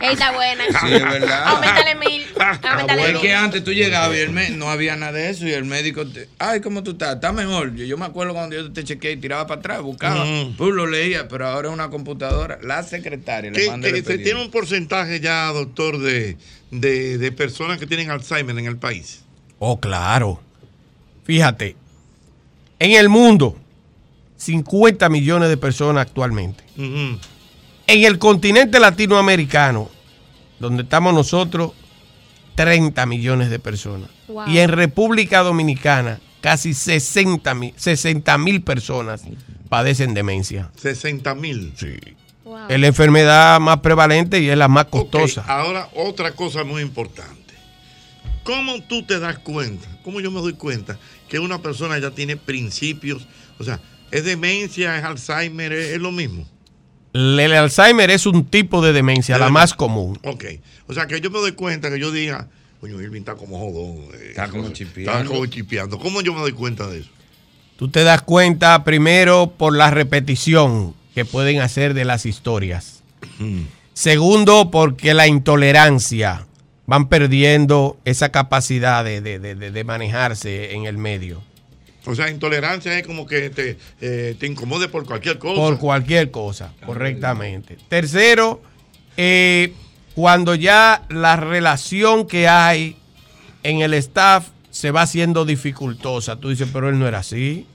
[0.00, 0.64] Ey, está buena.
[0.80, 1.48] Sí, es verdad.
[1.48, 2.24] Aumentale mil.
[2.62, 3.36] Aumentale Es que mil.
[3.36, 6.28] antes tú llegabas y el me- no había nada de eso y el médico te,
[6.38, 7.16] ay, ¿cómo tú estás?
[7.16, 7.74] Está mejor.
[7.74, 10.54] Yo, yo me acuerdo cuando yo te chequeé y tiraba para atrás, buscaba, Mm.
[10.56, 12.58] pues lo leía, pero ahora es una computadora.
[12.62, 16.36] La secretaria le manda el tiene un porcentaje ya, doctor, de,
[16.70, 19.22] de, de personas que tienen Alzheimer en el país.
[19.58, 20.40] Oh, claro.
[21.24, 21.76] Fíjate,
[22.78, 23.56] en el mundo,
[24.36, 26.64] 50 millones de personas actualmente.
[26.76, 27.18] En
[27.86, 29.90] el continente latinoamericano,
[30.58, 31.72] donde estamos nosotros,
[32.54, 34.08] 30 millones de personas.
[34.28, 34.48] Wow.
[34.48, 39.22] Y en República Dominicana, casi 60 mil 60 mil personas
[39.68, 40.70] padecen demencia.
[40.76, 41.72] 60 mil.
[41.76, 41.96] Sí.
[42.68, 45.44] Es la enfermedad más prevalente y es la más costosa.
[45.46, 47.39] Ahora, otra cosa muy importante.
[48.44, 49.86] ¿Cómo tú te das cuenta?
[50.02, 53.26] ¿Cómo yo me doy cuenta que una persona ya tiene principios?
[53.58, 56.46] O sea, ¿es demencia, es Alzheimer, es, es lo mismo?
[57.12, 60.18] El Alzheimer es un tipo de demencia, la más común.
[60.24, 60.44] Ok.
[60.86, 62.48] O sea, que yo me doy cuenta que yo diga,
[62.80, 64.14] coño, Irving está como jodón.
[64.14, 65.12] eh, Está como chipeando.
[65.12, 65.98] Está como chipeando.
[65.98, 67.10] ¿Cómo yo me doy cuenta de eso?
[67.76, 73.02] Tú te das cuenta primero por la repetición que pueden hacer de las historias.
[73.94, 76.46] Segundo, porque la intolerancia
[76.90, 81.40] van perdiendo esa capacidad de, de- de- de- manejarse en el medio.
[82.04, 85.54] O sea, intolerancia es como que te, eh, te incomode por cualquier cosa.
[85.54, 87.78] Por cualquier cosa, correctamente.
[87.88, 88.60] Tercero,
[89.16, 89.72] eh,
[90.16, 92.96] cuando ya la relación que hay
[93.62, 96.40] en el staff se va haciendo dificultosa.
[96.40, 97.68] Tú dices, pero él no era así.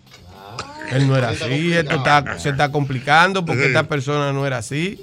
[0.91, 1.71] Él no era así.
[1.71, 4.99] Esto está- se está complicando porque esta persona no era así.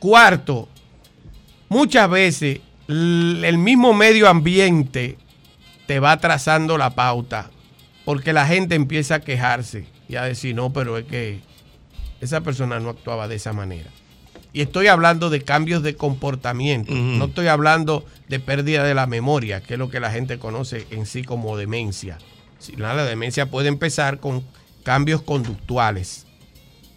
[0.00, 0.68] Cuarto,
[1.68, 2.58] muchas veces
[2.92, 5.18] el mismo medio ambiente
[5.86, 7.50] te va trazando la pauta
[8.04, 11.40] porque la gente empieza a quejarse y a decir, no, pero es que
[12.20, 13.90] esa persona no actuaba de esa manera.
[14.52, 19.62] Y estoy hablando de cambios de comportamiento, no estoy hablando de pérdida de la memoria,
[19.62, 22.18] que es lo que la gente conoce en sí como demencia.
[22.58, 24.44] Si no, la demencia puede empezar con
[24.82, 26.26] cambios conductuales.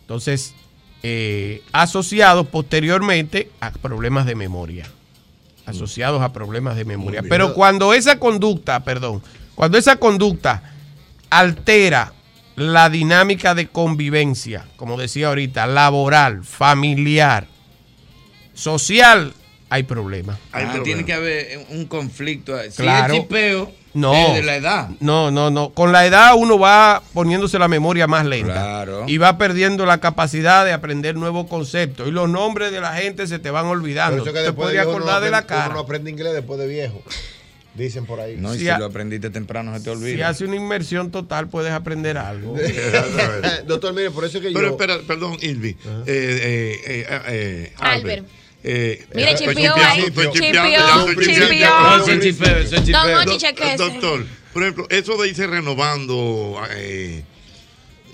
[0.01, 0.53] Entonces,
[1.01, 4.85] eh, asociados posteriormente a problemas de memoria.
[5.65, 7.23] Asociados a problemas de memoria.
[7.27, 9.23] Pero cuando esa conducta, perdón,
[9.55, 10.61] cuando esa conducta
[11.29, 12.13] altera
[12.55, 17.47] la dinámica de convivencia, como decía ahorita, laboral, familiar,
[18.53, 19.33] social,
[19.69, 20.37] hay problemas.
[20.53, 22.55] Ah, tiene que haber un conflicto.
[22.69, 23.13] Si Claro.
[23.13, 24.11] es chipeo, No.
[24.33, 24.89] de la edad.
[24.99, 25.69] No, no, no.
[25.71, 28.53] Con la edad uno va poniéndose la memoria más lenta.
[28.53, 29.05] Claro.
[29.07, 32.07] Y va perdiendo la capacidad de aprender nuevos conceptos.
[32.07, 34.17] Y los nombres de la gente se te van olvidando.
[34.19, 35.73] Por eso que Te podría de acordar uno de la aprende- uno cara.
[35.73, 37.01] no aprende inglés después de viejo.
[37.73, 38.37] Dicen por ahí.
[38.37, 40.15] No, y Si si a- lo aprendiste temprano se te olvida.
[40.15, 42.55] Si hace una inmersión total, puedes aprender algo.
[43.67, 44.71] Doctor, mire, por eso que Pero yo.
[44.71, 45.69] espera, perdón, Ilvi.
[45.69, 45.75] Eh,
[46.07, 48.25] eh, eh, eh, Albert.
[48.67, 50.01] Eh, Mire, chipió ahí.
[50.33, 50.63] Chipió.
[53.77, 56.59] Doctor, por ejemplo, eso de irse renovando.
[56.71, 57.23] eh,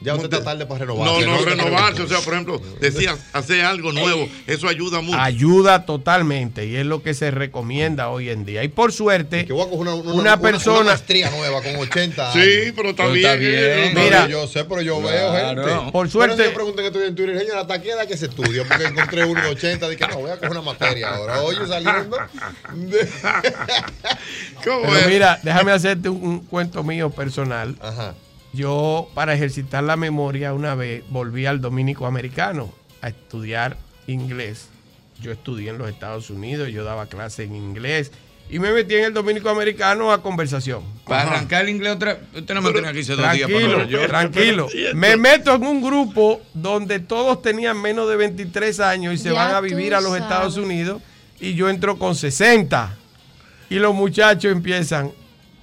[0.01, 1.25] Ya usted está tarde para renovarse.
[1.25, 2.01] No, no, No se renovarse.
[2.01, 4.27] O sea, por ejemplo, decías, hacer algo nuevo.
[4.47, 5.19] Eso ayuda mucho.
[5.19, 8.63] Ayuda totalmente y es lo que se recomienda hoy en día.
[8.63, 10.83] Y por suerte, una, una, una persona...
[10.91, 12.73] maestría nueva con 80 Sí, años.
[12.75, 13.93] pero está Pero está bien, bien.
[13.93, 14.27] No, Mira.
[14.27, 15.61] yo sé, pero yo Claro.
[15.61, 15.91] veo gente.
[15.91, 18.63] Por suerte- yo pregunté que estudié en Twitter, señora, ¿hasta qué edad que se estudia?
[18.67, 21.41] Porque encontré uno de 80, dije, no, voy a coger una materia ahora.
[21.41, 22.17] Oye, saliendo.
[24.63, 27.75] ¿Cómo Pero mira, déjame hacerte un, un cuento mío personal.
[28.53, 34.67] Yo, para ejercitar la memoria, una vez volví al dominico americano a estudiar inglés.
[35.21, 38.11] Yo estudié en los Estados Unidos, yo daba clase en inglés
[38.49, 40.83] y me metí en el dominico americano a conversación.
[41.05, 43.77] Para arrancar el inglés otra Usted no me tenía que irse dos días para Tranquilo,
[43.77, 44.07] Nueva York.
[44.07, 44.67] tranquilo.
[44.95, 49.35] Me meto en un grupo donde todos tenían menos de 23 años y se Ya
[49.35, 50.23] van a vivir a los sabes.
[50.23, 51.01] Estados Unidos
[51.39, 52.97] y yo entro con 60.
[53.69, 55.11] Y los muchachos empiezan,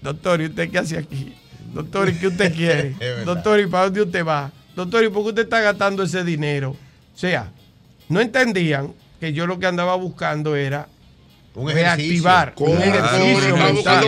[0.01, 1.35] doctor, ¿y usted qué hace aquí?
[1.73, 2.95] Doctor, ¿y qué usted quiere?
[3.25, 4.51] Doctor, ¿y para dónde usted va?
[4.75, 6.71] Doctor, ¿y por qué usted está gastando ese dinero?
[6.71, 7.51] O sea,
[8.09, 10.87] no entendían que yo lo que andaba buscando era
[11.55, 14.05] Un reactivar Claro, un ejercicio mental.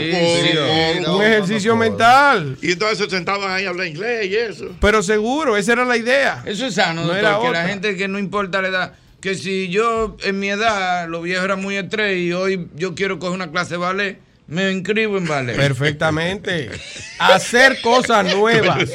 [1.08, 2.58] Un ejercicio mental.
[2.62, 4.66] Y entonces se sentaban ahí a hablar inglés y eso.
[4.80, 6.42] Pero seguro, esa era la idea.
[6.46, 7.62] Eso es sano, No doctor, era que otra.
[7.62, 11.44] la gente que no importa la edad, que si yo en mi edad los viejos
[11.44, 14.18] eran muy estrés y hoy yo quiero coger una clase de ballet,
[14.50, 15.56] me inscribo en ballet.
[15.56, 16.70] Perfectamente.
[17.18, 18.84] Hacer cosas nuevas.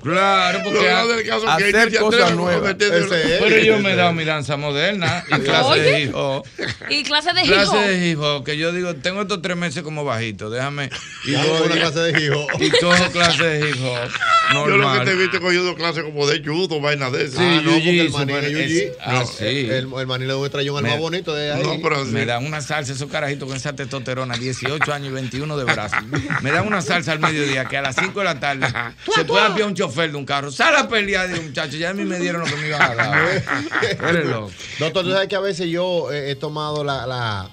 [0.00, 2.74] Claro, porque Lo grande del caso es que hay hacer cosas nuevas.
[2.78, 6.00] Pero yo me he dado mi danza moderna y clase de Oye.
[6.04, 6.46] hip hop.
[6.88, 7.80] Y clase de Clase hijo.
[7.80, 10.88] de hip hop, que yo digo, tengo estos tres meses como bajito, déjame.
[11.26, 12.62] Y voy una clase de hip hop.
[12.62, 14.10] Y cojo clase de hip hop.
[14.54, 17.36] Yo lo que te he visto cogiendo clases como de judo, vaina de eso.
[17.36, 18.92] Sí, Ah, no, porque el maní jiu-jitsu.
[19.02, 19.44] ah, sí.
[19.44, 21.62] El, el maní le trae un alma bonito de ahí.
[21.62, 25.56] No, pero Me dan una salsa, esos carajitos con esa testosterona, 18 años y 21
[25.56, 25.98] de brazos.
[26.42, 28.66] Me dan una salsa al mediodía que a las 5 de la tarde
[29.14, 30.50] se puede apiar un chofer de un carro.
[30.50, 32.94] Sal a pelear, digo, muchacho, ya a mí me dieron lo que me iban a
[32.94, 33.42] dar.
[33.98, 34.50] Tú eres loco.
[34.78, 37.50] Doctor, tú sabes que a veces yo eh, he tomado la, la-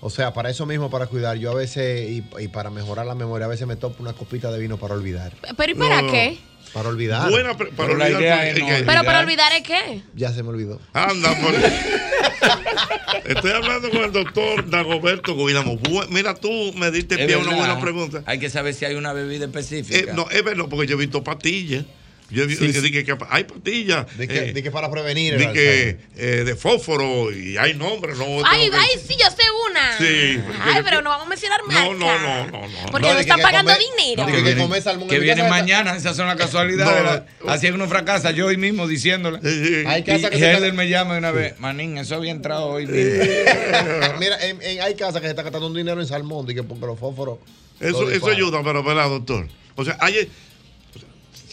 [0.00, 3.14] O sea, para eso mismo, para cuidar, yo a veces, y, y para mejorar la
[3.14, 5.32] memoria, a veces me topo una copita de vino para olvidar.
[5.56, 6.10] Pero ¿y para No.
[6.12, 6.38] qué?
[6.74, 7.30] Para olvidar.
[7.30, 8.86] Buena pre- para Pero la olvidar idea porque- es no que- olvidar.
[8.94, 10.00] Pero para olvidar es qué.
[10.14, 10.80] Ya se me olvidó.
[10.92, 11.54] Anda, por...
[13.24, 15.78] Estoy hablando con el doctor Dagoberto Guinamo.
[15.78, 18.22] Bu- Mira, tú me diste pie a una buena pregunta.
[18.26, 20.12] Hay que saber si hay una bebida Eh, específica.
[20.14, 21.84] no, es verdad, porque yo he visto pastillas.
[22.30, 22.90] Yo Sí, que, sí.
[22.90, 24.06] que- que hay pastillas.
[24.16, 24.24] Que,
[24.56, 25.36] eh, que para prevenir.
[25.36, 25.98] que, Alzheimer.
[26.16, 28.16] eh, de fósforo y hay nombres.
[28.16, 29.98] No, Ay, que- ay, sí, yo sé una.
[29.98, 30.40] Sí.
[30.62, 31.82] Ay, pero no vamos a mencionar marca.
[31.84, 32.90] No, no, no, no, no.
[32.90, 34.22] Porque No, están que pagando comer- dinero.
[34.22, 37.04] no, que que vienen, come salmón que mi vienen mañana, esas son las casualidades.
[37.04, 37.44] No.
[37.46, 39.38] la- Así es que uno fracasa, yo hoy mismo diciéndole.
[39.86, 42.86] Hay Y casas que están- me llama de una vez, Manín, eso había entrado hoy
[42.86, 43.22] mismo.
[44.18, 46.62] Mira, en- en- hay casas que se está gastando un dinero en salmón, y que
[46.62, 47.38] porque los fósforos.
[47.80, 49.46] Eso, eso ayuda, pero ¿verdad, doctor?
[49.76, 50.30] O sea, hay,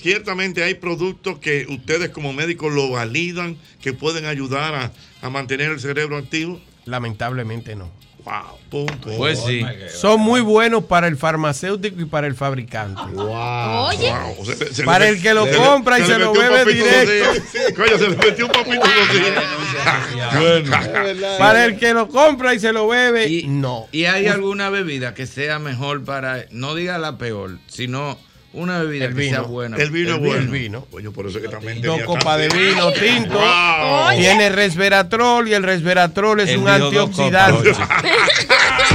[0.02, 5.72] ciertamente hay productos que ustedes como médicos lo validan, que pueden ayudar a, a mantener
[5.72, 6.60] el cerebro activo.
[6.86, 7.92] Lamentablemente no.
[8.24, 9.10] Wow, punto.
[9.18, 9.64] Pues sí.
[9.96, 13.02] Son muy buenos para el farmacéutico y para el fabricante.
[13.14, 13.88] Wow.
[13.88, 14.12] Oye.
[14.12, 16.32] Wow, o sea, se- se Para le- el que lo se compra y se lo
[16.32, 17.42] bebe directo.
[17.76, 20.36] Coño, se le metió un papito dos días.
[20.40, 21.38] Bueno.
[21.40, 23.88] Para el que lo compra y se lo bebe, Y- no.
[23.92, 28.20] ¿Y hay alguna bebida que sea mejor para, no diga la peor, sino
[28.54, 29.48] una bebida El que sea vino.
[29.48, 29.78] buena?
[29.78, 30.36] El vino es bueno.
[30.42, 30.86] El vino.
[30.92, 33.40] Coño, por eso es que también Dos tenía copas de vino tinto.
[33.40, 34.10] Wow.
[34.18, 37.72] Tiene resveratrol y el resveratrol es un dos antioxidante.
[37.72, 38.04] copas,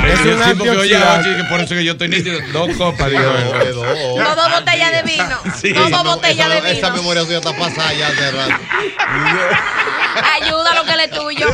[0.06, 1.44] Es Sí, un antioxidante.
[1.48, 2.38] por eso que yo estoy nítido.
[2.52, 3.22] Dos copas, digo.
[3.22, 3.86] No, de dos.
[4.18, 5.38] No dos botellas de vino.
[5.74, 7.02] Como Esa, botella de esa- esa vino.
[7.02, 8.54] memoria suya está pasada ya hace rato.
[10.40, 11.46] Ayuda lo que le tuyo.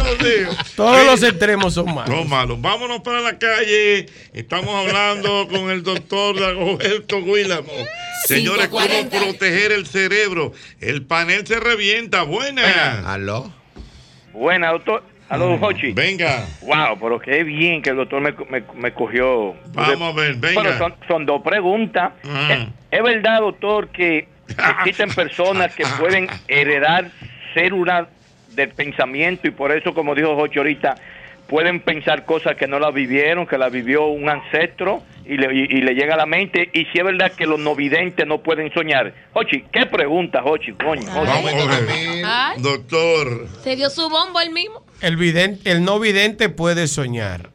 [0.77, 2.09] Todos los extremos son malos.
[2.11, 2.61] No malos.
[2.61, 4.07] Vámonos para la calle.
[4.33, 7.73] Estamos hablando con el doctor Dagoberto Guílamo.
[8.25, 9.19] Señores, ¿cómo 540.
[9.19, 10.53] proteger el cerebro?
[10.81, 12.23] El panel se revienta.
[12.23, 13.05] Buenas.
[13.05, 13.53] Aló.
[14.33, 15.03] Buena, doctor.
[15.29, 15.93] Aló, Jochi.
[15.93, 16.47] Venga.
[16.63, 19.55] Wow, pero qué bien que el doctor me, me, me cogió.
[19.73, 20.63] Vamos a ver, venga.
[20.63, 22.13] Bueno, son, son dos preguntas.
[22.25, 22.49] Ah.
[22.51, 24.29] ¿Es, es verdad, doctor, que
[24.79, 27.11] existen personas que pueden heredar
[27.55, 28.09] células
[28.51, 30.97] del pensamiento y por eso, como dijo Jochi ahorita,
[31.49, 35.79] pueden pensar cosas que no las vivieron, que las vivió un ancestro y le, y,
[35.79, 36.71] y le llega a la mente?
[36.73, 39.15] Y si es verdad que los no videntes no pueden soñar.
[39.33, 40.73] Jochi, ¿qué pregunta, Jochi?
[40.73, 41.27] Coño, Jochi.
[41.27, 42.25] Vamos a ver.
[42.25, 42.61] Ay.
[42.63, 43.49] Doctor.
[43.63, 44.85] Se dio su bombo el mismo.
[45.01, 47.51] El, vidente, el no vidente puede soñar.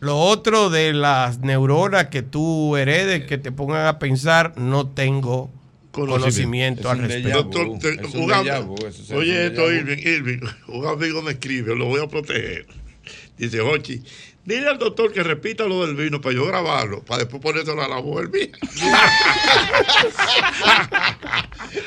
[0.00, 5.50] Lo otro de las neuronas que tú heredes, que te pongan a pensar, no tengo
[5.92, 7.42] conocimiento, al respecto.
[7.44, 8.70] Doctor, te- un am-
[9.14, 12.66] Oye, esto, Irving, Irving, un amigo me escribe, lo voy a proteger.
[13.38, 14.02] Dice, Ochi,
[14.44, 17.88] dile al doctor que repita lo del vino para yo grabarlo, para después ponérselo a
[17.88, 18.48] la mujer mía.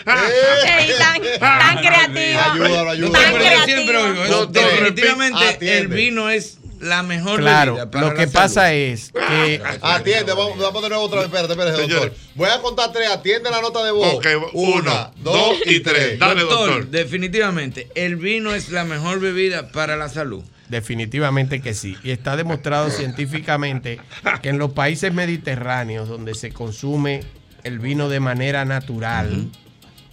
[0.06, 2.54] Ey, tan, tan creativa.
[2.54, 3.12] Ayúdalo, ayúdalo.
[3.14, 3.98] Tan siempre
[4.30, 5.78] Doctor, definitivamente atiende.
[5.78, 8.78] el vino es la mejor Claro, bebida para lo que pasa salud.
[8.78, 11.26] es que Atiende, vamos, vamos de nuevo otra vez.
[11.28, 12.14] Espérate, espérate, doctor.
[12.36, 13.10] Voy a contar tres.
[13.10, 14.14] Atiende la nota de voz.
[14.16, 16.20] Ok, uno, dos y tres.
[16.20, 16.88] Dale, doctor.
[16.88, 20.44] Definitivamente, el vino es la mejor bebida para la salud.
[20.70, 21.96] Definitivamente que sí.
[22.04, 24.00] Y está demostrado científicamente
[24.42, 27.22] que en los países mediterráneos donde se consume
[27.64, 29.50] el vino de manera natural,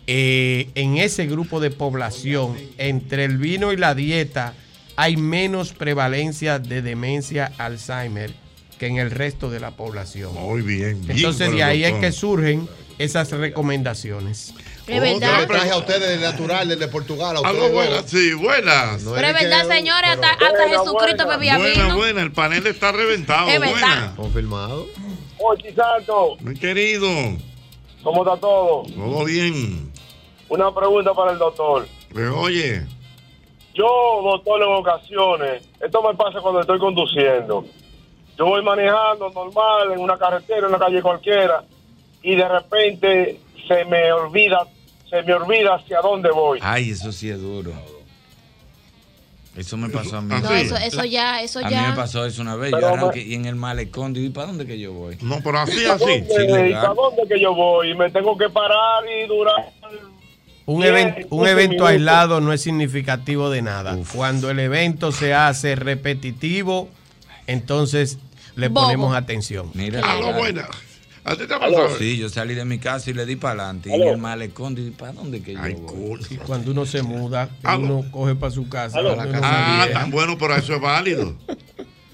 [0.07, 4.55] eh, en ese grupo de población, entre el vino y la dieta,
[4.97, 8.33] hay menos prevalencia de demencia Alzheimer
[8.78, 10.34] que en el resto de la población.
[10.34, 11.00] Muy bien.
[11.00, 12.68] bien Entonces de ahí es que surgen
[12.99, 14.55] esas recomendaciones.
[14.86, 15.40] Es verdad.
[15.40, 17.36] Yo traje a ustedes del natural, del de Portugal.
[17.42, 19.02] A buenas, sí, buenas.
[19.02, 21.96] No Pero es que- verdad, señores, hasta, hasta Jesucristo bebía Buena, vino.
[21.96, 23.48] buena, el panel está reventado.
[23.48, 23.72] Es verdad.
[23.72, 24.12] buena.
[24.16, 24.86] Confirmado.
[25.38, 27.08] Ochi Santo, Mi querido,
[28.02, 28.82] ¿cómo está todo?
[28.94, 29.90] todo bien.
[30.48, 31.86] Una pregunta para el doctor.
[32.16, 32.82] Eh, Oye,
[33.74, 37.64] Yo, doctor, en ocasiones, esto me pasa cuando estoy conduciendo.
[38.38, 41.64] Yo voy manejando normal en una carretera, en una calle cualquiera,
[42.22, 44.64] y de repente se me olvida,
[45.14, 46.58] se me olvida hacia dónde voy.
[46.62, 47.72] Ay, eso sí es duro.
[49.56, 50.34] Eso me pasó a mí.
[50.42, 51.90] No, eso, eso ya, eso A mí ya.
[51.90, 52.72] me pasó eso una vez.
[52.72, 55.16] Pero yo me- arranqué y en el malecón, digo, ¿y para dónde que yo voy?
[55.22, 56.04] no, pero así, ¿Y para así.
[56.04, 57.90] dónde, sí, y para dónde que yo voy?
[57.92, 59.70] Y me tengo que parar y durar.
[60.66, 61.88] Un, event- un 15 evento minutos.
[61.90, 63.96] aislado no es significativo de nada.
[64.16, 66.88] Cuando el evento se hace repetitivo,
[67.46, 68.18] entonces
[68.56, 68.86] le Bobo.
[68.86, 69.70] ponemos atención.
[69.74, 70.34] Mira, Aló, legal.
[70.40, 70.68] buena.
[71.24, 71.96] ¿A ti te ha pasado?
[71.98, 73.90] Sí, yo salí de mi casa y le di para adelante.
[73.96, 75.86] Y el malecón, digo, ¿para dónde que yo Ay, voy?
[75.86, 76.20] cool.
[76.30, 77.98] Y cuando uno se muda, Aló.
[77.98, 78.98] uno coge para su casa.
[78.98, 79.14] Aló.
[79.16, 79.94] donde uno Ah, vive.
[79.94, 81.34] tan bueno, pero eso es válido.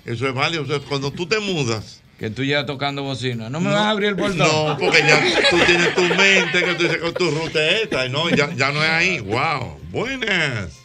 [0.04, 0.62] Eso es válido.
[0.62, 2.00] O sea, cuando tú te mudas.
[2.20, 3.48] Que tú llegas tocando bocina.
[3.50, 4.38] ¿No me vas a abrir el portón?
[4.38, 8.06] No, porque ya tú tienes tu mente que tú dices que tu ruta es esta.
[8.06, 9.20] Y no, ya, ya no es ahí.
[9.20, 9.78] Wow.
[9.90, 10.78] Buenas.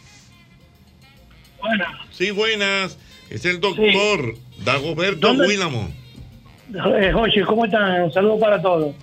[1.60, 1.88] Buenas.
[2.10, 2.96] Sí, buenas.
[3.30, 5.46] Es el doctor Dagoberto ¿Dónde-
[6.74, 8.02] Eh, Jochi, ¿cómo están?
[8.02, 8.94] Un saludo para todos.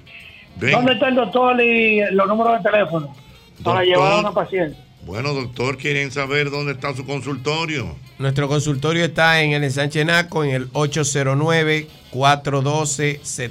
[0.57, 3.15] ¿Dónde está el doctor y los números de teléfono?
[3.63, 3.85] Para Doctor.
[3.85, 4.77] llevar a una paciente.
[5.05, 7.95] Bueno, doctor, quieren saber dónde está su consultorio.
[8.19, 10.69] Nuestro consultorio está en el ensanche Naco en el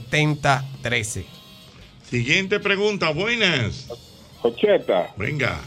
[0.01, 1.25] 809-412-7013.
[2.09, 3.89] Siguiente pregunta, buenas.
[4.41, 5.61] Jocheta, Venga.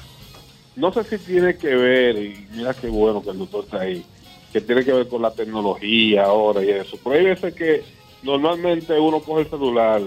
[0.75, 4.03] no sé si tiene que ver, y mira qué bueno que el doctor está ahí,
[4.51, 6.97] que tiene que ver con la tecnología ahora y eso.
[7.03, 7.83] Pero hay veces que
[8.23, 10.01] normalmente uno coge el celular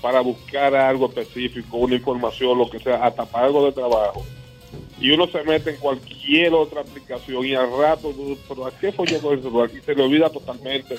[0.00, 4.24] para buscar algo específico, una información, lo que sea, hasta para algo de trabajo.
[5.00, 8.12] Y uno se mete en cualquier otra aplicación y al rato,
[8.48, 9.70] pero ¿a qué fue yo con el celular?
[9.74, 10.96] Y se le olvida totalmente.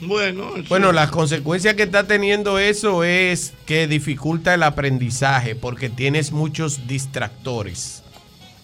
[0.00, 6.32] Bueno, Bueno, las consecuencias que está teniendo eso es que dificulta el aprendizaje porque tienes
[6.32, 8.02] muchos distractores.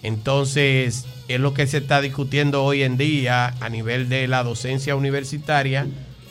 [0.03, 4.97] Entonces, es lo que se está discutiendo hoy en día a nivel de la docencia
[4.97, 5.87] universitaria,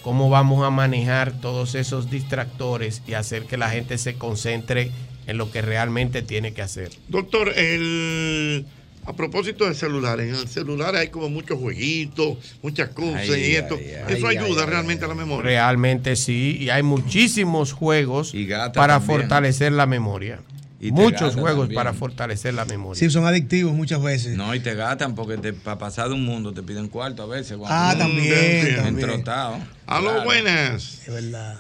[0.05, 4.91] cómo vamos a manejar todos esos distractores y hacer que la gente se concentre
[5.25, 6.91] en lo que realmente tiene que hacer.
[7.07, 8.67] Doctor, el,
[9.03, 13.55] a propósito de celulares, en el celular hay como muchos jueguitos, muchas cosas Ay, y
[13.55, 13.79] esto.
[13.79, 15.41] ay, Eso ay, ayuda ay, realmente a la memoria.
[15.43, 18.31] Realmente sí, y hay muchísimos juegos
[18.75, 19.21] para también.
[19.21, 20.39] fortalecer la memoria.
[20.79, 21.75] Y Muchos juegos también.
[21.75, 22.99] para fortalecer la memoria.
[22.99, 24.35] Sí, son adictivos muchas veces.
[24.35, 27.25] No, y te gastan porque te, para pasar de un mundo te piden cuarto a
[27.27, 27.57] veces.
[27.65, 28.27] Ah, también,
[28.73, 29.09] Mm, también.
[29.09, 29.57] Entrotado.
[29.87, 30.23] Aló, Claro.
[30.25, 31.07] buenas.
[31.07, 31.57] Es verdad.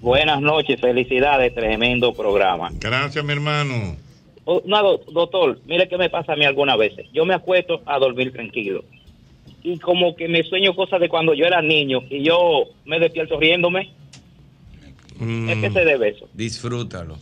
[0.00, 2.70] Buenas noches, felicidades, tremendo programa.
[2.74, 3.96] Gracias, mi hermano.
[4.44, 7.06] Oh, No, do- doctor, mire qué me pasa a mí algunas veces.
[7.12, 8.84] Yo me acuesto a dormir tranquilo.
[9.64, 13.38] Y como que me sueño cosas de cuando yo era niño y yo me despierto
[13.40, 13.90] riéndome.
[15.20, 16.28] ¿A qué se debe eso?
[16.32, 17.18] Disfrútalo.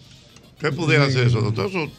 [0.58, 1.66] ¿Qué pudiera ser eso, doctor?
[1.66, 1.90] Eso-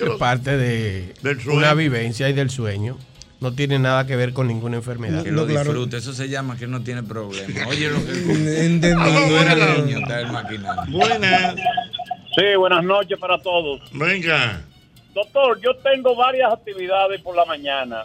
[0.00, 1.58] Es parte de sueño.
[1.58, 2.96] una vivencia y del sueño.
[3.40, 5.24] No tiene nada que ver con ninguna enfermedad.
[5.24, 7.66] Que lo disfrute, eso se llama que no tiene problema.
[7.68, 10.82] Oye, lo que cuando era niño está el maquinario.
[10.92, 11.56] Buenas.
[12.36, 13.80] Sí, buenas noches para todos.
[13.92, 14.62] Venga.
[15.12, 18.04] Doctor, yo tengo varias actividades por la mañana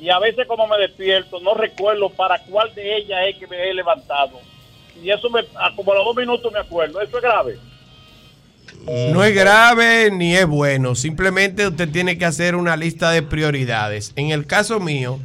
[0.00, 3.70] y a veces como me despierto no recuerdo para cuál de ellas es que me
[3.70, 4.40] he levantado.
[5.00, 7.00] Y eso me, a como a los dos minutos me acuerdo.
[7.00, 7.58] ¿Eso es grave?
[8.86, 10.94] No es grave ni es bueno.
[10.94, 14.12] Simplemente usted tiene que hacer una lista de prioridades.
[14.16, 15.20] En el caso mío,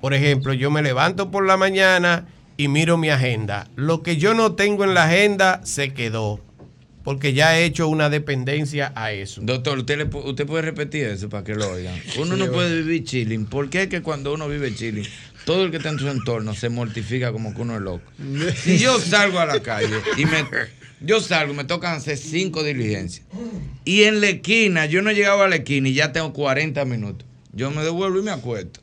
[0.00, 2.26] por ejemplo, yo me levanto por la mañana
[2.56, 3.68] y miro mi agenda.
[3.76, 6.40] Lo que yo no tengo en la agenda se quedó.
[7.02, 9.42] Porque ya he hecho una dependencia a eso.
[9.44, 11.94] Doctor, usted, le usted puede repetir eso para que lo oigan.
[12.18, 13.44] Uno Sí, no puede vivir chilling.
[13.44, 15.06] ¿Por qué es que cuando uno vive chilling,
[15.44, 18.10] todo el que está en su entorno se mortifica como que uno es loco?
[18.56, 20.44] Si yo salgo a la calle y me.
[21.04, 23.26] Yo salgo, me tocan hacer cinco diligencias.
[23.84, 26.84] Y en la esquina, yo no he llegado a la esquina y ya tengo 40
[26.84, 27.26] minutos.
[27.52, 28.80] Yo me devuelvo y me acuesto.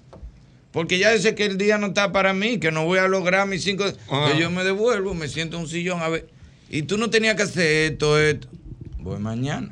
[0.71, 3.47] Porque ya sé que el día no está para mí, que no voy a lograr
[3.47, 3.85] mis cinco.
[4.09, 4.33] Ah.
[4.39, 6.27] yo me devuelvo, me siento en un sillón a ver.
[6.69, 8.47] Y tú no tenías que hacer esto, esto.
[9.01, 9.69] Voy mañana.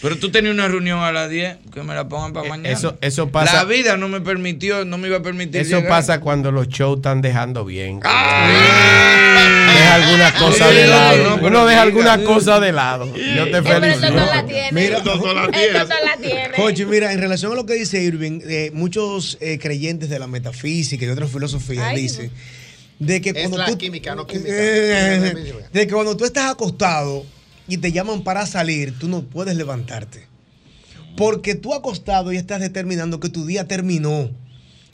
[0.00, 2.68] Pero tú tenías una reunión a las 10, que me la pongan para mañana.
[2.70, 5.60] Eh, eso- eso pasa- La vida no me permitió, no me iba a permitir.
[5.60, 5.88] Eso llegar.
[5.90, 8.00] pasa cuando los shows están dejando bien.
[8.00, 11.36] Deja alguna cosa Sí, de lado.
[11.36, 13.06] no, Uno deja alguna cosa de lado.
[13.14, 14.10] Yo te felicito.
[14.14, 14.72] la tiene.
[14.72, 16.56] Mira, la la.
[16.56, 20.26] Jochi, mira, en relación a lo que dice Irving, eh, muchos eh, creyentes de la
[20.26, 22.30] metafísica y de otras filosofías Ay, dicen
[22.98, 24.48] de que Es cuando la tú química, no química.
[24.50, 25.34] Eh,
[25.72, 27.24] de que cuando tú estás acostado
[27.68, 30.26] y te llaman para salir, tú no puedes levantarte.
[31.16, 34.30] Porque tú acostado y estás determinando que tu día terminó.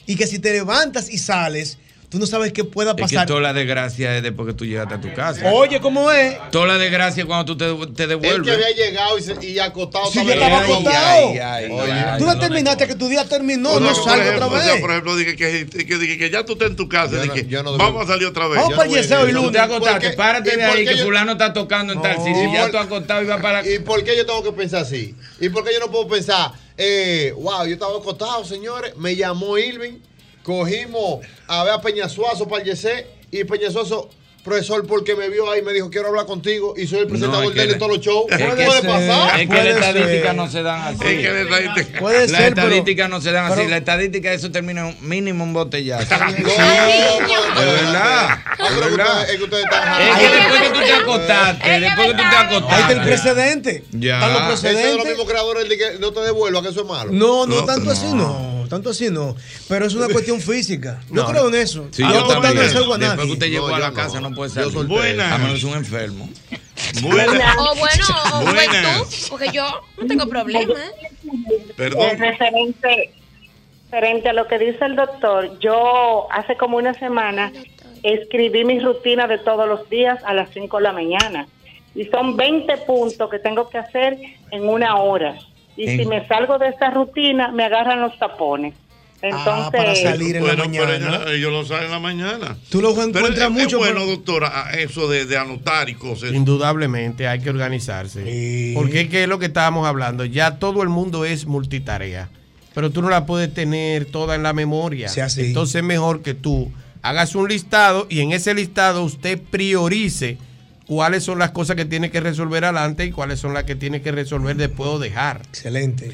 [0.05, 1.77] Y que si te levantas y sales,
[2.09, 3.27] tú no sabes qué pueda Es que pasar.
[3.27, 5.51] toda la desgracia es después que tú llegaste a tu casa.
[5.53, 6.37] Oye, ¿cómo es?
[6.51, 8.41] Toda la desgracia es cuando tú te, te Él devuelves.
[8.47, 10.11] que había llegado y, se- y acostado.
[10.11, 11.29] Si estaba ya estaba acostado.
[11.29, 12.19] ay, ay, Oye, ay.
[12.19, 14.81] Tú determinaste que tu día terminó, O no sea, salgo ejemplo, otra o sea, vez.
[14.81, 17.11] por ejemplo, dije que, que, que- que ya tú estás en tu casa.
[17.15, 18.55] Yo no- dije, yo no vamos a salir otra vez.
[18.57, 19.51] Vamos Yo para no yeseo y lunes.
[19.51, 22.49] te acostaste, párate ¿Y de ahí, que yo- fulano está tocando en tal sitio.
[22.49, 23.67] ¿Y Ya tú acostado y vas para...
[23.69, 25.15] ¿Y por qué yo tengo que pensar así?
[25.39, 29.57] ¿Y por qué yo no puedo pensar, eh, wow, yo estaba acostado, señores, me llamó
[29.57, 29.99] Irving,
[30.43, 34.09] cogimos a ver a Peñasuazo para el Yesé y Peñasuazo,
[34.43, 37.51] profesor, porque me vio ahí, me dijo, quiero hablar contigo y soy el presentador es
[37.51, 38.23] que de él en todos los shows.
[38.31, 39.39] Es que ¿Puede se- pasar?
[39.39, 40.95] Es que las estadísticas no se dan así.
[41.05, 43.55] Es que la estadística- Puede Las ser, pero- estadísticas no se dan así.
[43.57, 46.07] pero- La estadística, eso termina en un mínimo un botellazo.
[46.19, 48.29] No, De verdad.
[48.29, 49.29] Ah, pero De que verdad.
[49.29, 52.23] es que ustedes están Es que después que tú te acostaste, después que tú te
[52.23, 52.95] Ahí está el acostaste.
[53.01, 53.83] precedente.
[53.91, 54.19] Ya.
[54.19, 55.07] Están los Ese es de los precedentes.
[55.09, 57.11] mismos creadores de que no te devuelva, que eso es malo.
[57.11, 57.91] No, no, No, tanto no.
[57.91, 58.58] así no.
[58.69, 59.35] Tanto así no.
[59.67, 61.01] Pero es una cuestión física.
[61.09, 61.87] Yo No, creo en eso.
[61.91, 62.65] Sí, yo yo acostando también.
[62.67, 63.33] no salgo a Después que nadie.
[63.33, 63.95] usted llegó No, a yo la no.
[63.95, 64.87] casa no puede Yo salir.
[64.87, 65.31] Buenas.
[65.31, 66.29] A menos que es un enfermo.
[67.01, 67.57] Buenas.
[67.57, 68.67] O bueno, o Buenas.
[68.67, 69.65] juventud, porque yo
[69.99, 70.73] no tengo problema.
[71.75, 72.17] Perdón.
[72.17, 73.11] referente,
[73.91, 77.51] referente a lo que dice el doctor, yo hace como una semana
[78.03, 81.47] escribí mi rutina de todos los días a las 5 de la mañana.
[81.95, 84.17] Y son 20 puntos que tengo que hacer
[84.51, 85.37] en una hora.
[85.79, 88.73] Y En- si me salgo de esa rutina, me agarran los tapones.
[89.21, 91.31] Entonces, Ah, para salir en la Bueno, pero mañana.
[91.31, 92.57] ellos lo saben en la mañana.
[92.69, 93.65] Tú lo Pero encuentras es, mucho.
[93.65, 96.33] es bueno, pero- doctora, eso de, de anotar y cosas.
[96.33, 98.23] Indudablemente hay que organizarse.
[98.25, 98.73] Sí.
[98.75, 100.25] Porque es que es lo que estábamos hablando.
[100.25, 102.29] Ya todo el mundo es multitarea.
[102.75, 105.07] Pero tú no la puedes tener toda en la memoria.
[105.07, 105.41] Así.
[105.47, 110.37] Entonces es mejor que tú hagas un listado y en ese listado usted priorice
[110.89, 114.01] cuáles son las cosas que tiene que resolver adelante y cuáles son las que tiene
[114.01, 115.43] que resolver después o dejar.
[115.47, 116.11] Excelente.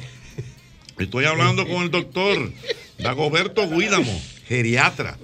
[0.99, 2.51] Estoy hablando con el doctor
[2.99, 5.17] Dagoberto Guídamo, geriatra.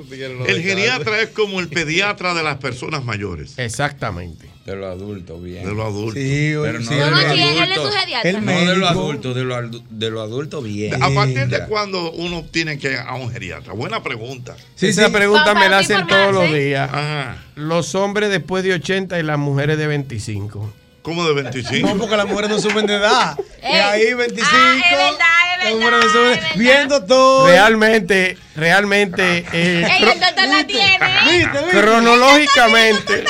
[0.48, 3.60] El geriatra es como el pediatra de las personas mayores.
[3.60, 4.51] Exactamente.
[4.66, 5.66] De los adultos, bien.
[5.66, 6.14] De los adultos.
[6.22, 7.96] Sí, Pero no sí, de No, los no, sí, él es su adultos.
[7.96, 8.30] geriatra.
[8.30, 11.02] El No de los adultos, de los de los adultos, bien.
[11.04, 13.74] ¿A partir de cuándo uno tiene que ir a un geriatra?
[13.74, 14.56] Buena pregunta.
[14.76, 15.12] Sí, Esa sí.
[15.12, 16.90] pregunta me la hacen todos los días.
[16.94, 17.44] Ajá.
[17.56, 20.72] Los hombres después de 80 y las mujeres de 25.
[21.02, 21.88] ¿Cómo de 25?
[21.88, 23.36] No, porque las mujeres no suben de edad.
[23.62, 23.74] Ey.
[23.76, 24.50] Es ahí 25.
[24.54, 26.56] Ah, es verdad, es las verdad, mujeres no suben- es verdad.
[26.58, 27.48] Viendo todo.
[27.48, 31.00] Realmente, realmente, eh, Ey, el doctor la tiene.
[31.26, 31.82] ¿Viste, viste?
[31.82, 33.24] cronológicamente,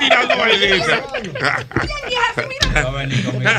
[0.00, 1.02] tirando vainita.
[2.76, 3.50] Va a venir conmigo.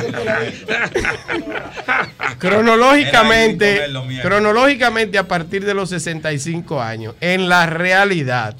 [2.39, 3.87] cronológicamente,
[4.21, 8.55] cronológicamente a partir de los 65 años, en la realidad,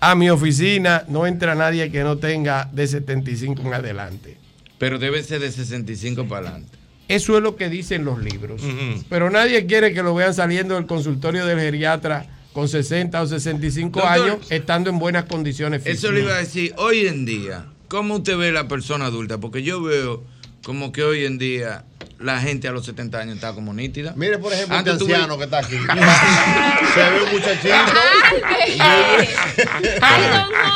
[0.00, 4.36] a mi oficina no entra nadie que no tenga de 75 en adelante.
[4.78, 6.76] Pero debe ser de 65 para adelante.
[7.08, 8.62] Eso es lo que dicen los libros.
[9.08, 14.00] Pero nadie quiere que lo vean saliendo del consultorio del geriatra con 60 o 65
[14.00, 16.04] Doctor, años, estando en buenas condiciones físicas.
[16.04, 19.38] Eso le iba a decir, hoy en día, ¿cómo usted ve la persona adulta?
[19.38, 20.24] Porque yo veo
[20.64, 21.84] como que hoy en día
[22.18, 24.12] la gente a los 70 años está como nítida.
[24.16, 25.76] Mire, por ejemplo, Antes este anciano que está aquí.
[26.94, 27.92] Se ve un muchachito.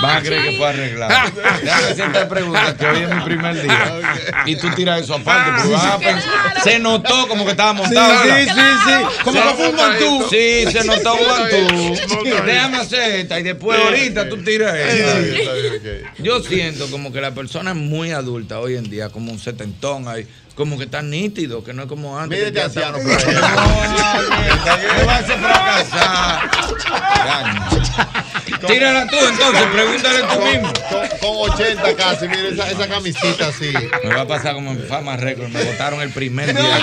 [0.03, 1.31] Van a creer que fue arreglado.
[1.63, 4.01] Déjame hacerte preguntas que hoy es mi primer día.
[4.47, 5.69] Y tú tiras eso aparte.
[5.69, 8.23] vas a pensar- se notó como que estaba montado.
[8.23, 9.23] Sí, sí, sí, sí.
[9.25, 10.27] Como Se- que fue un mantú.
[10.31, 11.95] Sí, se notó un mantú.
[12.47, 16.23] Déjame hacer esta y después ahorita tú tiras esta.
[16.23, 20.09] Yo siento como que la persona es muy adulta hoy en día, como un setentón
[20.09, 20.27] ahí.
[20.61, 22.39] Como que está nítido, que no es como antes.
[28.67, 30.73] Tírala tú entonces, pregúntale tú mismo.
[31.21, 33.73] Con, con 80 casi, mire esa, esa camisita así.
[34.05, 35.49] Me va a pasar como en Fama Record.
[35.49, 36.79] Me votaron el primer día.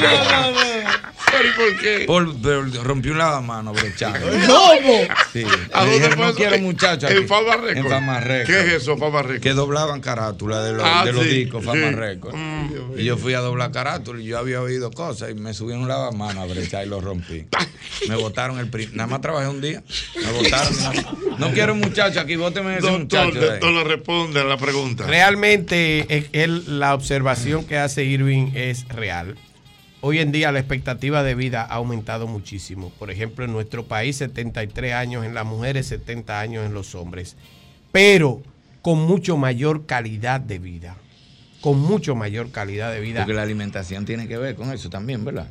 [1.30, 2.04] ¿Pero y por qué?
[2.08, 4.20] Por, por- rompí un lavamano brechando.
[4.48, 5.00] ¿Cómo?
[5.34, 5.44] Sí.
[5.74, 6.36] ¿A dónde fue no eso?
[6.38, 7.12] quiero En- muchachos.
[7.12, 7.28] en aquí".
[7.28, 7.78] Fama Record.
[7.78, 8.46] En Fama Record.
[8.48, 9.42] ¿Qué es eso, Fama Record?
[9.42, 11.96] Que doblaban carátula de los, Ah, de los sí, discos, Fama sí.
[11.96, 12.36] Record.
[12.98, 15.80] y yo fui a doblar carátula y yo había oído cosas y me subí en
[15.80, 17.46] un lavamano a brechar y lo rompí.
[18.08, 18.96] Me votaron el primer.
[18.96, 19.84] Nada más trabajé un día.
[20.16, 20.74] Me votaron.
[21.38, 23.46] No, no quiero muchachos aquí, bóteme ese Doctor, muchacho.
[23.46, 25.06] doctor, le responde a la pregunta.
[25.06, 29.36] Realmente él- la observación que hace Irving es real.
[30.02, 32.92] Hoy en día la expectativa de vida ha aumentado muchísimo.
[33.00, 37.36] Por ejemplo, en nuestro país 73 años en las mujeres, 70 años en los hombres.
[37.92, 38.44] Pero
[38.82, 40.96] con mucho mayor calidad de vida.
[41.62, 43.22] Con mucho mayor calidad de vida.
[43.22, 45.48] Porque la alimentación tiene que ver con eso también, ¿verdad?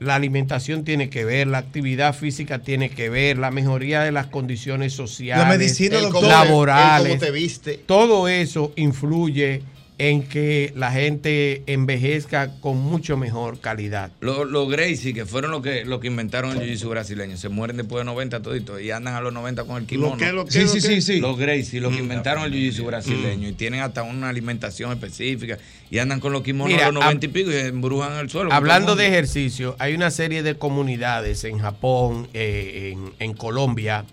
[0.00, 4.26] La alimentación tiene que ver, la actividad física tiene que ver, la mejoría de las
[4.28, 6.22] condiciones sociales, La medicina, doctor.
[6.24, 7.80] laborales, El cómo te viste.
[7.84, 9.62] todo eso influye
[10.00, 14.12] en que la gente envejezca con mucho mejor calidad.
[14.20, 17.76] Los los Gracie, que fueron los que, los que inventaron el jiu-jitsu brasileño, se mueren
[17.78, 20.16] después de 90 toditos y andan a los 90 con el kimono.
[20.32, 20.80] lo qué, Sí, lo sí, qué?
[20.80, 21.20] sí, sí.
[21.20, 22.04] Los Gracie, los que Mm.
[22.04, 25.58] inventaron el jiu-jitsu brasileño y tienen hasta una alimentación específica
[25.90, 28.30] y andan con los kimonos Mira, a los 90 hab- y pico y embrujan el
[28.30, 28.52] suelo.
[28.52, 34.04] Hablando de ejercicio, hay una serie de comunidades en Japón, eh, en, en Colombia,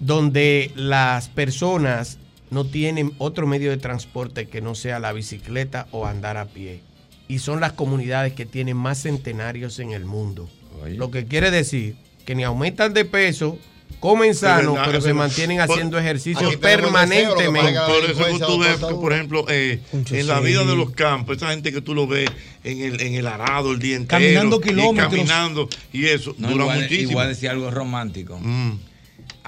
[0.00, 2.18] donde las personas
[2.50, 6.80] no tienen otro medio de transporte que no sea la bicicleta o andar a pie.
[7.28, 10.48] Y son las comunidades que tienen más centenarios en el mundo.
[10.86, 13.58] Lo que quiere decir que ni aumentan de peso,
[14.00, 17.78] comen sano, verdad, pero se mantienen Por- haciendo ejercicio es que permanentemente.
[17.86, 21.36] Por eso que tú ves, que, por ejemplo, eh, en la vida de los campos,
[21.38, 22.28] esa gente que tú lo ves
[22.62, 24.20] en el, en el arado el día entero.
[24.20, 25.12] Caminando y kilómetros.
[25.14, 27.10] caminando y eso, No, dura igual, muchísimo.
[27.12, 28.38] igual decir algo romántico.
[28.40, 28.78] Mm.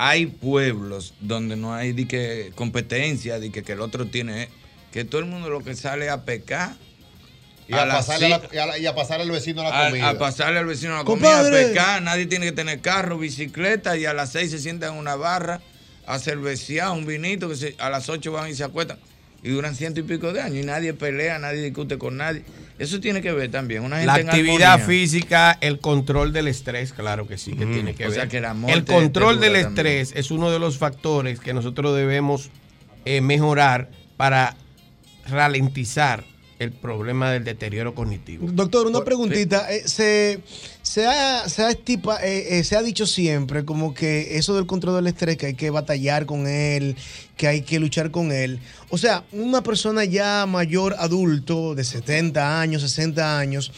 [0.00, 4.48] Hay pueblos donde no hay di que competencia, de que, que el otro tiene,
[4.92, 6.76] que todo el mundo lo que sale es a pecar.
[7.66, 9.88] Y a, pasarle a la- y a la- y a pasarle al vecino la a,
[9.90, 10.08] comida.
[10.08, 11.60] a pasarle al vecino la comida, Compadre.
[11.60, 14.98] a pescar, nadie tiene que tener carro, bicicleta y a las seis se sientan en
[15.00, 15.60] una barra
[16.06, 18.98] a cervecear un vinito que se- a las ocho van y se acuestan
[19.42, 22.42] y duran ciento y pico de años y nadie pelea, nadie discute con nadie.
[22.78, 23.82] Eso tiene que ver también.
[23.84, 28.04] Una gente La actividad física, el control del estrés, claro que sí, que tiene que
[28.06, 28.14] O ver.
[28.20, 29.68] sea, que la el control del también.
[29.68, 32.50] estrés es uno de los factores que nosotros debemos
[33.04, 34.56] eh, mejorar para
[35.26, 36.24] ralentizar
[36.58, 38.48] el problema del deterioro cognitivo.
[38.50, 39.72] Doctor, una preguntita.
[39.72, 40.40] Eh, se,
[40.82, 44.66] se, ha, se, ha estipa- eh, eh, se ha dicho siempre como que eso del
[44.66, 46.96] control del estrés, que hay que batallar con él,
[47.36, 48.58] que hay que luchar con él.
[48.90, 53.70] O sea, una persona ya mayor, adulto, de 70 años, 60 años,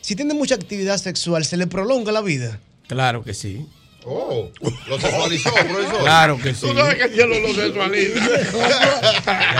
[0.00, 2.58] si tiene mucha actividad sexual, ¿se le prolonga la vida?
[2.88, 3.66] Claro que sí.
[4.04, 4.50] Oh,
[4.88, 6.00] lo sexualizó, profesor.
[6.00, 6.60] Claro que sí.
[6.66, 8.24] Tú sabes que el cielo lo sexualiza.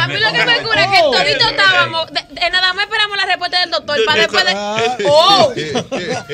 [0.03, 2.07] A mí lo que me cura es que todito estábamos.
[2.13, 4.53] De, de nada más esperamos la respuesta del doctor para después de.
[5.07, 5.53] ¡Oh!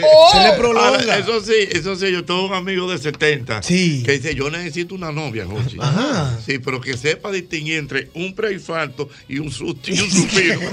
[0.04, 0.32] ¡Oh!
[0.32, 0.88] Se le prolonga.
[0.88, 4.02] Ahora, eso sí, eso sí, yo tengo un amigo de 70 Sí.
[4.04, 5.76] que dice, yo necesito una novia, Jochi.
[5.80, 6.38] Ajá.
[6.44, 10.60] Sí, pero que sepa distinguir entre un preinfarto y un susto y un suspiro.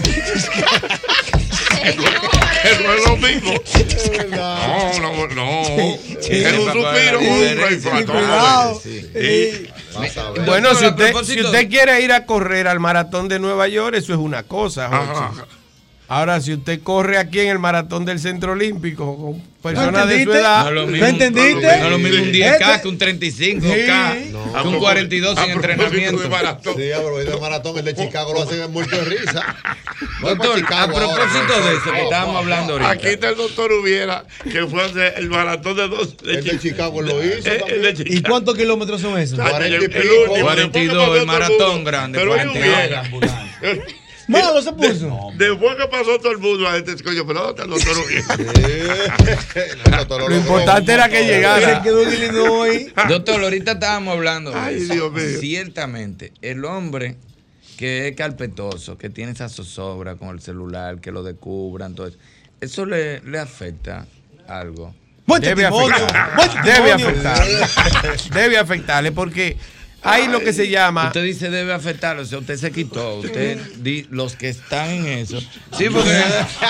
[1.84, 3.54] Eso es lo mismo.
[4.32, 5.62] No, no, no.
[6.20, 7.58] Es un suspiro un.
[10.46, 14.14] Bueno, si usted, si usted quiere ir a correr al maratón de Nueva York, eso
[14.14, 14.90] es una cosa.
[16.08, 20.32] Ahora, si usted corre aquí en el maratón del Centro Olímpico con personas de su
[20.34, 21.62] edad, No es lo mismo, entendiste?
[21.80, 24.32] No es lo mismo un 10K Este- que un 35K, Sí.
[24.62, 26.22] que un 42 sin entrenamiento.
[26.22, 29.56] Sí, pero el de maratón, el de Chicago lo hacen muerto de risa.
[30.22, 31.70] Doctor, a propósito ahora.
[31.72, 32.92] de eso que estábamos hablando ahorita.
[32.92, 36.16] Aquí está el doctor Hubiera, que fue a hacer el maratón de dos.
[36.24, 39.40] El de Chicago lo hizo El, el de ¿Y cuántos kilómetros son esos?
[39.40, 42.78] El, el último, 42, el maratón grande, Pero él 42.
[43.10, 43.86] hubiera.
[44.28, 45.32] Malo se puso.
[45.38, 47.70] Después que pasó todo el mundo a este coño, pero ¿dónde está el
[50.08, 50.30] doctor?
[50.30, 51.78] Lo importante era que llegara.
[51.78, 52.94] Se quedó en Illinois.
[53.10, 54.94] Doctor, ahorita estábamos hablando de Ay, eso.
[54.94, 55.40] Dios mío.
[55.40, 57.18] Ciertamente, el hombre
[57.78, 62.18] que es carpetoso, que tiene esa zozobra con el celular, que lo descubran, todo eso,
[62.62, 64.08] ¿eso le, le afecta
[64.48, 64.94] algo?
[65.28, 66.64] Debe afectar.
[66.64, 67.68] Debe afectarle.
[68.34, 69.58] Debe afectarle porque
[70.06, 71.08] hay lo que se llama.
[71.08, 75.06] Usted dice debe afectarlo, o sea, usted se quitó, usted, di- los que están en
[75.08, 75.40] eso.
[75.78, 76.22] Sí, porque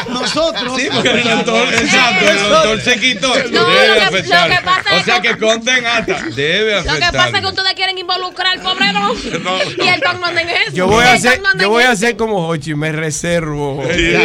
[0.10, 0.80] nosotros.
[0.80, 3.28] Sí, porque el doctor, exacto, el doctor se quitó.
[3.28, 3.36] No,
[3.70, 4.54] debe lo que- afectarlo.
[4.56, 7.18] lo que pasa o es sea que- que conten hasta, debe Lo que afectarlo.
[7.20, 9.18] pasa es que ustedes quieren involucrar al pobre don.
[9.86, 10.72] Y el don no anda en eso.
[10.74, 13.84] Yo voy a hacer, no yo voy a hacer como Hochi, me reservo.
[13.86, 14.20] Pero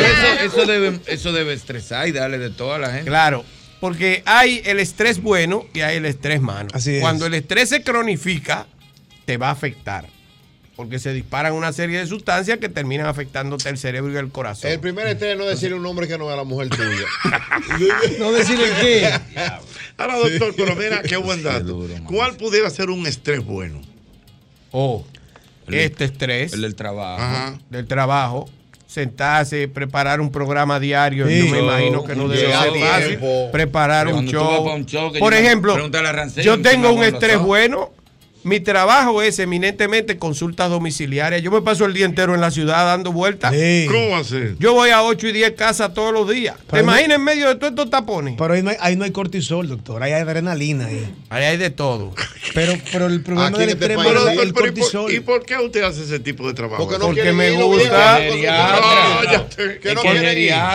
[0.00, 3.06] eso, eso debe, eso debe estresar y darle de todo a la gente.
[3.06, 3.44] Claro,
[3.82, 6.68] porque hay el estrés bueno y hay el estrés malo.
[6.72, 7.00] Así es.
[7.00, 8.68] Cuando el estrés se cronifica,
[9.24, 10.06] te va a afectar.
[10.76, 14.70] Porque se disparan una serie de sustancias que terminan afectándote el cerebro y el corazón.
[14.70, 16.86] El primer estrés no es decirle a un hombre que no es la mujer tuya.
[18.20, 19.10] No decirle qué.
[19.98, 21.84] Ahora, doctor, pero mira, qué buen dato.
[22.06, 23.82] ¿Cuál pudiera ser un estrés bueno?
[24.70, 25.04] O
[25.66, 27.20] este estrés El del trabajo.
[27.20, 27.58] Ajá.
[27.68, 28.48] del trabajo,
[28.92, 31.46] sentarse, preparar un programa diario, Sí.
[31.46, 33.18] yo me imagino que no debe ser fácil.
[33.50, 34.68] Preparar un show.
[34.72, 34.86] un
[35.18, 37.90] Por ejemplo, Rancel, yo tengo un estrés bueno.
[38.44, 41.42] Mi trabajo es eminentemente consultas domiciliarias.
[41.42, 43.52] Yo me paso el día entero en la ciudad dando vueltas.
[43.54, 43.86] Sí.
[43.88, 44.56] ¿Cómo hacer?
[44.58, 46.56] Yo voy a 8 y 10 casas todos los días.
[46.56, 48.34] ¿Te Pero no- imaginas en medio de todos estos tapones?
[48.36, 50.02] Pero ahí no, hay, ahí no hay cortisol, doctor.
[50.02, 50.86] Ahí hay adrenalina.
[50.86, 51.14] Ahí.
[51.30, 52.14] Ahí hay de todo.
[52.54, 54.62] Pero, pero el problema Aquí del este extremo país- es Pero, el doctor, ¿y por-
[54.74, 55.12] cortisol.
[55.14, 56.82] ¿y por qué usted hace ese tipo de trabajo?
[56.82, 58.18] Porque no Porque me gusta.
[58.18, 59.76] te-.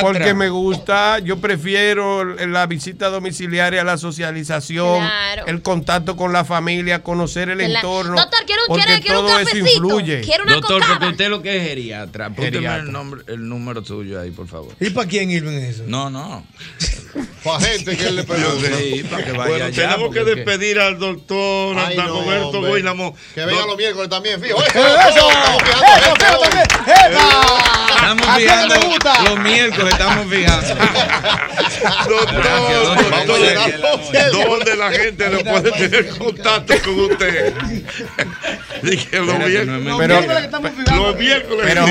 [0.02, 5.46] Porque me gusta, yo prefiero la visita domiciliaria, la socialización, Claro.
[5.48, 8.16] el contacto con la familia, conocer el La- entorno.
[8.16, 9.68] Doctor, quiero, porque quiero, quiero un cafecito.
[9.69, 10.22] influye.
[10.22, 11.00] Quiero una Doctor, cocada.
[11.00, 12.32] porque usted lo que es geriatra.
[12.36, 12.76] Geriatra.
[12.77, 14.74] el, nombre, el número suyo ahí, por favor.
[14.80, 15.84] ¿Y para quién Irving eso?
[15.88, 16.45] No, no.
[17.44, 18.68] Pa' gente que él le pregunta.
[18.77, 19.90] Sí, para que vaya Bueno, allá.
[19.90, 22.68] tenemos que despedir al doctor Ay, no, hombre.
[22.68, 23.16] Guaynamo.
[23.34, 24.61] Que venga los miércoles también, fijo.
[24.61, 24.80] ¡Eso!
[24.80, 26.42] ¡Eso, eso.
[27.95, 28.76] Estamos fijando
[29.26, 30.76] los miércoles, estamos fijando.
[32.08, 32.44] Doctor,
[34.32, 37.47] ¿dónde la gente no puede tener contacto con usted?
[39.98, 40.22] Pero-
[41.17, 41.66] miércoles.
[41.66, 41.85] Pero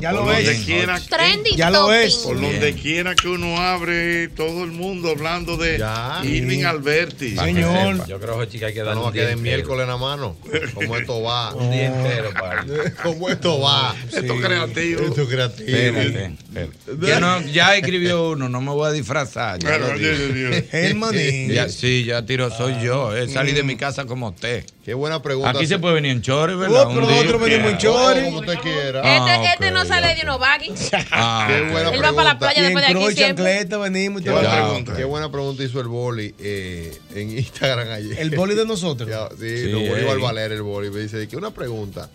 [0.00, 0.64] ya Por lo donde es.
[0.64, 2.14] quiera, Trending Ya lo es.
[2.16, 6.20] por donde quiera que uno abre, todo el mundo hablando de Ya.
[6.24, 7.36] Irving Alberti.
[7.36, 8.06] Señor.
[8.08, 10.36] Yo creo que hay que darle No, un que de miércoles en la mano.
[10.74, 11.54] ¿Cómo esto va?
[11.54, 12.64] Un día entero para
[13.02, 13.94] ¿Cómo esto va?
[14.12, 15.00] Esto es creativo.
[15.02, 15.68] Esto es creativo.
[15.68, 17.14] Espérate, espérate.
[17.14, 19.62] Que no- ya escribió uno, no me voy a disfrazar.
[19.62, 20.34] Lo Dios.
[20.34, 20.64] Dios.
[20.72, 21.50] El manín.
[21.52, 23.14] Ya, sí, ya tiro, soy yo.
[23.16, 24.64] eh, salí de mi casa como usted.
[24.86, 25.50] Qué buena pregunta.
[25.50, 26.86] Aquí se puede venir en chores, ¿verdad?
[26.88, 28.24] Pero nosotros venimos en chores.
[28.26, 29.00] Como usted quiera.
[29.00, 30.90] Este, Ah, este ok, no sale de unos baggies.
[31.10, 31.70] Ah, Qué ok.
[31.72, 33.44] buena Él va para la playa Y después de aquí siempre.
[33.44, 34.96] chancleta, venimos y Qué buena, Ah, pregunta.
[34.96, 38.16] Qué buena pregunta hizo el boli eh, en Instagram ayer.
[38.20, 39.10] El boli de nosotros.
[39.10, 40.22] Ya, sí, Sí, lo Bolívar ey.
[40.22, 40.88] Valer, el boli.
[40.90, 42.08] Me dice que una pregunta.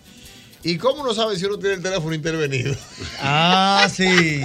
[0.64, 2.74] ¿Y cómo no sabe si uno tiene el teléfono intervenido?
[3.20, 4.40] Ah, sí.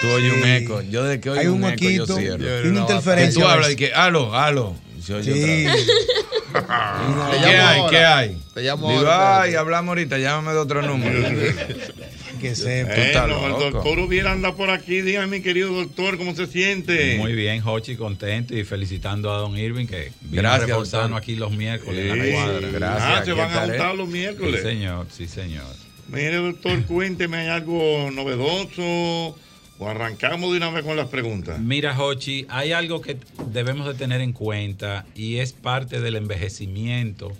[0.00, 0.80] Tú oyes un eco.
[0.80, 2.64] Yo de que oigo Hay un un eco, yo cierro.
[2.64, 3.42] y una Y interferencia.
[3.42, 3.90] tú a hablas y veces.
[3.90, 4.74] que, halo, halo.
[5.06, 5.66] Y se oye Sí.
[5.66, 5.86] otra vez.
[6.56, 7.78] Te ¿Qué hay?
[7.80, 7.90] ahora.
[7.90, 8.38] ¿Qué hay?
[8.54, 11.20] Te llamo Digo, ahora, ay, hablamos ahorita, llámame de otro número.
[12.40, 13.26] Que sepa.
[13.26, 15.00] Bueno, el doctor hubiera andado por aquí.
[15.00, 17.16] Dígame, mi querido doctor, ¿cómo se siente?
[17.16, 21.50] Muy bien, Jochi, contento y felicitando a Don Irving que vino Gracias, a aquí los
[21.52, 22.68] miércoles en la cuadra.
[22.70, 24.60] gracias, Ah, se van a juntar los miércoles.
[24.60, 25.64] Sí, señor, sí, señor.
[26.08, 29.38] Mire, doctor, cuénteme, ¿hay algo novedoso?
[29.78, 31.60] ¿O arrancamos de una vez con las preguntas?
[31.60, 33.18] Mira, Hochi, hay algo que
[33.50, 37.32] debemos de tener en cuenta y es parte del envejecimiento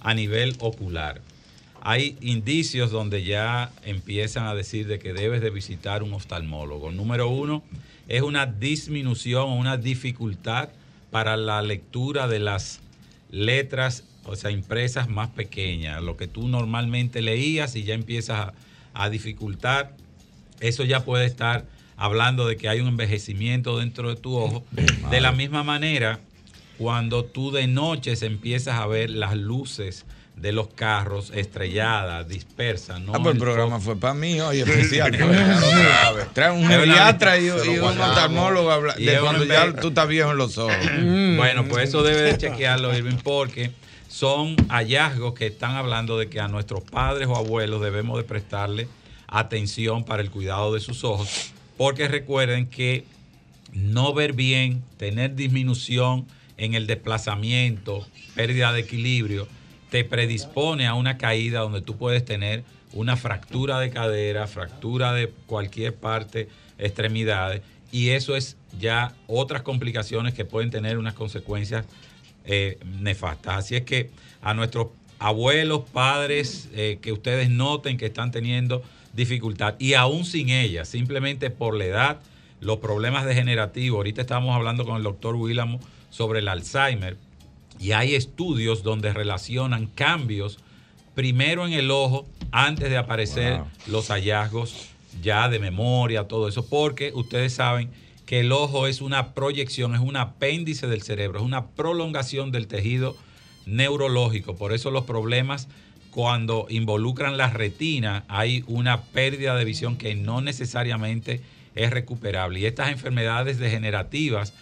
[0.00, 1.20] a nivel ocular.
[1.82, 6.92] Hay indicios donde ya empiezan a decir de que debes de visitar un oftalmólogo.
[6.92, 7.64] Número uno,
[8.06, 10.68] es una disminución o una dificultad
[11.10, 12.80] para la lectura de las
[13.32, 18.54] letras, o sea, impresas más pequeñas, lo que tú normalmente leías y ya empiezas a,
[18.94, 19.96] a dificultar,
[20.60, 21.64] eso ya puede estar
[22.00, 24.64] hablando de que hay un envejecimiento dentro de tu ojo.
[25.10, 26.18] De la misma manera,
[26.78, 33.12] cuando tú de noche empiezas a ver las luces de los carros estrelladas, dispersas, ¿no?
[33.14, 35.14] Ah, pues el El programa fue para mí hoy especial.
[35.14, 36.32] pues.
[36.32, 40.74] Trae un geriatra y, un oftalmólogo de cuando ya tú estás viejo en los ojos.
[41.36, 43.72] Bueno, pues eso debe de chequearlo, Irving, porque
[44.08, 48.88] son hallazgos que están hablando de que a nuestros padres o abuelos debemos de prestarle
[49.26, 53.06] atención para el cuidado de sus ojos, porque recuerden que
[53.72, 56.26] no ver bien, tener disminución
[56.58, 59.48] en el desplazamiento, pérdida de equilibrio,
[59.88, 65.32] te predispone a una caída donde tú puedes tener una fractura de cadera, fractura de
[65.46, 71.86] cualquier parte, extremidades, y eso es ya otras complicaciones que pueden tener unas consecuencias
[72.44, 73.56] eh, nefastas.
[73.56, 74.10] Así es que
[74.42, 80.50] a nuestros abuelos, padres, eh, que ustedes noten que están teniendo dificultad, y aún sin
[80.50, 82.20] ellas, simplemente por la edad,
[82.60, 83.96] los problemas degenerativos.
[83.98, 85.80] Ahorita estábamos hablando con el doctor Willamo
[86.10, 87.16] sobre el Alzheimer,
[87.78, 90.58] y hay estudios donde relacionan cambios
[91.14, 93.66] primero en el ojo antes de aparecer Wow.
[93.86, 94.88] los hallazgos
[95.22, 97.90] ya de memoria, todo eso, porque ustedes saben
[98.26, 102.68] que el ojo es una proyección, es un apéndice del cerebro, es una prolongación del
[102.68, 103.16] tejido
[103.66, 104.54] neurológico.
[104.56, 105.68] Por eso los problemas
[106.10, 111.40] cuando involucran la retina hay una pérdida de visión que no necesariamente
[111.74, 112.60] es recuperable.
[112.60, 114.52] Y estas enfermedades degenerativas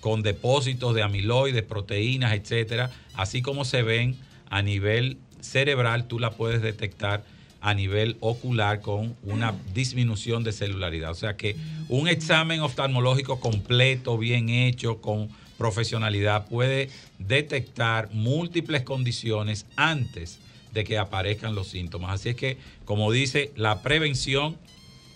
[0.00, 4.16] con depósitos de amiloides, proteínas, etcétera, así como se ven
[4.50, 7.24] a nivel cerebral, tú la puedes detectar
[7.60, 11.10] a nivel ocular con una disminución de celularidad.
[11.10, 11.56] O sea que
[11.88, 15.28] un examen oftalmológico completo, bien hecho, con
[15.58, 20.38] profesionalidad, puede detectar múltiples condiciones antes
[20.76, 22.12] de que aparezcan los síntomas.
[22.20, 24.56] Así es que, como dice, la prevención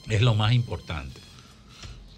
[0.09, 1.21] es lo más importante.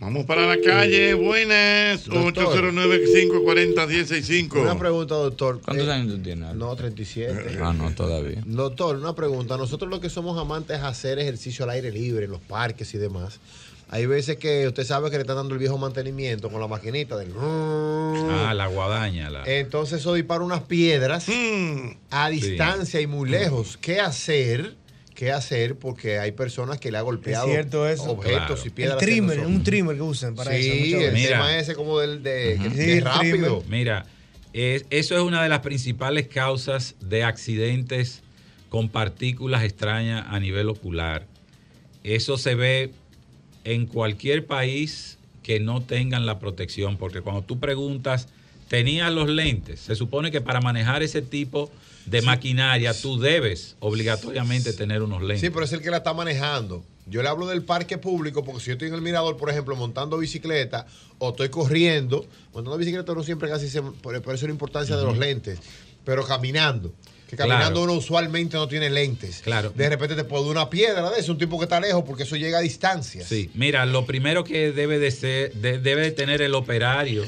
[0.01, 2.07] Vamos para la calle, buenas.
[2.07, 2.73] Doctor.
[2.75, 4.61] 809-540-165.
[4.63, 5.61] Una pregunta, doctor.
[5.65, 6.55] ¿Cuántos Eh, años tú tienes?
[6.55, 7.59] No, 37.
[7.63, 8.43] Ah, no, todavía.
[8.47, 9.57] Doctor, una pregunta.
[9.57, 12.99] Nosotros los que somos amantes de hacer ejercicio al aire libre, en los parques y
[12.99, 13.39] demás,
[13.93, 17.15] hay veces que usted sabe que le están dando el viejo mantenimiento con la maquinita
[17.19, 17.31] del...
[17.39, 19.29] Ah, la guadaña.
[19.29, 19.45] La...
[19.45, 21.91] Entonces eso dispara unas piedras Hmm.
[22.11, 22.41] a Sí.
[22.41, 23.77] distancia y muy lejos.
[23.77, 24.77] ¿Qué hacer?
[25.15, 25.77] ¿Qué hacer?
[25.77, 28.05] Porque hay personas que le ha golpeado Es cierto eso.
[28.13, 28.63] objetos Claro.
[28.65, 29.03] y piedras.
[29.03, 30.73] El trimmer, un trimmer que usan para eso.
[30.73, 31.13] Sí, el.
[31.13, 31.29] Mira.
[31.37, 33.63] tema ese como del de, Sí, rápido.
[33.69, 34.07] Mira,
[34.55, 38.23] es- eso es una de las principales causas de accidentes
[38.71, 41.27] con partículas extrañas a nivel ocular.
[42.05, 42.91] Eso se ve
[43.65, 48.29] en cualquier país que no tengan la protección, porque cuando tú preguntas,
[48.69, 49.81] ¿tenías los lentes?
[49.81, 51.71] Se supone que para manejar ese tipo
[52.07, 55.41] de maquinaria tú debes obligatoriamente tener unos lentes.
[55.41, 56.85] Sí, pero es el que la está manejando.
[57.07, 59.75] Yo le hablo del parque público porque si yo estoy en el mirador, por ejemplo,
[59.75, 60.87] montando bicicleta
[61.19, 62.25] o estoy corriendo,
[62.55, 63.83] montando bicicleta no siempre casi se...
[63.83, 65.59] Por eso la importancia de los lentes.
[66.05, 66.93] Pero caminando.
[67.33, 67.83] Que caminando Claro.
[67.85, 69.41] uno usualmente no tiene lentes.
[69.43, 69.73] Claro.
[69.75, 72.25] De repente te puede dar una piedra de eso, un tipo que está lejos, porque
[72.25, 73.27] eso llega a distancias.
[73.27, 77.25] Sí, mira, lo primero que debe de ser, de- debe de tener el operario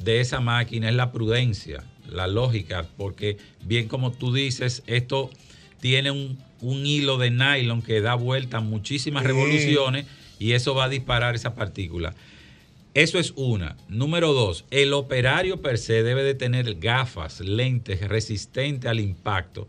[0.00, 5.30] de esa máquina es la prudencia, la lógica, porque bien como tú dices, esto
[5.80, 9.28] tiene un, un hilo de nylon que da vuelta muchísimas Sí.
[9.28, 10.04] revoluciones
[10.38, 12.14] y eso va a disparar esa partícula.
[12.94, 13.76] Eso es una.
[13.88, 19.68] Número dos, el operario per se debe de tener gafas, lentes resistentes al impacto,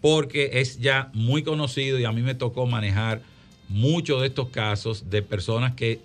[0.00, 3.22] porque es ya muy conocido y a mí me tocó manejar
[3.68, 6.00] muchos de estos casos de personas que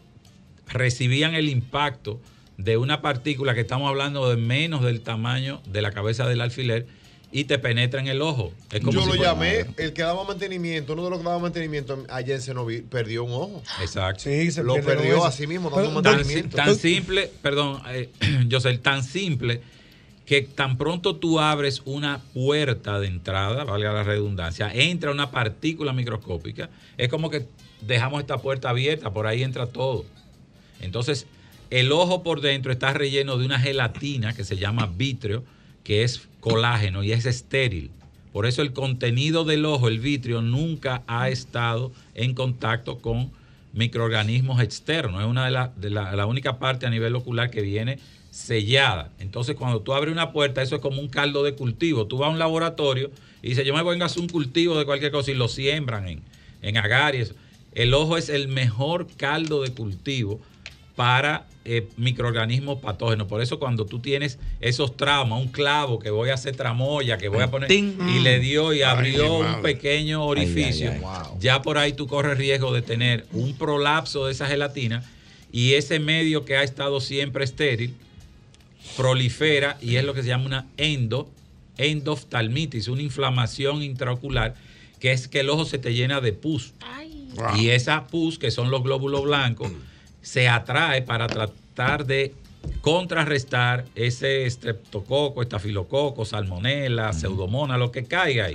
[0.67, 2.19] recibían el impacto
[2.57, 6.87] de una partícula que estamos hablando de menos del tamaño de la cabeza del alfiler
[7.33, 8.53] y te penetra en el ojo.
[8.71, 11.39] Es como Yo si lo llamé, el que daba mantenimiento, uno de los que daba
[11.39, 13.63] mantenimiento allá en Cenoví, perdió un ojo.
[13.81, 14.21] Exacto.
[14.23, 16.55] Sí, se Lo perdió con así mismo, Pero, dando Tan, mantenimiento.
[16.55, 18.11] tan simple, perdón, eh,
[18.47, 19.61] yo sé, tan simple
[20.27, 25.91] que tan pronto tú abres una puerta de entrada, valga la redundancia, entra una partícula
[25.91, 27.47] microscópica, es como que
[27.81, 30.05] dejamos esta puerta abierta, por ahí entra todo.
[30.81, 31.25] Entonces,
[31.71, 35.43] el ojo por dentro está relleno de una gelatina que se llama vitrio,
[35.83, 37.91] que es colágeno y es estéril.
[38.31, 43.31] Por eso el contenido del ojo, el vitrio, nunca ha estado en contacto con
[43.73, 45.21] microorganismos externos.
[45.21, 47.99] Es una de las de la, única parte a nivel ocular que viene
[48.31, 49.11] sellada.
[49.19, 52.07] Entonces, cuando tú abres una puerta, eso es como un caldo de cultivo.
[52.07, 53.11] Tú vas a un laboratorio
[53.43, 56.07] y dices, yo me voy a hacer un cultivo de cualquier cosa y lo siembran
[56.07, 56.21] en,
[56.63, 57.35] en agar y eso.
[57.73, 60.39] El ojo es el mejor caldo de cultivo
[60.95, 63.27] para eh, microorganismos patógenos.
[63.27, 67.29] Por eso cuando tú tienes esos traumas, un clavo que voy a hacer tramoya, que
[67.29, 67.93] voy a poner Ting.
[68.09, 71.37] y le dio y abrió un pequeño orificio, Ay, ay, ay.
[71.39, 75.03] ya por ahí tú corres riesgo de tener un prolapso de esa gelatina
[75.51, 77.93] y ese medio que ha estado siempre estéril
[78.97, 81.29] prolifera y es lo que se llama una endo,
[81.77, 84.55] endoftalmitis, una inflamación intraocular,
[84.99, 86.73] que es que el ojo se te llena de pus.
[87.35, 87.57] Wow.
[87.57, 89.71] Y esa pus, que son los glóbulos blancos,
[90.23, 92.33] se atrae para tratar de
[92.81, 98.53] contrarrestar ese streptococo, estafilococo, salmonela, pseudomonas, lo que caiga ahí.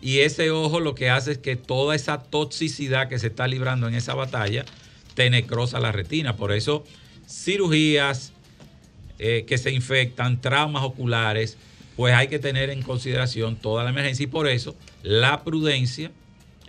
[0.00, 3.88] Y ese ojo lo que hace es que toda esa toxicidad que se está librando
[3.88, 4.64] en esa batalla
[5.14, 6.36] te necrosa la retina.
[6.36, 6.84] Por eso,
[7.28, 8.32] cirugías
[9.18, 11.58] eh, que se infectan, traumas oculares,
[11.96, 14.24] pues hay que tener en consideración toda la emergencia.
[14.24, 16.12] Y por eso, la prudencia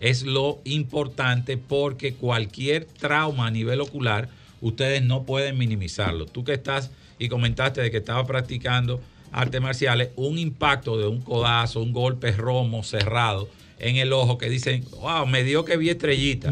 [0.04, 4.28] es lo importante porque cualquier trauma a nivel ocular,
[4.60, 6.26] ustedes no pueden minimizarlo.
[6.26, 9.00] Tú que estás y comentaste de que estaba practicando
[9.32, 13.48] artes marciales, un impacto de un codazo, un golpe romo cerrado
[13.80, 16.52] en el ojo que dicen, wow, me dio que vi estrellita.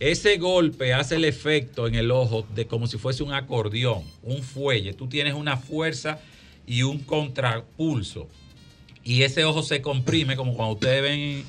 [0.00, 4.42] Ese golpe hace el efecto en el ojo de como si fuese un acordeón, un
[4.42, 4.94] fuelle.
[4.94, 6.20] Tú tienes una fuerza
[6.66, 8.28] y un contrapulso.
[9.04, 11.44] Y ese ojo se comprime como cuando ustedes ven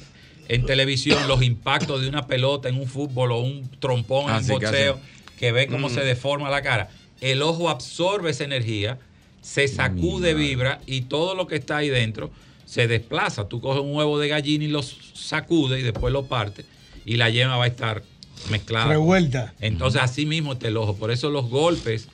[0.47, 4.43] en, televisión los impactos de una pelota en un fútbol o un trompón en un
[4.45, 4.99] que boxeo,
[5.39, 5.93] que ve cómo Mm.
[5.93, 6.89] se deforma la cara.
[7.21, 8.97] El ojo absorbe esa energía,
[9.41, 12.31] se sacude, vibra y todo lo que está ahí dentro
[12.65, 13.47] se desplaza.
[13.47, 16.65] Tú coges un huevo de gallina y lo sacudes y después lo partes
[17.05, 18.03] y la yema va a estar
[18.49, 18.87] mezclada.
[18.87, 19.53] Revuelta.
[19.61, 20.95] Entonces, así mismo está el ojo.
[20.97, 22.07] Por eso los golpes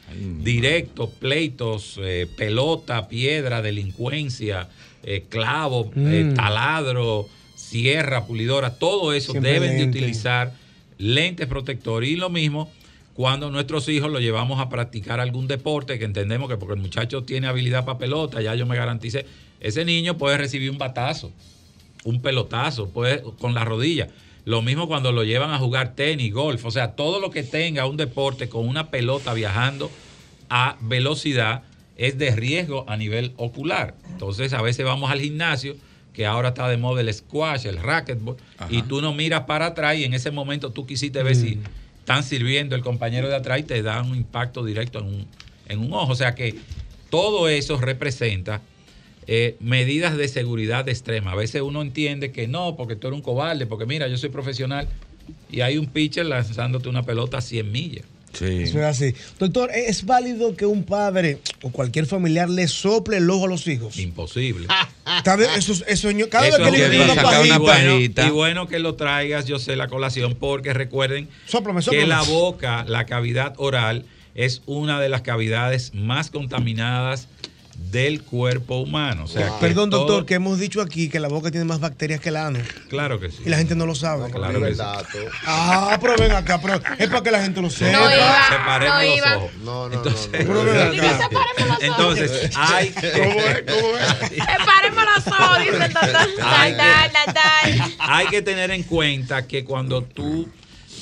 [0.43, 4.67] directos, pleitos, eh, pelota, piedra, delincuencia,
[5.03, 6.33] eh, clavo, eh, Mm.
[6.35, 7.27] taladro,
[7.69, 10.53] sierra, pulidora, todo eso Siempre deben de utilizar
[10.97, 12.09] lentes protectores.
[12.09, 12.71] Y lo mismo
[13.13, 17.23] cuando nuestros hijos los llevamos a practicar algún deporte, que entendemos que porque el muchacho
[17.23, 19.25] tiene habilidad para pelota, ya yo me garanticé,
[19.59, 21.31] ese niño puede recibir un batazo,
[22.05, 24.07] un pelotazo, puede con la rodilla.
[24.45, 27.85] Lo mismo cuando lo llevan a jugar tenis, golf, o sea, todo lo que tenga
[27.85, 29.91] un deporte con una pelota viajando
[30.49, 31.63] a velocidad
[31.97, 33.95] es de riesgo a nivel ocular.
[34.09, 35.75] Entonces, a veces vamos al gimnasio,
[36.19, 38.35] que ahora está de moda el squash, el racquetball,
[38.69, 41.59] y tú no miras para atrás y en ese momento tú quisiste ver si
[41.97, 45.27] están sirviendo el compañero de atrás y te da un impacto directo en un,
[45.69, 46.11] en un ojo.
[46.11, 46.55] O sea que
[47.09, 48.59] todo eso representa
[49.27, 51.31] eh, medidas de seguridad extrema.
[51.31, 54.27] A veces uno entiende que no, porque tú eres un cobarde, porque mira, yo soy
[54.27, 54.89] profesional
[55.49, 58.03] y hay un pitcher lanzándote una pelota a 100 millas.
[58.33, 59.13] Eso es así.
[59.37, 63.67] Doctor, ¿es válido que un padre o cualquier familiar le sople el ojo a los
[63.67, 63.97] hijos?
[63.97, 64.67] Imposible.
[65.57, 68.79] Eso, eso, cada Eso vez que es le una y pajita, bueno, y bueno que
[68.79, 74.05] lo traigas, yo sé la colación, porque recuerden Sóplame, que la boca, la cavidad oral,
[74.35, 77.27] es una de las cavidades más contaminadas
[77.91, 79.23] del cuerpo humano.
[79.23, 81.79] O sea, que Perdón, todo- doctor, que hemos dicho aquí que la boca tiene más
[81.79, 82.59] bacterias que el ano.
[82.89, 83.41] Claro que sí.
[83.45, 84.29] Y la gente no lo sabe.
[84.29, 84.81] claro que sí.
[85.45, 87.91] Ah, pero ven acá, pero es para que la gente lo sepa.
[87.97, 89.37] No iba, Separemos no los iba.
[89.37, 89.51] ojos.
[89.63, 91.29] No, no, Entonces, Pero ven acá.
[91.81, 96.15] Entonces, hay que- Separemos los ojos, dice el doctor.
[96.43, 97.93] Ay, Natal, natal.
[97.99, 100.47] hay que tener en cuenta que cuando tú,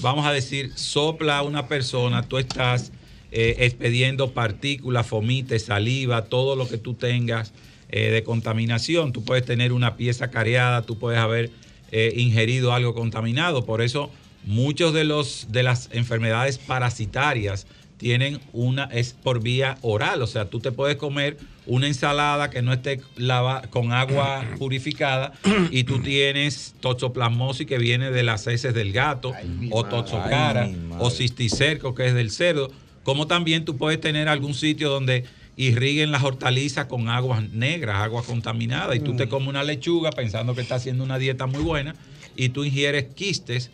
[0.02, 2.92] vamos a decir, sopla a una persona, tú estás
[3.32, 7.54] eh, expediendo partículas, fomites, saliva, todo lo que tú tengas
[7.90, 9.14] eh, de contaminación.
[9.14, 11.52] Tú puedes tener una pieza careada, tú puedes haber
[11.92, 13.66] eh, ingerido algo contaminado.
[13.66, 14.12] Por eso,
[14.46, 20.50] muchos de los de las enfermedades parasitarias tienen una es por vía oral, o sea,
[20.50, 25.34] tú te puedes comer una ensalada que no esté lava, con agua purificada
[25.72, 29.34] y tú tienes toxoplasmosis que viene de las heces del gato
[29.72, 32.72] o toxocara o cisticerco que es del cerdo,
[33.08, 35.24] como también tú puedes tener algún sitio donde
[35.56, 40.56] irriguen las hortalizas con aguas negras, agua contaminada y tú te comes una lechuga pensando
[40.56, 41.96] que estás haciendo una dieta muy buena
[42.36, 43.72] y tú ingieres quistes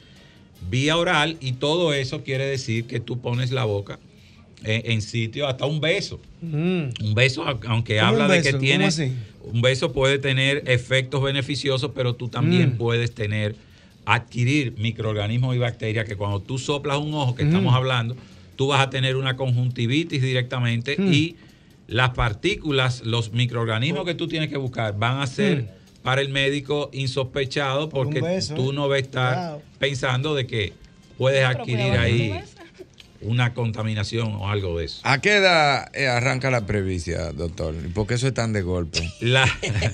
[0.69, 3.97] vía oral y todo eso quiere decir que tú pones la boca
[4.63, 6.21] en, en sitios, hasta un beso.
[6.43, 6.89] Mm.
[7.03, 8.89] Un beso, aunque ¿Cómo habla de que ¿Cómo tiene.
[9.41, 12.77] Un beso puede tener efectos beneficiosos, pero tú también Mm.
[12.77, 13.55] puedes tener,
[14.05, 17.47] adquirir microorganismos y bacterias que cuando tú soplas un ojo, que Mm.
[17.47, 18.15] estamos hablando,
[18.55, 21.13] tú vas a tener una conjuntivitis directamente Mm.
[21.13, 21.35] y
[21.87, 25.67] las partículas, los microorganismos que tú tienes que buscar van a ser
[26.01, 30.73] para el médico insospechado porque beso, tú no vas a estar pensando de que
[31.17, 32.33] puedes adquirir ahí
[33.25, 34.99] una contaminación o algo de eso.
[35.03, 37.75] ¿A qué edad eh, arranca la previcia, doctor?
[37.85, 39.11] ¿Y ¿Por qué eso es tan de golpe?
[39.19, 39.45] La...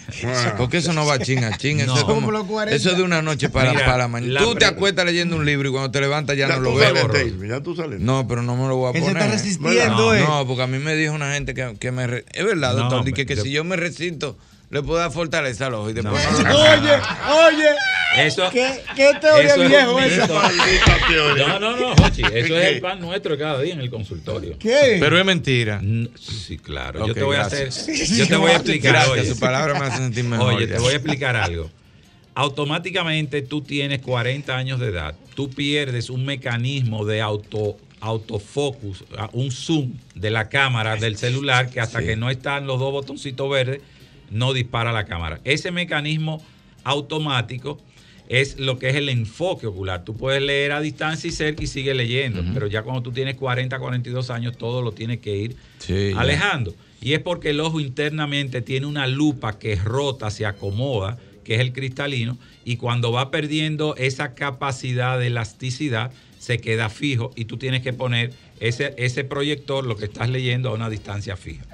[0.58, 1.80] Porque eso no va chin a chin.
[1.80, 1.98] Eso, No.
[1.98, 2.76] es como- Como por los 40.
[2.76, 4.34] eso es de una noche para, Mira, para la mañana.
[4.34, 6.78] la tú te acuestas leyendo un libro y cuando te levantas ya, Ya no tú
[6.78, 7.08] lo sales,
[7.40, 7.50] ves.
[7.50, 8.00] Ya tú sales.
[8.00, 9.18] No, pero no me lo voy a se poner.
[9.18, 10.20] está resistiendo, no, eh.
[10.28, 12.08] no, porque a mí me dijo una gente que, que me...
[12.08, 14.38] re- Es verdad, No, doctor, hombre, que, que yo- si yo me resisto,
[14.70, 16.26] le puedo dar fortaleza al ojo y después...
[16.40, 16.92] Oye,
[17.48, 17.66] oye.
[18.18, 20.28] Eso, ¿Qué, qué teoría eso es viejo esa?
[20.28, 21.38] mito.
[21.38, 24.58] No, no, no, Jochi, eso es el pan nuestro cada día en el consultorio.
[24.58, 24.98] ¿Qué?
[25.00, 25.80] Pero es mentira.
[26.20, 27.06] Sí, claro.
[27.06, 27.78] Yo te voy gracias.
[27.88, 28.08] a hacer.
[28.18, 28.94] Yo te voy a explicar.
[28.94, 29.26] Gracias, oye.
[29.26, 30.76] su palabra me hace sentir mejor Oye, ya.
[30.76, 31.70] te voy a explicar algo.
[32.34, 35.14] Automáticamente tú tienes 40 años de edad.
[35.36, 41.70] Tú pierdes un mecanismo de auto autofocus, a- un zoom de la cámara del celular
[41.70, 43.82] que hasta que no están los dos botoncitos verdes
[44.32, 45.40] no dispara la cámara.
[45.44, 46.44] Ese mecanismo
[46.84, 47.80] automático
[48.28, 50.06] es lo que es el enfoque ocular.
[50.06, 53.36] Tú puedes leer a distancia y cerca y sigue leyendo, pero ya cuando tú tienes
[53.36, 56.76] 40, 42 años, todo lo tienes que ir Sí, alejando.
[57.02, 61.62] Y es porque el ojo internamente tiene una lupa que rota, se acomoda, que es
[61.62, 67.58] el cristalino, y cuando va perdiendo esa capacidad de elasticidad, se queda fijo y tú
[67.58, 71.66] tienes que poner ese, ese proyector, lo que estás leyendo, a una distancia fija.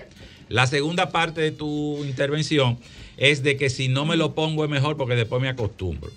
[0.49, 2.77] La segunda parte de tu intervención
[3.17, 6.11] es de que si no me lo pongo es mejor porque después me acostumbro.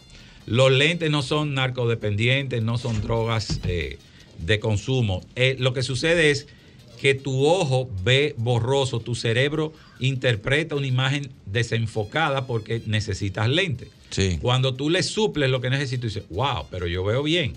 [0.46, 3.98] Los lentes no son narcodependientes, no son drogas eh,
[4.38, 5.22] de consumo.
[5.36, 6.46] Eh, lo que sucede es
[7.00, 13.88] que tu ojo ve borroso, tu cerebro interpreta una imagen desenfocada porque necesitas lente.
[14.10, 14.38] Sí.
[14.40, 17.54] Cuando tú le suples lo que necesitas, dices, wow, pero yo veo bien.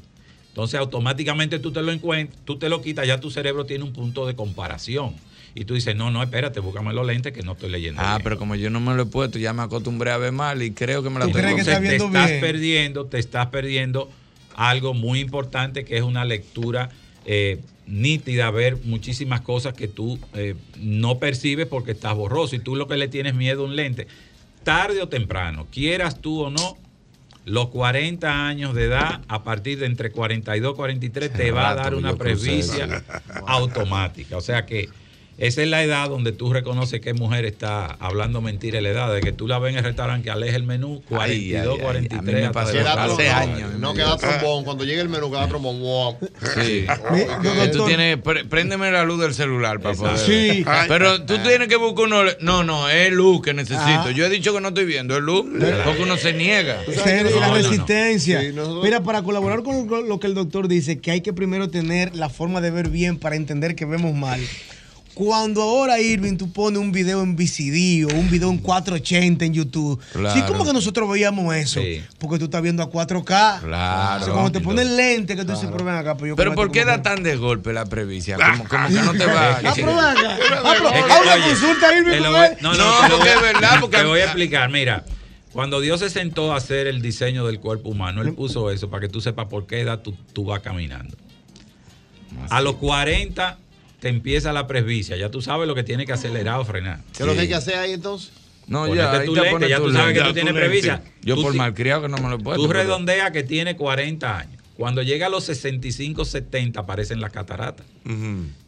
[0.50, 3.94] Entonces automáticamente tú te lo encuentras, tú te lo quitas, ya tu cerebro tiene un
[3.94, 5.16] punto de comparación.
[5.54, 8.02] Y tú dices, no, no, espérate, búscame los lentes que no estoy leyendo.
[8.02, 8.24] Ah, bien".
[8.24, 10.72] pero como yo no me lo he puesto, ya me acostumbré a ver mal y
[10.72, 14.10] creo que me la Tú tengo crees que que te estás perdiendo, te estás perdiendo
[14.56, 16.90] algo muy importante que es una lectura
[17.26, 22.76] eh, nítida, ver muchísimas cosas que tú eh, no percibes porque estás borroso y tú
[22.76, 24.08] lo que le tienes miedo a un lente.
[24.64, 26.78] Tarde o temprano, quieras tú o no,
[27.46, 31.76] los 40 años de edad, a partir de entre 42 y 43, te va a
[31.76, 33.04] dar una presbicia
[33.48, 34.38] automática.
[34.38, 34.90] O sea que
[35.42, 39.14] esa es la edad donde tú reconoces que mujer está hablando mentira en la edad,
[39.14, 41.54] de que tú la ves en el restaurante que aleja el menú 42, Ay, ay,
[41.56, 42.44] ay, a mí 43.
[42.48, 43.72] me pasó Queda hace años.
[43.80, 44.64] No queda trombón.
[44.64, 45.80] Cuando llegue el menú, queda trombón.
[45.80, 46.18] Wow.
[46.56, 46.86] Sí.
[47.60, 50.18] Que tú tienes, pre- préndeme la luz del celular para poder.
[50.18, 50.66] Sí.
[50.88, 52.22] Pero tú tienes que buscar uno.
[52.42, 53.82] No, no, es luz que necesito.
[53.86, 54.12] Ah.
[54.12, 55.46] Yo he dicho que no estoy viendo, es luz.
[55.86, 56.82] Porque uno se niega.
[56.88, 57.54] Es la No, no, no.
[57.56, 58.42] resistencia.
[58.42, 58.54] Sí,
[58.84, 62.30] Mira, para colaborar con lo que el doctor dice, que hay que primero tener la
[62.30, 64.40] forma de ver bien para entender que vemos mal.
[65.26, 69.54] Cuando ahora, Irving, tú pones un video en VCD o un video en 480 en
[69.54, 70.34] YouTube, Claro.
[70.36, 72.02] sí, como que nosotros veíamos eso, Sí.
[72.18, 73.60] porque tú estás viendo a 4K.
[73.62, 74.14] Claro.
[74.14, 76.72] Entonces, cuando te pones lente, que tú dices, pero ven acá, pues yo Pero ¿por
[76.72, 78.36] qué da tan de golpe la previcia?
[78.36, 79.60] Como, como que no te va.
[79.64, 80.38] Ah, pero acá.
[80.64, 82.22] Ah, pero haz una oye, consulta, Irving,
[82.62, 85.06] no, no, porque es verdad, porque- Te voy a explicar, mira.
[85.54, 89.02] Cuando Dios se sentó a hacer el diseño del cuerpo humano, Él puso eso para
[89.02, 91.16] que tú sepas por qué edad tú, tú vas caminando.
[92.50, 93.60] A los 40
[94.02, 95.16] te empieza la presbicia.
[95.16, 97.00] Ya tú sabes lo que tienes que acelerar o frenar.
[97.16, 98.32] ¿Qué es lo que hay que hacer ahí entonces?
[98.68, 101.04] No, Ponete ya, ahí tu lente, ya tu tú sabes que tú tienes presbicia.
[101.22, 102.62] Yo Tú por malcriado que no me lo he puesto.
[102.64, 104.62] Tú pero- redondeas que tiene 40 años.
[104.76, 107.86] Cuando llega a los 65, 70 aparecen las cataratas.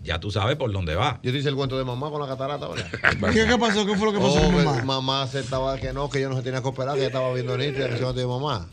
[0.04, 1.20] Ya tú sabes por dónde va.
[1.24, 2.88] Yo te hice el cuento de mamá con la catarata ahora.
[3.34, 3.88] ¿Qué, qué pasó?
[3.88, 4.84] ¿Qué fue lo que pasó Oh, con mamá?
[4.84, 7.34] mamá se estaba que no, que yo no se tenía que operar, que ella estaba
[7.34, 8.68] viendo nítida, que yo no mamá.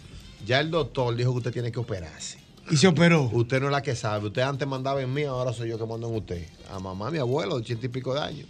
[0.45, 2.40] Ya el doctor dijo que usted tiene que operarse.
[2.71, 3.23] Y se operó.
[3.33, 4.29] Usted no es la que sabe.
[4.29, 6.47] Usted antes mandaba en mí, ahora soy yo que mando en usted.
[6.71, 8.47] A mamá, mi abuelo, de ochenta y pico de años.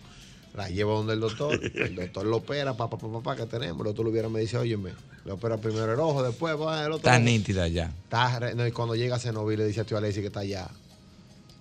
[0.55, 1.59] La lleva donde el doctor.
[1.75, 3.79] El doctor lo opera, papá, papá, papá, que tenemos.
[3.79, 4.93] El doctor lo hubiera me dice, óyeme,
[5.25, 6.97] le opera primero el ojo, después va el otro.
[7.09, 7.93] Está nítida ya.
[8.05, 10.41] Está re- no, y cuando llega a Cenoví le dice a tío Alexi que está
[10.41, 10.69] allá.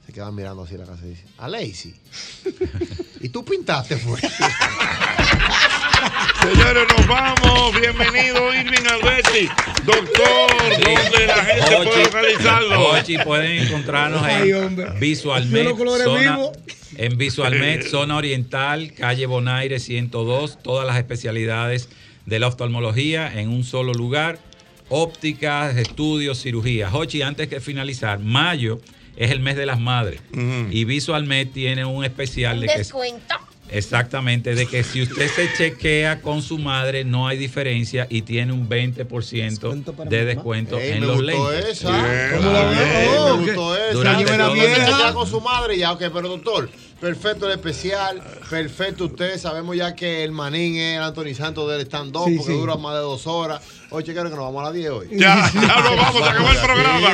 [0.07, 1.93] Se quedan mirando así la casa y dice, Alexi.
[3.21, 4.19] ¿Y tú pintaste, fue?
[6.41, 7.79] Señores, nos vamos.
[7.79, 9.49] Bienvenido, Irving Alberti.
[9.83, 10.49] Doctor,
[10.83, 12.89] ¿dónde la gente puede localizarlo?
[12.91, 14.99] Ochi, pueden encontrarnos Ay, en.
[14.99, 16.51] Visualmet, Yo lo coloré zona, vivo.
[16.97, 21.89] en Visualmet, zona oriental, calle Bonaire 102, todas las especialidades
[22.25, 24.39] de la oftalmología en un solo lugar,
[24.89, 26.93] ópticas, estudios, cirugías.
[26.93, 28.79] Ochi, antes que finalizar, mayo
[29.17, 30.21] es el mes de las madres.
[30.71, 33.35] Y Visualmed tiene un especial de que Descuento.
[33.71, 38.51] Exactamente, de que si usted se chequea con su madre no hay diferencia y tiene
[38.51, 41.65] un 20% de descuento Ey, en me los lentes.
[41.81, 41.89] esa.
[42.37, 43.37] ¿Cómo la veo?
[43.37, 43.93] Me gustó esa.
[43.93, 44.29] Durante Yo
[44.75, 49.75] se queda con su madre ya, ok, pero doctor, perfecto el especial, perfecto usted, sabemos
[49.75, 52.57] ya que el manín es el Anthony Santos del stand-up Sí, porque sí.
[52.57, 53.61] dura más de dos horas.
[53.91, 55.07] Oye, chequero que nos vamos a las 10 hoy.
[55.11, 57.13] Ya, ya nos vamos, se acabó el programa.